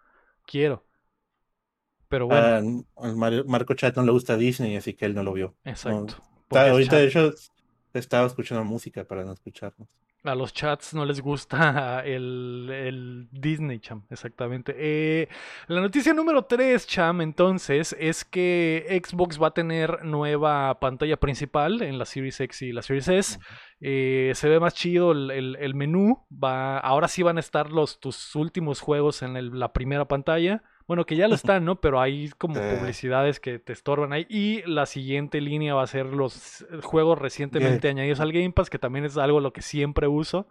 quiero. 0.46 0.84
Pero 2.08 2.26
bueno, 2.28 2.54
Ah, 2.96 3.14
Mario- 3.14 3.44
Marco 3.46 3.74
Chat 3.74 3.96
no 3.96 4.02
le 4.02 4.12
gusta 4.12 4.36
Disney, 4.36 4.76
así 4.76 4.94
que 4.94 5.04
él 5.06 5.14
no 5.14 5.22
lo 5.22 5.32
vio. 5.32 5.56
exacto. 5.64 6.14
Está- 6.46 6.70
ahorita, 6.70 6.96
de 6.96 7.04
hecho, 7.06 7.32
estaba 7.94 8.26
escuchando 8.26 8.64
música 8.64 9.04
para 9.04 9.24
no 9.24 9.32
escucharnos. 9.32 9.88
A 10.24 10.36
los 10.36 10.52
chats 10.52 10.94
no 10.94 11.04
les 11.04 11.20
gusta 11.20 12.00
el, 12.06 12.70
el 12.70 13.28
Disney, 13.32 13.80
Cham, 13.80 14.04
exactamente. 14.08 14.72
Eh, 14.78 15.28
la 15.66 15.80
noticia 15.80 16.14
número 16.14 16.44
3, 16.44 16.86
Cham, 16.86 17.22
entonces, 17.22 17.96
es 17.98 18.24
que 18.24 19.02
Xbox 19.04 19.42
va 19.42 19.48
a 19.48 19.54
tener 19.54 20.04
nueva 20.04 20.78
pantalla 20.78 21.16
principal 21.16 21.82
en 21.82 21.98
la 21.98 22.04
Series 22.04 22.40
X 22.40 22.62
y 22.62 22.72
la 22.72 22.82
Series 22.82 23.08
S. 23.08 23.38
Eh, 23.80 24.30
se 24.36 24.48
ve 24.48 24.60
más 24.60 24.74
chido 24.74 25.10
el, 25.10 25.56
el, 25.58 25.74
menú. 25.74 26.24
Va, 26.32 26.78
ahora 26.78 27.08
sí 27.08 27.24
van 27.24 27.38
a 27.38 27.40
estar 27.40 27.72
los, 27.72 27.98
tus 27.98 28.36
últimos 28.36 28.80
juegos 28.80 29.22
en 29.22 29.58
la 29.58 29.72
primera 29.72 30.06
pantalla. 30.06 30.62
Bueno, 30.86 31.04
que 31.06 31.16
ya 31.16 31.28
lo 31.28 31.34
están, 31.34 31.64
¿no? 31.64 31.80
Pero 31.80 32.00
hay 32.00 32.30
como 32.38 32.56
eh. 32.56 32.76
publicidades 32.78 33.40
que 33.40 33.58
te 33.58 33.72
estorban 33.72 34.12
ahí. 34.12 34.26
Y 34.28 34.62
la 34.62 34.86
siguiente 34.86 35.40
línea 35.40 35.74
va 35.74 35.82
a 35.82 35.86
ser 35.86 36.06
los 36.06 36.64
juegos 36.82 37.18
recientemente 37.18 37.88
añadidos 37.88 38.20
al 38.20 38.32
Game 38.32 38.52
Pass, 38.52 38.70
que 38.70 38.78
también 38.78 39.04
es 39.04 39.16
algo 39.16 39.40
lo 39.40 39.52
que 39.52 39.62
siempre 39.62 40.06
uso. 40.08 40.48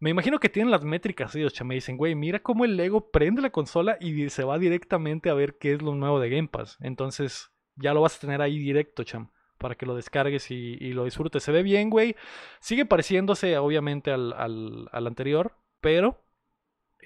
Me 0.00 0.10
imagino 0.10 0.38
que 0.38 0.48
tienen 0.48 0.70
las 0.70 0.84
métricas 0.84 1.34
ellos, 1.34 1.54
me 1.64 1.76
dicen, 1.76 1.96
güey, 1.96 2.14
mira 2.14 2.40
cómo 2.40 2.64
el 2.64 2.76
Lego 2.76 3.10
prende 3.10 3.40
la 3.40 3.50
consola 3.50 3.96
y 4.00 4.28
se 4.28 4.44
va 4.44 4.58
directamente 4.58 5.30
a 5.30 5.34
ver 5.34 5.56
qué 5.56 5.72
es 5.72 5.82
lo 5.82 5.94
nuevo 5.94 6.20
de 6.20 6.30
Game 6.30 6.48
Pass. 6.48 6.76
Entonces, 6.80 7.52
ya 7.76 7.94
lo 7.94 8.02
vas 8.02 8.16
a 8.16 8.20
tener 8.20 8.42
ahí 8.42 8.58
directo, 8.58 9.04
cham, 9.04 9.30
para 9.56 9.76
que 9.76 9.86
lo 9.86 9.94
descargues 9.94 10.50
y, 10.50 10.92
lo 10.92 11.04
disfrutes. 11.04 11.42
Se 11.42 11.52
ve 11.52 11.62
bien, 11.62 11.90
güey. 11.90 12.16
Sigue 12.60 12.84
pareciéndose, 12.84 13.56
obviamente, 13.56 14.10
al, 14.10 14.34
al 14.34 15.06
anterior, 15.06 15.56
pero 15.80 16.23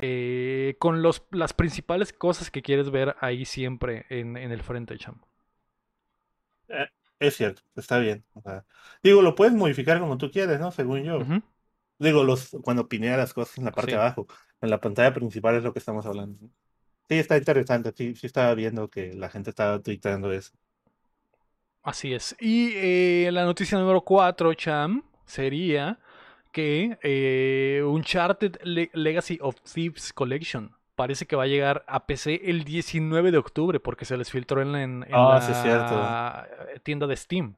eh, 0.00 0.76
con 0.78 1.02
los, 1.02 1.24
las 1.30 1.52
principales 1.52 2.12
cosas 2.12 2.50
que 2.50 2.62
quieres 2.62 2.90
ver 2.90 3.16
ahí 3.20 3.44
siempre 3.44 4.06
en, 4.08 4.36
el 4.36 4.62
frente, 4.62 4.96
Cham. 4.98 5.20
Eh, 6.68 6.88
es 7.18 7.36
cierto, 7.36 7.62
está 7.76 7.98
bien. 7.98 8.24
digo, 9.02 9.22
lo 9.22 9.34
puedes 9.34 9.54
modificar 9.54 9.98
como 9.98 10.18
tú 10.18 10.30
quieres, 10.30 10.60
¿no? 10.60 10.70
Según 10.70 11.02
yo. 11.02 11.20
Digo, 11.98 12.22
los, 12.22 12.56
cuando 12.62 12.88
pinea 12.88 13.16
las 13.16 13.34
cosas 13.34 13.58
en 13.58 13.64
la 13.64 13.72
parte 13.72 13.92
de 13.92 13.96
abajo, 13.96 14.26
en 14.60 14.70
la 14.70 14.80
pantalla 14.80 15.12
principal 15.12 15.56
es 15.56 15.64
lo 15.64 15.72
que 15.72 15.80
estamos 15.80 16.06
hablando. 16.06 16.48
Sí, 17.08 17.18
está 17.18 17.36
interesante. 17.36 17.92
Sí, 17.96 18.14
sí 18.14 18.26
estaba 18.26 18.54
viendo 18.54 18.88
que 18.88 19.14
la 19.14 19.30
gente 19.30 19.50
estaba 19.50 19.80
tuitando 19.80 20.30
eso. 20.32 20.52
Así 21.82 22.12
es. 22.12 22.36
Y 22.38 22.72
eh, 22.76 23.30
la 23.32 23.44
noticia 23.44 23.78
número 23.78 24.02
4, 24.02 24.54
Cham, 24.54 25.02
sería 25.24 25.98
que 26.52 26.98
eh, 27.02 27.82
Uncharted 27.84 28.56
Legacy 28.62 29.38
of 29.40 29.56
Thieves 29.62 30.12
Collection 30.12 30.72
parece 30.94 31.26
que 31.26 31.36
va 31.36 31.44
a 31.44 31.46
llegar 31.46 31.84
a 31.86 32.06
PC 32.06 32.42
el 32.50 32.64
19 32.64 33.30
de 33.30 33.38
octubre 33.38 33.78
porque 33.78 34.04
se 34.04 34.16
les 34.16 34.30
filtró 34.30 34.62
en, 34.62 35.04
ah, 35.12 36.44
la 36.50 36.80
tienda 36.82 37.06
de 37.06 37.16
Steam. 37.16 37.56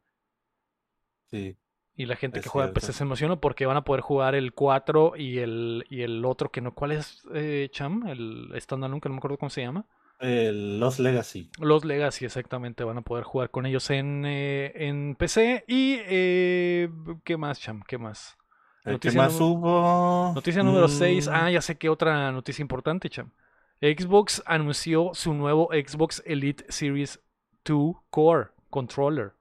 Sí. 1.30 1.56
Y 1.96 2.06
la 2.06 2.16
gente 2.16 2.40
que 2.40 2.48
juega 2.48 2.72
PC 2.72 2.92
se 2.92 3.02
emociona 3.02 3.40
porque 3.40 3.66
van 3.66 3.76
a 3.76 3.84
poder 3.84 4.00
jugar 4.00 4.34
el 4.34 4.52
4 4.52 5.14
y 5.16 5.38
el, 5.38 5.84
y 5.90 6.02
el 6.02 6.24
otro 6.24 6.50
que 6.50 6.60
no. 6.60 6.74
¿Cuál 6.74 6.92
es, 6.92 7.22
eh, 7.34 7.68
Cham? 7.72 8.06
El 8.06 8.50
estándar 8.54 8.90
nunca 8.90 9.08
no 9.08 9.14
me 9.14 9.18
acuerdo 9.18 9.38
cómo 9.38 9.50
se 9.50 9.62
llama. 9.62 9.86
Los 10.20 10.98
Legacy. 10.98 11.50
Los 11.58 11.84
Legacy, 11.84 12.26
exactamente. 12.26 12.84
Van 12.84 12.98
a 12.98 13.02
poder 13.02 13.24
jugar 13.24 13.50
con 13.50 13.66
ellos 13.66 13.88
en, 13.90 14.24
eh, 14.26 14.72
en 14.74 15.14
PC. 15.14 15.64
Y. 15.66 15.96
Eh, 16.00 16.90
¿Qué 17.24 17.36
más, 17.36 17.60
Cham? 17.60 17.82
¿Qué 17.86 17.96
más? 17.96 18.36
Noticia 18.84 19.20
más 19.22 19.40
hubo? 19.40 20.32
Noticia 20.34 20.62
número 20.62 20.88
6. 20.88 21.28
Mm. 21.28 21.30
Ah, 21.32 21.50
ya 21.50 21.60
sé 21.60 21.76
que 21.76 21.88
otra 21.88 22.32
noticia 22.32 22.62
importante, 22.62 23.10
cham. 23.10 23.30
Xbox 23.80 24.42
anunció 24.46 25.10
su 25.14 25.32
nuevo 25.34 25.70
Xbox 25.72 26.22
Elite 26.26 26.64
Series 26.68 27.20
2 27.64 27.96
Core 28.10 28.48
Controller. 28.68 29.32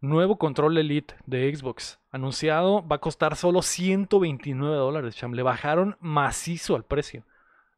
Nuevo 0.00 0.38
control 0.38 0.78
Elite 0.78 1.14
de 1.26 1.54
Xbox. 1.54 1.98
Anunciado, 2.10 2.86
va 2.86 2.96
a 2.96 3.00
costar 3.00 3.34
solo 3.36 3.62
129 3.62 4.76
dólares, 4.76 5.16
cham. 5.16 5.32
Le 5.32 5.42
bajaron 5.42 5.96
macizo 6.00 6.76
al 6.76 6.84
precio. 6.84 7.24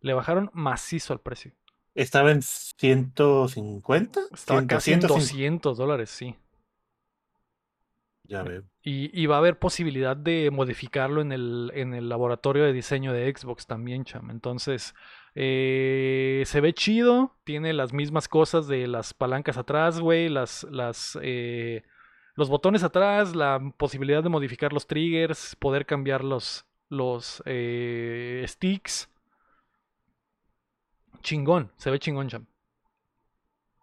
Le 0.00 0.12
bajaron 0.12 0.50
macizo 0.52 1.12
al 1.12 1.20
precio. 1.20 1.52
¿Estaba 1.94 2.30
en 2.30 2.42
150? 2.42 4.20
Estaba 4.32 4.66
casi 4.66 4.92
en 4.92 5.00
200 5.00 5.76
dólares, 5.78 6.10
sí. 6.10 6.36
Ya 8.28 8.42
veo. 8.42 8.62
Y, 8.82 9.26
va 9.26 9.36
a 9.36 9.38
haber 9.38 9.58
posibilidad 9.58 10.14
de 10.16 10.50
modificarlo 10.50 11.22
en 11.22 11.32
el, 11.32 11.72
en 11.74 11.94
el 11.94 12.10
laboratorio 12.10 12.64
de 12.64 12.74
diseño 12.74 13.12
de 13.12 13.34
Xbox 13.34 13.66
también, 13.66 14.04
cham. 14.04 14.30
Entonces, 14.30 14.94
eh, 15.34 16.42
se 16.44 16.60
ve 16.60 16.74
chido. 16.74 17.34
Tiene 17.44 17.72
las 17.72 17.94
mismas 17.94 18.28
cosas 18.28 18.68
de 18.68 18.86
las 18.86 19.14
palancas 19.14 19.56
atrás, 19.56 19.98
güey. 19.98 20.28
Las, 20.28 20.64
las, 20.70 21.18
eh, 21.22 21.84
los 22.34 22.50
botones 22.50 22.82
atrás, 22.82 23.34
la 23.34 23.72
posibilidad 23.78 24.22
de 24.22 24.28
modificar 24.28 24.74
los 24.74 24.86
triggers, 24.86 25.56
poder 25.56 25.86
cambiar 25.86 26.22
los, 26.22 26.66
los 26.90 27.42
eh, 27.46 28.44
sticks. 28.46 29.10
Chingón, 31.22 31.72
se 31.76 31.90
ve 31.90 31.98
chingón, 31.98 32.28
cham. 32.28 32.46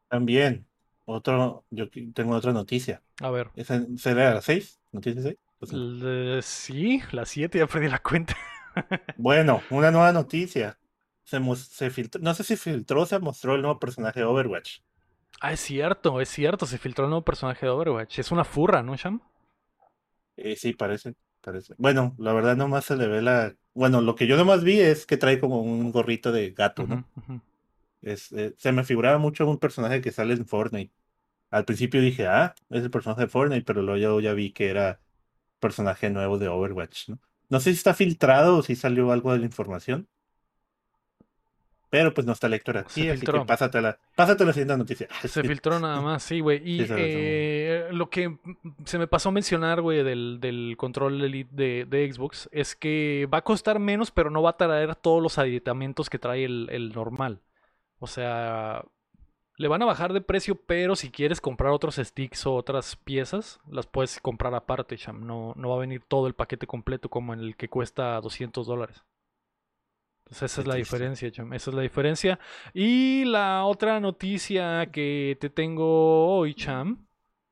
También, 0.07 0.67
otro, 1.05 1.65
yo 1.71 1.89
tengo 2.13 2.35
otra 2.35 2.53
noticia. 2.53 3.01
A 3.21 3.29
ver. 3.29 3.49
¿Será 3.97 4.33
la 4.33 4.41
6? 4.41 4.79
¿Noticia 4.91 5.21
6? 5.21 5.35
Pues 5.59 6.45
sí, 6.45 7.01
la 7.11 7.25
7, 7.25 7.59
ya 7.59 7.67
perdí 7.67 7.87
la 7.87 7.99
cuenta. 7.99 8.35
bueno, 9.17 9.61
una 9.69 9.91
nueva 9.91 10.11
noticia. 10.11 10.77
Se, 11.23 11.39
se 11.55 11.89
filtró, 11.89 12.21
no 12.21 12.33
sé 12.33 12.43
si 12.43 12.55
filtró 12.55 13.05
se 13.05 13.17
mostró 13.19 13.55
el 13.55 13.61
nuevo 13.61 13.79
personaje 13.79 14.19
de 14.19 14.25
Overwatch. 14.25 14.79
Ah, 15.41 15.53
es 15.53 15.59
cierto, 15.59 16.21
es 16.21 16.29
cierto, 16.29 16.65
se 16.65 16.77
filtró 16.77 17.05
el 17.05 17.09
nuevo 17.09 17.25
personaje 17.25 17.65
de 17.65 17.71
Overwatch. 17.71 18.19
Es 18.19 18.31
una 18.31 18.43
furra, 18.43 18.83
¿no, 18.83 18.95
Sham? 18.95 19.21
Eh, 20.37 20.55
sí, 20.55 20.73
parece, 20.73 21.15
parece. 21.41 21.73
Bueno, 21.77 22.15
la 22.19 22.33
verdad 22.33 22.55
nomás 22.55 22.85
se 22.85 22.95
le 22.95 23.07
ve 23.07 23.21
la... 23.21 23.55
Bueno, 23.73 24.01
lo 24.01 24.15
que 24.15 24.27
yo 24.27 24.37
nomás 24.37 24.63
vi 24.63 24.79
es 24.79 25.05
que 25.05 25.17
trae 25.17 25.39
como 25.39 25.61
un 25.61 25.91
gorrito 25.91 26.31
de 26.31 26.51
gato, 26.51 26.85
¿no? 26.87 27.05
Es, 28.01 28.31
eh, 28.33 28.53
se 28.57 28.71
me 28.71 28.83
figuraba 28.83 29.17
mucho 29.17 29.47
un 29.47 29.57
personaje 29.57 30.01
que 30.01 30.11
sale 30.11 30.33
en 30.33 30.45
Fortnite. 30.45 30.93
Al 31.55 31.63
principio 31.63 32.01
dije, 32.01 32.27
ah, 32.27 32.53
es 32.69 32.83
el 32.83 32.91
personaje 32.91 33.21
de 33.21 33.27
Fortnite, 33.29 33.63
pero 33.63 33.81
luego 33.81 33.97
yo 33.97 34.19
ya 34.19 34.33
vi 34.33 34.51
que 34.51 34.69
era 34.69 34.99
personaje 35.61 36.09
nuevo 36.09 36.37
de 36.37 36.49
Overwatch, 36.49 37.07
¿no? 37.07 37.19
No 37.47 37.61
sé 37.61 37.71
si 37.71 37.77
está 37.77 37.93
filtrado 37.93 38.57
o 38.57 38.61
si 38.61 38.75
salió 38.75 39.09
algo 39.13 39.31
de 39.31 39.39
la 39.39 39.45
información. 39.45 40.09
Pero 41.89 42.13
pues 42.13 42.27
no 42.27 42.33
está 42.33 42.49
lectura 42.49 42.81
aquí, 42.81 43.07
así 43.07 43.25
que 43.25 43.31
pásate 43.45 43.81
la, 43.81 43.97
pásate 44.17 44.43
la 44.43 44.51
siguiente 44.51 44.75
noticia. 44.75 45.07
Se 45.25 45.43
filtró 45.47 45.79
nada 45.79 46.01
más, 46.01 46.23
sí, 46.23 46.41
güey. 46.41 46.61
Y 46.61 46.85
eh, 46.89 47.87
lo 47.91 48.09
que 48.09 48.37
se 48.83 48.97
me 48.97 49.07
pasó 49.07 49.29
a 49.29 49.31
mencionar, 49.31 49.79
güey, 49.79 50.03
del, 50.03 50.39
del 50.41 50.75
control 50.77 51.23
elite 51.23 51.55
de, 51.55 51.85
de, 51.85 52.11
Xbox 52.11 52.49
es 52.51 52.75
que 52.75 53.29
va 53.33 53.37
a 53.37 53.43
costar 53.45 53.79
menos, 53.79 54.11
pero 54.11 54.29
no 54.29 54.41
va 54.41 54.49
a 54.49 54.57
traer 54.57 54.93
todos 54.97 55.23
los 55.23 55.37
aditamentos 55.37 56.09
que 56.09 56.19
trae 56.19 56.43
el, 56.43 56.67
el 56.69 56.91
normal. 56.91 57.39
O 57.99 58.07
sea, 58.07 58.83
le 59.57 59.67
van 59.67 59.81
a 59.81 59.85
bajar 59.85 60.11
de 60.13 60.21
precio, 60.21 60.55
pero 60.55 60.95
si 60.95 61.09
quieres 61.11 61.39
comprar 61.39 61.71
otros 61.71 61.95
sticks 61.95 62.45
o 62.45 62.55
otras 62.55 62.95
piezas, 62.97 63.59
las 63.69 63.87
puedes 63.87 64.19
comprar 64.19 64.53
aparte, 64.53 64.97
Cham. 64.97 65.25
No, 65.25 65.53
no 65.55 65.69
va 65.69 65.75
a 65.75 65.79
venir 65.79 66.03
todo 66.07 66.27
el 66.27 66.33
paquete 66.33 66.67
completo 66.67 67.09
como 67.09 67.33
en 67.33 67.39
el 67.39 67.55
que 67.55 67.69
cuesta 67.69 68.19
200 68.19 68.67
dólares. 68.67 69.03
Entonces 70.25 70.51
esa 70.51 70.61
es 70.61 70.67
la 70.67 70.75
diferencia, 70.75 71.31
Cham. 71.31 71.53
Esa 71.53 71.69
es 71.69 71.75
la 71.75 71.83
diferencia. 71.83 72.39
Y 72.73 73.25
la 73.25 73.63
otra 73.65 73.99
noticia 73.99 74.87
que 74.91 75.37
te 75.39 75.49
tengo 75.49 76.35
hoy, 76.35 76.53
Cham. 76.55 77.05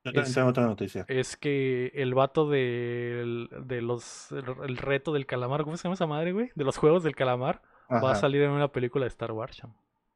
Es, 0.04 0.36
otra 0.38 0.66
noticia. 0.66 1.06
Es 1.08 1.38
que 1.38 1.91
el 1.93 2.14
vato 2.14 2.49
de, 2.49 3.47
de 3.66 3.82
los. 3.82 4.32
El, 4.32 4.76
reto 4.76 5.14
del 5.14 5.26
calamar, 5.26 5.64
¿cómo 5.64 5.78
se 5.78 5.84
llama 5.84 5.93
esa 5.93 6.08
madre, 6.08 6.34
güey? 6.34 6.51
De 6.56 6.66
los 6.66 6.76
juegos 6.76 7.04
del 7.04 7.16
calamar. 7.16 7.62
Va 7.89 8.12
a 8.12 8.16
salir 8.16 8.41
en 8.41 8.49
una 8.49 8.70
película 8.70 9.06
de 9.06 9.10
Star 9.10 9.32
Wars, 9.32 9.56
Cham. 9.56 9.74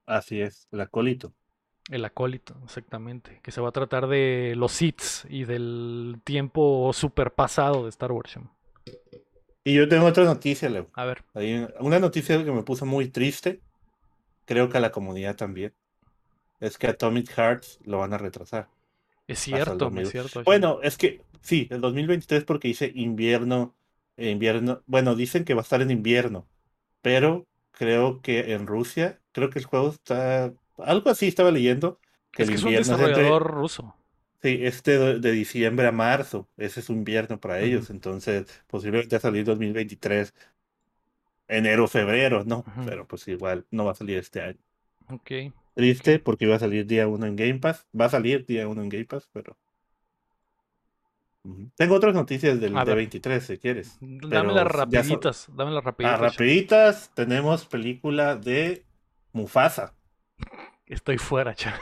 Así 0.08 0.42
es, 0.42 0.68
el 0.72 0.82
acólito. 0.82 1.34
El 1.90 2.04
acólito, 2.04 2.56
exactamente. 2.66 3.40
Que 3.42 3.52
se 3.52 3.62
va 3.62 3.70
a 3.70 3.72
tratar 3.72 4.08
de 4.08 4.54
los 4.58 4.82
hits 4.82 5.26
y 5.30 5.46
del 5.46 6.20
tiempo 6.24 6.92
super 6.94 7.32
pasado 7.34 7.84
de 7.84 7.90
Star 7.90 8.12
Wars. 8.12 8.38
Y 9.64 9.74
yo 9.74 9.88
tengo 9.88 10.06
otra 10.06 10.26
noticia, 10.26 10.70
Leo. 10.70 10.90
A 10.94 11.06
ver. 11.06 11.24
Hay 11.34 11.66
una 11.80 12.00
noticia 12.00 12.44
que 12.44 12.52
me 12.52 12.64
puso 12.64 12.86
muy 12.86 13.08
triste. 13.08 13.62
Creo 14.46 14.70
que 14.70 14.78
a 14.78 14.82
la 14.82 14.92
comunidad 14.92 15.36
también. 15.36 15.74
Es 16.60 16.78
que 16.78 16.88
Atomic 16.88 17.30
Hearts 17.30 17.80
lo 17.84 18.00
van 18.00 18.14
a 18.14 18.18
retrasar. 18.18 18.70
Es 19.28 19.40
cierto, 19.40 19.92
es 19.98 20.10
cierto. 20.10 20.44
Bueno, 20.44 20.80
es 20.82 20.98
que 20.98 21.22
sí, 21.42 21.68
el 21.70 21.82
2023 21.82 22.46
porque 22.46 22.70
dice 22.70 22.92
invierno, 22.96 23.76
invierno. 24.16 24.82
Bueno, 24.88 25.16
dicen 25.16 25.44
que 25.44 25.54
va 25.54 25.62
a 25.62 25.64
estar 25.64 25.82
en 25.82 25.92
invierno, 25.92 26.48
pero 27.02 27.46
creo 27.72 28.22
que 28.22 28.54
en 28.54 28.68
Rusia, 28.68 29.20
creo 29.34 29.50
que 29.50 29.60
el 29.60 29.66
juego 29.66 29.90
está 29.90 30.54
algo 30.78 31.10
así 31.10 31.28
estaba 31.28 31.52
leyendo. 31.52 32.00
Que 32.32 32.44
es 32.44 32.50
que 32.50 32.56
es 32.56 32.64
un 32.64 32.74
desarrollador 32.74 33.44
ruso. 33.44 33.96
Sí, 34.42 34.60
este 34.62 34.98
de, 35.20 35.32
diciembre 35.32 35.88
a 35.88 35.92
marzo, 35.92 36.48
ese 36.58 36.80
es 36.80 36.90
un 36.90 36.98
invierno 36.98 37.40
para 37.40 37.60
ellos, 37.60 37.90
entonces 37.90 38.46
posiblemente 38.68 39.16
va 39.16 39.18
a 39.18 39.22
salir 39.22 39.44
2023, 39.44 40.32
enero, 41.48 41.88
febrero, 41.88 42.44
¿no? 42.46 42.64
Pero 42.86 43.08
pues 43.08 43.28
igual 43.28 43.66
no 43.72 43.86
va 43.86 43.94
a 43.94 43.96
salir 43.96 44.20
este 44.20 44.42
año. 44.42 44.60
Ok. 45.10 45.32
Triste 45.74 46.20
porque 46.20 46.46
iba 46.46 46.56
a 46.56 46.60
salir 46.60 46.86
día 46.86 47.08
uno 47.08 47.26
en 47.26 47.36
Game 47.36 47.56
Pass, 47.56 47.88
va 48.00 48.06
a 48.06 48.10
salir 48.10 48.46
día 48.46 48.68
uno 48.68 48.84
en 48.84 48.90
Game 48.90 49.06
Pass, 49.06 49.28
pero. 49.34 49.58
Tengo 51.76 51.96
otras 51.96 52.14
noticias 52.14 52.60
del 52.60 52.74
ver. 52.74 52.88
D23, 52.88 53.40
si 53.40 53.58
quieres. 53.58 53.98
Dámelas 54.02 54.66
ya 54.66 54.70
so- 54.72 54.78
rapiditas. 54.78 55.48
Dámelas 55.56 55.82
Ah, 55.82 55.86
rapiditas. 55.86 56.20
rapiditas, 56.20 57.12
tenemos 57.16 57.66
película 57.66 58.36
de 58.36 58.86
Mufasa. 59.32 59.94
Estoy 60.86 61.18
fuera, 61.18 61.54
cham. 61.56 61.74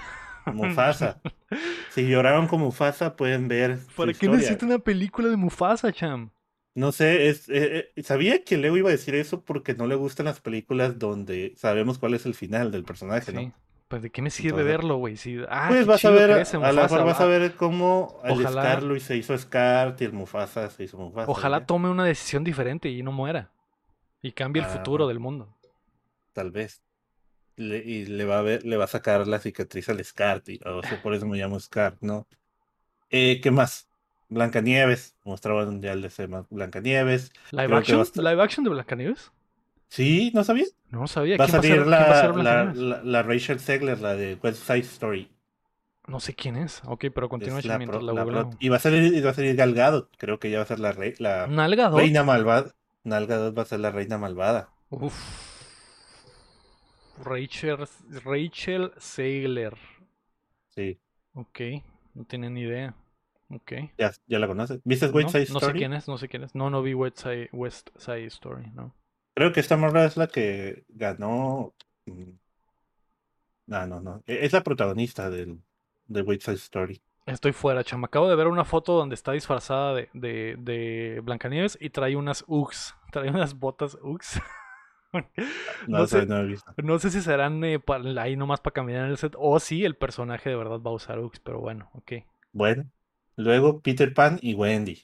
Mufasa. 0.54 1.22
si 1.92 2.08
lloraron 2.08 2.48
con 2.48 2.60
Mufasa, 2.62 3.16
pueden 3.16 3.48
ver. 3.48 3.80
su 3.80 3.96
¿Para 3.96 4.14
qué 4.14 4.28
necesito 4.28 4.66
una 4.66 4.80
película 4.80 5.28
de 5.30 5.38
Mufasa, 5.38 5.92
cham? 5.92 6.32
No 6.76 6.92
sé, 6.92 7.30
es, 7.30 7.48
eh, 7.50 7.92
eh, 7.96 8.04
sabía 8.04 8.44
que 8.44 8.58
Leo 8.58 8.76
iba 8.76 8.90
a 8.90 8.92
decir 8.92 9.16
eso 9.16 9.42
porque 9.46 9.74
no 9.76 9.88
le 9.88 9.96
gustan 9.96 10.26
las 10.26 10.42
películas 10.42 11.00
donde 11.00 11.54
sabemos 11.56 11.98
cuál 12.00 12.16
es 12.16 12.26
el 12.26 12.34
final 12.36 12.70
del 12.72 12.84
personaje, 12.84 13.32
Sí. 13.32 13.34
¿no? 13.34 13.54
Pues 13.88 14.02
de 14.02 14.10
qué 14.10 14.22
me 14.22 14.30
sirve 14.32 14.50
Entonces- 14.62 14.68
verlo, 14.68 14.96
güey. 14.98 15.16
Si, 15.16 15.38
ah, 15.48 15.66
Pues 15.70 15.86
vas 15.86 16.04
a 16.04 16.10
ver, 16.10 16.32
a 16.32 16.38
lo 16.38 16.44
Mufasa 16.44 16.82
mejor 16.82 17.06
vas 17.06 17.22
a 17.22 17.26
ver 17.26 17.54
cómo 17.56 18.20
el 18.26 18.32
Ojalá- 18.34 18.62
Scar 18.64 18.84
lo 18.84 19.00
se 19.00 19.16
hizo 19.16 19.38
Scar 19.38 19.96
y 20.00 20.04
el 20.04 20.12
Mufasa 20.14 20.70
se 20.70 20.84
hizo 20.84 20.98
Mufasa. 20.98 21.32
Ojalá 21.32 21.60
¿ya? 21.60 21.66
tome 21.66 21.90
una 21.90 22.04
decisión 22.04 22.44
diferente 22.44 22.90
y 22.90 23.04
no 23.04 23.12
muera. 23.12 23.52
Y 24.22 24.32
cambie 24.32 24.62
el 24.64 24.68
Ah, 24.68 24.72
futuro 24.72 25.08
del 25.08 25.20
mundo. 25.20 25.56
Tal 26.34 26.52
vez. 26.52 26.82
Le- 27.58 27.78
y 27.86 28.06
le 28.06 28.26
va 28.26 28.40
a 28.40 28.42
ver, 28.42 28.66
le 28.66 28.78
va 28.78 28.86
a 28.86 28.88
sacar 28.88 29.28
la 29.28 29.40
cicatriz 29.40 29.88
al 29.90 30.04
Scar, 30.04 30.44
o 30.66 30.84
sea, 30.84 31.02
por 31.02 31.14
eso 31.14 31.26
me 31.26 31.38
llamo 31.38 31.60
Scar, 31.60 31.98
¿no? 32.02 32.28
Eh, 33.10 33.40
¿qué 33.42 33.52
más? 33.52 33.88
Blancanieves, 34.30 35.16
mostraban 35.24 35.82
ya 35.82 35.94
el 35.94 36.02
de 36.02 36.46
Blancanieves. 36.50 37.32
¿Live 37.52 37.66
Creo 37.66 37.78
action? 37.78 38.02
estar- 38.02 38.24
¿Live 38.24 38.42
action 38.44 38.64
de 38.64 38.70
Blancanieves? 38.72 39.32
Sí, 39.90 40.32
¿no 40.34 40.44
sabías? 40.44 40.76
No 40.90 41.08
sabía. 41.08 41.38
Va 41.38 41.46
a 41.46 41.48
¿Quién 41.48 41.62
salir 41.62 41.78
quién 41.78 41.92
va 41.92 42.22
a 42.22 42.28
la, 42.28 42.44
la, 42.44 42.74
la, 42.74 43.04
la 43.04 43.24
Rachel 43.24 43.60
Zegler, 43.60 44.00
la 44.02 44.16
de 44.16 44.36
West 44.42 44.64
Side 44.66 44.80
Story. 44.80 45.30
No 46.08 46.20
sé 46.20 46.36
quién 46.36 46.56
es. 46.56 46.82
Ok, 46.86 47.06
pero 47.14 47.30
continúa 47.30 47.60
la 47.64 47.78
mientras 47.78 48.04
la 48.04 48.14
la 48.14 48.26
pro- 48.26 48.50
y 48.60 48.70
va 48.70 48.78
a 48.78 48.80
salir, 48.80 49.14
y 49.14 49.22
va 49.22 49.32
a 49.32 49.34
salir 49.34 49.56
Gal 49.56 49.74
Gadot, 49.74 50.10
creo 50.18 50.40
que 50.40 50.52
ya 50.52 50.58
va 50.58 50.64
a 50.64 50.68
ser 50.68 50.80
la, 50.80 50.92
rey, 50.92 51.14
la 51.20 51.48
reina 51.98 52.24
malvada. 52.24 52.76
Gal 53.04 53.26
Gadot 53.28 53.58
va 53.58 53.64
a 53.64 53.66
ser 53.66 53.80
la 53.80 53.92
reina 53.92 54.18
malvada. 54.18 54.70
Uf. 54.90 55.55
Rachel, 57.24 57.78
Rachel 58.24 58.92
Segler. 58.98 59.76
Sí, 60.70 61.00
Ok, 61.34 61.60
no 62.14 62.24
tiene 62.26 62.50
ni 62.50 62.62
idea. 62.62 62.96
Ok. 63.50 63.74
ya, 63.98 64.12
ya 64.28 64.40
la 64.40 64.48
conoces. 64.48 64.80
¿Viste 64.84 65.08
No, 65.08 65.14
West 65.14 65.30
Side 65.30 65.42
no 65.54 65.60
sé 65.60 65.66
Story? 65.66 65.80
quién 65.80 65.94
es, 65.94 66.08
no 66.08 66.18
sé 66.18 66.28
quién 66.28 66.44
es. 66.44 66.56
No, 66.56 66.70
no 66.70 66.82
vi 66.82 66.94
West 66.94 67.20
Side, 67.20 67.50
West 67.54 67.90
Side 67.98 68.26
Story, 68.28 68.72
no. 68.74 68.94
Creo 69.36 69.52
que 69.52 69.60
esta 69.60 69.78
morra 69.78 70.06
es 70.06 70.18
la 70.18 70.28
que 70.28 70.86
ganó. 70.90 71.74
mm, 72.06 72.32
No, 73.68 73.88
no, 73.88 74.00
no. 74.02 74.24
e- 74.28 74.46
Es 74.46 74.54
la 74.54 74.62
protagonista 74.64 75.30
del, 75.30 75.60
de 76.08 76.22
West 76.22 76.44
Side 76.44 76.56
Story. 76.58 77.02
Estoy 77.26 77.54
fuera, 77.54 77.84
chama. 77.84 78.06
Acabo 78.08 78.30
de 78.30 78.36
ver 78.36 78.48
una 78.48 78.66
foto 78.66 78.94
donde 78.94 79.16
está 79.16 79.32
disfrazada 79.32 79.94
de, 79.96 80.10
de, 80.14 80.56
de 80.60 81.20
Blancanieves 81.24 81.78
y 81.82 81.90
trae 81.90 82.16
unas 82.16 82.44
Uggs. 82.48 82.96
Trae 83.12 83.30
unas 83.30 83.58
botas 83.58 83.98
Uggs. 84.02 84.40
No, 85.88 86.00
No 86.00 86.08
sé. 86.08 86.26
no 86.26 86.38
he 86.40 86.46
visto. 86.46 86.74
No 86.84 87.00
sé 87.00 87.12
si 87.12 87.22
serán 87.22 87.64
eh, 87.64 87.80
pa- 87.80 88.02
ahí 88.20 88.36
nomás 88.36 88.60
para 88.62 88.74
caminar 88.74 89.06
en 89.06 89.12
el 89.12 89.18
set 89.18 89.34
o 89.38 89.60
si 89.60 89.86
el 89.86 89.96
personaje 89.96 90.50
de 90.50 90.56
verdad 90.56 90.80
va 90.80 90.92
a 90.92 90.94
usar 90.94 91.20
Uggs, 91.20 91.40
pero 91.40 91.60
bueno, 91.60 91.90
ok. 91.94 92.14
Bueno, 92.54 92.86
luego 93.36 93.82
Peter 93.82 94.14
Pan 94.14 94.40
y 94.42 94.54
Wendy. 94.56 95.04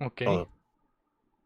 Ok. 0.00 0.22
todo. 0.24 0.48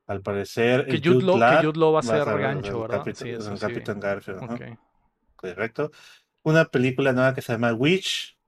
Al 0.07 0.23
parecer, 0.23 0.87
Que 0.87 0.93
el 0.97 1.03
Jude 1.05 1.25
Law, 1.27 1.39
Law 1.39 1.61
que 1.61 1.67
Jude 1.67 1.79
Law 1.79 1.93
va 1.93 2.01
a 2.01 2.03
ser 2.03 2.25
gancho, 2.25 2.77
el 2.77 2.89
¿verdad? 2.89 3.05
Capit- 3.05 3.15
Sí, 3.15 3.29
eso 3.31 3.57
sí. 3.57 3.61
Capitán 3.61 4.01
Garfield. 4.01 4.43
ajá, 4.43 4.55
Ok. 4.55 4.79
Correcto. 5.37 5.91
Una 6.43 6.65
película 6.65 7.13
nueva 7.13 7.35
que 7.35 7.43
se 7.43 7.53
llama 7.53 7.73
Witch. 7.75 8.39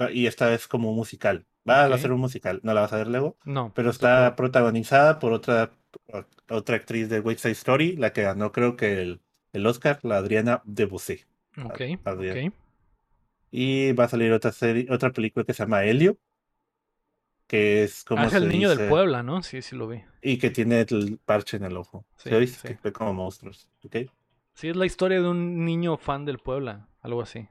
Va- 0.00 0.10
Y 0.10 0.26
esta 0.26 0.52
es 0.54 0.66
como 0.68 0.92
musical. 0.92 1.46
Va 1.68 1.84
a 1.84 1.98
ser 1.98 2.12
un 2.12 2.20
musical. 2.20 2.60
No 2.62 2.74
la 2.74 2.82
vas 2.82 2.92
a 2.92 2.96
ver 2.96 3.08
luego. 3.08 3.38
No. 3.44 3.72
Pero 3.74 3.90
está 3.90 4.34
protagonizada 4.36 5.18
por 5.18 5.32
otra, 5.32 5.70
otra 6.48 6.76
actriz 6.76 7.08
de 7.08 7.20
West 7.20 7.40
Side 7.40 7.52
Story, 7.52 7.96
la 7.96 8.12
que 8.12 8.22
ganó 8.22 8.52
creo 8.52 8.76
que 8.76 9.00
el, 9.02 9.20
el 9.52 9.66
Oscar, 9.66 10.00
la 10.02 10.16
Adriana 10.18 10.62
Debussy. 10.64 11.24
Ok, 11.64 11.80
Adrián. 12.04 12.48
ok. 12.48 12.54
Y 13.50 13.92
va 13.92 14.04
a 14.04 14.08
salir 14.08 14.32
otra 14.32 14.52
serie, 14.52 14.86
otra 14.90 15.12
película 15.12 15.44
que 15.44 15.54
se 15.54 15.62
llama 15.62 15.84
Helio, 15.84 16.18
que 17.46 17.84
es 17.84 18.04
como 18.04 18.22
Ah, 18.22 18.26
es 18.26 18.32
se 18.32 18.38
el 18.38 18.48
niño 18.48 18.68
del 18.68 18.88
Puebla, 18.88 19.22
¿no? 19.22 19.42
Sí, 19.42 19.62
sí 19.62 19.76
lo 19.76 19.86
vi. 19.88 20.02
y 20.22 20.38
que 20.38 20.50
tiene 20.50 20.80
el 20.80 21.18
parche 21.24 21.56
en 21.58 21.64
el 21.64 21.76
ojo. 21.76 22.04
Sí, 22.16 22.30
¿Sí, 22.30 22.36
viste? 22.36 22.68
sí. 22.68 22.74
Que 22.74 22.80
ve 22.82 22.92
como 22.92 23.12
monstruos. 23.14 23.68
¿ok? 23.84 23.96
Sí, 24.54 24.68
es 24.68 24.76
la 24.76 24.86
historia 24.86 25.20
de 25.20 25.28
un 25.28 25.64
niño 25.64 25.96
fan 25.96 26.24
del 26.24 26.38
Puebla, 26.38 26.88
algo 27.02 27.20
así. 27.22 27.48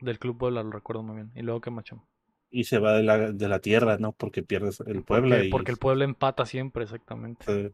Del 0.00 0.18
Club 0.18 0.38
Puebla, 0.38 0.62
lo 0.62 0.70
recuerdo 0.70 1.02
muy 1.02 1.16
bien. 1.16 1.30
Y 1.34 1.42
luego 1.42 1.60
que 1.60 1.70
macho. 1.70 2.02
Y 2.50 2.64
se 2.64 2.78
va 2.78 2.94
de 2.94 3.02
la, 3.04 3.30
de 3.32 3.48
la 3.48 3.60
tierra, 3.60 3.96
¿no? 3.98 4.12
Porque 4.12 4.42
pierdes 4.42 4.80
el 4.80 5.02
Puebla. 5.04 5.36
Porque, 5.36 5.46
y, 5.46 5.50
porque 5.50 5.70
el 5.70 5.76
Puebla 5.78 6.04
empata 6.04 6.44
siempre, 6.46 6.82
exactamente. 6.84 7.72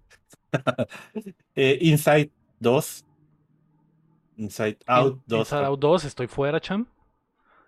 eh, 1.55 1.79
Inside 1.81 2.31
2. 2.61 3.05
Inside 4.39 4.79
Out 4.87 5.15
In- 5.15 5.23
2. 5.27 5.39
Inside 5.41 5.65
Out 5.65 5.81
2, 5.81 6.05
estoy 6.05 6.27
fuera, 6.27 6.61
cham. 6.61 6.87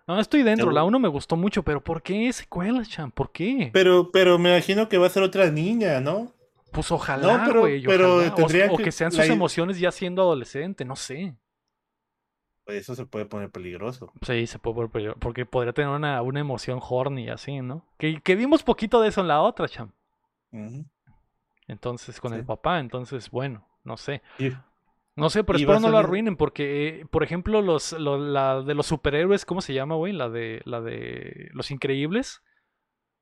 No, 0.07 0.19
estoy 0.19 0.43
dentro. 0.43 0.71
La 0.71 0.83
1 0.83 0.99
me 0.99 1.07
gustó 1.07 1.35
mucho, 1.35 1.63
pero 1.63 1.83
¿por 1.83 2.01
qué 2.01 2.31
secuelas, 2.33 2.89
cham? 2.89 3.11
¿Por 3.11 3.31
qué? 3.31 3.69
Pero, 3.73 4.11
pero 4.11 4.37
me 4.39 4.49
imagino 4.49 4.89
que 4.89 4.97
va 4.97 5.07
a 5.07 5.09
ser 5.11 5.23
otra 5.23 5.51
niña, 5.51 5.99
¿no? 6.01 6.33
Pues 6.71 6.91
ojalá, 6.91 7.37
No, 7.39 7.43
pero- 7.45 7.59
güey. 7.61 7.83
pero 7.83 8.17
ojalá. 8.17 8.71
O- 8.71 8.77
que- 8.77 8.91
sean 8.91 9.11
sus 9.11 9.25
emociones 9.25 9.79
ya 9.79 9.91
siendo 9.91 10.21
adolescente, 10.21 10.85
no 10.85 10.95
sé. 10.95 11.35
Eso 12.69 12.95
se 12.95 13.05
puede 13.05 13.25
poner 13.25 13.49
peligroso. 13.49 14.11
Sí, 14.21 14.47
se 14.47 14.59
puede 14.59 14.75
volver 14.75 14.91
peligro- 14.91 15.15
porque 15.19 15.45
podría 15.45 15.73
tener 15.73 15.89
una, 15.91 16.21
una 16.21 16.39
emoción 16.39 16.79
horny 16.81 17.29
así, 17.29 17.61
¿no? 17.61 17.85
Que, 17.97 18.21
que 18.21 18.35
vimos 18.35 18.63
poquito 18.63 19.01
de 19.01 19.09
eso 19.09 19.21
en 19.21 19.27
la 19.27 19.41
otra, 19.41 19.67
cham. 19.67 19.91
Entonces, 21.67 22.19
con 22.19 22.31
Sí. 22.31 22.37
el 22.39 22.45
papá, 22.45 22.79
entonces, 22.79 23.29
bueno, 23.29 23.67
no 23.83 23.97
sé. 23.97 24.21
Y- 24.39 24.51
No 25.15 25.29
sé, 25.29 25.43
pero 25.43 25.59
espero 25.59 25.79
no 25.81 25.89
lo 25.89 25.97
arruinen 25.97 26.37
porque, 26.37 26.87
eh, 27.01 27.05
por 27.05 27.23
ejemplo, 27.23 27.61
los, 27.61 27.91
lo- 27.93 28.17
la 28.17 28.61
de 28.61 28.73
los 28.73 28.85
superhéroes, 28.85 29.43
¿cómo 29.45 29.59
se 29.61 29.73
llama, 29.73 29.95
güey? 29.95 30.13
La 30.13 30.29
de, 30.29 30.61
la 30.63 30.79
de 30.79 31.49
Los 31.51 31.71
Increíbles. 31.71 32.41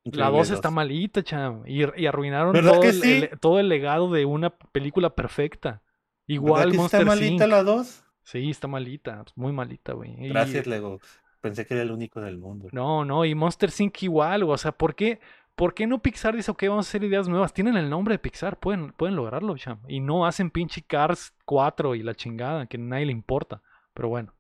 La 0.04 0.10
Increíble 0.28 0.38
2 0.38 0.50
está 0.52 0.70
malita, 0.70 1.24
cham. 1.24 1.64
Y, 1.66 1.84
y 2.00 2.06
arruinaron 2.06 2.54
¿Verdad 2.54 2.74
todo 2.74 2.84
el, 2.84 3.02
sí? 3.02 3.12
el- 3.32 3.40
todo 3.40 3.60
el 3.60 3.68
legado 3.68 4.12
de 4.12 4.26
una 4.26 4.52
película 4.52 5.16
perfecta. 5.16 5.70
¿Verdad 5.72 5.82
Igual 6.28 6.76
está 6.76 7.04
malita 7.04 7.46
Inc. 7.46 7.52
la 7.52 7.64
2? 7.64 8.04
Sí, 8.28 8.50
está 8.50 8.68
malita, 8.68 9.24
muy 9.36 9.54
malita, 9.54 9.94
güey. 9.94 10.14
Y- 10.26 10.28
Gracias, 10.28 10.68
Lego. 10.68 11.00
Pensé 11.40 11.66
que 11.66 11.76
era 11.76 11.84
el 11.84 11.92
único 11.92 12.20
del 12.20 12.38
mundo. 12.38 12.68
No, 12.74 13.06
no, 13.06 13.24
y 13.24 13.34
Monster 13.34 13.70
Inc. 13.80 14.04
igual, 14.04 14.44
güey, 14.44 14.54
o 14.54 14.58
sea, 14.58 14.74
¿por 14.74 14.96
qué, 14.96 15.22
¿por 15.56 15.74
qué 15.74 15.88
no 15.88 16.02
Pixar 16.02 16.36
dice, 16.36 16.52
ok, 16.52 16.64
vamos 16.64 16.88
a 16.88 16.90
hacer 16.90 17.06
ideas 17.06 17.30
nuevas? 17.30 17.54
Tienen 17.54 17.78
el 17.78 17.90
nombre 17.90 18.16
de 18.16 18.20
Pixar, 18.20 18.60
pueden, 18.60 18.92
pueden 18.92 19.16
lograrlo, 19.16 19.56
cham. 19.56 19.80
Y 19.88 20.02
no 20.02 20.26
hacen 20.26 20.52
pinche 20.52 20.82
Cars 20.82 21.34
4 21.46 21.96
y 21.96 22.04
la 22.04 22.16
chingada, 22.16 22.66
que 22.66 22.76
a 22.76 22.82
nadie 22.82 23.06
le 23.06 23.14
importa. 23.14 23.62
Pero 23.94 24.10
bueno. 24.10 24.34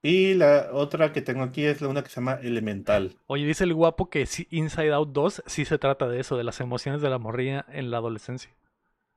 Y 0.00 0.32
la 0.32 0.70
otra 0.72 1.12
que 1.12 1.20
tengo 1.20 1.42
aquí 1.42 1.62
es 1.64 1.82
la 1.82 1.88
una 1.88 2.02
que 2.02 2.08
se 2.08 2.16
llama 2.16 2.38
Elemental. 2.42 3.18
Oye, 3.26 3.44
dice 3.44 3.64
el 3.64 3.74
guapo 3.74 4.08
que 4.08 4.26
Inside 4.48 4.94
Out 4.94 5.10
2 5.12 5.42
sí 5.44 5.66
se 5.66 5.76
trata 5.76 6.08
de 6.08 6.20
eso, 6.20 6.38
de 6.38 6.44
las 6.44 6.58
emociones 6.60 7.02
de 7.02 7.10
la 7.10 7.18
morrilla 7.18 7.66
en 7.68 7.90
la 7.90 7.98
adolescencia. 7.98 8.50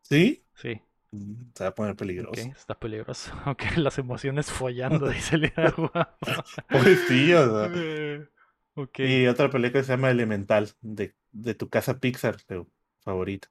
¿Sí? 0.02 0.44
Sí, 0.56 0.82
Se 1.12 1.64
va 1.64 1.70
a 1.70 1.76
poner 1.76 1.96
peligroso. 1.96 2.42
ok, 2.42 2.56
está 2.56 2.76
peligroso. 2.80 3.32
Ok, 3.46 3.64
las 3.78 3.98
emociones 3.98 4.52
follando, 4.52 5.08
dice 5.10 5.36
el 5.36 5.52
guapo. 5.52 5.92
Pues 6.70 7.00
sí, 7.08 7.34
o 7.34 7.46
sea. 7.50 7.72
Eh, 7.76 8.28
ok. 8.76 9.00
Y 9.00 9.28
otra 9.28 9.50
película 9.50 9.82
que 9.82 9.86
se 9.86 9.94
llama 9.94 10.12
Elemental, 10.12 10.70
de, 10.82 11.16
de 11.32 11.56
tu 11.56 11.70
casa 11.70 12.00
Pixar, 12.00 12.38
favorita. 13.00 13.50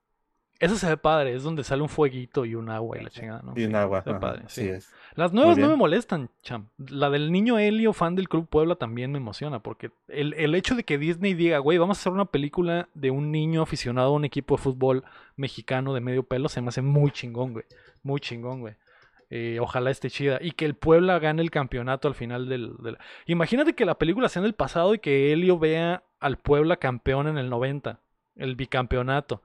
Eso 0.58 0.76
se 0.76 0.86
ve 0.88 0.96
padre, 0.96 1.34
es 1.34 1.42
donde 1.42 1.64
sale 1.64 1.82
un 1.82 1.88
fueguito 1.88 2.44
y 2.46 2.54
un 2.54 2.70
agua 2.70 2.98
y 2.98 3.04
la 3.04 3.10
chingada, 3.10 3.42
¿no? 3.42 3.52
Y 3.56 3.64
un 3.64 3.74
agua. 3.74 4.02
se 4.02 4.08
ve 4.10 4.16
ajá, 4.16 4.20
padre, 4.20 4.42
así 4.46 4.66
es. 4.68 4.90
Las 5.14 5.32
nuevas 5.32 5.56
no 5.58 5.68
me 5.68 5.76
molestan, 5.76 6.30
cham. 6.42 6.68
La 6.78 7.10
del 7.10 7.30
niño 7.32 7.58
Helio, 7.58 7.92
fan 7.92 8.14
del 8.14 8.28
Club 8.28 8.48
Puebla, 8.48 8.74
también 8.76 9.12
me 9.12 9.18
emociona. 9.18 9.58
Porque 9.60 9.90
el, 10.08 10.32
el 10.34 10.54
hecho 10.54 10.74
de 10.74 10.84
que 10.84 10.96
Disney 10.98 11.34
diga, 11.34 11.58
güey, 11.58 11.78
vamos 11.78 11.98
a 11.98 12.00
hacer 12.00 12.12
una 12.12 12.24
película 12.26 12.88
de 12.94 13.10
un 13.10 13.30
niño 13.32 13.62
aficionado 13.62 14.08
a 14.08 14.12
un 14.14 14.24
equipo 14.24 14.56
de 14.56 14.62
fútbol 14.62 15.04
mexicano 15.36 15.92
de 15.94 16.00
medio 16.00 16.22
pelo, 16.22 16.48
se 16.48 16.60
me 16.62 16.68
hace 16.68 16.82
muy 16.82 17.10
chingón, 17.10 17.52
güey. 17.52 17.64
Muy 18.02 18.20
chingón, 18.20 18.60
güey. 18.60 18.74
Eh, 19.28 19.58
ojalá 19.60 19.90
esté 19.90 20.08
chida. 20.08 20.38
Y 20.40 20.52
que 20.52 20.64
el 20.64 20.74
Puebla 20.74 21.18
gane 21.18 21.42
el 21.42 21.50
campeonato 21.50 22.08
al 22.08 22.14
final 22.14 22.48
del, 22.48 22.76
del- 22.78 22.96
Imagínate 23.26 23.74
que 23.74 23.84
la 23.84 23.96
película 23.98 24.28
sea 24.28 24.40
en 24.40 24.46
el 24.46 24.54
pasado 24.54 24.94
y 24.94 25.00
que 25.00 25.32
Helio 25.32 25.58
vea 25.58 26.02
al 26.20 26.36
Puebla 26.38 26.76
campeón 26.76 27.26
en 27.26 27.36
el 27.36 27.50
90. 27.50 27.98
El 28.36 28.54
bicampeonato. 28.56 29.42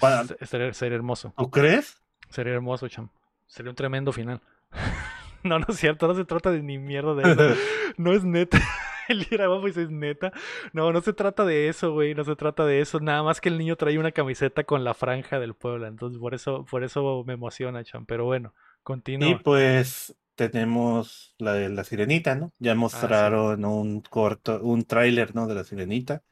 Para- 0.00 0.24
Se- 0.24 0.46
Sería, 0.46 0.72
sería 0.74 0.96
hermoso. 0.96 1.32
¿Tú 1.36 1.50
crees? 1.50 2.02
Sería 2.30 2.52
hermoso, 2.54 2.88
cham. 2.88 3.08
Sería 3.46 3.70
un 3.70 3.76
tremendo 3.76 4.12
final. 4.12 4.40
no, 5.44 5.58
no 5.58 5.66
es 5.68 5.76
cierto, 5.76 6.08
no 6.08 6.14
se 6.14 6.24
trata 6.24 6.50
de 6.50 6.62
ni 6.62 6.78
mierda 6.78 7.14
de 7.14 7.32
eso. 7.32 7.60
No 7.96 8.12
es 8.12 8.24
neta. 8.24 8.58
El 9.08 9.26
ir 9.30 9.40
abajo 9.42 9.66
es 9.68 9.76
neta. 9.90 10.32
No, 10.72 10.90
no 10.92 11.00
se 11.02 11.12
trata 11.12 11.44
de 11.44 11.68
eso, 11.68 11.92
güey. 11.92 12.14
No 12.14 12.24
se 12.24 12.34
trata 12.36 12.64
de 12.64 12.80
eso. 12.80 12.98
Nada 13.00 13.22
más 13.22 13.40
que 13.40 13.50
el 13.50 13.58
niño 13.58 13.76
trae 13.76 13.98
una 13.98 14.10
camiseta 14.12 14.64
con 14.64 14.82
la 14.82 14.94
franja 14.94 15.38
del 15.38 15.54
pueblo. 15.54 15.86
Entonces, 15.86 16.18
por 16.18 16.34
eso, 16.34 16.64
por 16.68 16.82
eso 16.82 17.22
me 17.26 17.34
emociona, 17.34 17.84
cham. 17.84 18.06
Pero 18.06 18.24
bueno, 18.24 18.54
Y 18.56 18.82
continúa. 18.82 19.40
pues 19.44 20.16
tenemos 20.36 21.34
la 21.38 21.52
de 21.52 21.68
la 21.68 21.84
sirenita, 21.84 22.34
¿no? 22.34 22.52
Ya 22.58 22.74
mostraron 22.74 23.64
un 23.66 24.00
corto, 24.00 24.60
un 24.62 24.82
tráiler, 24.84 25.34
¿no? 25.34 25.46
De 25.46 25.54
la 25.54 25.64
sirenita. 25.64 26.22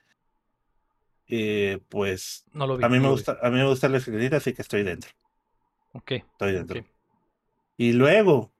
Eh, 1.28 1.78
pues 1.88 2.44
No 2.52 2.66
lo 2.66 2.76
vi. 2.76 2.84
a 2.84 2.88
mí 2.88 2.96
no 2.96 3.02
me 3.02 3.08
lo 3.08 3.14
vi. 3.14 3.16
gusta, 3.16 3.38
a 3.42 3.50
mí 3.50 3.56
me 3.56 3.66
gusta 3.66 3.88
la 3.88 4.00
sirenita, 4.00 4.36
así 4.36 4.52
que 4.52 4.62
estoy 4.62 4.82
dentro. 4.82 5.10
Ok. 5.92 6.10
Estoy 6.12 6.52
dentro. 6.52 6.84
Y 7.76 7.92
luego 7.92 8.52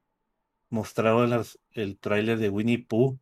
mostraron 0.71 1.29
las- 1.31 1.59
el 1.73 1.99
tráiler 1.99 2.39
de 2.39 2.49
Winnie 2.49 2.79
Pooh 2.79 3.19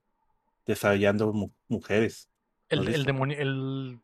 desarrollando 0.66 1.32
mu- 1.32 1.50
mujeres. 1.68 2.28
El, 2.68 2.84
¿Lo 2.84 2.90
el 2.90 3.04
demonio. 3.04 3.36
El, 3.38 3.98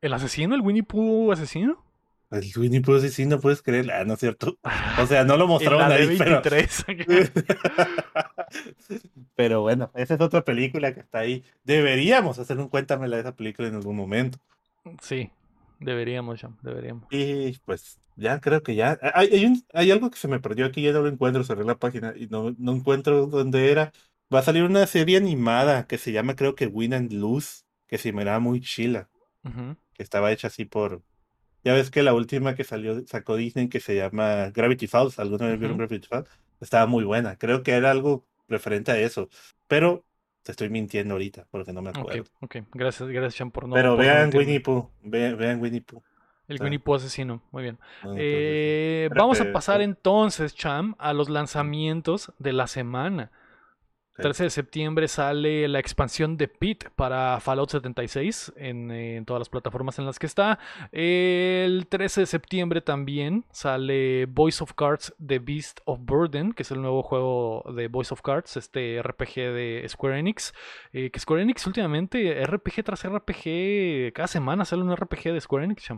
el 0.00 0.12
asesino, 0.12 0.54
el 0.54 0.60
Winnie 0.60 0.82
Pooh 0.84 1.32
asesino. 1.32 1.82
El 2.30 2.50
Winnie 2.56 2.80
Pooh 2.80 2.98
sí, 3.00 3.10
sí, 3.10 3.26
no 3.26 3.40
puedes 3.40 3.62
creer. 3.62 3.90
Ah, 3.92 4.04
no 4.04 4.14
es 4.14 4.20
cierto. 4.20 4.58
O 5.00 5.06
sea, 5.06 5.24
no 5.24 5.36
lo 5.36 5.46
mostraron 5.48 5.82
ahí, 5.90 6.16
pero... 6.16 6.40
D23. 6.42 8.14
pero 9.34 9.60
bueno, 9.62 9.90
esa 9.94 10.14
es 10.14 10.20
otra 10.20 10.44
película 10.44 10.94
que 10.94 11.00
está 11.00 11.18
ahí. 11.20 11.44
Deberíamos 11.64 12.38
hacer 12.38 12.58
un 12.58 12.68
cuéntamela 12.68 13.16
de 13.16 13.22
esa 13.22 13.34
película 13.36 13.68
en 13.68 13.74
algún 13.74 13.96
momento. 13.96 14.38
Sí, 15.02 15.30
deberíamos, 15.80 16.40
deberíamos. 16.62 17.04
Y 17.10 17.58
pues 17.60 18.00
ya 18.16 18.40
creo 18.40 18.62
que 18.62 18.74
ya. 18.74 18.98
Hay, 19.14 19.28
hay, 19.32 19.44
un- 19.46 19.64
hay 19.72 19.90
algo 19.90 20.10
que 20.10 20.18
se 20.18 20.28
me 20.28 20.40
perdió 20.40 20.66
aquí, 20.66 20.82
ya 20.82 20.92
no 20.92 21.02
lo 21.02 21.08
encuentro, 21.08 21.44
cerré 21.44 21.64
la 21.64 21.78
página 21.78 22.14
y 22.16 22.26
no, 22.26 22.54
no 22.58 22.72
encuentro 22.72 23.26
dónde 23.26 23.70
era. 23.70 23.92
Va 24.32 24.40
a 24.40 24.42
salir 24.42 24.64
una 24.64 24.86
serie 24.86 25.16
animada 25.16 25.86
que 25.86 25.98
se 25.98 26.12
llama 26.12 26.34
creo 26.34 26.54
que 26.54 26.66
Win 26.66 26.94
and 26.94 27.12
Lose, 27.12 27.62
que 27.86 27.98
se 27.98 28.12
me 28.12 28.24
da 28.24 28.40
muy 28.40 28.60
chila, 28.60 29.08
que 29.94 30.02
estaba 30.02 30.32
hecha 30.32 30.48
así 30.48 30.64
por... 30.64 31.02
Ya 31.64 31.74
ves 31.74 31.90
que 31.90 32.02
la 32.02 32.14
última 32.14 32.54
que 32.54 32.64
salió, 32.64 33.06
sacó 33.06 33.36
Disney, 33.36 33.68
que 33.68 33.80
se 33.80 33.96
llama 33.96 34.50
Gravity 34.50 34.86
Falls, 34.86 35.18
¿alguna 35.18 35.46
vez 35.48 35.58
vieron. 35.58 35.78
Gravity 35.78 36.06
Falls? 36.06 36.28
Estaba 36.60 36.86
muy 36.86 37.04
buena, 37.04 37.36
creo 37.38 37.62
que 37.62 37.72
era 37.72 37.90
algo 37.90 38.26
referente 38.48 38.92
a 38.92 38.98
eso, 38.98 39.28
pero 39.66 40.04
te 40.44 40.52
estoy 40.52 40.68
mintiendo 40.70 41.14
ahorita 41.14 41.46
porque 41.50 41.72
no 41.72 41.82
me 41.82 41.90
Ok, 41.90 41.96
acuerdo. 41.98 42.24
ok. 42.42 42.56
Gracias, 42.72 43.08
gracias, 43.08 43.36
Jam, 43.36 43.50
por 43.50 43.66
no. 43.66 43.74
pero 43.74 43.96
por 43.96 44.04
vean. 44.04 44.30
Winnie 44.32 44.60
Pooh, 44.60 44.88
vean, 45.02 45.36
vean 45.36 45.60
Winnie 45.60 45.80
Pooh. 45.80 46.02
El. 46.46 46.62
Winnie 46.62 46.78
Pooh 46.78 46.94
asesino. 46.94 47.42
Muy 47.50 47.62
bien. 47.64 47.78
¿no? 48.02 48.10
Entonces, 48.10 48.22
Eh, 48.22 49.08
vamos 49.16 49.40
a 49.40 49.50
pasar 49.52 49.80
entonces, 49.82 50.54
Cham, 50.54 50.94
a 50.98 51.12
los 51.12 51.28
lanzamientos 51.30 52.32
de 52.38 52.52
la 52.52 52.66
semana. 52.68 53.32
Ok. 54.16 54.22
13 54.22 54.44
de 54.44 54.50
septiembre 54.50 55.08
sale 55.08 55.66
la 55.66 55.80
expansión 55.80 56.36
de 56.36 56.46
Pit 56.46 56.84
para 56.94 57.40
Fallout 57.40 57.70
76 57.70 58.52
en, 58.56 58.90
eh, 58.90 59.16
en 59.16 59.24
todas 59.24 59.40
las 59.40 59.48
plataformas 59.48 59.98
en 59.98 60.06
las 60.06 60.18
que 60.18 60.26
está. 60.26 60.58
El 60.92 61.86
13 61.88 62.20
de 62.20 62.26
septiembre 62.26 62.80
también 62.80 63.44
sale 63.50 64.26
Voice 64.26 64.62
of 64.62 64.74
Cards 64.74 65.14
The 65.24 65.40
Beast 65.40 65.80
of 65.84 66.00
Burden, 66.02 66.52
que 66.52 66.62
es 66.62 66.70
el 66.70 66.80
nuevo 66.80 67.02
juego 67.02 67.64
de 67.74 67.88
Voice 67.88 68.14
of 68.14 68.22
Cards, 68.22 68.56
este 68.56 69.02
RPG 69.02 69.34
de 69.34 69.84
Square 69.88 70.18
Enix. 70.18 70.54
eh, 70.92 71.10
que 71.10 71.18
Square 71.18 71.42
Enix 71.42 71.66
últimamente, 71.66 72.44
RPG 72.46 72.84
tras 72.84 73.04
RPG, 73.04 74.12
cada 74.12 74.28
semana 74.28 74.64
sale 74.64 74.82
un 74.82 74.94
RPG 74.94 75.32
de 75.32 75.40
Square 75.40 75.64
Enix. 75.64 75.88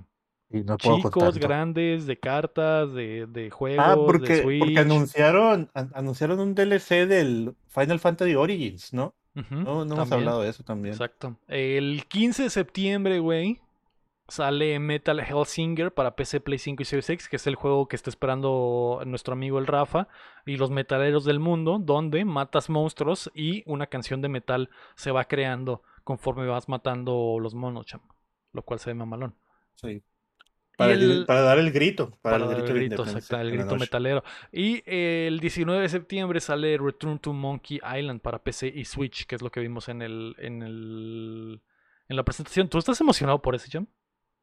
Y 0.50 0.60
no 0.62 0.76
puedo 0.78 1.00
con 1.02 1.10
Chicos, 1.12 1.38
grandes, 1.38 2.06
de 2.06 2.18
cartas, 2.18 2.92
de, 2.94 3.26
de 3.26 3.50
juegos, 3.50 3.84
Ah, 3.86 3.90
de 3.96 3.96
porque, 3.96 4.42
Switch. 4.42 4.60
porque 4.60 4.78
anunciaron, 4.78 5.70
an- 5.74 5.90
anunciaron 5.94 6.38
un 6.40 6.54
DLC 6.54 7.06
del 7.06 7.54
Final 7.66 7.98
Fantasy 7.98 8.34
Origins, 8.36 8.92
¿no? 8.92 9.14
Ujú, 9.34 9.54
No, 9.56 9.84
no 9.84 9.94
hemos 9.96 10.12
hablado 10.12 10.42
de 10.42 10.48
eso 10.50 10.62
también. 10.62 10.94
Exacto. 10.94 11.36
El 11.48 12.04
15 12.08 12.44
de 12.44 12.50
septiembre, 12.50 13.18
güey, 13.18 13.60
sale 14.28 14.78
Metal 14.78 15.20
Hellsinger 15.20 15.92
para 15.92 16.16
PC, 16.16 16.40
Play 16.40 16.58
5 16.58 16.82
y 16.82 16.86
Series 16.86 17.10
X, 17.10 17.28
que 17.28 17.36
es 17.36 17.46
el 17.46 17.54
juego 17.56 17.86
que 17.88 17.96
está 17.96 18.08
esperando 18.10 19.02
nuestro 19.04 19.34
amigo 19.34 19.58
el 19.58 19.66
Rafa 19.66 20.08
y 20.46 20.56
los 20.56 20.70
metaleros 20.70 21.24
del 21.24 21.38
mundo, 21.40 21.78
donde 21.80 22.24
matas 22.24 22.70
monstruos 22.70 23.30
y 23.34 23.62
una 23.66 23.86
canción 23.88 24.22
de 24.22 24.28
metal 24.28 24.70
se 24.94 25.10
va 25.10 25.24
creando 25.24 25.82
conforme 26.04 26.46
vas 26.46 26.68
matando 26.68 27.38
los 27.40 27.54
monos, 27.54 27.86
cham. 27.86 28.00
Lo 28.52 28.62
cual 28.62 28.78
se 28.80 28.90
ve 28.90 28.94
mamalón. 28.94 29.34
Sí. 29.74 30.02
Para, 30.76 30.92
Y 30.92 30.94
el- 30.94 31.10
el- 31.12 31.26
para 31.26 31.40
dar 31.42 31.58
el 31.58 31.72
grito, 31.72 32.10
para, 32.22 32.38
Para 32.38 32.44
el 32.44 32.50
grito 32.50 32.72
el 32.72 32.76
grito, 32.78 33.02
exacto, 33.02 33.40
el 33.40 33.50
grito 33.52 33.76
metalero. 33.76 34.22
Y 34.52 34.82
el 34.86 35.40
19 35.40 35.82
de 35.82 35.88
septiembre 35.88 36.40
sale 36.40 36.76
Return 36.78 37.18
to 37.18 37.32
Monkey 37.32 37.76
Island 37.98 38.20
para 38.20 38.42
PC 38.42 38.68
y 38.74 38.84
Switch, 38.84 39.26
que 39.26 39.36
es 39.36 39.42
lo 39.42 39.50
que 39.50 39.60
vimos 39.60 39.88
en 39.88 40.02
el 40.02 40.34
en 40.38 40.62
el 40.62 41.62
en 42.08 42.16
la 42.16 42.24
presentación. 42.24 42.68
¿Tú 42.68 42.78
estás 42.78 43.00
emocionado 43.00 43.40
por 43.40 43.54
ese 43.54 43.70
jam? 43.70 43.86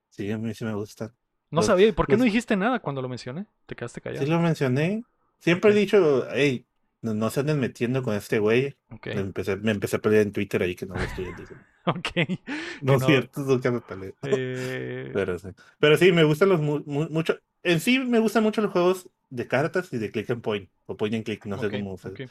Sí, 0.10 0.32
a 0.32 0.38
mí 0.38 0.54
sí 0.54 0.64
me 0.66 0.74
gusta. 0.74 1.14
No 1.52 1.62
sabía, 1.62 1.88
¿y 1.88 1.92
por 1.92 2.08
qué 2.08 2.18
no 2.18 2.24
dijiste 2.24 2.56
nada 2.56 2.80
cuando 2.80 3.02
lo 3.02 3.10
mencioné? 3.10 3.46
Te 3.68 3.76
quedaste 3.76 4.02
callado. 4.02 4.26
Sí 4.26 4.32
lo 4.32 4.40
mencioné. 4.40 5.04
Siempre 5.40 5.72
he 5.72 5.76
dicho, 5.76 6.26
hey, 6.32 6.66
no, 7.04 7.14
no 7.14 7.30
se 7.30 7.42
anden 7.42 7.60
metiendo 7.60 8.02
con 8.02 8.16
este 8.16 8.40
güey. 8.40 8.76
Ok, 8.90 9.08
Me, 9.08 9.20
empecé, 9.22 9.56
me 9.58 9.72
empecé 9.72 9.98
a 9.98 10.00
pelear 10.00 10.24
en 10.24 10.32
Twitter 10.32 10.64
ahí 10.64 10.76
que 10.76 10.86
no 10.88 10.96
lo 10.96 11.02
estoy 11.02 11.26
diciendo. 11.26 11.64
ok. 11.86 12.08
No 12.82 12.96
es 12.96 13.02
no. 13.02 13.08
cierto, 13.08 13.42
nunca 13.42 13.72
me 13.72 13.80
peleé. 13.82 14.14
Eh, 14.24 15.12
Pero 15.14 15.38
sí. 15.38 15.50
Pero 15.80 15.98
sí, 15.98 16.12
me 16.12 16.24
gustan 16.24 16.50
los 16.50 16.60
mu- 16.62 16.82
mu- 16.86 17.10
mucho. 17.10 17.38
En 17.62 17.80
sí 17.80 18.00
me 18.00 18.20
gustan 18.20 18.44
mucho 18.44 18.62
los 18.62 18.72
juegos 18.72 19.08
de 19.30 19.48
cartas 19.48 19.92
y 19.94 19.98
de 20.00 20.12
click 20.12 20.30
and 20.32 20.42
point. 20.42 20.70
O 20.88 20.98
point 20.98 21.14
and 21.16 21.24
click, 21.24 21.46
no 21.46 21.60
sé 21.60 21.68
ok, 21.68 21.72
cómo 21.74 21.98
se 21.98 22.08
ok. 22.10 22.22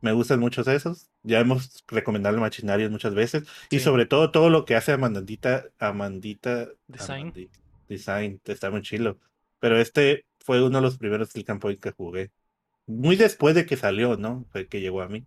Me 0.00 0.12
gustan 0.12 0.38
muchos 0.40 0.68
esos. 0.68 1.10
Ya 1.24 1.40
hemos 1.40 1.84
recomendado 1.88 2.34
el 2.36 2.40
Machinarios 2.40 2.90
muchas 2.90 3.14
veces. 3.14 3.42
Y 3.70 3.78
Sí. 3.78 3.84
sobre 3.84 4.06
todo 4.06 4.30
todo 4.30 4.48
lo 4.48 4.64
que 4.64 4.76
hace 4.76 4.92
Amandita, 4.92 5.64
Amandita 5.78 6.68
Design. 6.86 7.32
Amandi- 7.32 7.48
Design, 7.88 8.40
está 8.44 8.70
muy 8.70 8.82
chilo. 8.82 9.18
Pero 9.60 9.78
este 9.80 10.24
fue 10.44 10.62
uno 10.62 10.78
de 10.78 10.82
los 10.82 10.98
primeros 10.98 11.32
click 11.32 11.50
and 11.50 11.60
point 11.60 11.80
que 11.80 11.90
jugué. 11.90 12.30
Muy 12.88 13.14
después 13.16 13.54
de 13.54 13.66
que 13.66 13.76
salió, 13.76 14.16
¿no? 14.16 14.44
Fue 14.50 14.66
que 14.68 14.80
llegó 14.80 15.02
a 15.02 15.08
mí. 15.08 15.24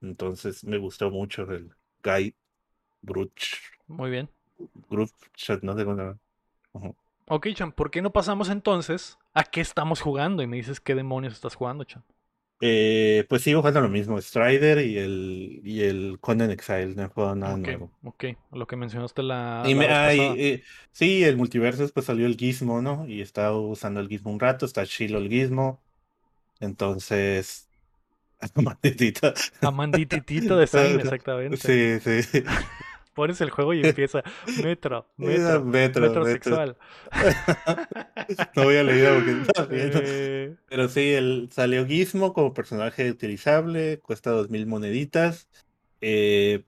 Entonces 0.00 0.64
me 0.64 0.78
gustó 0.78 1.10
mucho 1.10 1.42
el 1.50 1.70
Guy 2.04 2.34
Bruch. 3.02 3.56
Muy 3.88 4.10
bien. 4.10 4.28
Gruch, 4.90 5.12
no 5.62 5.76
sé 5.76 5.84
cómo 5.84 5.96
llama. 5.96 6.18
Ujú. 6.72 6.96
Ok, 7.28 7.48
Chan, 7.54 7.70
¿por 7.70 7.90
qué 7.92 8.02
no 8.02 8.12
pasamos 8.12 8.48
entonces 8.50 9.16
a 9.32 9.44
qué 9.44 9.60
estamos 9.60 10.00
jugando? 10.00 10.42
Y 10.42 10.48
me 10.48 10.56
dices 10.56 10.80
qué 10.80 10.94
demonios 10.96 11.34
estás 11.34 11.54
jugando, 11.54 11.84
Chan. 11.84 12.02
Eh, 12.60 13.26
pues 13.28 13.42
sigo 13.42 13.60
jugando 13.60 13.82
lo 13.82 13.88
mismo, 13.90 14.18
Strider 14.20 14.78
y 14.86 14.96
el, 14.98 15.60
y 15.62 15.82
el 15.82 16.18
Conan 16.20 16.50
Exile, 16.50 16.94
no 16.94 17.02
he 17.04 17.08
jugado 17.08 17.36
nada 17.36 17.56
ok, 17.56 17.58
nuevo. 17.58 17.92
ok. 18.04 18.24
Lo 18.52 18.66
que 18.66 18.76
mencionaste 18.76 19.22
la, 19.22 19.70
Y 19.70 19.74
la 19.74 19.74
me- 19.74 19.86
vez 19.86 20.00
ah, 20.08 20.14
y- 20.14 20.18
pasada. 20.18 20.40
eh, 20.40 20.64
sí, 20.92 21.24
el 21.24 21.36
multiverso 21.36 21.88
pues 21.92 22.06
salió 22.06 22.26
el 22.26 22.36
Gizmo, 22.36 22.82
¿no? 22.82 23.06
Y 23.08 23.20
he 23.20 23.22
estado 23.22 23.62
usando 23.62 24.00
el 24.00 24.08
Gizmo 24.08 24.32
un 24.32 24.40
rato, 24.40 24.66
está 24.66 24.86
chilo 24.86 25.18
el 25.18 25.28
Gizmo. 25.28 25.82
Entonces, 26.60 27.68
maldita. 28.54 29.34
Amandititito 29.60 30.56
Design, 30.56 31.00
exactamente. 31.00 31.56
Sí, 31.56 32.22
sí. 32.22 32.42
Pones 33.14 33.40
el 33.40 33.48
juego 33.48 33.72
y 33.72 33.80
empieza 33.86 34.22
metro, 34.62 35.08
metro, 35.16 35.64
Metro, 35.64 35.64
metro. 35.64 36.02
metrosexual. 36.02 36.76
No 38.54 38.64
voy 38.64 38.76
a 38.76 38.82
leer 38.82 39.14
porque 39.14 39.40
está 39.40 39.64
bien. 39.64 39.90
Eh, 39.94 40.56
Pero 40.68 40.88
sí, 40.88 41.12
el, 41.14 41.48
salió 41.50 41.86
Gizmo 41.86 42.34
como 42.34 42.52
personaje 42.52 43.10
utilizable, 43.10 44.00
cuesta 44.00 44.30
dos 44.30 44.50
mil 44.50 44.66
moneditas. 44.66 45.48
eh, 46.02 46.62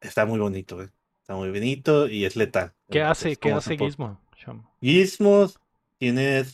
está 0.00 0.26
muy 0.26 0.38
bonito, 0.38 0.82
eh, 0.82 0.90
Está 1.22 1.34
muy 1.36 1.48
bonito 1.48 2.06
y 2.06 2.24
es 2.24 2.36
letal. 2.36 2.72
¿Qué 2.90 3.02
hace, 3.02 3.34
qué 3.36 3.50
hace. 3.50 3.76
Gizmo? 3.78 4.20
Cham? 4.36 4.64
Gizmos 4.80 5.58
tiene 5.98 6.44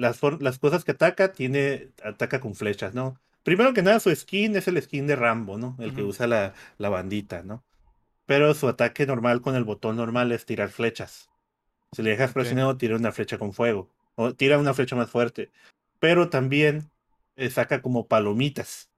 las, 0.00 0.18
las 0.40 0.58
cosas 0.58 0.84
que 0.84 0.92
ataca, 0.92 1.32
tiene, 1.32 1.90
ataca 2.02 2.40
con 2.40 2.54
flechas, 2.54 2.94
¿no? 2.94 3.20
Primero 3.42 3.74
que 3.74 3.82
nada, 3.82 4.00
su 4.00 4.14
skin 4.14 4.56
es 4.56 4.66
el 4.66 4.80
skin 4.80 5.06
de 5.06 5.14
Rambo, 5.14 5.58
¿no? 5.58 5.76
El 5.78 5.94
que 5.94 6.02
usa 6.02 6.26
la, 6.26 6.54
la 6.78 6.88
bandita, 6.88 7.42
¿no? 7.42 7.62
Pero 8.24 8.54
su 8.54 8.66
ataque 8.68 9.06
normal 9.06 9.42
con 9.42 9.56
el 9.56 9.64
botón 9.64 9.96
normal 9.96 10.32
es 10.32 10.46
tirar 10.46 10.70
flechas. 10.70 11.28
Si 11.92 12.02
le 12.02 12.10
dejas 12.10 12.32
presionado, 12.32 12.76
tira 12.76 12.96
una 12.96 13.12
flecha 13.12 13.38
con 13.38 13.52
fuego. 13.52 13.90
O 14.14 14.34
tira 14.34 14.58
una 14.58 14.72
flecha 14.72 14.96
más 14.96 15.10
fuerte. 15.10 15.50
Pero 15.98 16.30
también 16.30 16.90
eh, 17.36 17.50
saca 17.50 17.82
como 17.82 18.06
palomitas. 18.06 18.90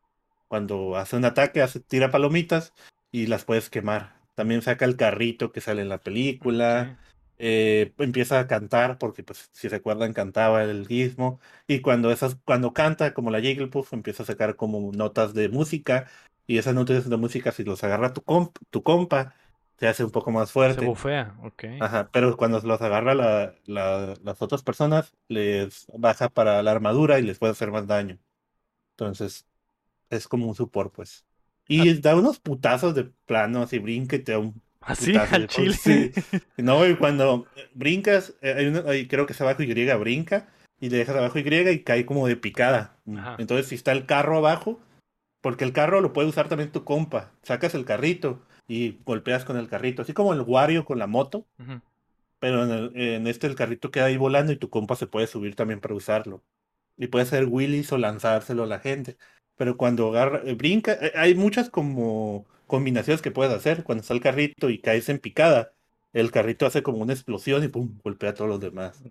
Cuando 0.48 0.96
hace 0.96 1.16
un 1.16 1.24
ataque, 1.24 1.62
hace, 1.62 1.80
tira 1.80 2.10
palomitas 2.10 2.74
y 3.10 3.26
las 3.26 3.44
puedes 3.44 3.70
quemar. 3.70 4.20
También 4.34 4.62
saca 4.62 4.84
el 4.84 4.96
carrito 4.96 5.50
que 5.50 5.60
sale 5.60 5.82
en 5.82 5.88
la 5.88 5.98
película. 5.98 6.98
Eh, 7.42 7.92
empieza 7.98 8.38
a 8.40 8.46
cantar, 8.46 8.98
porque 8.98 9.24
pues 9.24 9.50
si 9.52 9.68
recuerdan 9.68 10.12
cantaba 10.14 10.62
el 10.64 10.86
gizmo. 10.88 11.40
Y 11.66 11.80
cuando 11.82 12.12
esas, 12.12 12.36
cuando 12.44 12.72
canta, 12.72 13.14
como 13.14 13.30
la 13.32 13.40
Jigglypuff, 13.40 13.92
empieza 13.92 14.22
a 14.22 14.26
sacar 14.26 14.56
como 14.56 14.92
notas 14.92 15.34
de 15.34 15.48
música. 15.48 16.08
Y 16.46 16.58
esas 16.58 16.74
notas 16.74 17.08
de 17.10 17.16
música, 17.16 17.52
si 17.52 17.64
los 17.64 17.82
agarra 17.84 18.12
tu, 18.12 18.22
comp- 18.22 18.56
tu 18.70 18.82
compa, 18.84 19.34
se 19.78 19.88
hace 19.88 20.04
un 20.04 20.10
poco 20.12 20.30
más 20.30 20.50
Se 20.50 20.52
fuerte. 20.52 20.86
bufea, 20.86 21.36
ok. 21.42 21.64
Ajá, 21.78 22.10
pero 22.12 22.36
cuando 22.36 22.60
los 22.60 22.80
agarra 22.82 23.14
la- 23.14 23.54
la- 23.66 24.14
las 24.22 24.40
otras 24.42 24.62
personas, 24.62 25.14
les 25.28 25.86
baja 25.94 26.28
para 26.28 26.62
la 26.62 26.70
armadura 26.72 27.18
y 27.18 27.22
les 27.22 27.38
puede 27.38 27.52
hacer 27.52 27.70
más 27.72 27.86
daño. 27.88 28.18
Entonces, 28.92 29.46
es 30.10 30.28
como 30.28 30.46
un 30.48 30.54
support, 30.54 30.94
pues. 30.94 31.26
Y 31.68 31.94
da 32.00 32.16
unos 32.16 32.40
putazos 32.40 32.94
de 32.94 33.04
plano, 33.26 33.62
así 33.62 33.78
brinca 33.78 34.16
y 34.16 34.20
te 34.20 34.32
da 34.32 34.38
un 34.40 34.62
Así, 34.82 35.12
putazo 35.12 35.34
al 35.36 35.46
chile. 35.46 35.72
Sí. 35.74 36.12
No, 36.56 36.86
y 36.86 36.96
cuando 36.96 37.46
brincas, 37.74 38.34
eh, 38.42 38.54
hay 38.56 38.66
uno- 38.66 38.84
hay- 38.88 39.06
creo 39.08 39.26
que 39.26 39.32
es 39.32 39.40
abajo 39.40 39.62
y 39.62 39.66
brinca, 39.96 40.48
y 40.80 40.90
le 40.90 40.98
dejas 40.98 41.16
abajo 41.16 41.38
Y 41.38 41.42
y 41.70 41.80
cae 41.82 42.04
como 42.06 42.26
de 42.26 42.36
picada. 42.36 42.96
Ajá. 43.16 43.36
Entonces, 43.38 43.68
si 43.68 43.74
está 43.76 43.92
el 43.92 44.06
carro 44.06 44.36
abajo, 44.38 44.80
porque 45.40 45.64
el 45.64 45.72
carro 45.72 46.00
lo 46.00 46.12
puede 46.12 46.28
usar 46.28 46.48
también 46.48 46.70
tu 46.70 46.84
compa. 46.84 47.30
Sacas 47.42 47.74
el 47.74 47.84
carrito 47.84 48.42
y 48.68 48.98
golpeas 49.04 49.44
con 49.44 49.56
el 49.56 49.68
carrito, 49.68 50.02
así 50.02 50.12
como 50.12 50.32
el 50.32 50.40
Wario 50.40 50.84
con 50.84 50.98
la 50.98 51.06
moto. 51.06 51.46
Pero 52.38 52.64
en, 52.64 52.70
el- 52.70 52.92
en 52.96 53.26
este 53.26 53.46
el 53.46 53.54
carrito 53.54 53.90
queda 53.90 54.06
ahí 54.06 54.16
volando 54.16 54.52
y 54.52 54.56
tu 54.56 54.68
compa 54.70 54.96
se 54.96 55.06
puede 55.06 55.26
subir 55.26 55.54
también 55.54 55.80
para 55.80 55.94
usarlo. 55.94 56.42
Y 56.96 57.06
puede 57.06 57.24
hacer 57.24 57.46
wheelies 57.46 57.92
o 57.92 57.98
lanzárselo 57.98 58.64
a 58.64 58.66
la 58.66 58.78
gente. 58.80 59.16
Pero 59.56 59.76
cuando 59.76 60.08
agarra, 60.08 60.42
eh, 60.44 60.54
brinca, 60.54 60.92
eh, 61.00 61.12
hay 61.14 61.34
muchas 61.34 61.70
como 61.70 62.46
combinaciones 62.72 63.22
que 63.22 63.30
puedes 63.30 63.52
hacer. 63.54 63.84
Cuando 63.84 64.02
está 64.02 64.14
el 64.14 64.20
carrito 64.20 64.70
y 64.70 64.80
caes 64.80 65.08
en 65.08 65.18
picada, 65.20 65.72
el 66.12 66.30
carrito 66.32 66.66
hace 66.66 66.82
como 66.82 66.98
una 66.98 67.12
explosión 67.12 67.62
y 67.64 67.68
pum, 67.68 67.98
golpea 68.02 68.30
a 68.30 68.34
todos 68.34 68.50
los 68.50 68.60
demás. 68.60 69.02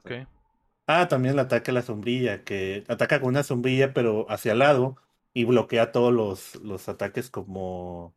Ah, 0.87 1.07
también 1.07 1.35
el 1.35 1.39
ataque 1.39 1.71
a 1.71 1.73
la 1.75 1.81
sombrilla, 1.83 2.43
que 2.43 2.83
ataca 2.87 3.19
con 3.21 3.29
una 3.29 3.43
sombrilla 3.43 3.93
pero 3.93 4.25
hacia 4.29 4.51
el 4.53 4.59
lado 4.59 4.97
y 5.33 5.45
bloquea 5.45 5.91
todos 5.91 6.13
los, 6.13 6.55
los 6.63 6.89
ataques 6.89 7.29
como 7.29 8.13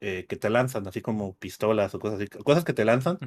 eh, 0.00 0.26
que 0.28 0.36
te 0.36 0.50
lanzan, 0.50 0.86
así 0.88 1.00
como 1.02 1.34
pistolas 1.38 1.94
o 1.94 2.00
cosas 2.00 2.20
así, 2.20 2.28
cosas 2.44 2.64
que 2.64 2.74
te 2.74 2.84
lanzan, 2.84 3.18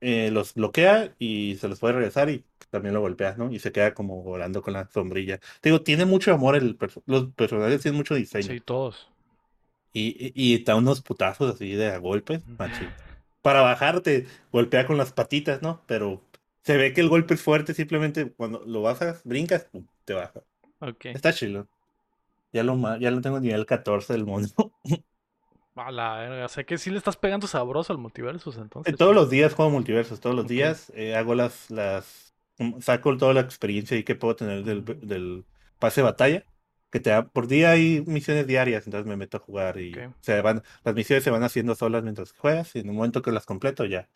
eh, 0.00 0.30
los 0.30 0.54
bloquea 0.54 1.14
y 1.18 1.56
se 1.56 1.68
los 1.68 1.80
puede 1.80 1.94
regresar 1.94 2.30
y 2.30 2.44
también 2.70 2.94
lo 2.94 3.00
golpea, 3.00 3.36
¿no? 3.36 3.50
Y 3.52 3.58
se 3.60 3.72
queda 3.72 3.94
como 3.94 4.22
volando 4.22 4.62
con 4.62 4.74
la 4.74 4.88
sombrilla. 4.90 5.38
Te 5.60 5.70
digo, 5.70 5.82
tiene 5.82 6.04
mucho 6.04 6.32
amor 6.34 6.56
el 6.56 6.76
perso- 6.78 7.02
los 7.06 7.32
personajes 7.34 7.82
tienen 7.82 7.96
mucho 7.98 8.14
diseño 8.14 8.48
Sí, 8.48 8.60
todos. 8.60 9.08
Y, 9.96 10.32
y, 10.34 10.54
y 10.54 10.62
da 10.62 10.76
unos 10.76 11.00
putazos 11.00 11.54
así 11.54 11.72
de 11.72 11.88
a 11.88 11.96
golpes, 11.98 12.46
machín. 12.46 12.90
Para 13.40 13.62
bajarte, 13.62 14.26
golpea 14.52 14.86
con 14.86 14.98
las 14.98 15.12
patitas, 15.12 15.62
¿no? 15.62 15.80
Pero 15.86 16.20
se 16.62 16.76
ve 16.76 16.92
que 16.92 17.00
el 17.00 17.08
golpe 17.08 17.32
es 17.32 17.40
fuerte, 17.40 17.72
simplemente 17.72 18.30
cuando 18.30 18.62
lo 18.66 18.82
bajas, 18.82 19.22
brincas, 19.24 19.64
pum, 19.64 19.86
te 20.04 20.12
baja. 20.12 20.42
Está 21.00 21.32
chilo. 21.32 21.66
Ya 22.52 22.62
lo, 22.62 22.98
ya 22.98 23.10
lo 23.10 23.22
tengo 23.22 23.40
nivel 23.40 23.64
14 23.64 24.12
del 24.12 24.26
mono. 24.26 24.48
A 25.76 25.90
la 25.90 26.16
verga. 26.16 26.44
O 26.46 26.48
sea 26.48 26.64
que 26.64 26.78
sí 26.78 26.90
le 26.90 26.98
estás 26.98 27.16
pegando 27.16 27.46
sabroso 27.46 27.92
al 27.92 27.98
multiversus 27.98 28.56
entonces. 28.56 28.96
todos 28.96 29.14
los 29.14 29.28
días 29.28 29.52
juego 29.52 29.70
multiversos, 29.70 30.20
todos 30.20 30.34
los 30.34 30.46
días 30.46 30.90
eh, 30.94 31.14
hago 31.14 31.34
las, 31.34 31.70
las, 31.70 32.34
mm, 32.58 32.80
saco 32.80 33.14
toda 33.18 33.34
la 33.34 33.42
experiencia 33.42 33.96
y 33.96 34.02
que 34.02 34.14
puedo 34.14 34.36
tener 34.36 34.64
del, 34.64 34.84
del 34.84 35.44
pase 35.78 36.00
de 36.00 36.04
batalla. 36.06 36.44
Que 36.90 37.00
te 37.00 37.10
da, 37.10 37.28
por 37.28 37.46
día 37.48 37.70
hay 37.72 38.02
misiones 38.06 38.46
diarias, 38.46 38.86
entonces 38.86 39.06
me 39.08 39.16
meto 39.16 39.36
a 39.38 39.40
jugar 39.40 39.78
y 39.80 40.06
se 40.20 40.40
van, 40.40 40.62
las 40.84 40.94
misiones 40.94 41.24
se 41.24 41.30
van 41.30 41.42
haciendo 41.42 41.74
solas 41.74 42.02
mientras 42.02 42.32
juegas 42.32 42.74
y 42.76 42.80
en 42.80 42.90
un 42.90 42.96
momento 42.96 43.22
que 43.22 43.32
las 43.32 43.46
completo 43.46 43.84
ya. 43.84 44.08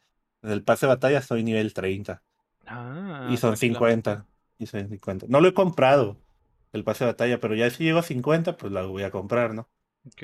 En 0.42 0.50
el 0.50 0.64
pase 0.64 0.86
de 0.86 0.90
batalla 0.94 1.22
soy 1.22 1.42
nivel 1.44 1.74
30 1.74 2.22
Ah, 2.66 3.34
y 3.34 3.36
son 3.38 3.56
tranquilamente. 3.56 3.56
50. 3.56 4.26
Y 4.58 4.66
son 4.66 4.88
50. 4.88 5.26
No 5.28 5.40
lo 5.40 5.48
he 5.48 5.54
comprado 5.54 6.18
el 6.72 6.84
pase 6.84 7.04
de 7.04 7.12
batalla, 7.12 7.40
pero 7.40 7.54
ya 7.54 7.70
si 7.70 7.84
llego 7.84 7.98
a 8.00 8.02
50, 8.02 8.56
pues 8.56 8.72
la 8.72 8.82
voy 8.84 9.02
a 9.04 9.10
comprar, 9.10 9.54
¿no? 9.54 9.70
Ok. 10.06 10.22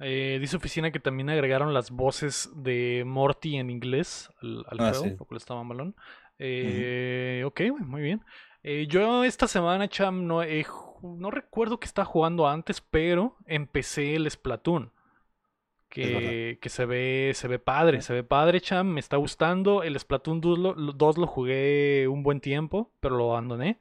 Eh, 0.00 0.38
dice 0.40 0.56
Oficina 0.56 0.92
que 0.92 1.00
también 1.00 1.28
agregaron 1.30 1.74
las 1.74 1.90
voces 1.90 2.50
de 2.54 3.02
Morty 3.06 3.56
en 3.56 3.70
inglés 3.70 4.30
al, 4.40 4.64
al 4.68 4.78
Ah, 4.78 4.80
juego, 4.80 5.04
sí. 5.04 5.18
lo 5.18 5.24
cual 5.26 5.38
estaba 5.38 5.64
malón. 5.64 5.96
Eh, 6.38 7.42
Ok, 7.46 7.60
muy 7.80 8.02
bien. 8.02 8.24
Eh, 8.70 8.86
yo 8.86 9.24
esta 9.24 9.48
semana, 9.48 9.88
Cham, 9.88 10.26
no, 10.26 10.42
recuerdo 11.30 11.80
que 11.80 11.86
estaba 11.86 12.04
jugando 12.04 12.46
antes, 12.46 12.82
pero 12.82 13.34
empecé 13.46 14.14
el 14.14 14.30
Splatoon. 14.30 14.92
Que, 15.88 16.58
que 16.60 16.68
se 16.68 16.84
ve, 16.84 17.32
se 17.34 17.48
ve 17.48 17.58
padre, 17.58 18.02
se 18.02 18.12
ve 18.12 18.22
padre, 18.22 18.60
Cham, 18.60 18.88
me 18.88 19.00
está 19.00 19.16
gustando. 19.16 19.82
El 19.82 19.98
Splatoon 19.98 20.42
2 20.42 20.58
lo, 20.58 20.74
lo- 20.74 20.92
2 20.92 21.16
lo 21.16 21.26
jugué 21.26 22.06
un 22.08 22.22
buen 22.22 22.42
tiempo, 22.42 22.92
pero 23.00 23.16
lo 23.16 23.30
abandoné. 23.30 23.80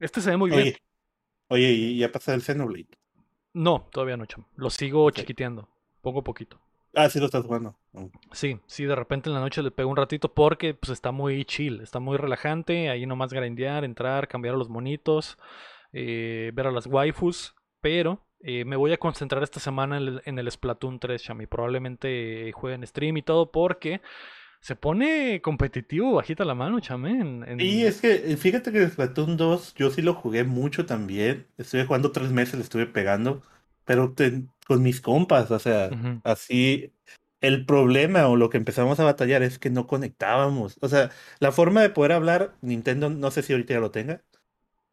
Este 0.00 0.22
se 0.22 0.30
ve 0.30 0.38
muy 0.38 0.50
bien. 0.50 0.74
Oye, 1.48 1.70
y 1.70 1.98
ya 1.98 2.10
pasó 2.10 2.32
el 2.32 2.40
Xenoblade. 2.40 2.88
No, 3.52 3.90
todavía 3.92 4.16
no, 4.16 4.24
Cham. 4.24 4.46
Lo 4.56 4.70
sigo 4.70 5.04
Ok. 5.04 5.16
chiquiteando, 5.16 5.68
poco 6.00 6.20
a 6.20 6.24
poquito. 6.24 6.58
Ah, 6.94 7.08
sí 7.10 7.18
lo 7.18 7.26
estás 7.26 7.44
jugando. 7.44 7.78
Mm. 7.92 8.06
Sí, 8.32 8.58
sí, 8.66 8.84
de 8.84 8.94
repente 8.94 9.28
en 9.28 9.34
la 9.34 9.40
noche 9.40 9.62
le 9.62 9.70
pego 9.70 9.90
un 9.90 9.96
ratito 9.96 10.32
porque 10.32 10.72
pues 10.74 10.90
está 10.90 11.12
muy 11.12 11.44
chill, 11.44 11.80
está 11.82 12.00
muy 12.00 12.16
relajante, 12.16 12.88
ahí 12.88 13.04
nomás 13.04 13.32
grindear, 13.32 13.84
entrar, 13.84 14.26
cambiar 14.26 14.54
a 14.54 14.58
los 14.58 14.70
monitos, 14.70 15.36
eh, 15.92 16.50
ver 16.54 16.66
a 16.68 16.70
las 16.72 16.86
waifus, 16.86 17.54
pero 17.82 18.24
eh, 18.40 18.64
me 18.64 18.76
voy 18.76 18.92
a 18.92 18.98
concentrar 18.98 19.42
esta 19.42 19.60
semana 19.60 19.98
en 19.98 20.02
el, 20.04 20.22
en 20.24 20.38
el 20.38 20.50
Splatoon 20.50 20.98
3, 20.98 21.22
Chami, 21.22 21.46
probablemente 21.46 22.50
juegue 22.54 22.76
en 22.76 22.86
stream 22.86 23.18
y 23.18 23.22
todo 23.22 23.52
porque 23.52 24.00
se 24.60 24.76
pone 24.76 25.40
competitivo, 25.42 26.14
bajita 26.14 26.44
la 26.44 26.54
mano. 26.54 26.78
En, 26.78 27.44
en- 27.48 27.58
Y 27.60 27.84
es 27.84 28.00
que, 28.00 28.32
eh, 28.32 28.36
fíjate 28.36 28.72
que 28.72 28.78
el 28.82 28.90
Splatoon 28.90 29.36
2 29.36 29.74
yo 29.74 29.90
sí 29.90 30.02
lo 30.02 30.14
jugué 30.14 30.44
mucho 30.44 30.86
también. 30.86 31.46
Estuve 31.58 31.84
jugando 31.86 32.12
tres 32.12 32.30
meses, 32.30 32.54
le 32.54 32.62
estuve 32.62 32.86
pegando, 32.86 33.42
pero 33.84 34.12
te- 34.12 34.44
con 34.66 34.82
mis 34.82 35.00
compas, 35.00 35.50
o 35.50 35.58
sea, 35.58 35.90
así. 36.24 36.92
El 37.40 37.66
problema 37.66 38.28
o 38.28 38.36
lo 38.36 38.50
que 38.50 38.56
empezamos 38.56 39.00
a 39.00 39.04
batallar 39.04 39.42
es 39.42 39.58
que 39.58 39.68
no 39.68 39.88
conectábamos. 39.88 40.78
O 40.80 40.88
sea, 40.88 41.10
la 41.40 41.50
forma 41.50 41.82
de 41.82 41.90
poder 41.90 42.12
hablar, 42.12 42.54
Nintendo 42.60 43.10
no 43.10 43.30
sé 43.32 43.42
si 43.42 43.52
ahorita 43.52 43.74
ya 43.74 43.80
lo 43.80 43.90
tenga, 43.90 44.22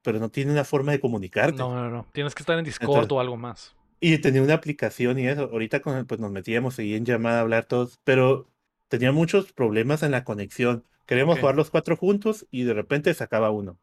pero 0.01 0.19
no 0.19 0.29
tiene 0.29 0.51
una 0.51 0.63
forma 0.63 0.91
de 0.91 0.99
comunicarte. 0.99 1.57
No, 1.59 1.73
no, 1.75 1.89
no, 1.91 2.07
tienes 2.11 2.33
que 2.33 2.41
estar 2.41 2.57
en 2.57 2.65
Discord 2.65 2.89
Entonces- 2.89 3.11
o 3.11 3.19
algo 3.19 3.37
más. 3.37 3.75
Y 3.99 4.17
tenía 4.17 4.41
una 4.41 4.53
aplicación 4.55 5.19
y 5.19 5.27
eso. 5.27 5.43
Ahorita 5.51 5.81
con 5.81 6.05
pues 6.07 6.19
nos 6.19 6.31
metíamos 6.31 6.79
ahí 6.79 6.95
en 6.95 7.05
llamada 7.05 7.37
a 7.39 7.41
hablar 7.41 7.65
todos, 7.65 7.99
pero 8.03 8.49
tenía 8.87 9.11
muchos 9.11 9.51
problemas 9.53 10.01
en 10.03 10.11
la 10.11 10.23
conexión. 10.23 10.85
Queríamos 11.05 11.35
Ok. 11.35 11.41
jugar 11.41 11.55
los 11.55 11.69
cuatro 11.69 11.97
juntos 11.97 12.47
y 12.49 12.63
de 12.63 12.73
repente 12.73 13.13
sacaba 13.13 13.51
uno. 13.51 13.77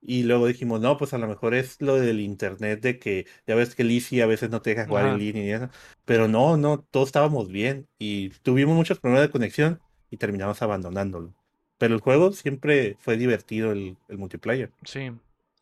Y 0.00 0.22
luego 0.22 0.46
dijimos, 0.46 0.80
no, 0.80 0.96
pues 0.96 1.14
a 1.14 1.18
lo 1.18 1.26
mejor 1.26 1.54
es 1.54 1.80
lo 1.80 1.96
del 1.96 2.20
internet 2.20 2.80
de 2.80 2.98
que 2.98 3.26
ya 3.46 3.54
ves 3.56 3.74
que 3.74 3.84
Lizzie 3.84 4.22
a 4.22 4.26
veces 4.26 4.50
no 4.50 4.62
te 4.62 4.70
deja 4.70 4.86
jugar 4.86 5.06
Ajá. 5.06 5.14
en 5.14 5.18
línea 5.18 5.44
y 5.44 5.50
eso. 5.50 5.68
Pero 6.04 6.28
no, 6.28 6.56
no, 6.56 6.80
todos 6.90 7.08
estábamos 7.08 7.48
bien 7.48 7.88
y 7.98 8.30
tuvimos 8.42 8.76
muchos 8.76 9.00
problemas 9.00 9.26
de 9.26 9.32
conexión 9.32 9.80
y 10.10 10.16
terminamos 10.18 10.62
abandonándolo. 10.62 11.34
Pero 11.78 11.94
el 11.94 12.00
juego 12.00 12.32
siempre 12.32 12.96
fue 13.00 13.16
divertido, 13.16 13.72
el, 13.72 13.98
el 14.08 14.18
multiplayer. 14.18 14.72
Sí. 14.84 15.10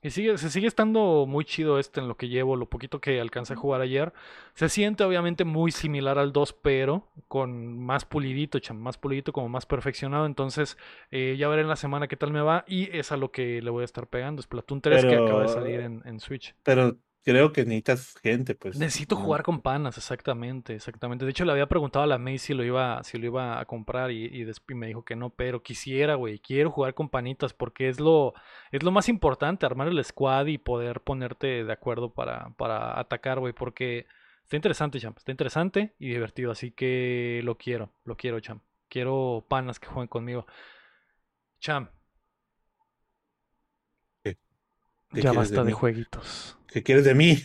Y 0.04 0.10
sigue, 0.10 0.36
se 0.36 0.50
sigue 0.50 0.66
estando 0.66 1.24
muy 1.26 1.46
chido 1.46 1.78
este 1.78 1.98
en 1.98 2.08
lo 2.08 2.16
que 2.18 2.28
llevo, 2.28 2.56
lo 2.56 2.66
poquito 2.68 3.00
que 3.00 3.18
alcancé 3.22 3.54
a 3.54 3.56
jugar 3.56 3.80
ayer. 3.80 4.12
Se 4.52 4.68
siente 4.68 5.02
obviamente 5.02 5.44
muy 5.46 5.72
similar 5.72 6.18
al 6.18 6.30
2, 6.30 6.52
pero 6.60 7.08
con 7.26 7.78
más 7.78 8.04
pulidito, 8.04 8.58
más 8.74 8.98
pulidito, 8.98 9.32
como 9.32 9.48
más 9.48 9.64
perfeccionado. 9.64 10.26
Entonces, 10.26 10.76
eh, 11.10 11.36
ya 11.38 11.48
veré 11.48 11.62
en 11.62 11.68
la 11.68 11.76
semana 11.76 12.06
qué 12.06 12.16
tal 12.18 12.32
me 12.32 12.42
va. 12.42 12.66
Y 12.68 12.94
es 12.94 13.12
a 13.12 13.16
lo 13.16 13.30
que 13.32 13.62
le 13.62 13.70
voy 13.70 13.80
a 13.80 13.86
estar 13.86 14.06
pegando. 14.06 14.42
Splatoon 14.42 14.82
3 14.82 15.06
que 15.06 15.14
acaba 15.16 15.40
de 15.40 15.48
salir 15.48 15.76
Pero- 15.76 15.86
en, 15.86 16.02
en 16.04 16.20
Switch. 16.20 16.54
Pero 16.62 16.96
creo 17.24 17.52
que 17.52 17.64
necesitas 17.64 18.14
gente, 18.22 18.54
pues. 18.54 18.78
Necesito 18.78 19.16
jugar 19.16 19.42
con 19.42 19.62
panas, 19.62 19.96
exactamente, 19.96 20.74
exactamente. 20.74 21.24
De 21.24 21.30
hecho, 21.30 21.44
le 21.44 21.52
había 21.52 21.66
preguntado 21.66 22.04
a 22.04 22.06
la 22.06 22.18
May 22.18 22.38
si 22.38 22.54
lo 22.54 22.62
iba, 22.62 23.02
si 23.02 23.18
lo 23.18 23.26
iba 23.26 23.58
a 23.58 23.64
comprar 23.64 24.10
y, 24.10 24.26
y 24.26 24.42
y 24.44 24.74
me 24.74 24.86
dijo 24.86 25.04
que 25.04 25.16
no, 25.16 25.30
pero 25.30 25.62
quisiera, 25.62 26.14
güey, 26.14 26.38
quiero 26.38 26.70
jugar 26.70 26.94
con 26.94 27.08
panitas 27.08 27.54
porque 27.54 27.88
es 27.88 27.98
lo, 27.98 28.34
es 28.70 28.82
lo 28.82 28.90
más 28.92 29.08
importante, 29.08 29.66
armar 29.66 29.88
el 29.88 30.04
squad 30.04 30.46
y 30.46 30.58
poder 30.58 31.00
ponerte 31.00 31.64
de 31.64 31.72
acuerdo 31.72 32.12
para, 32.12 32.50
para 32.56 33.00
atacar, 33.00 33.40
güey, 33.40 33.54
porque 33.54 34.06
está 34.42 34.56
interesante, 34.56 35.00
champ, 35.00 35.16
está 35.16 35.30
interesante 35.32 35.94
y 35.98 36.10
divertido, 36.10 36.52
así 36.52 36.70
que 36.72 37.40
lo 37.42 37.56
quiero, 37.56 37.90
lo 38.04 38.16
quiero, 38.16 38.38
champ. 38.40 38.62
Quiero 38.88 39.44
panas 39.48 39.80
que 39.80 39.88
jueguen 39.88 40.08
conmigo. 40.08 40.46
Champ, 41.58 41.90
¿Qué 44.22 44.36
ya 45.22 45.32
basta 45.32 45.64
de 45.64 45.72
jueguitos. 45.72 46.58
¿Qué 46.74 46.82
quieres 46.82 47.04
de 47.04 47.14
mí? 47.14 47.38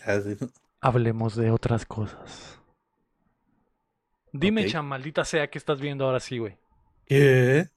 Hablemos 0.81 1.37
de 1.37 1.51
otras 1.51 1.85
cosas. 1.85 2.59
Dime, 4.33 4.63
Ok. 4.63 4.65
cham, 4.65 4.87
maldita 4.87 5.23
sea, 5.23 5.51
¿qué 5.51 5.59
estás 5.59 5.79
viendo 5.79 6.05
ahora 6.05 6.19
sí, 6.19 6.39
güey? 6.39 6.57
¿Qué? 7.05 7.69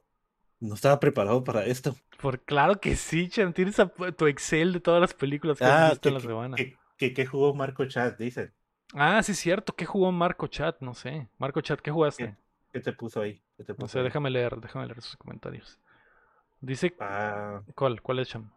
No 0.60 0.74
estaba 0.74 1.00
preparado 1.00 1.44
para 1.44 1.66
esto. 1.66 1.96
Por 2.16 2.40
claro 2.40 2.80
que 2.80 2.96
sí, 2.96 3.28
cham, 3.28 3.52
tienes 3.52 3.78
a- 3.78 3.88
tu 4.16 4.26
Excel 4.26 4.72
de 4.72 4.80
todas 4.80 5.00
las 5.00 5.12
películas 5.12 5.60
que 5.60 5.68
has 5.68 5.76
Ah, 5.76 5.82
visto 5.82 6.08
que, 6.08 6.10
en 6.10 6.14
la 6.14 6.20
semana. 6.20 6.56
que- 6.56 6.76
que- 6.98 7.14
que 7.14 7.24
jugó 7.26 7.54
Marco 7.54 7.86
Chat, 7.86 8.18
dice. 8.18 8.52
Ah, 8.94 9.22
sí, 9.22 9.34
cierto. 9.34 9.74
¿Qué 9.76 9.84
jugó 9.86 10.10
Marco 10.12 10.46
Chat? 10.46 10.80
No 10.80 10.94
sé. 10.94 11.28
Marco 11.38 11.60
Chat, 11.60 11.80
¿qué 11.80 11.90
jugaste? 11.90 12.36
¿Qué 12.72 12.80
te 12.80 12.92
puso 12.92 13.20
ahí? 13.20 13.40
¿Qué 13.56 13.64
te 13.64 13.74
No 13.76 13.86
sé, 13.88 13.98
ahí? 14.00 14.02
déjame 14.02 14.30
leer, 14.30 14.56
déjame 14.60 14.86
leer 14.86 15.02
sus 15.02 15.16
comentarios. 15.16 15.78
Dice, 16.60 16.94
Ah, 16.98 17.62
¿cuál? 17.74 18.02
¿Cuál 18.02 18.20
es, 18.20 18.28
cham? 18.28 18.50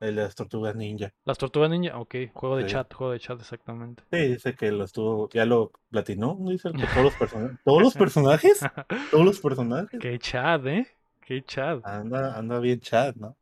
El 0.00 0.16
de 0.16 0.22
las 0.22 0.34
tortugas 0.34 0.74
ninja. 0.74 1.12
Las 1.24 1.38
Tortugas 1.38 1.70
Ninja, 1.70 1.98
ok, 1.98 2.14
juego 2.32 2.56
de 2.56 2.64
Sí. 2.64 2.70
chat, 2.70 2.92
juego 2.92 3.12
de 3.12 3.20
chat, 3.20 3.38
exactamente. 3.40 4.02
Sí, 4.10 4.18
dice 4.28 4.54
que 4.54 4.70
lo 4.72 4.84
estuvo, 4.84 5.28
ya 5.30 5.44
lo 5.44 5.70
platinó. 5.90 6.38
Dice 6.48 6.70
que 6.72 6.86
todos 6.86 7.04
los 7.04 7.14
personajes. 7.14 7.58
¿Todos 7.64 7.82
los 7.82 7.94
personajes? 7.94 8.60
¿Todos 9.10 9.24
los 9.24 9.40
personajes? 9.40 10.00
Qué 10.00 10.18
chat, 10.18 10.66
¿eh? 10.66 10.86
Qué 11.24 11.42
chat. 11.44 11.80
Anda, 11.84 12.36
anda 12.36 12.58
bien 12.60 12.80
chat, 12.80 13.14
¿no? 13.16 13.36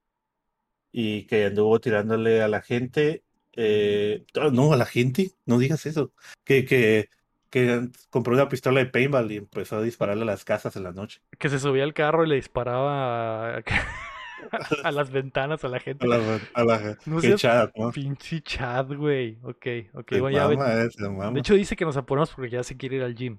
Y 0.92 1.26
que 1.26 1.46
anduvo 1.46 1.78
tirándole 1.80 2.42
a 2.42 2.48
la 2.48 2.60
gente. 2.60 3.22
eh, 3.56 4.24
no, 4.52 4.72
a 4.72 4.76
la 4.76 4.86
gente, 4.86 5.30
no 5.46 5.58
digas 5.58 5.84
eso. 5.86 6.12
Que, 6.44 6.64
que, 6.64 7.08
que 7.50 7.88
compró 8.10 8.34
una 8.34 8.48
pistola 8.48 8.80
de 8.80 8.86
paintball 8.86 9.30
y 9.32 9.36
empezó 9.36 9.76
a 9.76 9.82
dispararle 9.82 10.22
a 10.22 10.26
las 10.26 10.44
casas 10.44 10.76
en 10.76 10.82
la 10.84 10.92
noche. 10.92 11.20
Que 11.38 11.48
se 11.48 11.58
subía 11.58 11.84
al 11.84 11.94
carro 11.94 12.24
y 12.24 12.28
le 12.28 12.34
disparaba. 12.36 13.62
a 14.84 14.90
las 14.92 15.10
ventanas, 15.10 15.64
a 15.64 15.68
la 15.68 15.76
A 15.78 15.80
gente. 15.80 16.06
la, 16.06 16.40
a 16.54 16.64
la 16.64 16.98
No 17.06 17.20
seas 17.20 17.40
chat, 17.40 17.72
¿no? 17.76 17.90
pinche 17.92 18.40
chat, 18.42 18.92
güey. 18.92 19.38
Ok, 19.42 19.66
ok. 19.94 20.12
Bueno, 20.20 20.30
ya 20.56 20.84
eh, 20.84 20.88
De 21.32 21.40
hecho, 21.40 21.54
dice 21.54 21.76
que 21.76 21.84
nos 21.84 21.96
apuramos 21.96 22.30
porque 22.30 22.50
ya 22.50 22.62
se 22.62 22.76
quiere 22.76 22.96
ir 22.96 23.02
al 23.02 23.14
gym. 23.14 23.38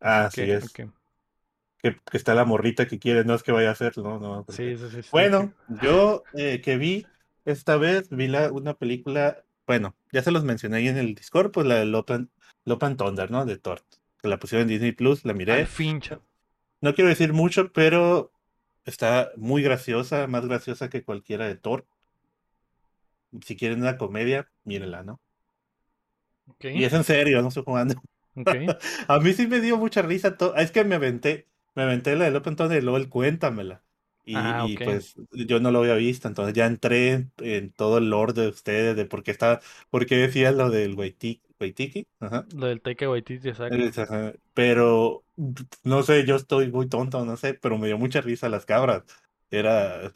Ah, 0.00 0.30
sí 0.32 0.42
es. 0.42 0.72
Que, 0.72 0.88
que 1.82 2.16
está 2.16 2.34
la 2.34 2.44
morrita 2.44 2.86
que 2.86 2.98
quiere, 2.98 3.24
no 3.24 3.34
es 3.34 3.42
que 3.42 3.52
vaya 3.52 3.68
a 3.70 3.72
hacer, 3.72 3.96
no, 3.98 4.18
no. 4.18 4.44
porque- 4.44 4.76
Sí, 4.76 4.76
sí, 4.76 4.90
sí, 4.90 5.02
sí. 5.02 5.08
Bueno, 5.10 5.52
yo 5.82 6.22
eh, 6.34 6.60
que 6.60 6.76
vi 6.76 7.06
esta 7.44 7.76
vez, 7.76 8.08
vi 8.10 8.28
la, 8.28 8.52
una 8.52 8.74
película, 8.74 9.44
bueno, 9.66 9.96
ya 10.12 10.22
se 10.22 10.30
los 10.30 10.44
mencioné 10.44 10.76
ahí 10.78 10.88
en 10.88 10.96
el 10.96 11.14
Discord, 11.14 11.50
pues 11.50 11.66
la 11.66 11.76
de 11.76 11.86
Love 11.86 12.10
and 12.10 12.96
Thunder, 12.96 13.30
¿no? 13.30 13.44
De 13.46 13.58
Thor. 13.58 13.80
Que 14.20 14.28
la 14.28 14.38
pusieron 14.38 14.62
en 14.62 14.68
Disney 14.68 14.92
Plus, 14.92 15.24
la 15.24 15.34
miré. 15.34 15.52
Al 15.54 15.66
fin. 15.66 16.00
No 16.80 16.94
quiero 16.94 17.08
decir 17.08 17.32
mucho, 17.32 17.72
pero 17.72 18.31
está 18.84 19.30
muy 19.36 19.62
graciosa, 19.62 20.26
más 20.26 20.46
graciosa 20.46 20.88
que 20.88 21.04
cualquiera 21.04 21.46
de 21.46 21.56
Thor. 21.56 21.86
Si 23.44 23.56
quieren 23.56 23.80
una 23.80 23.96
comedia, 23.96 24.50
mírenla, 24.64 25.02
¿no? 25.02 25.20
Y 26.60 26.84
es 26.84 26.92
en 26.92 27.04
serio, 27.04 27.40
no 27.42 27.48
estoy 27.48 27.64
jugando. 27.64 27.94
A 29.08 29.18
mí 29.18 29.32
sí 29.32 29.46
me 29.46 29.60
dio 29.60 29.76
mucha 29.76 30.02
risa. 30.02 30.36
Es 30.56 30.70
que 30.70 30.84
me 30.84 30.94
aventé, 30.94 31.48
me 31.74 31.82
aventé 31.82 32.16
la 32.16 32.26
de 32.26 32.30
Love 32.30 32.48
and 32.48 32.56
Thunder 32.56 32.78
y 32.78 32.82
luego 32.82 32.98
el 32.98 33.08
cuéntamela. 33.08 33.82
Y, 34.24 34.36
Ah, 34.36 34.64
y, 34.68 34.76
pues 34.76 35.14
yo 35.32 35.58
no 35.58 35.72
lo 35.72 35.80
había 35.80 35.94
visto, 35.94 36.28
entonces 36.28 36.54
ya 36.54 36.66
entré 36.66 37.10
en, 37.10 37.32
en 37.38 37.72
todo 37.72 37.98
el 37.98 38.08
lore 38.08 38.32
de 38.32 38.46
ustedes, 38.46 38.94
de 38.94 39.04
por 39.04 39.24
qué 39.24 39.32
estaba, 39.32 39.60
por 39.90 40.06
qué 40.06 40.16
decía 40.16 40.52
lo 40.52 40.70
del 40.70 40.94
Waitiki, 40.94 41.42
Waitiki, 41.62 42.06
ajá. 42.20 42.46
Lo 42.54 42.66
del 42.66 42.80
Taika 42.80 43.08
Waititi, 43.08 43.48
exacto. 43.48 44.02
Ajá, 44.02 44.32
Pero 44.54 45.24
no 45.84 46.02
sé, 46.02 46.26
yo 46.26 46.36
estoy 46.36 46.70
muy 46.70 46.88
tonto, 46.88 47.24
no 47.24 47.36
sé, 47.36 47.54
pero 47.54 47.78
me 47.78 47.86
dio 47.86 47.98
mucha 47.98 48.20
risa 48.20 48.48
las 48.48 48.66
cabras. 48.66 49.04
Era 49.50 50.12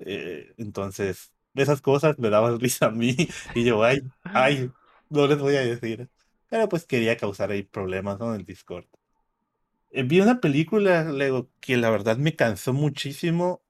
eh, 0.00 0.54
entonces, 0.56 1.32
esas 1.54 1.80
cosas 1.82 2.18
me 2.18 2.30
daban 2.30 2.58
risa 2.60 2.86
a 2.86 2.90
mí 2.90 3.16
y 3.54 3.64
yo, 3.64 3.82
ay, 3.84 4.00
ay, 4.24 4.70
no 5.08 5.26
les 5.26 5.38
voy 5.38 5.56
a 5.56 5.60
decir. 5.60 6.08
Pero 6.48 6.68
pues 6.68 6.84
quería 6.86 7.16
causar 7.16 7.50
ahí 7.50 7.62
problemas, 7.62 8.18
¿no? 8.18 8.34
En 8.34 8.40
el 8.40 8.46
Discord. 8.46 8.86
Eh, 9.90 10.02
vi 10.04 10.20
una 10.20 10.40
película, 10.40 11.04
Lego, 11.04 11.48
que 11.60 11.76
la 11.76 11.90
verdad 11.90 12.16
me 12.16 12.36
cansó 12.36 12.72
muchísimo. 12.72 13.62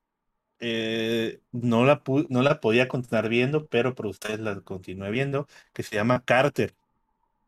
Eh, 0.61 1.41
no 1.53 1.85
la 1.85 2.03
no 2.29 2.43
la 2.43 2.61
podía 2.61 2.89
continuar 2.89 3.29
viendo, 3.29 3.67
pero 3.69 3.95
por 3.95 4.07
ustedes 4.07 4.41
la 4.41 4.61
continué 4.63 5.11
viendo, 5.11 5.49
que 5.73 5.83
se 5.83 5.97
llama 5.97 6.25
Carter, 6.25 6.75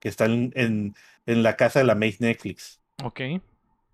que 0.00 0.08
está 0.10 0.26
en, 0.26 0.52
en, 0.56 0.94
en 1.26 1.42
la 1.42 1.56
casa 1.56 1.80
de 1.80 1.86
la 1.86 1.94
Maze 1.96 2.18
Netflix. 2.20 2.80
Ok. 3.04 3.20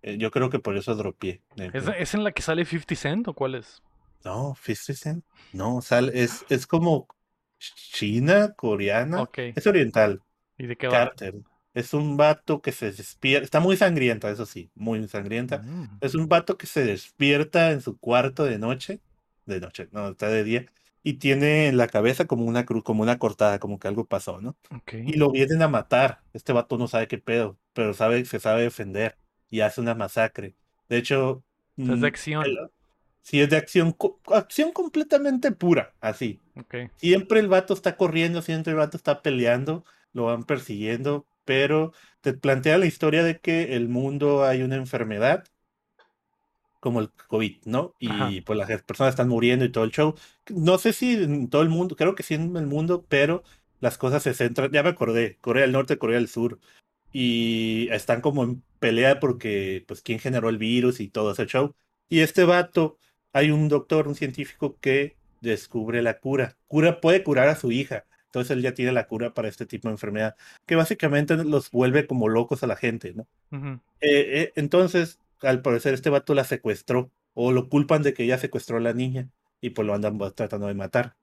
Eh, 0.03 0.17
yo 0.19 0.31
creo 0.31 0.51
que 0.51 0.59
por 0.61 0.77
eso 0.77 0.95
dropié. 0.95 1.43
¿Es, 1.73 1.85
es 1.89 2.15
en 2.15 2.25
la 2.25 2.33
que 2.33 2.43
sale 2.43 2.65
50 2.65 2.95
Cent 2.95 3.29
o 3.29 3.35
cuál 3.35 3.55
es? 3.55 3.83
No, 4.25 4.55
50 4.57 4.95
Cent. 4.95 5.25
No, 5.53 5.81
sal, 5.83 6.11
es, 6.15 6.45
es 6.49 6.67
como 6.67 7.09
china, 7.59 8.55
coreana. 8.55 9.23
Ok. 9.23 9.39
Es 9.55 9.67
oriental. 9.67 10.23
¿Y 10.59 10.67
de 10.67 10.77
qué 10.77 10.89
va? 10.89 11.01
Carter. 11.01 11.35
Es 11.75 11.95
un 11.95 12.17
vato 12.17 12.61
que 12.63 12.73
se 12.73 12.93
despierta. 12.93 13.45
Está 13.45 13.61
muy 13.61 13.77
sangrienta, 13.77 14.31
eso 14.31 14.47
sí, 14.47 14.71
muy 14.75 15.07
sangrienta. 15.09 15.63
Mm, 15.65 15.99
Es 16.01 16.15
un 16.15 16.29
vato 16.29 16.57
que 16.59 16.67
se 16.67 16.85
despierta 16.85 17.73
en 17.73 17.81
su 17.81 17.99
cuarto 17.99 18.45
de 18.45 18.59
noche. 18.59 19.01
De 19.49 19.61
noche, 19.61 19.89
no, 19.93 20.09
está 20.11 20.29
de 20.29 20.45
día. 20.45 20.67
Y 21.03 21.15
tiene 21.15 21.69
en 21.69 21.77
la 21.77 21.89
cabeza 21.89 22.27
como 22.27 22.45
una 22.45 22.67
cruz, 22.67 22.85
como 22.85 23.03
una 23.03 23.19
cortada, 23.19 23.59
como 23.59 23.79
que 23.79 23.89
algo 23.89 24.07
pasó, 24.07 24.41
¿no? 24.41 24.57
ok. 24.71 24.95
Y 25.05 25.15
lo 25.17 25.31
vienen 25.31 25.63
a 25.63 25.69
matar. 25.69 26.23
Este 26.33 26.53
vato 26.53 26.77
no 26.79 26.89
sabe 26.89 27.09
qué 27.09 27.19
pedo, 27.19 27.59
pero 27.73 27.95
sabe, 27.95 28.25
se 28.27 28.41
sabe 28.41 28.63
defender 28.63 29.17
y 29.51 29.61
hace 29.61 29.81
una 29.81 29.95
masacre. 29.95 30.55
De 30.89 30.99
hecho, 30.99 31.45
es 31.79 31.87
mm, 31.87 32.01
de 32.01 32.07
acción. 32.07 32.45
el- 32.47 32.59
sí 33.23 33.41
es 33.41 33.51
de 33.51 33.57
acción, 33.57 33.97
acción 34.27 34.73
completamente 34.73 35.53
pura, 35.53 35.95
así. 36.01 36.41
Siempre 36.97 37.41
el 37.41 37.49
vato 37.49 37.75
está 37.75 37.97
corriendo, 37.97 38.43
siempre 38.43 38.73
el 38.73 38.79
vato 38.79 38.97
está 38.97 39.23
peleando, 39.23 39.85
lo 40.13 40.25
van 40.27 40.45
persiguiendo, 40.45 41.27
pero 41.45 41.93
te 42.21 42.33
plantea 42.35 42.79
la 42.79 42.87
historia 42.87 43.23
de 43.25 43.41
que 43.41 43.77
el 43.77 43.89
mundo 43.89 44.45
hay 44.45 44.63
una 44.63 44.77
enfermedad 44.77 45.45
como 46.81 47.01
el 47.01 47.11
COVID, 47.11 47.57
¿no? 47.65 47.95
Ajá. 48.09 48.31
Y 48.31 48.41
pues 48.41 48.59
las 48.59 48.83
personas 48.83 49.13
están 49.13 49.29
muriendo 49.29 49.65
y 49.65 49.73
todo 49.73 49.85
el 49.85 49.91
show. 49.91 50.15
No 50.49 50.79
sé 50.79 50.93
si 50.93 51.15
en 51.15 51.49
todo 51.49 51.63
el 51.63 51.69
mundo, 51.69 51.97
creo 51.97 52.15
que 52.15 52.23
sí 52.23 52.35
en 52.35 52.57
el 52.57 52.67
mundo, 52.67 53.05
pero 53.09 53.43
las 53.81 53.99
cosas 53.99 54.23
se 54.23 54.35
centran, 54.35 54.71
ya 54.73 54.83
me 54.83 54.91
acordé, 54.91 55.39
Corea 55.41 55.63
del 55.63 55.73
Norte, 55.73 55.99
Corea 55.99 56.19
del 56.19 56.29
Sur, 56.29 56.59
y 57.13 57.89
están 57.91 58.21
como 58.21 58.45
en 58.45 58.63
pelea 58.79 59.21
porque, 59.21 59.85
pues, 59.87 60.03
quién 60.03 60.19
generó 60.19 60.49
el 60.49 60.59
virus 60.59 61.01
y 61.01 61.09
todo 61.09 61.33
ese 61.33 61.47
show. 61.47 61.75
Y 62.09 62.21
este 62.21 62.45
vato, 62.45 62.99
hay 63.33 63.51
un 63.51 63.69
doctor, 63.69 64.09
un 64.09 64.15
científico 64.15 64.77
que 64.81 65.17
descubre 65.41 66.03
la 66.03 66.19
cura. 66.19 66.57
Cura 66.67 67.01
puede 67.01 67.23
curar 67.23 67.49
a 67.49 67.57
su 67.57 67.73
hija. 67.73 68.05
Entonces 68.27 68.57
él 68.57 68.63
ya 68.63 68.75
tiene 68.75 68.93
la 68.93 69.07
cura 69.07 69.33
para 69.33 69.49
este 69.49 69.65
tipo 69.65 69.89
de 69.89 69.93
enfermedad, 69.93 70.37
que 70.67 70.77
básicamente 70.77 71.35
los 71.37 71.71
vuelve 71.71 72.07
como 72.07 72.29
locos 72.29 72.63
a 72.63 72.67
la 72.67 72.77
gente, 72.77 73.15
¿no? 73.15 73.27
Ujú. 73.51 73.81
Eh, 74.01 74.43
eh, 74.43 74.53
entonces, 74.55 75.19
al 75.43 75.63
parecer, 75.63 75.95
este 75.95 76.11
vato 76.11 76.35
la 76.35 76.45
secuestró, 76.45 77.13
o 77.35 77.53
lo 77.53 77.69
culpan 77.69 78.03
de 78.03 78.15
que 78.15 78.25
ella 78.25 78.39
secuestró 78.39 78.79
a 78.79 78.81
la 78.81 78.93
niña, 78.93 79.31
y 79.61 79.71
pues 79.71 79.87
lo 79.87 79.95
andan 79.95 80.19
tratando 80.35 80.67
de 80.69 80.75
matar. 80.75 81.17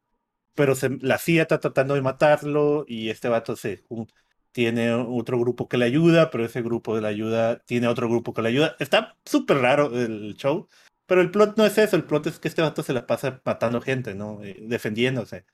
Pero 0.55 0.73
la 1.01 1.17
CIA 1.17 1.43
está 1.43 1.59
tratando 1.59 1.95
de 1.95 2.01
matarlo, 2.01 2.85
y 2.87 3.09
este 3.09 3.29
vato 3.29 3.55
se 3.55 3.83
jun- 3.89 4.07
tiene 4.51 4.93
otro 4.93 5.39
grupo 5.39 5.67
que 5.67 5.77
le 5.77 5.85
ayuda, 5.85 6.31
pero 6.31 6.45
ese 6.45 6.61
grupo 6.61 6.95
de 6.95 7.01
la 7.01 7.09
ayuda 7.09 7.59
tiene 7.65 7.87
otro 7.87 8.07
grupo 8.09 8.33
que 8.33 8.41
le 8.41 8.49
ayuda. 8.49 8.75
Está 8.79 9.17
súper 9.25 9.57
raro 9.57 9.87
el 9.99 10.35
show, 10.37 10.67
pero 11.05 11.21
el 11.21 11.31
plot 11.31 11.57
no 11.57 11.65
es 11.65 11.77
eso, 11.77 11.95
el 11.97 12.05
plot 12.05 12.27
es 12.27 12.39
que 12.39 12.47
este 12.47 12.61
vato 12.61 12.83
se 12.83 12.93
la 12.93 13.05
pasa 13.05 13.41
matando 13.45 13.81
gente, 13.81 14.15
¿no? 14.15 14.41
Eh, 14.43 14.57
defendiéndose. 14.61 15.45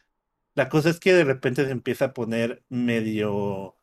La 0.56 0.70
cosa 0.70 0.90
es 0.90 1.00
que 1.00 1.14
de 1.14 1.24
repente 1.24 1.66
se 1.66 1.72
empieza 1.72 2.06
a 2.06 2.14
poner 2.14 2.64
medio... 2.70 3.78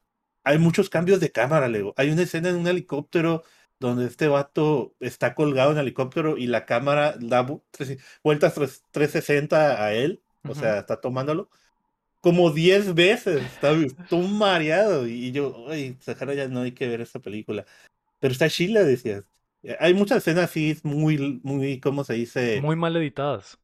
Hay 0.44 0.58
muchos 0.58 0.90
cambios 0.90 1.20
de 1.20 1.32
cámara, 1.32 1.68
Lego. 1.68 1.94
Hay 1.96 2.10
una 2.10 2.22
escena 2.22 2.50
en 2.50 2.56
un 2.56 2.66
helicóptero 2.68 3.44
donde 3.80 4.06
este 4.06 4.28
vato 4.28 4.94
está 5.00 5.34
colgado 5.34 5.72
en 5.72 5.78
el 5.78 5.82
helicóptero 5.84 6.36
y 6.36 6.46
la 6.46 6.66
cámara 6.66 7.16
da 7.20 7.46
tres- 7.70 7.98
vueltas 8.22 8.54
tres- 8.54 8.84
360 8.90 9.84
a 9.84 9.92
él, 9.94 10.22
o 10.44 10.50
Ujú. 10.50 10.60
sea, 10.60 10.78
está 10.80 11.00
tomándolo 11.00 11.50
como 12.20 12.50
10 12.50 12.94
veces. 12.94 13.42
Está, 13.42 13.72
estoy 13.72 14.28
mareado 14.28 15.06
y 15.06 15.32
yo, 15.32 15.66
ay, 15.68 15.96
Sahara 16.00 16.34
ya 16.34 16.48
no 16.48 16.62
hay 16.62 16.72
que 16.72 16.88
ver 16.88 17.00
esta 17.00 17.20
película. 17.20 17.64
Pero 18.20 18.32
está 18.32 18.48
chila, 18.50 18.82
decías. 18.84 19.24
Eh, 19.62 19.76
Hay 19.80 19.94
muchas 19.94 20.18
escenas 20.18 20.44
así 20.50 20.76
muy, 20.82 21.40
muy, 21.44 21.80
¿cómo 21.80 22.04
se 22.04 22.14
dice? 22.14 22.60
Muy 22.62 22.76
mal 22.76 22.96
editadas. 22.96 23.58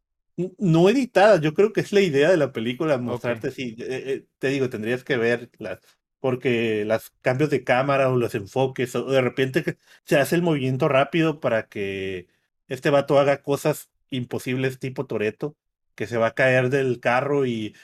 No 0.59 0.89
editadas, 0.89 1.41
yo 1.41 1.55
creo 1.55 1.73
que 1.73 1.81
es 1.81 1.93
la 1.93 2.01
idea 2.01 2.29
de 2.31 2.37
la 2.37 2.53
película, 2.53 2.99
mostrarte 2.99 3.49
así. 3.49 3.77
eh, 3.79 4.03
eh, 4.07 4.27
te 4.39 4.49
digo, 4.49 4.69
tendrías 4.69 5.05
que 5.05 5.17
verlas, 5.17 5.79
porque 6.25 6.87
los 6.87 7.11
cambios 7.21 7.51
de 7.51 7.65
cámara 7.65 8.09
o 8.09 8.17
los 8.17 8.35
enfoques, 8.35 8.95
o 8.97 9.05
de 9.11 9.21
repente 9.21 9.77
se 10.07 10.17
hace 10.17 10.37
el 10.37 10.41
movimiento 10.41 10.89
rápido 10.89 11.39
para 11.39 11.69
que 11.69 12.29
este 12.67 12.89
vato 12.89 13.19
haga 13.19 13.43
cosas 13.43 13.91
imposibles 14.09 14.79
tipo 14.79 15.05
Toreto, 15.05 15.55
que 15.95 16.07
se 16.07 16.17
va 16.17 16.29
a 16.29 16.35
caer 16.35 16.71
del 16.71 16.99
carro 16.99 17.45
y 17.45 17.77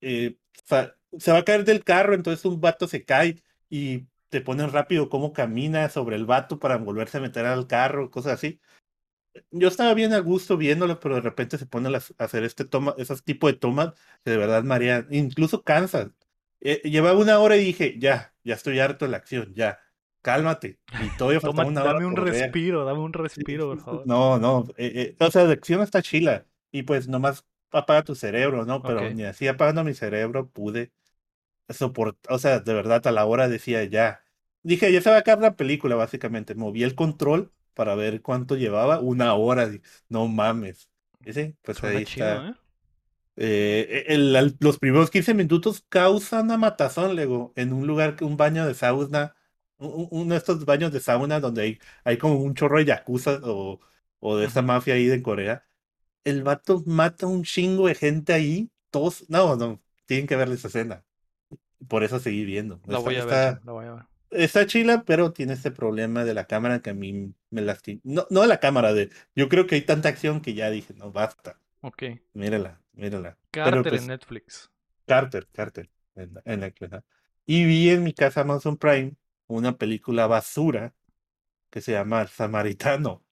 eh, 0.00 0.36
se 1.18 1.32
va 1.32 1.38
a 1.38 1.44
caer 1.44 1.64
del 1.64 1.82
carro, 1.82 2.14
entonces 2.14 2.44
un 2.44 2.60
vato 2.60 2.86
se 2.86 3.04
cae 3.04 3.42
y 3.68 4.06
te 4.28 4.40
ponen 4.42 4.70
rápido 4.70 5.08
cómo 5.08 5.32
camina 5.32 5.88
sobre 5.88 6.14
el 6.14 6.24
vato 6.24 6.60
para 6.60 6.76
volverse 6.76 7.18
a 7.18 7.20
meter 7.20 7.46
al 7.46 7.66
carro, 7.66 8.12
cosas 8.12 8.34
así 8.34 8.60
yo 9.50 9.68
estaba 9.68 9.94
bien 9.94 10.12
a 10.14 10.20
gusto 10.20 10.56
viéndolo, 10.56 11.00
pero 11.00 11.16
de 11.16 11.20
repente 11.22 11.58
se 11.58 11.66
ponen 11.66 11.94
a 11.94 12.00
hacer 12.18 12.44
este 12.44 12.64
toma, 12.64 12.94
esos 12.98 13.24
tipos 13.24 13.50
de 13.52 13.58
tomas 13.58 13.94
que 14.24 14.30
de 14.30 14.36
verdad 14.36 14.64
marean, 14.64 15.06
incluso 15.10 15.62
cansan. 15.64 16.14
Eh, 16.60 16.80
llevaba 16.84 17.18
una 17.18 17.38
hora 17.38 17.56
y 17.56 17.64
dije, 17.64 17.96
ya, 17.98 18.34
ya 18.44 18.54
estoy 18.54 18.80
harto 18.80 19.04
de 19.04 19.10
la 19.12 19.18
acción, 19.18 19.52
ya, 19.54 19.78
cálmate. 20.22 20.78
Y 21.04 21.16
todavía 21.16 21.40
Toma, 21.40 21.64
faltaba 21.64 21.68
una 21.68 21.82
hora 21.82 21.92
dame 21.94 22.06
un 22.06 22.16
respiro, 22.16 22.84
dame 22.84 23.00
un 23.00 23.12
respiro, 23.12 23.68
por 23.68 23.80
favor. 23.80 24.06
No, 24.06 24.38
no, 24.38 24.66
eh, 24.76 25.16
eh, 25.18 25.24
o 25.24 25.30
sea, 25.30 25.44
la 25.44 25.52
acción 25.52 25.82
está 25.82 26.02
chila. 26.02 26.46
Y 26.70 26.82
pues 26.82 27.08
nomás 27.08 27.46
apaga 27.70 28.02
tu 28.02 28.14
cerebro, 28.14 28.64
¿no? 28.64 28.82
Pero 28.82 29.10
ni 29.10 29.24
así 29.24 29.48
apagando 29.48 29.84
mi 29.84 29.94
cerebro 29.94 30.48
pude 30.48 30.92
soportar, 31.68 32.32
o 32.32 32.38
sea, 32.38 32.60
de 32.60 32.74
verdad 32.74 33.06
a 33.06 33.12
la 33.12 33.24
hora 33.24 33.48
decía 33.48 33.84
ya. 33.84 34.22
Dije, 34.62 34.92
ya 34.92 35.00
se 35.00 35.10
va 35.10 35.16
a 35.16 35.20
acabar 35.20 35.42
la 35.42 35.56
película, 35.56 35.94
básicamente. 35.94 36.54
Moví 36.54 36.82
el 36.82 36.94
control 36.94 37.52
para 37.74 37.94
ver 37.94 38.22
cuánto 38.22 38.56
llevaba, 38.56 39.00
una 39.00 39.34
hora. 39.34 39.70
No 40.08 40.26
mames. 40.26 40.90
Sí, 41.26 41.54
pues 41.62 41.78
Suena 41.78 41.98
ahí 41.98 42.04
chido, 42.04 42.26
está. 42.26 42.60
¿Eh? 43.38 44.04
El- 44.08 44.56
los 44.60 44.78
primeros 44.78 45.10
15 45.10 45.34
minutos 45.34 45.84
causan 45.88 46.46
una 46.46 46.56
matazón, 46.58 47.16
Lego, 47.16 47.52
en 47.56 47.72
un 47.72 47.86
lugar, 47.86 48.16
un 48.22 48.36
baño 48.36 48.66
de 48.66 48.74
sauna, 48.74 49.34
un- 49.78 49.92
un- 49.92 50.08
uno 50.10 50.34
de 50.34 50.38
estos 50.38 50.64
baños 50.64 50.92
de 50.92 51.00
sauna 51.00 51.40
donde 51.40 51.62
hay, 51.62 51.78
hay 52.04 52.18
como 52.18 52.36
un 52.40 52.54
chorro 52.54 52.78
de 52.78 52.86
yakuza 52.86 53.40
o, 53.44 53.80
o 54.20 54.36
de 54.36 54.46
esa 54.46 54.62
mafia 54.62 54.94
ahí 54.94 55.06
de 55.06 55.22
Corea. 55.22 55.64
El 56.24 56.42
vato 56.42 56.82
mata 56.86 57.26
un 57.26 57.44
chingo 57.44 57.88
de 57.88 57.94
gente 57.94 58.32
ahí, 58.32 58.70
todos, 58.90 59.28
no, 59.30 59.56
no, 59.56 59.82
tienen 60.06 60.26
que 60.26 60.36
ver 60.36 60.48
esa 60.50 60.68
escena. 60.68 61.04
Por 61.88 62.02
eso 62.04 62.18
seguí 62.18 62.44
viendo. 62.44 62.80
La 62.86 62.98
Está- 62.98 62.98
voy 62.98 63.16
a 63.16 63.24
ver, 63.24 63.34
está- 63.34 63.54
Cham, 63.54 63.66
la 63.66 63.72
voy 63.72 63.86
a 63.86 63.92
ver. 63.94 64.04
está 64.30 64.66
chila, 64.66 65.04
pero 65.06 65.32
tiene 65.32 65.54
este 65.54 65.70
problema 65.70 66.24
de 66.24 66.34
la 66.34 66.46
cámara 66.46 66.80
que 66.82 66.90
a 66.90 66.94
mí 66.94 67.34
me 67.50 67.62
lastima. 67.62 68.00
No, 68.04 68.26
no 68.30 68.44
la 68.46 68.58
cámara, 68.60 68.92
de. 68.92 69.10
Yo 69.34 69.48
creo 69.48 69.66
que 69.66 69.76
hay 69.76 69.82
tanta 69.82 70.08
acción 70.08 70.40
que 70.40 70.54
ya 70.54 70.70
dije, 70.70 70.94
no, 70.94 71.12
basta. 71.12 71.60
Ok. 71.80 72.02
Mírala, 72.34 72.80
mírala. 72.98 73.38
Carter 73.50 73.72
pero, 73.82 73.82
pues, 73.90 74.02
en 74.02 74.08
Netflix. 74.08 74.70
Carter, 75.06 75.48
Carter, 75.52 75.90
en, 76.14 76.34
en 76.44 76.60
Netflix. 76.60 76.90
¿no? 76.92 77.04
Y 77.46 77.64
vi 77.64 77.90
en 77.90 78.02
mi 78.02 78.12
casa 78.12 78.42
Amazon 78.42 78.76
Prime 78.76 79.14
una 79.46 79.76
película 79.76 80.26
basura 80.26 80.92
que 81.70 81.80
se 81.80 81.92
llama 81.92 82.26
Samaritano 82.26 83.22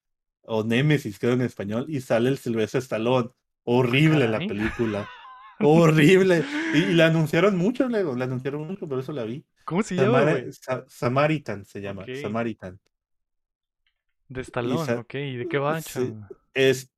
o 0.43 0.65
Némesis, 0.65 1.19
creo 1.19 1.33
en 1.33 1.43
español, 1.43 1.87
y 1.89 2.01
sale 2.01 2.29
el 2.29 2.39
Silvestre 2.39 2.81
Stallone. 2.81 3.31
Horrible 3.65 4.29
la 4.29 4.39
película. 4.39 5.09
Horrible. 5.61 6.45
Y, 6.75 6.79
y 6.79 6.95
la 6.95 7.07
anunciaron 7.07 7.57
mucho 7.57 7.89
luego, 7.89 8.15
la 8.15 8.27
anunciaron 8.27 8.67
mucho, 8.67 8.87
por 8.87 9.01
eso 9.01 9.13
la 9.13 9.25
vi. 9.25 9.45
¿Cómo 9.65 9.83
se 9.83 9.97
llama? 9.97 10.25
Sa- 10.53 10.85
Samaritan 10.89 11.65
se 11.65 11.81
llama. 11.81 12.07
Samaritan. 12.23 12.79
De 14.29 14.41
Stallone, 14.43 14.95
ok. 14.95 15.15
¿Y 15.15 15.37
de 15.37 15.49
qué 15.49 15.59
va, 15.59 15.81
Sí, 15.81 15.93
cham? 15.95 16.29
es, 16.55 16.91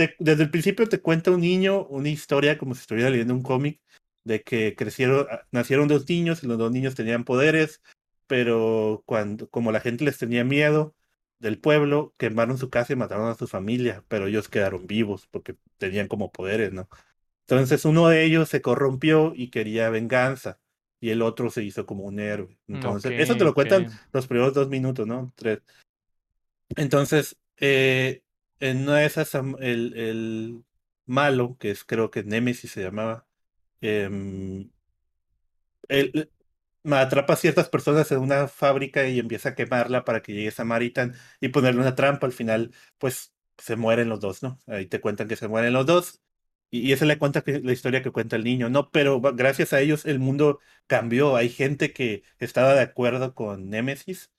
te- 0.00 0.16
desde 0.18 0.44
el 0.44 0.50
principio 0.50 0.88
te 0.88 1.00
cuenta 1.00 1.30
un 1.30 1.40
niño 1.42 1.86
una 1.88 2.08
historia 2.08 2.56
como 2.56 2.74
si 2.74 2.80
estuviera 2.80 3.10
leyendo 3.10 3.34
un 3.34 3.42
cómic 3.42 3.80
de 4.24 4.42
que 4.42 4.74
crecieron, 4.74 5.26
ah, 5.30 5.42
nacieron 5.52 5.88
dos 5.88 6.08
niños 6.08 6.42
y 6.42 6.46
los 6.46 6.56
dos 6.58 6.72
niños 6.72 6.94
tenían 6.94 7.24
poderes, 7.24 7.82
pero 8.26 9.02
cuando, 9.06 9.48
como 9.50 9.72
la 9.72 9.80
gente 9.80 10.04
les 10.04 10.16
tenía 10.18 10.42
miedo 10.44 10.94
del 11.38 11.58
pueblo, 11.58 12.14
quemaron 12.16 12.56
su 12.56 12.70
casa 12.70 12.92
y 12.92 12.96
mataron 12.96 13.28
a 13.28 13.34
su 13.34 13.46
familia, 13.46 14.04
pero 14.08 14.26
ellos 14.26 14.48
quedaron 14.48 14.86
vivos 14.86 15.26
porque 15.30 15.56
tenían 15.78 16.08
como 16.08 16.32
poderes, 16.32 16.72
¿no? 16.72 16.88
Entonces 17.46 17.84
uno 17.84 18.08
de 18.08 18.24
ellos 18.24 18.48
se 18.48 18.62
corrompió 18.62 19.32
y 19.34 19.50
quería 19.50 19.90
venganza 19.90 20.58
y 21.00 21.10
el 21.10 21.20
otro 21.22 21.50
se 21.50 21.62
hizo 21.62 21.84
como 21.84 22.04
un 22.04 22.20
héroe. 22.20 22.58
Entonces, 22.68 23.12
eso 23.18 23.36
te 23.36 23.44
lo 23.44 23.54
cuentan 23.54 23.86
los 24.12 24.26
primeros 24.26 24.54
dos 24.54 24.68
minutos, 24.68 25.06
¿no? 25.06 25.32
Tres. 25.34 25.60
Entonces, 26.76 27.36
eh, 27.58 28.22
en 28.60 28.82
una 28.82 28.98
de 28.98 29.06
esas, 29.06 29.34
el, 29.34 29.94
el 29.96 30.64
malo, 31.06 31.56
que 31.58 31.70
es 31.70 31.84
creo 31.84 32.10
que 32.10 32.24
Nemesis 32.24 32.72
se 32.72 32.82
llamaba, 32.82 33.26
em, 33.80 34.70
él 35.88 36.30
atrapa 36.90 37.34
a 37.34 37.36
ciertas 37.36 37.68
personas 37.68 38.10
en 38.12 38.18
una 38.20 38.48
fábrica 38.48 39.06
y 39.08 39.18
empieza 39.18 39.50
a 39.50 39.54
quemarla 39.54 40.04
para 40.04 40.22
que 40.22 40.32
llegue 40.32 40.50
Samaritan 40.50 41.14
y 41.40 41.48
ponerle 41.48 41.80
una 41.80 41.94
trampa. 41.94 42.26
Al 42.26 42.32
final, 42.32 42.72
pues 42.98 43.34
se 43.58 43.76
mueren 43.76 44.08
los 44.08 44.20
dos, 44.20 44.42
¿no? 44.42 44.58
Ahí 44.66 44.86
te 44.86 45.00
cuentan 45.00 45.28
que 45.28 45.36
se 45.36 45.48
mueren 45.48 45.72
los 45.72 45.86
dos. 45.86 46.20
Y, 46.70 46.92
esa 46.92 47.04
es 47.04 47.08
la, 47.08 47.18
cuenta 47.18 47.42
que, 47.42 47.60
la 47.60 47.72
historia 47.72 48.02
que 48.02 48.12
cuenta 48.12 48.36
el 48.36 48.44
niño, 48.44 48.70
¿no? 48.70 48.90
Pero 48.90 49.20
gracias 49.20 49.72
a 49.72 49.80
ellos 49.80 50.06
el 50.06 50.20
mundo 50.20 50.60
cambió. 50.86 51.36
Hay 51.36 51.50
gente 51.50 51.92
que 51.92 52.24
estaba 52.38 52.74
de 52.74 52.82
acuerdo 52.82 53.34
con 53.34 53.70
Nemesis 53.70 54.30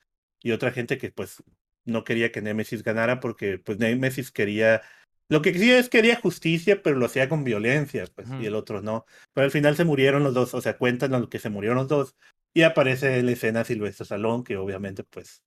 y 0.42 0.52
otra 0.52 0.72
gente 0.72 0.98
que 0.98 1.12
pues 1.12 1.44
no 1.86 2.04
quería 2.04 2.32
que 2.32 2.42
Nemesis 2.42 2.84
ganara 2.84 3.20
porque 3.20 3.58
pues 3.60 3.80
Nemesis 3.80 4.32
quería... 4.32 4.82
Lo 5.30 5.42
que 5.42 5.54
sí 5.58 5.72
es 5.72 5.88
quería 5.88 6.18
justicia, 6.18 6.82
pero 6.84 6.98
lo 6.98 7.06
hacía 7.06 7.30
con 7.30 7.46
violencia, 7.46 8.06
pues, 8.16 8.28
y 8.42 8.46
el 8.48 8.54
otro 8.56 8.82
no. 8.82 9.06
Pero 9.34 9.46
al 9.46 9.52
final 9.52 9.78
se 9.78 9.86
murieron 9.86 10.24
los 10.24 10.34
dos, 10.34 10.54
o 10.54 10.60
sea, 10.60 10.78
cuentan 10.78 11.12
lo 11.12 11.30
que 11.30 11.40
se 11.40 11.50
murieron 11.50 11.78
los 11.78 11.88
dos. 11.88 12.16
Y 12.54 12.64
aparece 12.64 13.18
en 13.18 13.28
la 13.28 13.32
escena 13.32 13.64
Silvestre 13.64 14.06
Salón, 14.06 14.44
que 14.44 14.58
obviamente, 14.58 15.06
pues, 15.06 15.42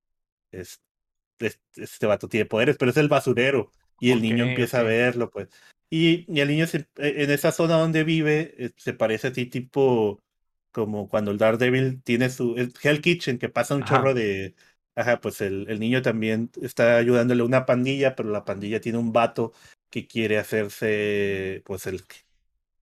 es, 0.50 0.80
es- 1.38 1.60
este 1.76 2.06
vato 2.06 2.28
tiene 2.28 2.46
poderes, 2.46 2.76
pero 2.78 2.90
es 2.90 2.96
el 2.96 3.08
basurero. 3.08 3.72
Y 4.00 4.12
el 4.12 4.22
niño 4.22 4.44
empieza 4.44 4.78
ok. 4.78 4.84
a 4.84 4.86
verlo, 4.88 5.30
pues. 5.30 5.48
Y, 5.90 6.24
y 6.34 6.40
el 6.40 6.48
niño 6.48 6.66
se- 6.66 6.88
en 6.96 7.30
esa 7.30 7.52
zona 7.52 7.74
donde 7.76 8.04
vive 8.04 8.54
eh, 8.56 8.70
se 8.76 8.94
parece 8.94 9.28
a 9.28 9.32
ti, 9.32 9.46
tipo 9.46 10.22
como 10.72 11.08
cuando 11.08 11.30
el 11.30 11.38
Daredevil 11.38 12.02
tiene 12.02 12.30
su 12.30 12.56
el 12.56 12.72
Hell 12.82 13.00
Kitchen, 13.00 13.38
que 13.38 13.48
pasa 13.48 13.74
un 13.76 13.82
Ajá. 13.82 13.96
chorro 13.96 14.14
de. 14.14 14.54
Ajá, 14.96 15.20
pues 15.20 15.40
el, 15.40 15.66
el 15.68 15.80
niño 15.80 16.02
también 16.02 16.50
está 16.62 16.96
ayudándole 16.96 17.42
a 17.42 17.46
una 17.46 17.66
pandilla, 17.66 18.14
pero 18.14 18.30
la 18.30 18.44
pandilla 18.44 18.80
tiene 18.80 18.98
un 18.98 19.12
vato 19.12 19.52
que 19.90 20.06
quiere 20.06 20.38
hacerse, 20.38 21.62
pues 21.64 21.86
el 21.86 22.02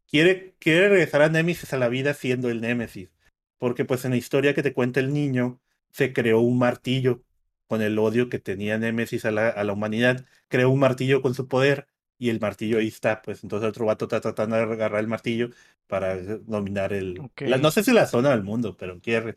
quiere, 0.07 0.55
quiere 0.59 0.89
regresar 0.89 1.23
a 1.23 1.29
Némesis 1.29 1.73
a 1.73 1.79
la 1.79 1.89
vida 1.89 2.15
siendo 2.15 2.51
el 2.51 2.61
Némesis. 2.61 3.11
Porque 3.59 3.85
pues 3.85 4.05
en 4.05 4.11
la 4.13 4.17
historia 4.17 4.55
que 4.55 4.63
te 4.63 4.73
cuenta 4.73 5.01
el 5.01 5.13
niño, 5.13 5.61
se 5.91 6.13
creó 6.13 6.41
un 6.41 6.59
martillo 6.59 7.23
con 7.67 7.81
el 7.81 7.99
odio 7.99 8.29
que 8.29 8.39
tenía 8.39 8.77
Némesis 8.79 9.25
a 9.25 9.31
la, 9.31 9.49
a 9.49 9.65
la 9.65 9.73
humanidad. 9.73 10.27
Creó 10.49 10.71
un 10.71 10.81
martillo 10.81 11.23
con 11.23 11.35
su 11.35 11.49
poder 11.49 11.87
y 12.19 12.29
el 12.31 12.41
martillo 12.41 12.79
ahí 12.79 12.89
está. 12.89 13.23
Pues 13.23 13.43
entonces 13.43 13.69
otro 13.69 13.87
vato 13.87 14.05
está 14.07 14.21
tratando 14.21 14.57
de 14.57 14.63
agarrar 14.63 15.01
el 15.01 15.09
martillo 15.09 15.51
para 15.87 16.17
dominar 16.19 16.93
el... 16.93 17.21
La- 17.39 17.59
no 17.59 17.71
sé 17.71 17.83
si 17.85 17.93
la 17.93 18.07
zona 18.07 18.31
del 18.31 18.43
mundo, 18.43 18.77
pero 18.77 19.01
quiere. 19.01 19.37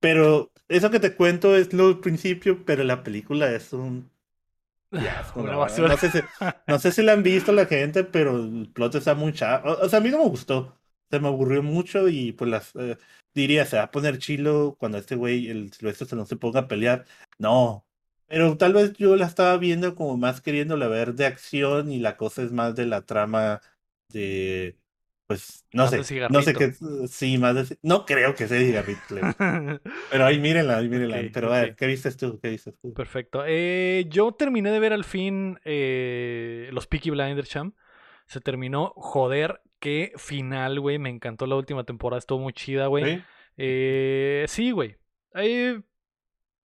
Pero 0.00 0.50
eso 0.68 0.90
que 0.90 1.00
te 1.00 1.14
cuento 1.14 1.56
es 1.56 1.72
lo 1.72 2.00
principio, 2.00 2.64
pero 2.64 2.84
la 2.84 3.02
película 3.02 3.50
es 3.52 3.72
un... 3.72 4.10
verdad. 4.90 5.56
basura. 5.56 5.88
No 5.88 5.96
sé 5.96 6.10
si, 6.10 6.18
no 6.66 6.78
sé 6.78 6.92
si 6.92 7.02
la 7.02 7.12
han 7.12 7.22
visto 7.22 7.52
la 7.52 7.66
gente, 7.66 8.04
pero 8.04 8.36
el 8.36 8.70
plot 8.72 8.96
está 8.96 9.14
muy 9.14 9.32
chato. 9.32 9.68
O, 9.68 9.86
o 9.86 9.88
sea, 9.88 9.98
a 9.98 10.02
mí 10.02 10.10
no 10.10 10.18
me 10.18 10.28
gustó. 10.28 10.76
Se 11.10 11.20
me 11.20 11.28
aburrió 11.28 11.62
mucho 11.62 12.08
y 12.08 12.32
pues 12.32 12.50
las 12.50 12.72
eh, 12.76 12.96
diría, 13.34 13.66
se 13.66 13.76
va 13.76 13.84
a 13.84 13.90
poner 13.90 14.18
chilo 14.18 14.76
cuando 14.78 14.98
este 14.98 15.16
güey, 15.16 15.48
el 15.48 15.72
Silvestre 15.72 16.06
se 16.06 16.16
no 16.16 16.26
se 16.26 16.36
ponga 16.36 16.60
a 16.60 16.68
pelear. 16.68 17.04
No. 17.38 17.84
Pero 18.26 18.56
tal 18.56 18.74
vez 18.74 18.92
yo 18.94 19.16
la 19.16 19.26
estaba 19.26 19.56
viendo 19.58 19.94
como 19.96 20.16
más 20.16 20.40
queriéndola 20.40 20.88
ver 20.88 21.14
de 21.14 21.26
acción 21.26 21.90
y 21.92 21.98
la 21.98 22.16
cosa 22.16 22.42
es 22.42 22.52
más 22.52 22.74
de 22.76 22.86
la 22.86 23.02
trama 23.02 23.60
de 24.08 24.78
pues 25.30 25.64
no 25.72 25.84
Más 25.84 25.90
sé, 25.90 26.28
no 26.28 26.42
sé 26.42 26.54
qué, 26.54 26.72
sí, 27.06 27.38
más 27.38 27.54
de 27.54 27.78
no 27.82 28.04
creo 28.04 28.34
que 28.34 28.48
sea 28.48 28.58
cigarrito. 28.58 29.00
Pero 30.10 30.26
ahí 30.26 30.40
mírenla, 30.40 30.78
ahí 30.78 30.88
mírenla. 30.88 31.20
Pero 31.32 31.54
a 31.54 31.60
ver. 31.60 31.76
¿qué 31.76 31.86
viste 31.86 32.10
tú? 32.10 32.40
¿Qué 32.42 32.48
viste 32.50 32.72
tú? 32.72 32.92
Perfecto. 32.94 33.44
Eh, 33.46 34.06
yo 34.08 34.32
terminé 34.32 34.72
de 34.72 34.80
ver 34.80 34.92
al 34.92 35.04
fin 35.04 35.60
eh, 35.64 36.68
los 36.72 36.88
Peaky 36.88 37.10
Blinders, 37.10 37.48
Cham. 37.48 37.74
Se 38.26 38.40
terminó. 38.40 38.92
Joder, 38.96 39.60
qué 39.78 40.10
final, 40.16 40.80
güey. 40.80 40.98
Me 40.98 41.10
encantó 41.10 41.46
la 41.46 41.54
última 41.54 41.84
temporada. 41.84 42.18
Estuvo 42.18 42.40
muy 42.40 42.52
chida, 42.52 42.88
güey. 42.88 43.04
¿Sí? 43.04 43.22
Eh, 43.56 44.46
sí, 44.48 44.72
güey. 44.72 44.96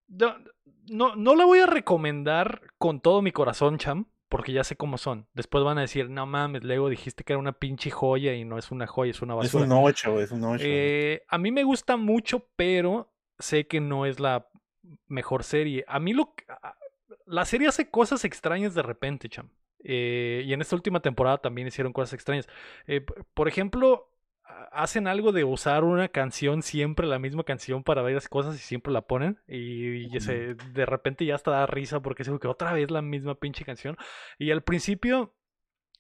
No, 0.08 1.18
no 1.18 1.36
la 1.36 1.44
voy 1.44 1.60
a 1.60 1.66
recomendar 1.66 2.62
con 2.78 3.02
todo 3.02 3.22
mi 3.22 3.34
corazón, 3.34 3.78
Cham. 3.78 4.08
Porque 4.34 4.52
ya 4.52 4.64
sé 4.64 4.76
cómo 4.76 4.98
son. 4.98 5.28
Después 5.36 5.64
van 5.64 5.78
a 5.78 5.82
decir, 5.82 6.10
no 6.10 6.26
mames, 6.26 6.64
Lego, 6.64 6.90
dijiste 6.90 7.24
que 7.24 7.34
era 7.34 7.40
una 7.40 7.52
pinche 7.54 7.92
joya 7.92 8.34
y 8.34 8.46
no 8.46 8.58
es 8.58 8.72
una 8.72 8.88
joya, 8.88 9.12
es 9.12 9.22
una 9.22 9.36
Es 9.36 9.54
basura. 9.54 9.66
un 9.66 9.72
8, 9.72 10.22
es 10.22 10.32
un 10.32 10.44
8. 10.44 10.64
Eh, 10.66 11.22
a 11.28 11.38
mí 11.38 11.52
me 11.52 11.64
gusta 11.64 11.98
mucho, 11.98 12.48
pero 12.56 13.14
sé 13.38 13.68
que 13.68 13.80
no 13.80 14.08
es 14.08 14.20
la 14.20 14.50
mejor 15.08 15.44
serie. 15.44 15.86
A 15.88 16.00
mí 16.00 16.14
lo 16.14 16.34
la 17.28 17.46
serie 17.46 17.68
hace 17.68 17.92
cosas 17.92 18.26
extrañas 18.26 18.74
de 18.74 18.82
repente, 18.82 19.30
cham. 19.30 19.50
Eh, 19.84 20.44
y 20.46 20.54
en 20.54 20.62
esta 20.62 20.76
última 20.76 21.00
temporada 21.02 21.38
también 21.38 21.68
hicieron 21.68 21.94
cosas 21.94 22.14
extrañas. 22.14 22.48
Eh, 22.88 23.06
por 23.36 23.48
ejemplo, 23.48 24.10
hacen 24.72 25.08
algo 25.08 25.32
de 25.32 25.44
usar 25.44 25.84
una 25.84 26.08
canción, 26.10 26.62
siempre 26.64 27.08
la 27.08 27.20
misma 27.20 27.44
canción 27.44 27.84
para 27.84 28.02
varias 28.02 28.28
cosas 28.30 28.56
y 28.56 28.60
siempre 28.60 28.94
la 28.94 29.02
ponen. 29.02 29.40
Y, 29.48 30.16
y 30.16 30.20
se- 30.20 30.56
de 30.56 30.86
repente 30.86 31.26
ya 31.26 31.36
hasta 31.36 31.52
da 31.52 31.66
risa 31.66 32.02
porque 32.02 32.24
es 32.24 32.30
como 32.30 32.40
que 32.40 32.48
otra 32.48 32.74
vez 32.74 32.92
la 32.92 33.02
misma 33.02 33.36
pinche 33.36 33.66
canción. 33.66 33.98
Y 34.38 34.52
al 34.52 34.64
principio 34.64 35.36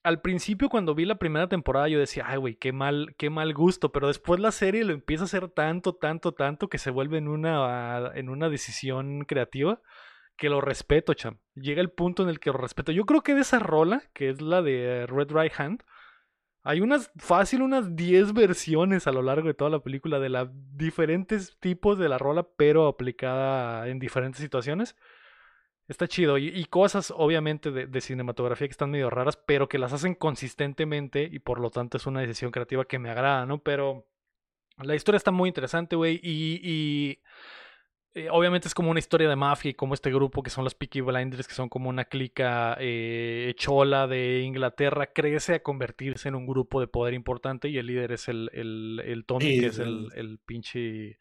al 0.04 0.20
principio 0.20 0.68
cuando 0.68 0.96
vi 0.96 1.06
la 1.06 1.16
primera 1.18 1.48
temporada 1.48 1.88
yo 1.88 1.98
decía, 1.98 2.26
ay, 2.28 2.38
güey, 2.38 2.56
qué 2.56 2.74
mal, 2.74 3.16
qué 3.18 3.30
mal 3.30 3.54
gusto, 3.54 3.94
pero 3.94 4.08
después 4.08 4.40
la 4.42 4.52
serie 4.52 4.84
lo 4.84 4.92
empieza 4.94 5.24
a 5.24 5.26
hacer 5.26 5.48
tanto, 5.48 5.96
tanto, 5.96 6.34
tanto 6.34 6.68
que 6.68 6.78
se 6.78 6.92
vuelve 6.92 7.18
en 7.20 7.30
una, 7.30 8.12
en 8.14 8.28
una 8.28 8.50
decisión 8.50 9.24
creativa 9.24 9.82
que 10.36 10.50
lo 10.50 10.60
respeto, 10.60 11.14
cham. 11.14 11.38
Llega 11.56 11.80
el 11.82 11.90
punto 11.92 12.24
en 12.24 12.28
el 12.30 12.40
que 12.42 12.50
lo 12.52 12.58
respeto. 12.58 12.92
Yo 12.92 13.06
creo 13.06 13.22
que 13.22 13.34
de 13.34 13.42
esa 13.42 13.60
rola, 13.60 14.04
que 14.14 14.30
es 14.30 14.42
la 14.42 14.62
de 14.62 15.06
Red 15.08 15.32
Right 15.32 15.54
Hand, 15.58 15.84
hay 16.64 16.82
unas, 16.82 17.12
fácil, 17.18 17.62
unas 17.62 17.96
10 17.96 18.34
versiones 18.34 19.06
a 19.08 19.12
lo 19.12 19.22
largo 19.22 19.48
de 19.48 19.54
toda 19.54 19.70
la 19.70 19.80
película 19.80 20.20
de 20.20 20.30
los 20.30 20.50
diferentes 20.76 21.60
tipos 21.60 22.00
de 22.00 22.10
la 22.10 22.18
rola, 22.18 22.48
pero 22.56 22.88
aplicada 22.88 23.88
en 23.90 24.00
diferentes 24.00 24.40
situaciones. 24.40 24.96
Está 25.90 26.08
chido. 26.08 26.38
Y, 26.38 26.48
y 26.48 26.66
cosas, 26.66 27.14
obviamente, 27.16 27.72
de, 27.72 27.88
de 27.88 28.02
cinematografía 28.02 28.68
que 28.68 28.72
están 28.72 28.92
medio 28.92 29.10
raras, 29.10 29.38
pero 29.38 29.68
que 29.68 29.78
las 29.78 29.92
hacen 29.92 30.16
consistentemente 30.16 31.28
y 31.30 31.40
por 31.40 31.60
lo 31.60 31.70
tanto 31.70 31.98
es 31.98 32.08
una 32.08 32.22
decisión 32.22 32.52
creativa 32.52 32.86
que 32.86 33.00
me 33.00 33.10
agrada, 33.10 33.46
¿no? 33.46 33.62
Pero 33.62 34.08
la 34.78 34.96
historia 34.96 35.18
está 35.18 35.32
muy 35.32 35.50
interesante, 35.50 35.96
güey. 35.96 36.20
Y, 36.24 36.60
y, 36.64 37.20
eh, 38.14 38.30
obviamente 38.30 38.68
es 38.68 38.74
como 38.74 38.92
una 38.92 39.00
historia 39.00 39.28
de 39.28 39.36
mafia 39.36 39.72
y 39.72 39.74
como 39.74 39.94
este 39.94 40.12
grupo 40.12 40.44
que 40.44 40.50
son 40.50 40.64
los 40.64 40.76
Peaky 40.76 41.02
Blinders, 41.02 41.48
que 41.48 41.54
son 41.54 41.70
como 41.70 41.90
una 41.90 42.06
clica 42.06 42.78
eh, 42.80 43.54
chola 43.58 44.08
de 44.08 44.42
Inglaterra, 44.42 45.08
crece 45.08 45.56
a 45.56 45.64
convertirse 45.64 46.30
en 46.30 46.36
un 46.36 46.46
grupo 46.46 46.80
de 46.80 46.88
poder 46.88 47.14
importante 47.14 47.70
y 47.70 47.78
el 47.78 47.88
líder 47.88 48.12
es 48.12 48.28
el, 48.28 48.50
el, 48.54 49.02
el 49.06 49.26
Tommy, 49.26 49.46
Sí, 49.46 49.60
que 49.60 49.66
es 49.68 49.80
el, 49.80 50.10
el 50.16 50.40
pinche 50.46 51.18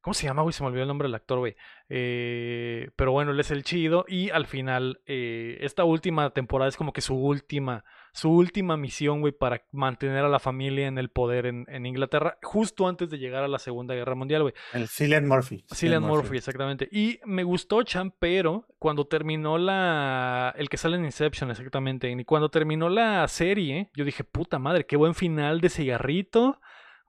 ¿Cómo 0.00 0.14
se 0.14 0.26
llama, 0.26 0.42
güey? 0.42 0.52
Se 0.54 0.62
me 0.62 0.68
olvidó 0.68 0.82
el 0.82 0.88
nombre 0.88 1.08
del 1.08 1.14
actor, 1.14 1.40
güey. 1.40 1.56
Eh, 1.90 2.90
pero 2.96 3.12
bueno, 3.12 3.32
él 3.32 3.40
es 3.40 3.50
el 3.50 3.64
chido. 3.64 4.06
Y 4.08 4.30
al 4.30 4.46
final, 4.46 5.00
eh, 5.06 5.58
esta 5.60 5.84
última 5.84 6.30
temporada 6.30 6.70
es 6.70 6.76
como 6.76 6.92
que 6.94 7.02
su 7.02 7.14
última, 7.14 7.84
su 8.12 8.30
última 8.30 8.76
misión, 8.76 9.20
güey, 9.20 9.32
para 9.32 9.64
mantener 9.72 10.24
a 10.24 10.28
la 10.28 10.38
familia 10.38 10.86
en 10.86 10.98
el 10.98 11.10
poder 11.10 11.46
en, 11.46 11.66
en 11.68 11.86
Inglaterra, 11.86 12.38
justo 12.42 12.88
antes 12.88 13.10
de 13.10 13.18
llegar 13.18 13.44
a 13.44 13.48
la 13.48 13.58
Segunda 13.58 13.94
Guerra 13.94 14.14
Mundial, 14.14 14.42
güey. 14.42 14.54
El 14.72 14.88
Cillian 14.88 15.26
Murphy. 15.26 15.64
Cillian 15.72 16.02
Murphy, 16.02 16.36
exactamente. 16.36 16.88
Y 16.90 17.20
me 17.24 17.44
gustó 17.44 17.82
Chan, 17.82 18.12
pero 18.18 18.66
cuando 18.78 19.06
terminó 19.06 19.58
la. 19.58 20.54
El 20.56 20.68
que 20.68 20.76
sale 20.76 20.96
en 20.96 21.04
Inception, 21.04 21.50
exactamente. 21.50 22.10
Y 22.10 22.24
cuando 22.24 22.50
terminó 22.50 22.88
la 22.88 23.26
serie, 23.28 23.90
yo 23.94 24.04
dije, 24.04 24.24
puta 24.24 24.58
madre, 24.58 24.86
qué 24.86 24.96
buen 24.96 25.14
final 25.14 25.60
de 25.60 25.68
cigarrito 25.68 26.60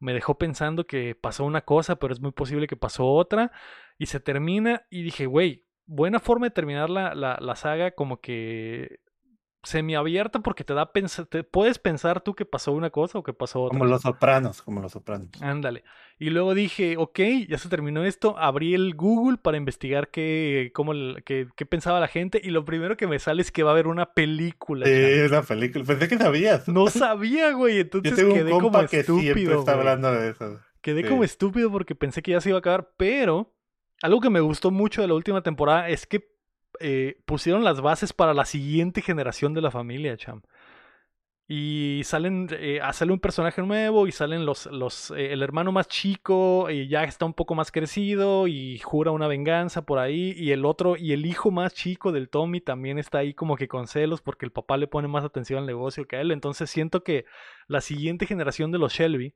me 0.02 0.14
dejó 0.14 0.38
pensando 0.38 0.88
que 0.88 1.16
pasó 1.16 1.46
una 1.46 1.62
cosa, 1.62 1.96
pero 1.98 2.12
es 2.12 2.20
muy 2.20 2.32
posible 2.32 2.68
que 2.68 2.76
pasó 2.76 3.06
otra. 3.06 3.52
Y 4.00 4.08
se 4.08 4.20
termina 4.20 4.88
y 4.90 5.04
dije, 5.04 5.28
güey, 5.28 5.68
buena 5.86 6.20
forma 6.20 6.48
de 6.48 6.52
terminar 6.52 6.90
la, 6.90 7.14
la, 7.14 7.38
la 7.40 7.56
saga 7.56 7.92
como 7.92 8.20
que 8.20 9.00
semiabierta 9.64 10.40
porque 10.40 10.64
te 10.64 10.74
da 10.74 10.92
pensar, 10.92 11.26
te 11.28 11.44
puedes 11.44 11.78
pensar 11.80 12.22
tú 12.22 12.34
que 12.34 12.46
pasó 12.46 12.72
una 12.72 12.90
cosa 12.90 13.20
o 13.20 13.24
que 13.24 13.34
pasó 13.34 13.62
otra. 13.64 13.78
Como 13.78 13.86
los 13.90 14.02
sopranos, 14.02 14.62
como 14.62 14.82
los 14.82 14.92
sopranos. 14.92 15.30
Ándale. 15.42 15.84
Y 16.18 16.30
luego 16.30 16.54
dije, 16.54 16.96
ok, 16.98 17.20
ya 17.48 17.58
se 17.58 17.70
terminó 17.70 18.04
esto, 18.04 18.38
abrí 18.38 18.74
el 18.74 18.96
Google 18.96 19.38
para 19.38 19.58
investigar 19.58 20.10
qué, 20.10 20.72
cómo, 20.74 20.94
qué, 21.26 21.48
qué 21.56 21.66
pensaba 21.66 22.00
la 22.00 22.08
gente 22.08 22.40
y 22.44 22.50
lo 22.52 22.66
primero 22.66 22.98
que 22.98 23.08
me 23.08 23.20
sale 23.20 23.42
es 23.42 23.52
que 23.52 23.64
va 23.64 23.72
a 23.72 23.74
haber 23.74 23.88
una 23.88 24.14
película. 24.14 24.86
Sí, 24.86 24.92
una 25.30 25.42
película. 25.44 25.86
Pensé 25.86 26.08
que 26.08 26.18
sabías. 26.18 26.68
No 26.68 26.88
sabía, 26.88 27.52
güey. 27.54 27.80
Entonces 27.80 28.12
Yo 28.12 28.16
tengo 28.18 28.34
quedé 28.34 28.54
un 28.54 28.60
compa 28.62 28.80
como 28.80 28.90
que 28.90 29.00
estúpido. 29.00 29.34
siempre 29.36 29.56
está 29.60 29.74
güey. 29.74 29.80
hablando 29.88 30.12
de 30.12 30.30
eso. 30.32 30.60
Quedé 30.82 31.04
Sí. 31.04 31.10
como 31.10 31.24
estúpido 31.24 31.72
porque 31.72 31.94
pensé 31.96 32.22
que 32.24 32.32
ya 32.32 32.42
se 32.42 32.50
iba 32.50 32.58
a 32.58 32.60
acabar, 32.60 32.92
pero 32.98 33.54
algo 34.02 34.20
que 34.20 34.32
me 34.32 34.40
gustó 34.40 34.72
mucho 34.72 35.02
de 35.04 35.08
la 35.08 35.14
última 35.14 35.42
temporada 35.44 35.90
es 35.90 36.08
que 36.08 36.31
eh, 36.82 37.18
pusieron 37.26 37.64
las 37.64 37.82
bases 37.82 38.14
para 38.14 38.34
la 38.34 38.46
siguiente 38.46 39.02
generación 39.02 39.54
de 39.54 39.62
la 39.62 39.72
familia, 39.72 40.18
cham. 40.18 40.42
Y 41.54 42.02
salen, 42.06 42.48
eh, 42.52 42.80
ah, 42.82 42.94
sale 42.94 43.12
un 43.12 43.20
personaje 43.20 43.62
nuevo 43.62 44.08
y 44.08 44.14
salen 44.14 44.46
los, 44.46 44.68
los 44.68 45.12
eh, 45.12 45.34
el 45.34 45.44
hermano 45.44 45.74
más 45.74 45.90
chico 45.90 46.70
y 46.70 46.88
ya 46.88 47.04
está 47.04 47.26
un 47.26 47.34
poco 47.34 47.56
más 47.56 47.74
crecido 47.74 48.48
y 48.48 48.80
jura 48.80 49.12
una 49.12 49.28
venganza 49.28 49.82
por 49.82 50.00
ahí 50.00 50.34
y 50.38 50.52
el 50.52 50.64
otro 50.64 50.96
y 50.96 51.12
el 51.12 51.26
hijo 51.26 51.52
más 51.52 51.74
chico 51.74 52.14
del 52.14 52.30
Tommy 52.30 52.62
también 52.62 52.98
está 52.98 53.18
ahí 53.18 53.34
como 53.34 53.58
que 53.58 53.68
con 53.68 53.88
celos 53.88 54.22
porque 54.22 54.46
el 54.46 54.54
papá 54.54 54.78
le 54.78 54.88
pone 54.88 55.10
más 55.10 55.26
atención 55.26 55.60
al 55.60 55.66
negocio 55.66 56.08
que 56.08 56.16
a 56.16 56.22
él. 56.22 56.32
Entonces 56.32 56.70
siento 56.70 57.04
que 57.04 57.26
la 57.68 57.82
siguiente 57.82 58.26
generación 58.26 58.72
de 58.72 58.78
los 58.78 58.94
Shelby 58.94 59.34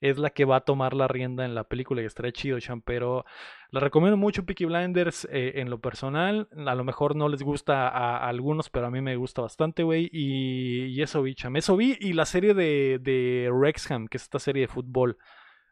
es 0.00 0.18
la 0.18 0.30
que 0.30 0.44
va 0.44 0.56
a 0.56 0.60
tomar 0.60 0.94
la 0.94 1.08
rienda 1.08 1.44
en 1.44 1.54
la 1.54 1.64
película 1.64 2.02
y 2.02 2.04
estará 2.04 2.30
chido, 2.32 2.58
Chan, 2.60 2.82
pero 2.82 3.24
la 3.70 3.80
recomiendo 3.80 4.16
mucho 4.16 4.44
Peaky 4.44 4.64
Blinders 4.64 5.26
eh, 5.30 5.54
en 5.56 5.70
lo 5.70 5.80
personal, 5.80 6.48
a 6.66 6.74
lo 6.74 6.84
mejor 6.84 7.16
no 7.16 7.28
les 7.28 7.42
gusta 7.42 7.88
a, 7.88 8.18
a 8.18 8.28
algunos, 8.28 8.70
pero 8.70 8.86
a 8.86 8.90
mí 8.90 9.00
me 9.00 9.16
gusta 9.16 9.42
bastante, 9.42 9.82
güey, 9.82 10.08
y, 10.12 10.86
y 10.86 11.02
eso 11.02 11.22
vi, 11.22 11.34
Cham, 11.34 11.56
eso 11.56 11.76
vi, 11.76 11.96
y 12.00 12.12
la 12.12 12.26
serie 12.26 12.54
de, 12.54 12.98
de 13.00 13.48
Wrexham, 13.52 14.06
que 14.06 14.16
es 14.16 14.24
esta 14.24 14.38
serie 14.38 14.62
de 14.62 14.68
fútbol, 14.68 15.18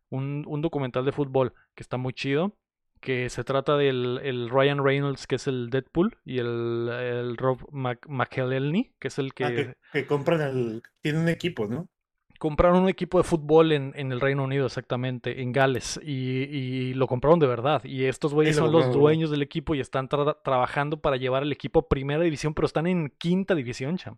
un, 0.09 0.45
un 0.47 0.61
documental 0.61 1.05
de 1.05 1.13
fútbol 1.13 1.53
que 1.75 1.83
está 1.83 1.97
muy 1.97 2.13
chido, 2.13 2.57
que 3.01 3.29
se 3.29 3.45
trata 3.45 3.77
del 3.77 4.21
el 4.25 4.51
Ryan 4.51 4.83
Reynolds, 4.83 5.27
que 5.27 5.37
es 5.37 5.47
el 5.47 5.71
Deadpool, 5.71 6.17
y 6.25 6.39
el, 6.39 6.89
el 6.89 7.37
Rob 7.37 7.61
Mc, 7.71 8.07
McElhenney, 8.09 8.95
que 8.99 9.09
es 9.09 9.19
el 9.19 9.35
que... 9.35 9.45
Ah, 9.45 9.51
que, 9.55 9.77
que 9.93 10.07
compran 10.07 10.41
el. 10.41 10.83
Tiene 11.03 11.21
un 11.21 11.29
equipo, 11.29 11.67
¿no? 11.67 11.89
Compraron 12.39 12.83
un 12.83 12.89
equipo 12.89 13.19
de 13.19 13.25
fútbol 13.25 13.73
en, 13.73 13.93
en 13.97 14.13
el 14.13 14.21
Reino 14.21 14.45
Unido, 14.45 14.67
exactamente, 14.67 15.41
en 15.41 15.53
Gales, 15.53 15.99
y, 16.03 16.43
y 16.43 16.95
lo 16.95 17.07
compraron 17.07 17.39
de 17.39 17.47
verdad. 17.47 17.83
Y 17.85 18.05
estos 18.05 18.35
güeyes 18.35 18.57
son 18.57 18.73
los 18.73 18.93
dueños 18.93 19.31
del 19.31 19.43
equipo 19.43 19.75
y 19.75 19.81
están 19.81 20.09
tra- 20.09 20.37
trabajando 20.43 21.01
para 21.01 21.17
llevar 21.17 21.43
el 21.43 21.53
equipo 21.53 21.81
a 21.81 21.89
primera 21.89 22.23
división, 22.23 22.53
pero 22.53 22.67
están 22.67 22.87
en 22.87 23.11
quinta 23.19 23.55
división, 23.55 23.97
cham. 23.97 24.17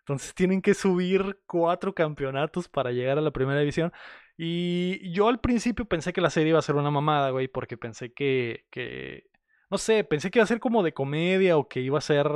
Entonces 0.00 0.34
tienen 0.34 0.62
que 0.62 0.74
subir 0.74 1.38
cuatro 1.46 1.94
campeonatos 1.94 2.68
para 2.68 2.90
llegar 2.90 3.18
a 3.18 3.20
la 3.20 3.30
primera 3.30 3.60
división. 3.60 3.92
Y 4.36 5.12
yo 5.12 5.28
al 5.28 5.38
principio 5.38 5.84
pensé 5.84 6.12
que 6.12 6.20
la 6.20 6.30
serie 6.30 6.50
iba 6.50 6.58
a 6.58 6.62
ser 6.62 6.74
una 6.74 6.90
mamada, 6.90 7.30
güey, 7.30 7.46
porque 7.46 7.76
pensé 7.76 8.12
que, 8.12 8.66
que, 8.70 9.24
no 9.70 9.78
sé, 9.78 10.02
pensé 10.02 10.30
que 10.30 10.38
iba 10.38 10.44
a 10.44 10.48
ser 10.48 10.58
como 10.58 10.82
de 10.82 10.92
comedia 10.94 11.56
o 11.56 11.68
que 11.68 11.80
iba 11.80 11.98
a 11.98 12.00
ser... 12.00 12.26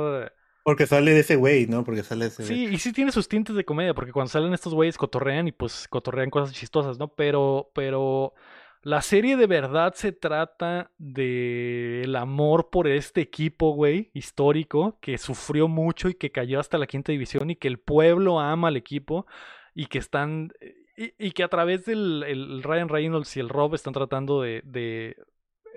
Porque 0.65 0.87
sale 0.87 1.13
de 1.13 1.19
ese 1.19 1.35
güey, 1.35 1.67
¿no? 1.67 1.83
Porque 1.83 2.01
sale 2.01 2.25
de 2.25 2.29
ese. 2.29 2.43
Sí, 2.43 2.65
y 2.65 2.79
sí 2.79 2.91
tiene 2.91 3.11
sus 3.11 3.27
tintes 3.27 3.55
de 3.55 3.63
comedia, 3.63 3.93
porque 3.93 4.11
cuando 4.11 4.31
salen 4.31 4.51
estos 4.51 4.73
güeyes 4.73 4.97
cotorrean 4.97 5.47
y 5.47 5.51
pues 5.51 5.87
cotorrean 5.87 6.31
cosas 6.31 6.55
chistosas, 6.55 6.97
¿no? 6.97 7.07
Pero, 7.09 7.69
pero 7.75 8.33
la 8.81 9.03
serie 9.03 9.37
de 9.37 9.45
verdad 9.45 9.93
se 9.93 10.11
trata 10.11 10.89
de 10.97 12.01
el 12.01 12.15
amor 12.15 12.71
por 12.71 12.87
este 12.87 13.21
equipo, 13.21 13.75
güey, 13.75 14.09
histórico, 14.15 14.97
que 15.01 15.19
sufrió 15.19 15.67
mucho 15.67 16.09
y 16.09 16.15
que 16.15 16.31
cayó 16.31 16.59
hasta 16.59 16.79
la 16.79 16.87
quinta 16.87 17.11
división 17.11 17.51
y 17.51 17.57
que 17.57 17.67
el 17.67 17.77
pueblo 17.77 18.39
ama 18.39 18.69
al 18.69 18.77
equipo 18.77 19.27
y 19.75 19.85
que 19.85 19.99
están... 19.99 20.51
Y, 20.97 21.13
y 21.19 21.31
que 21.33 21.43
a 21.43 21.47
través 21.47 21.85
del 21.85 22.23
el 22.23 22.63
Ryan 22.63 22.89
Reynolds 22.89 23.37
y 23.37 23.39
el 23.39 23.49
Rob 23.49 23.75
están 23.75 23.93
tratando 23.93 24.41
de, 24.41 24.63
de 24.65 25.15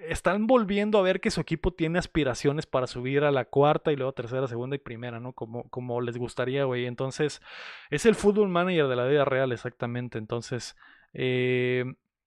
están 0.09 0.47
volviendo 0.47 0.99
a 0.99 1.03
ver 1.03 1.21
que 1.21 1.31
su 1.31 1.41
equipo 1.41 1.73
tiene 1.73 1.99
aspiraciones 1.99 2.67
para 2.67 2.87
subir 2.87 3.25
a 3.25 3.33
la 3.33 3.45
cuarta 3.45 3.93
y 3.93 3.97
luego 3.97 4.13
tercera, 4.13 4.47
segunda 4.47 4.77
y 4.77 4.79
primera, 4.79 5.21
¿no? 5.21 5.33
Como, 5.33 5.69
como 5.71 6.01
les 6.01 6.17
gustaría, 6.17 6.65
güey. 6.65 6.87
Entonces, 6.87 7.43
es 7.91 8.07
el 8.07 8.15
fútbol 8.15 8.49
manager 8.49 8.89
de 8.89 8.97
la 8.97 9.07
vida 9.07 9.25
real, 9.25 9.53
exactamente. 9.53 10.19
Entonces, 10.19 10.77
eh, 11.13 11.85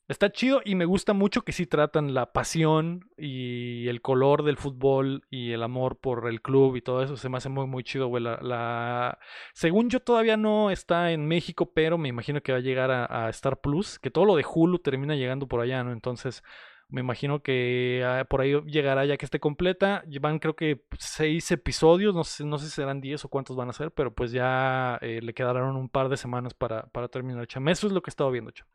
está 0.07 0.31
chido 0.31 0.61
y 0.65 0.75
me 0.75 0.85
gusta 0.85 1.13
mucho 1.13 1.43
que 1.43 1.53
sí 1.53 1.65
tratan 1.65 2.13
la 2.13 2.33
pasión 2.33 3.09
y 3.17 3.87
el 3.87 4.01
color 4.01 4.43
del 4.43 4.57
fútbol 4.57 5.23
y 5.29 5.51
el 5.51 5.63
amor 5.63 5.99
por 5.99 6.27
el 6.27 6.41
club 6.41 6.75
y 6.75 6.81
todo 6.81 7.03
eso. 7.03 7.17
Se 7.17 7.29
me 7.29 7.37
hace 7.37 7.49
muy, 7.49 7.67
muy 7.67 7.83
chido, 7.83 8.07
güey. 8.07 8.23
La, 8.23 8.39
la... 8.41 9.19
Según 9.53 9.89
yo, 9.89 10.01
todavía 10.01 10.37
no 10.37 10.71
está 10.71 11.11
en 11.11 11.27
México, 11.27 11.71
pero 11.73 11.97
me 11.97 12.09
imagino 12.09 12.41
que 12.41 12.51
va 12.51 12.57
a 12.59 12.61
llegar 12.61 12.91
a, 12.91 13.25
a 13.25 13.29
Star 13.29 13.61
Plus, 13.61 13.99
que 13.99 14.11
todo 14.11 14.25
lo 14.25 14.35
de 14.35 14.45
Hulu 14.45 14.79
termina 14.79 15.15
llegando 15.15 15.47
por 15.47 15.61
allá, 15.61 15.83
¿no? 15.83 15.91
Entonces. 15.91 16.43
Me 16.91 16.99
imagino 17.01 17.41
que 17.41 18.03
ah, 18.05 18.25
por 18.25 18.41
ahí 18.41 18.53
llegará 18.65 19.05
ya 19.05 19.17
que 19.17 19.25
esté 19.25 19.39
completa. 19.39 20.03
Van 20.19 20.39
creo 20.39 20.55
que 20.55 20.83
seis 20.99 21.49
episodios, 21.51 22.13
no 22.13 22.23
sé, 22.25 22.43
no 22.43 22.57
sé 22.57 22.65
si 22.65 22.71
serán 22.71 22.99
diez 22.99 23.23
o 23.23 23.29
cuántos 23.29 23.55
van 23.55 23.69
a 23.69 23.73
ser, 23.73 23.91
pero 23.91 24.13
pues 24.13 24.31
ya 24.31 24.97
eh, 25.01 25.21
le 25.21 25.33
quedaron 25.33 25.77
un 25.77 25.89
par 25.89 26.09
de 26.09 26.17
semanas 26.17 26.53
para, 26.53 26.87
para 26.87 27.07
terminar, 27.07 27.47
Cham. 27.47 27.67
Eso 27.69 27.87
es 27.87 27.93
lo 27.93 28.01
que 28.01 28.09
he 28.09 28.11
estado 28.11 28.29
viendo, 28.29 28.51
Cham. 28.51 28.67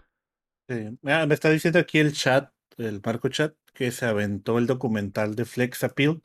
Sí. 0.68 0.98
Me 1.02 1.34
está 1.34 1.50
diciendo 1.50 1.78
aquí 1.78 1.98
el 1.98 2.12
chat, 2.12 2.50
el 2.78 3.00
Marco 3.04 3.28
Chat, 3.28 3.54
que 3.72 3.90
se 3.90 4.06
aventó 4.06 4.58
el 4.58 4.66
documental 4.66 5.34
de 5.34 5.44
Flex 5.44 5.84
Appeal 5.84 6.20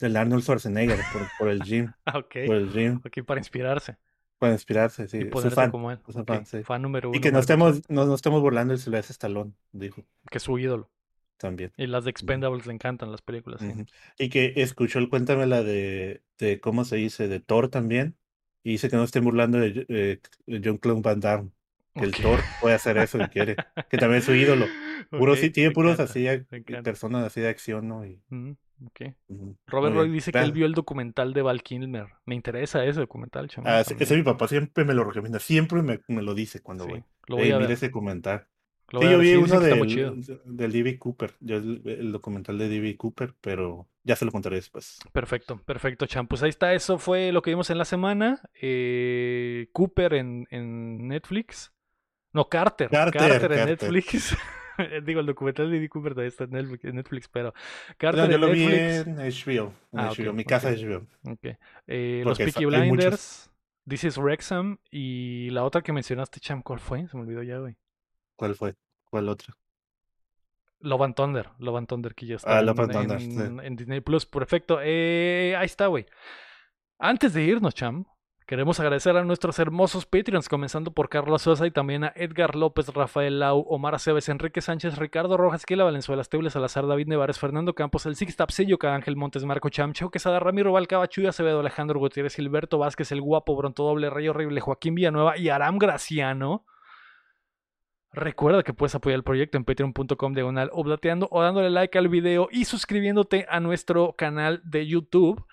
del 0.00 0.16
Arnold 0.16 0.42
Schwarzenegger 0.42 0.98
por, 1.12 1.22
por 1.38 1.48
el 1.48 1.62
gym. 1.62 1.92
Ah, 2.04 2.18
ok. 2.18 2.34
Por 2.46 2.56
el 2.56 2.72
gym. 2.72 3.00
Ok, 3.04 3.24
para 3.24 3.40
inspirarse. 3.40 3.96
Para 4.38 4.52
inspirarse, 4.52 5.08
sí. 5.08 5.18
y 5.18 5.50
fan. 5.50 5.70
como 5.70 5.90
él. 5.90 5.98
su 6.08 6.20
Ok, 6.20 6.26
fan, 6.26 6.46
sí. 6.46 6.62
fan 6.62 6.82
número 6.82 7.10
uno. 7.10 7.16
Y 7.16 7.20
que 7.20 7.32
no 7.32 7.38
estemos, 7.38 7.88
no, 7.88 8.06
no 8.06 8.14
estemos 8.14 8.40
burlando 8.40 8.72
el 8.72 8.78
Silvestre 8.78 9.12
Stallone, 9.12 9.52
dijo 9.72 10.04
Que 10.30 10.38
es 10.38 10.44
su 10.44 10.58
ídolo. 10.58 10.90
También. 11.38 11.72
Y 11.76 11.86
las 11.86 12.04
de 12.04 12.10
Expendables 12.10 12.66
le 12.66 12.74
encantan 12.74 13.10
las 13.10 13.22
películas. 13.22 13.60
sí. 13.60 13.86
Y 14.18 14.28
que 14.28 14.52
escuchó 14.56 14.98
el 14.98 15.08
cuéntame 15.08 15.46
la 15.46 15.62
de, 15.62 16.22
de 16.38 16.60
cómo 16.60 16.84
se 16.84 16.96
dice, 16.96 17.28
de 17.28 17.40
Thor 17.40 17.68
también. 17.68 18.16
Y 18.62 18.72
dice 18.72 18.90
que 18.90 18.96
no 18.96 19.04
estén 19.04 19.24
burlando 19.24 19.58
de, 19.58 19.86
eh, 19.88 20.20
de 20.46 20.60
John 20.64 20.78
Claude 20.78 21.00
Van 21.02 21.20
Damme. 21.20 21.50
Que 21.94 22.04
el. 22.04 22.12
Thor 22.12 22.40
puede 22.60 22.74
hacer 22.74 22.98
eso 22.98 23.18
si 23.18 23.28
quiere. 23.28 23.56
Que 23.88 23.96
también 23.98 24.18
es 24.18 24.24
su 24.24 24.34
ídolo. 24.34 24.66
Puro, 25.10 25.32
Ok, 25.32 25.38
sí, 25.38 25.50
tiene 25.50 25.70
puros 25.70 25.92
encanta, 25.92 26.12
así, 26.12 26.26
encanta. 26.50 26.82
personas 26.82 27.24
así 27.24 27.40
de 27.40 27.48
acción, 27.48 27.88
¿no? 27.88 28.04
Y, 28.04 28.20
ujú. 28.30 28.56
Robert 29.66 29.94
Roy 29.94 30.10
dice 30.10 30.32
que 30.32 30.38
él 30.38 30.52
vio 30.52 30.66
el 30.66 30.74
documental 30.74 31.32
de 31.32 31.42
Val 31.42 31.62
Kilmer. 31.62 32.06
Me 32.26 32.34
interesa 32.34 32.84
ese 32.84 33.00
documental, 33.00 33.48
chamo. 33.48 33.66
Ah, 33.68 33.80
ese 33.80 34.16
mi 34.16 34.22
papá 34.22 34.48
siempre 34.48 34.84
me 34.84 34.94
lo 34.94 35.04
recomienda. 35.04 35.38
Siempre 35.38 35.82
me, 35.82 36.00
me 36.08 36.22
lo 36.22 36.34
dice 36.34 36.60
cuando 36.60 36.84
Sí, 36.84 36.90
voy. 36.90 37.02
lo 37.26 37.36
voy 37.36 37.44
Ey, 37.46 37.50
a 37.52 37.56
mira 37.56 37.68
ver. 37.68 37.76
ese 37.76 37.86
documental. 37.88 38.46
Lo 38.90 39.00
Sí, 39.02 39.10
yo 39.10 39.18
vi 39.18 39.34
uno 39.34 39.60
del, 39.60 40.40
del 40.44 40.72
D.B. 40.72 40.98
Cooper. 40.98 41.34
Yo 41.40 41.56
el, 41.56 41.82
el 41.84 42.12
documental 42.12 42.56
de 42.58 42.68
D.B. 42.68 42.96
Cooper, 42.96 43.34
pero 43.40 43.86
ya 44.02 44.16
se 44.16 44.24
lo 44.24 44.32
contaré 44.32 44.56
después. 44.56 44.98
Perfecto, 45.12 45.58
perfecto, 45.64 46.06
Cham. 46.06 46.26
Pues 46.26 46.42
ahí 46.42 46.48
está, 46.48 46.72
eso 46.72 46.98
fue 46.98 47.30
lo 47.32 47.42
que 47.42 47.50
vimos 47.50 47.68
en 47.70 47.78
la 47.78 47.84
semana. 47.84 48.40
Eh, 48.60 49.68
Cooper 49.72 50.14
en, 50.14 50.46
en 50.50 51.08
Netflix. 51.08 51.72
No, 52.32 52.48
Carter. 52.48 52.88
Carter, 52.88 53.20
Carter, 53.20 53.52
en 53.52 53.58
Carter. 53.58 53.68
Netflix. 53.68 54.36
Digo, 55.04 55.20
el 55.20 55.26
documental 55.26 55.70
de 55.70 55.80
Dee 55.80 55.88
Cooper 55.88 56.12
todavía 56.12 56.28
está 56.28 56.44
en 56.44 56.50
Netflix, 56.50 56.84
en 56.84 56.94
Netflix, 56.96 57.28
pero 57.28 57.48
No, 57.48 57.94
Carter 57.98 58.28
yo 58.28 58.34
en 58.36 58.40
lo 58.40 58.50
vi 58.50 58.64
en 58.64 59.16
HBO. 59.16 59.72
En 59.92 59.98
Ah, 59.98 60.10
HBO, 60.16 60.30
ok, 60.30 60.36
mi 60.36 60.44
casa 60.44 60.68
ok. 60.68 60.74
es 60.74 60.82
HBO. 60.84 61.06
Eh, 61.86 62.22
los 62.24 62.38
Porque 62.38 62.52
Peaky. 62.52 62.64
Blinders. 62.64 63.50
This 63.88 64.04
is 64.04 64.16
Wrexham. 64.18 64.78
Y 64.90 65.50
la 65.50 65.64
otra 65.64 65.82
que 65.82 65.92
mencionaste, 65.92 66.40
Cham, 66.40 66.62
¿cuál 66.62 66.78
fue? 66.78 67.08
Se 67.08 67.16
me 67.16 67.24
olvidó 67.24 67.42
ya, 67.42 67.58
güey. 67.58 67.76
¿Cuál 68.38 68.54
fue? 68.54 68.76
¿Cuál 69.10 69.28
otra? 69.28 69.52
Love 70.80 71.02
and 71.02 71.14
Thunder. 71.16 71.50
Love 71.58 71.76
and 71.76 71.88
Thunder 71.88 72.14
que 72.14 72.24
ya 72.26 72.36
está 72.36 72.56
Ah, 72.56 72.60
en, 72.60 72.66
Thunder, 72.74 73.20
en- 73.20 73.20
sí. 73.60 73.66
en 73.66 73.76
Disney 73.76 74.00
Plus. 74.00 74.26
Perfecto. 74.26 74.78
Eh, 74.80 75.56
ahí 75.58 75.66
está, 75.66 75.88
güey. 75.88 76.06
Antes 76.98 77.34
de 77.34 77.42
irnos, 77.42 77.74
Cham, 77.74 78.04
Queremos 78.46 78.80
agradecer 78.80 79.14
a 79.14 79.24
nuestros 79.24 79.58
hermosos 79.58 80.06
Patreons, 80.06 80.48
comenzando 80.48 80.90
por 80.94 81.10
Carlos 81.10 81.42
Sosa 81.42 81.66
y 81.66 81.70
también 81.70 82.04
a 82.04 82.14
Edgar 82.16 82.56
López, 82.56 82.88
Rafael 82.94 83.40
Lau, 83.40 83.60
Omar 83.68 83.94
Aceves, 83.94 84.30
Enrique 84.30 84.62
Sánchez, 84.62 84.96
Ricardo 84.96 85.36
Rojas, 85.36 85.66
Kila 85.66 85.84
Valenzuela, 85.84 86.24
Tebles 86.24 86.54
Salazar, 86.54 86.86
David 86.86 87.08
Nevares, 87.08 87.38
Fernando 87.38 87.74
Campos, 87.74 88.06
El 88.06 88.16
Sixtap, 88.16 88.48
Sello 88.50 88.78
Ángel 88.84 89.16
Montes, 89.16 89.44
Marco 89.44 89.68
Chamcho, 89.68 90.10
Quesada, 90.10 90.40
Ramiro 90.40 90.72
Valcaba, 90.72 91.08
Chuy 91.08 91.26
Acevedo, 91.26 91.60
Alejandro 91.60 91.98
Gutiérrez, 92.00 92.36
Gilberto 92.36 92.78
Vázquez, 92.78 93.12
El 93.12 93.20
Guapo, 93.20 93.54
Bronto 93.54 93.82
Doble, 93.84 94.08
Rey 94.08 94.28
Horrible, 94.28 94.62
Joaquín 94.62 94.94
Villanueva 94.94 95.36
y 95.36 95.50
Aram 95.50 95.76
Graciano. 95.76 96.64
Recuerda 98.12 98.62
que 98.62 98.72
puedes 98.72 98.94
apoyar 98.94 99.16
el 99.16 99.22
proyecto 99.22 99.58
en 99.58 99.64
patreon.com 99.64 100.32
diagonal 100.32 100.70
oblateando 100.72 101.28
o 101.30 101.42
dándole 101.42 101.70
like 101.70 101.98
al 101.98 102.08
video 102.08 102.48
y 102.50 102.64
suscribiéndote 102.64 103.46
a 103.50 103.60
nuestro 103.60 104.14
canal 104.16 104.62
de 104.64 104.86
YouTube. 104.86 105.44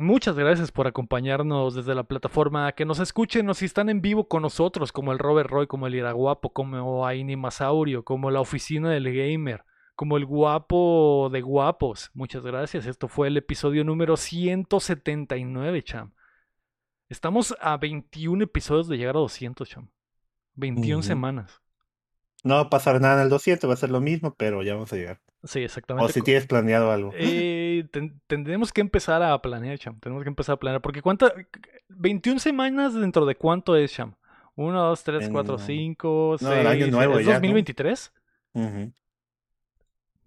Muchas 0.00 0.36
gracias 0.36 0.70
por 0.70 0.86
acompañarnos 0.86 1.74
desde 1.74 1.94
la 1.94 2.04
plataforma. 2.04 2.72
Que 2.72 2.84
nos 2.84 3.00
escuchen 3.00 3.50
o 3.50 3.54
si 3.54 3.64
están 3.64 3.88
en 3.88 4.00
vivo 4.00 4.28
con 4.28 4.42
nosotros, 4.42 4.92
como 4.92 5.12
el 5.12 5.18
Robert 5.18 5.50
Roy, 5.50 5.66
como 5.66 5.88
el 5.88 5.94
Iraguapo, 5.96 6.52
como 6.52 7.04
Aini 7.04 7.36
Masaurio, 7.36 8.04
como 8.04 8.30
la 8.30 8.40
oficina 8.40 8.90
del 8.90 9.12
gamer, 9.12 9.64
como 9.96 10.16
el 10.16 10.24
guapo 10.24 11.28
de 11.32 11.40
guapos. 11.42 12.10
Muchas 12.14 12.44
gracias. 12.44 12.86
Esto 12.86 13.08
fue 13.08 13.26
el 13.26 13.36
episodio 13.36 13.84
número 13.84 14.16
179, 14.16 15.82
cham. 15.82 16.14
Estamos 17.08 17.54
a 17.60 17.76
21 17.76 18.44
episodios 18.44 18.86
de 18.86 18.98
llegar 18.98 19.16
a 19.16 19.20
200, 19.20 19.68
cham. 19.68 19.90
21 20.58 20.98
Ujú. 20.98 21.06
semanas. 21.06 21.60
No 22.44 22.54
va 22.54 22.60
a 22.62 22.70
pasar 22.70 23.00
nada 23.00 23.16
en 23.16 23.22
el 23.22 23.28
200, 23.30 23.68
va 23.68 23.74
a 23.74 23.76
ser 23.76 23.90
lo 23.90 24.00
mismo, 24.00 24.34
pero 24.36 24.62
ya 24.62 24.74
vamos 24.74 24.92
a 24.92 24.96
llegar. 24.96 25.20
Sí, 25.44 25.60
O 25.60 25.64
exactamente. 25.64 26.12
si 26.12 26.20
Co- 26.20 26.24
tienes 26.24 26.46
planeado 26.46 26.90
algo. 26.92 27.12
Eh, 27.14 27.86
ten- 27.92 28.20
tendremos 28.26 28.72
que 28.72 28.80
empezar 28.80 29.22
a 29.22 29.40
planear, 29.40 29.78
Cham. 29.78 29.98
Tenemos 30.00 30.22
que 30.24 30.28
empezar 30.28 30.54
a 30.54 30.58
planear. 30.58 30.80
Porque 30.82 31.00
¿cuánta? 31.02 31.32
21 31.88 32.38
semanas 32.40 32.94
dentro 32.94 33.24
de 33.26 33.34
cuánto 33.36 33.76
es, 33.76 33.92
Cham? 33.92 34.14
1, 34.56 34.80
2, 34.82 35.04
3, 35.04 35.28
4, 35.30 35.54
En- 35.54 35.60
5, 35.60 36.36
6. 36.38 36.48
no, 36.50 36.54
el 36.56 36.66
año 36.66 36.86
nuevo 36.88 37.18
¿Es 37.18 37.26
ya, 37.26 37.32
¿no? 37.34 37.38
2023? 37.38 38.12
Ujú. 38.54 38.92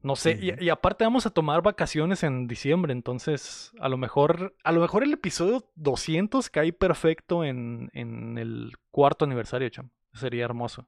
No 0.03 0.16
sé. 0.16 0.40
y, 0.60 0.70
aparte 0.70 1.03
vamos 1.03 1.28
a 1.28 1.30
tomar 1.30 1.62
vacaciones 1.62 2.24
en 2.24 2.48
diciembre. 2.48 2.91
Entonces, 2.91 3.72
a 3.80 3.88
lo 3.88 3.98
mejor, 3.98 4.56
a 4.64 4.72
lo 4.72 4.82
mejor 4.82 5.03
el 5.03 5.14
episodio 5.14 5.64
200 5.76 6.49
cae 6.49 6.74
perfecto 6.74 7.44
en, 7.44 7.90
en 7.94 8.38
el 8.40 8.74
cuarto 8.90 9.26
aniversario, 9.26 9.70
Cham. 9.70 9.90
Sería 10.14 10.46
hermoso. 10.46 10.88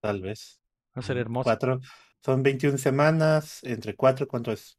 Tal 0.00 0.20
vez. 0.22 0.60
Eso 0.92 1.02
sería 1.02 1.22
Ujú. 1.22 1.28
hermoso. 1.28 1.44
Cuatro, 1.44 1.80
son 2.24 2.42
21 2.42 2.78
semanas, 2.78 3.60
entre 3.64 3.94
cuatro, 3.94 4.26
¿cuánto 4.28 4.52
es? 4.52 4.76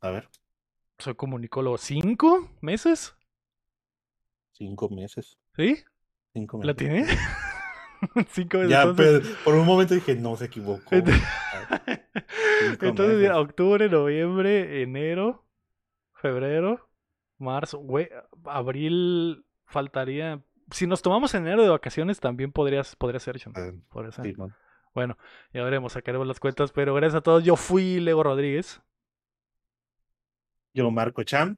A 0.00 0.10
ver, 0.10 0.28
Soy 0.98 1.14
comunicólogo. 1.14 1.76
¿Cinco 1.78 2.50
meses? 2.60 3.14
cinco 4.52 4.88
meses. 4.88 5.38
¿Sí? 5.56 5.84
Cinco 6.32 6.58
¿La 6.62 6.72
meses. 6.72 6.76
tiene? 6.76 7.06
Cinco 8.30 8.58
meses. 8.58 8.70
Ya, 8.70 8.82
entonces- 8.82 9.20
pero 9.22 9.36
por 9.44 9.54
un 9.54 9.66
momento 9.66 9.94
dije, 9.94 10.14
no, 10.16 10.36
se 10.36 10.46
equivocó. 10.46 10.94
Entonces, 10.94 11.20
mira, 13.18 13.34
meses. 13.34 13.36
octubre, 13.36 13.88
noviembre, 13.88 14.82
enero, 14.82 15.44
febrero, 16.14 16.88
marzo, 17.38 17.78
güey, 17.78 18.08
abril 18.44 19.44
faltaría. 19.66 20.42
Si 20.70 20.86
nos 20.86 21.00
tomamos 21.02 21.32
enero 21.34 21.62
de 21.62 21.68
vacaciones, 21.68 22.18
también 22.20 22.52
podrías, 22.52 22.96
podría 22.96 23.20
ser, 23.20 23.38
Cham, 23.38 23.52
Ah, 23.56 23.70
podría 23.90 24.10
ser. 24.12 24.34
Bueno, 24.94 25.16
ya 25.52 25.62
veremos, 25.62 25.92
sacaremos 25.92 26.26
las 26.26 26.40
cuentas, 26.40 26.72
pero 26.72 26.94
gracias 26.94 27.16
a 27.16 27.20
todos. 27.20 27.44
Yo 27.44 27.56
fui 27.56 28.00
Lego 28.00 28.22
Rodríguez 28.22 28.80
Yo, 30.74 30.90
Marco 30.90 31.22
Cham. 31.22 31.56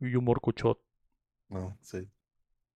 y 0.00 0.14
Humor 0.14 0.40
Cuchot. 0.40 0.80
No, 1.48 1.78
sí. 1.82 2.08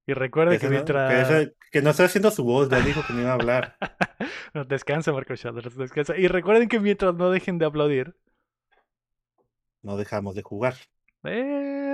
Y 0.06 0.14
recuerden 0.14 0.58
que 0.58 0.66
no- 0.66 0.72
mientras. 0.72 1.10
que, 1.10 1.20
ese- 1.20 1.56
que 1.70 1.82
no 1.82 1.90
está 1.90 2.04
haciendo 2.04 2.30
su 2.30 2.42
voz, 2.44 2.68
ya 2.68 2.80
dijo 2.80 3.02
que 3.06 3.12
no 3.12 3.20
iba 3.20 3.30
a 3.30 3.34
hablar. 3.34 3.76
No, 4.54 4.64
descansa, 4.64 5.12
Marco 5.12 5.34
Chandler, 5.34 5.68
descansa. 5.72 6.16
Y 6.16 6.28
recuerden 6.28 6.68
que 6.68 6.78
mientras 6.78 7.14
no 7.14 7.30
dejen 7.30 7.58
de 7.58 7.64
aplaudir. 7.66 8.14
No 9.82 9.96
dejamos 9.96 10.34
de 10.36 10.42
jugar. 10.42 10.74
Eh... 11.24 11.91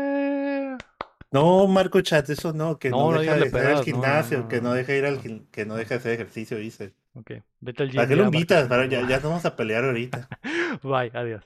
No, 1.30 1.66
Marco 1.66 2.00
Chat, 2.00 2.30
eso 2.30 2.52
no, 2.52 2.78
que 2.78 2.90
No, 2.90 3.12
no, 3.12 3.20
deja 3.20 3.36
de 3.36 3.48
ir 3.48 3.56
al 3.66 3.84
gimnasio, 3.84 4.48
que 4.48 4.60
no 4.60 4.72
deja 4.72 4.94
ir 4.94 5.04
al 5.04 5.20
que 5.50 5.66
no 5.66 5.76
deja 5.76 5.94
de 5.94 6.00
hacer 6.00 6.12
ejercicio, 6.12 6.56
dice. 6.56 6.94
Ok, 7.14 7.32
vete 7.60 7.82
al 7.82 7.90
gym. 7.90 7.96
¿Para 7.96 8.08
qué 8.08 8.16
lo 8.16 8.24
invitas? 8.24 8.68
Para, 8.68 8.86
ya, 8.86 9.06
ya 9.06 9.20
no 9.20 9.28
vamos 9.30 9.44
a 9.44 9.54
pelear 9.56 9.84
ahorita. 9.84 10.28
Bye, 10.82 11.10
adiós. 11.14 11.44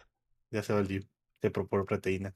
Ya 0.53 0.63
se 0.63 0.73
va 0.73 0.81
el 0.81 0.89
gym. 0.89 1.03
Te 1.41 1.51
por 1.51 1.69
proteína. 1.87 2.35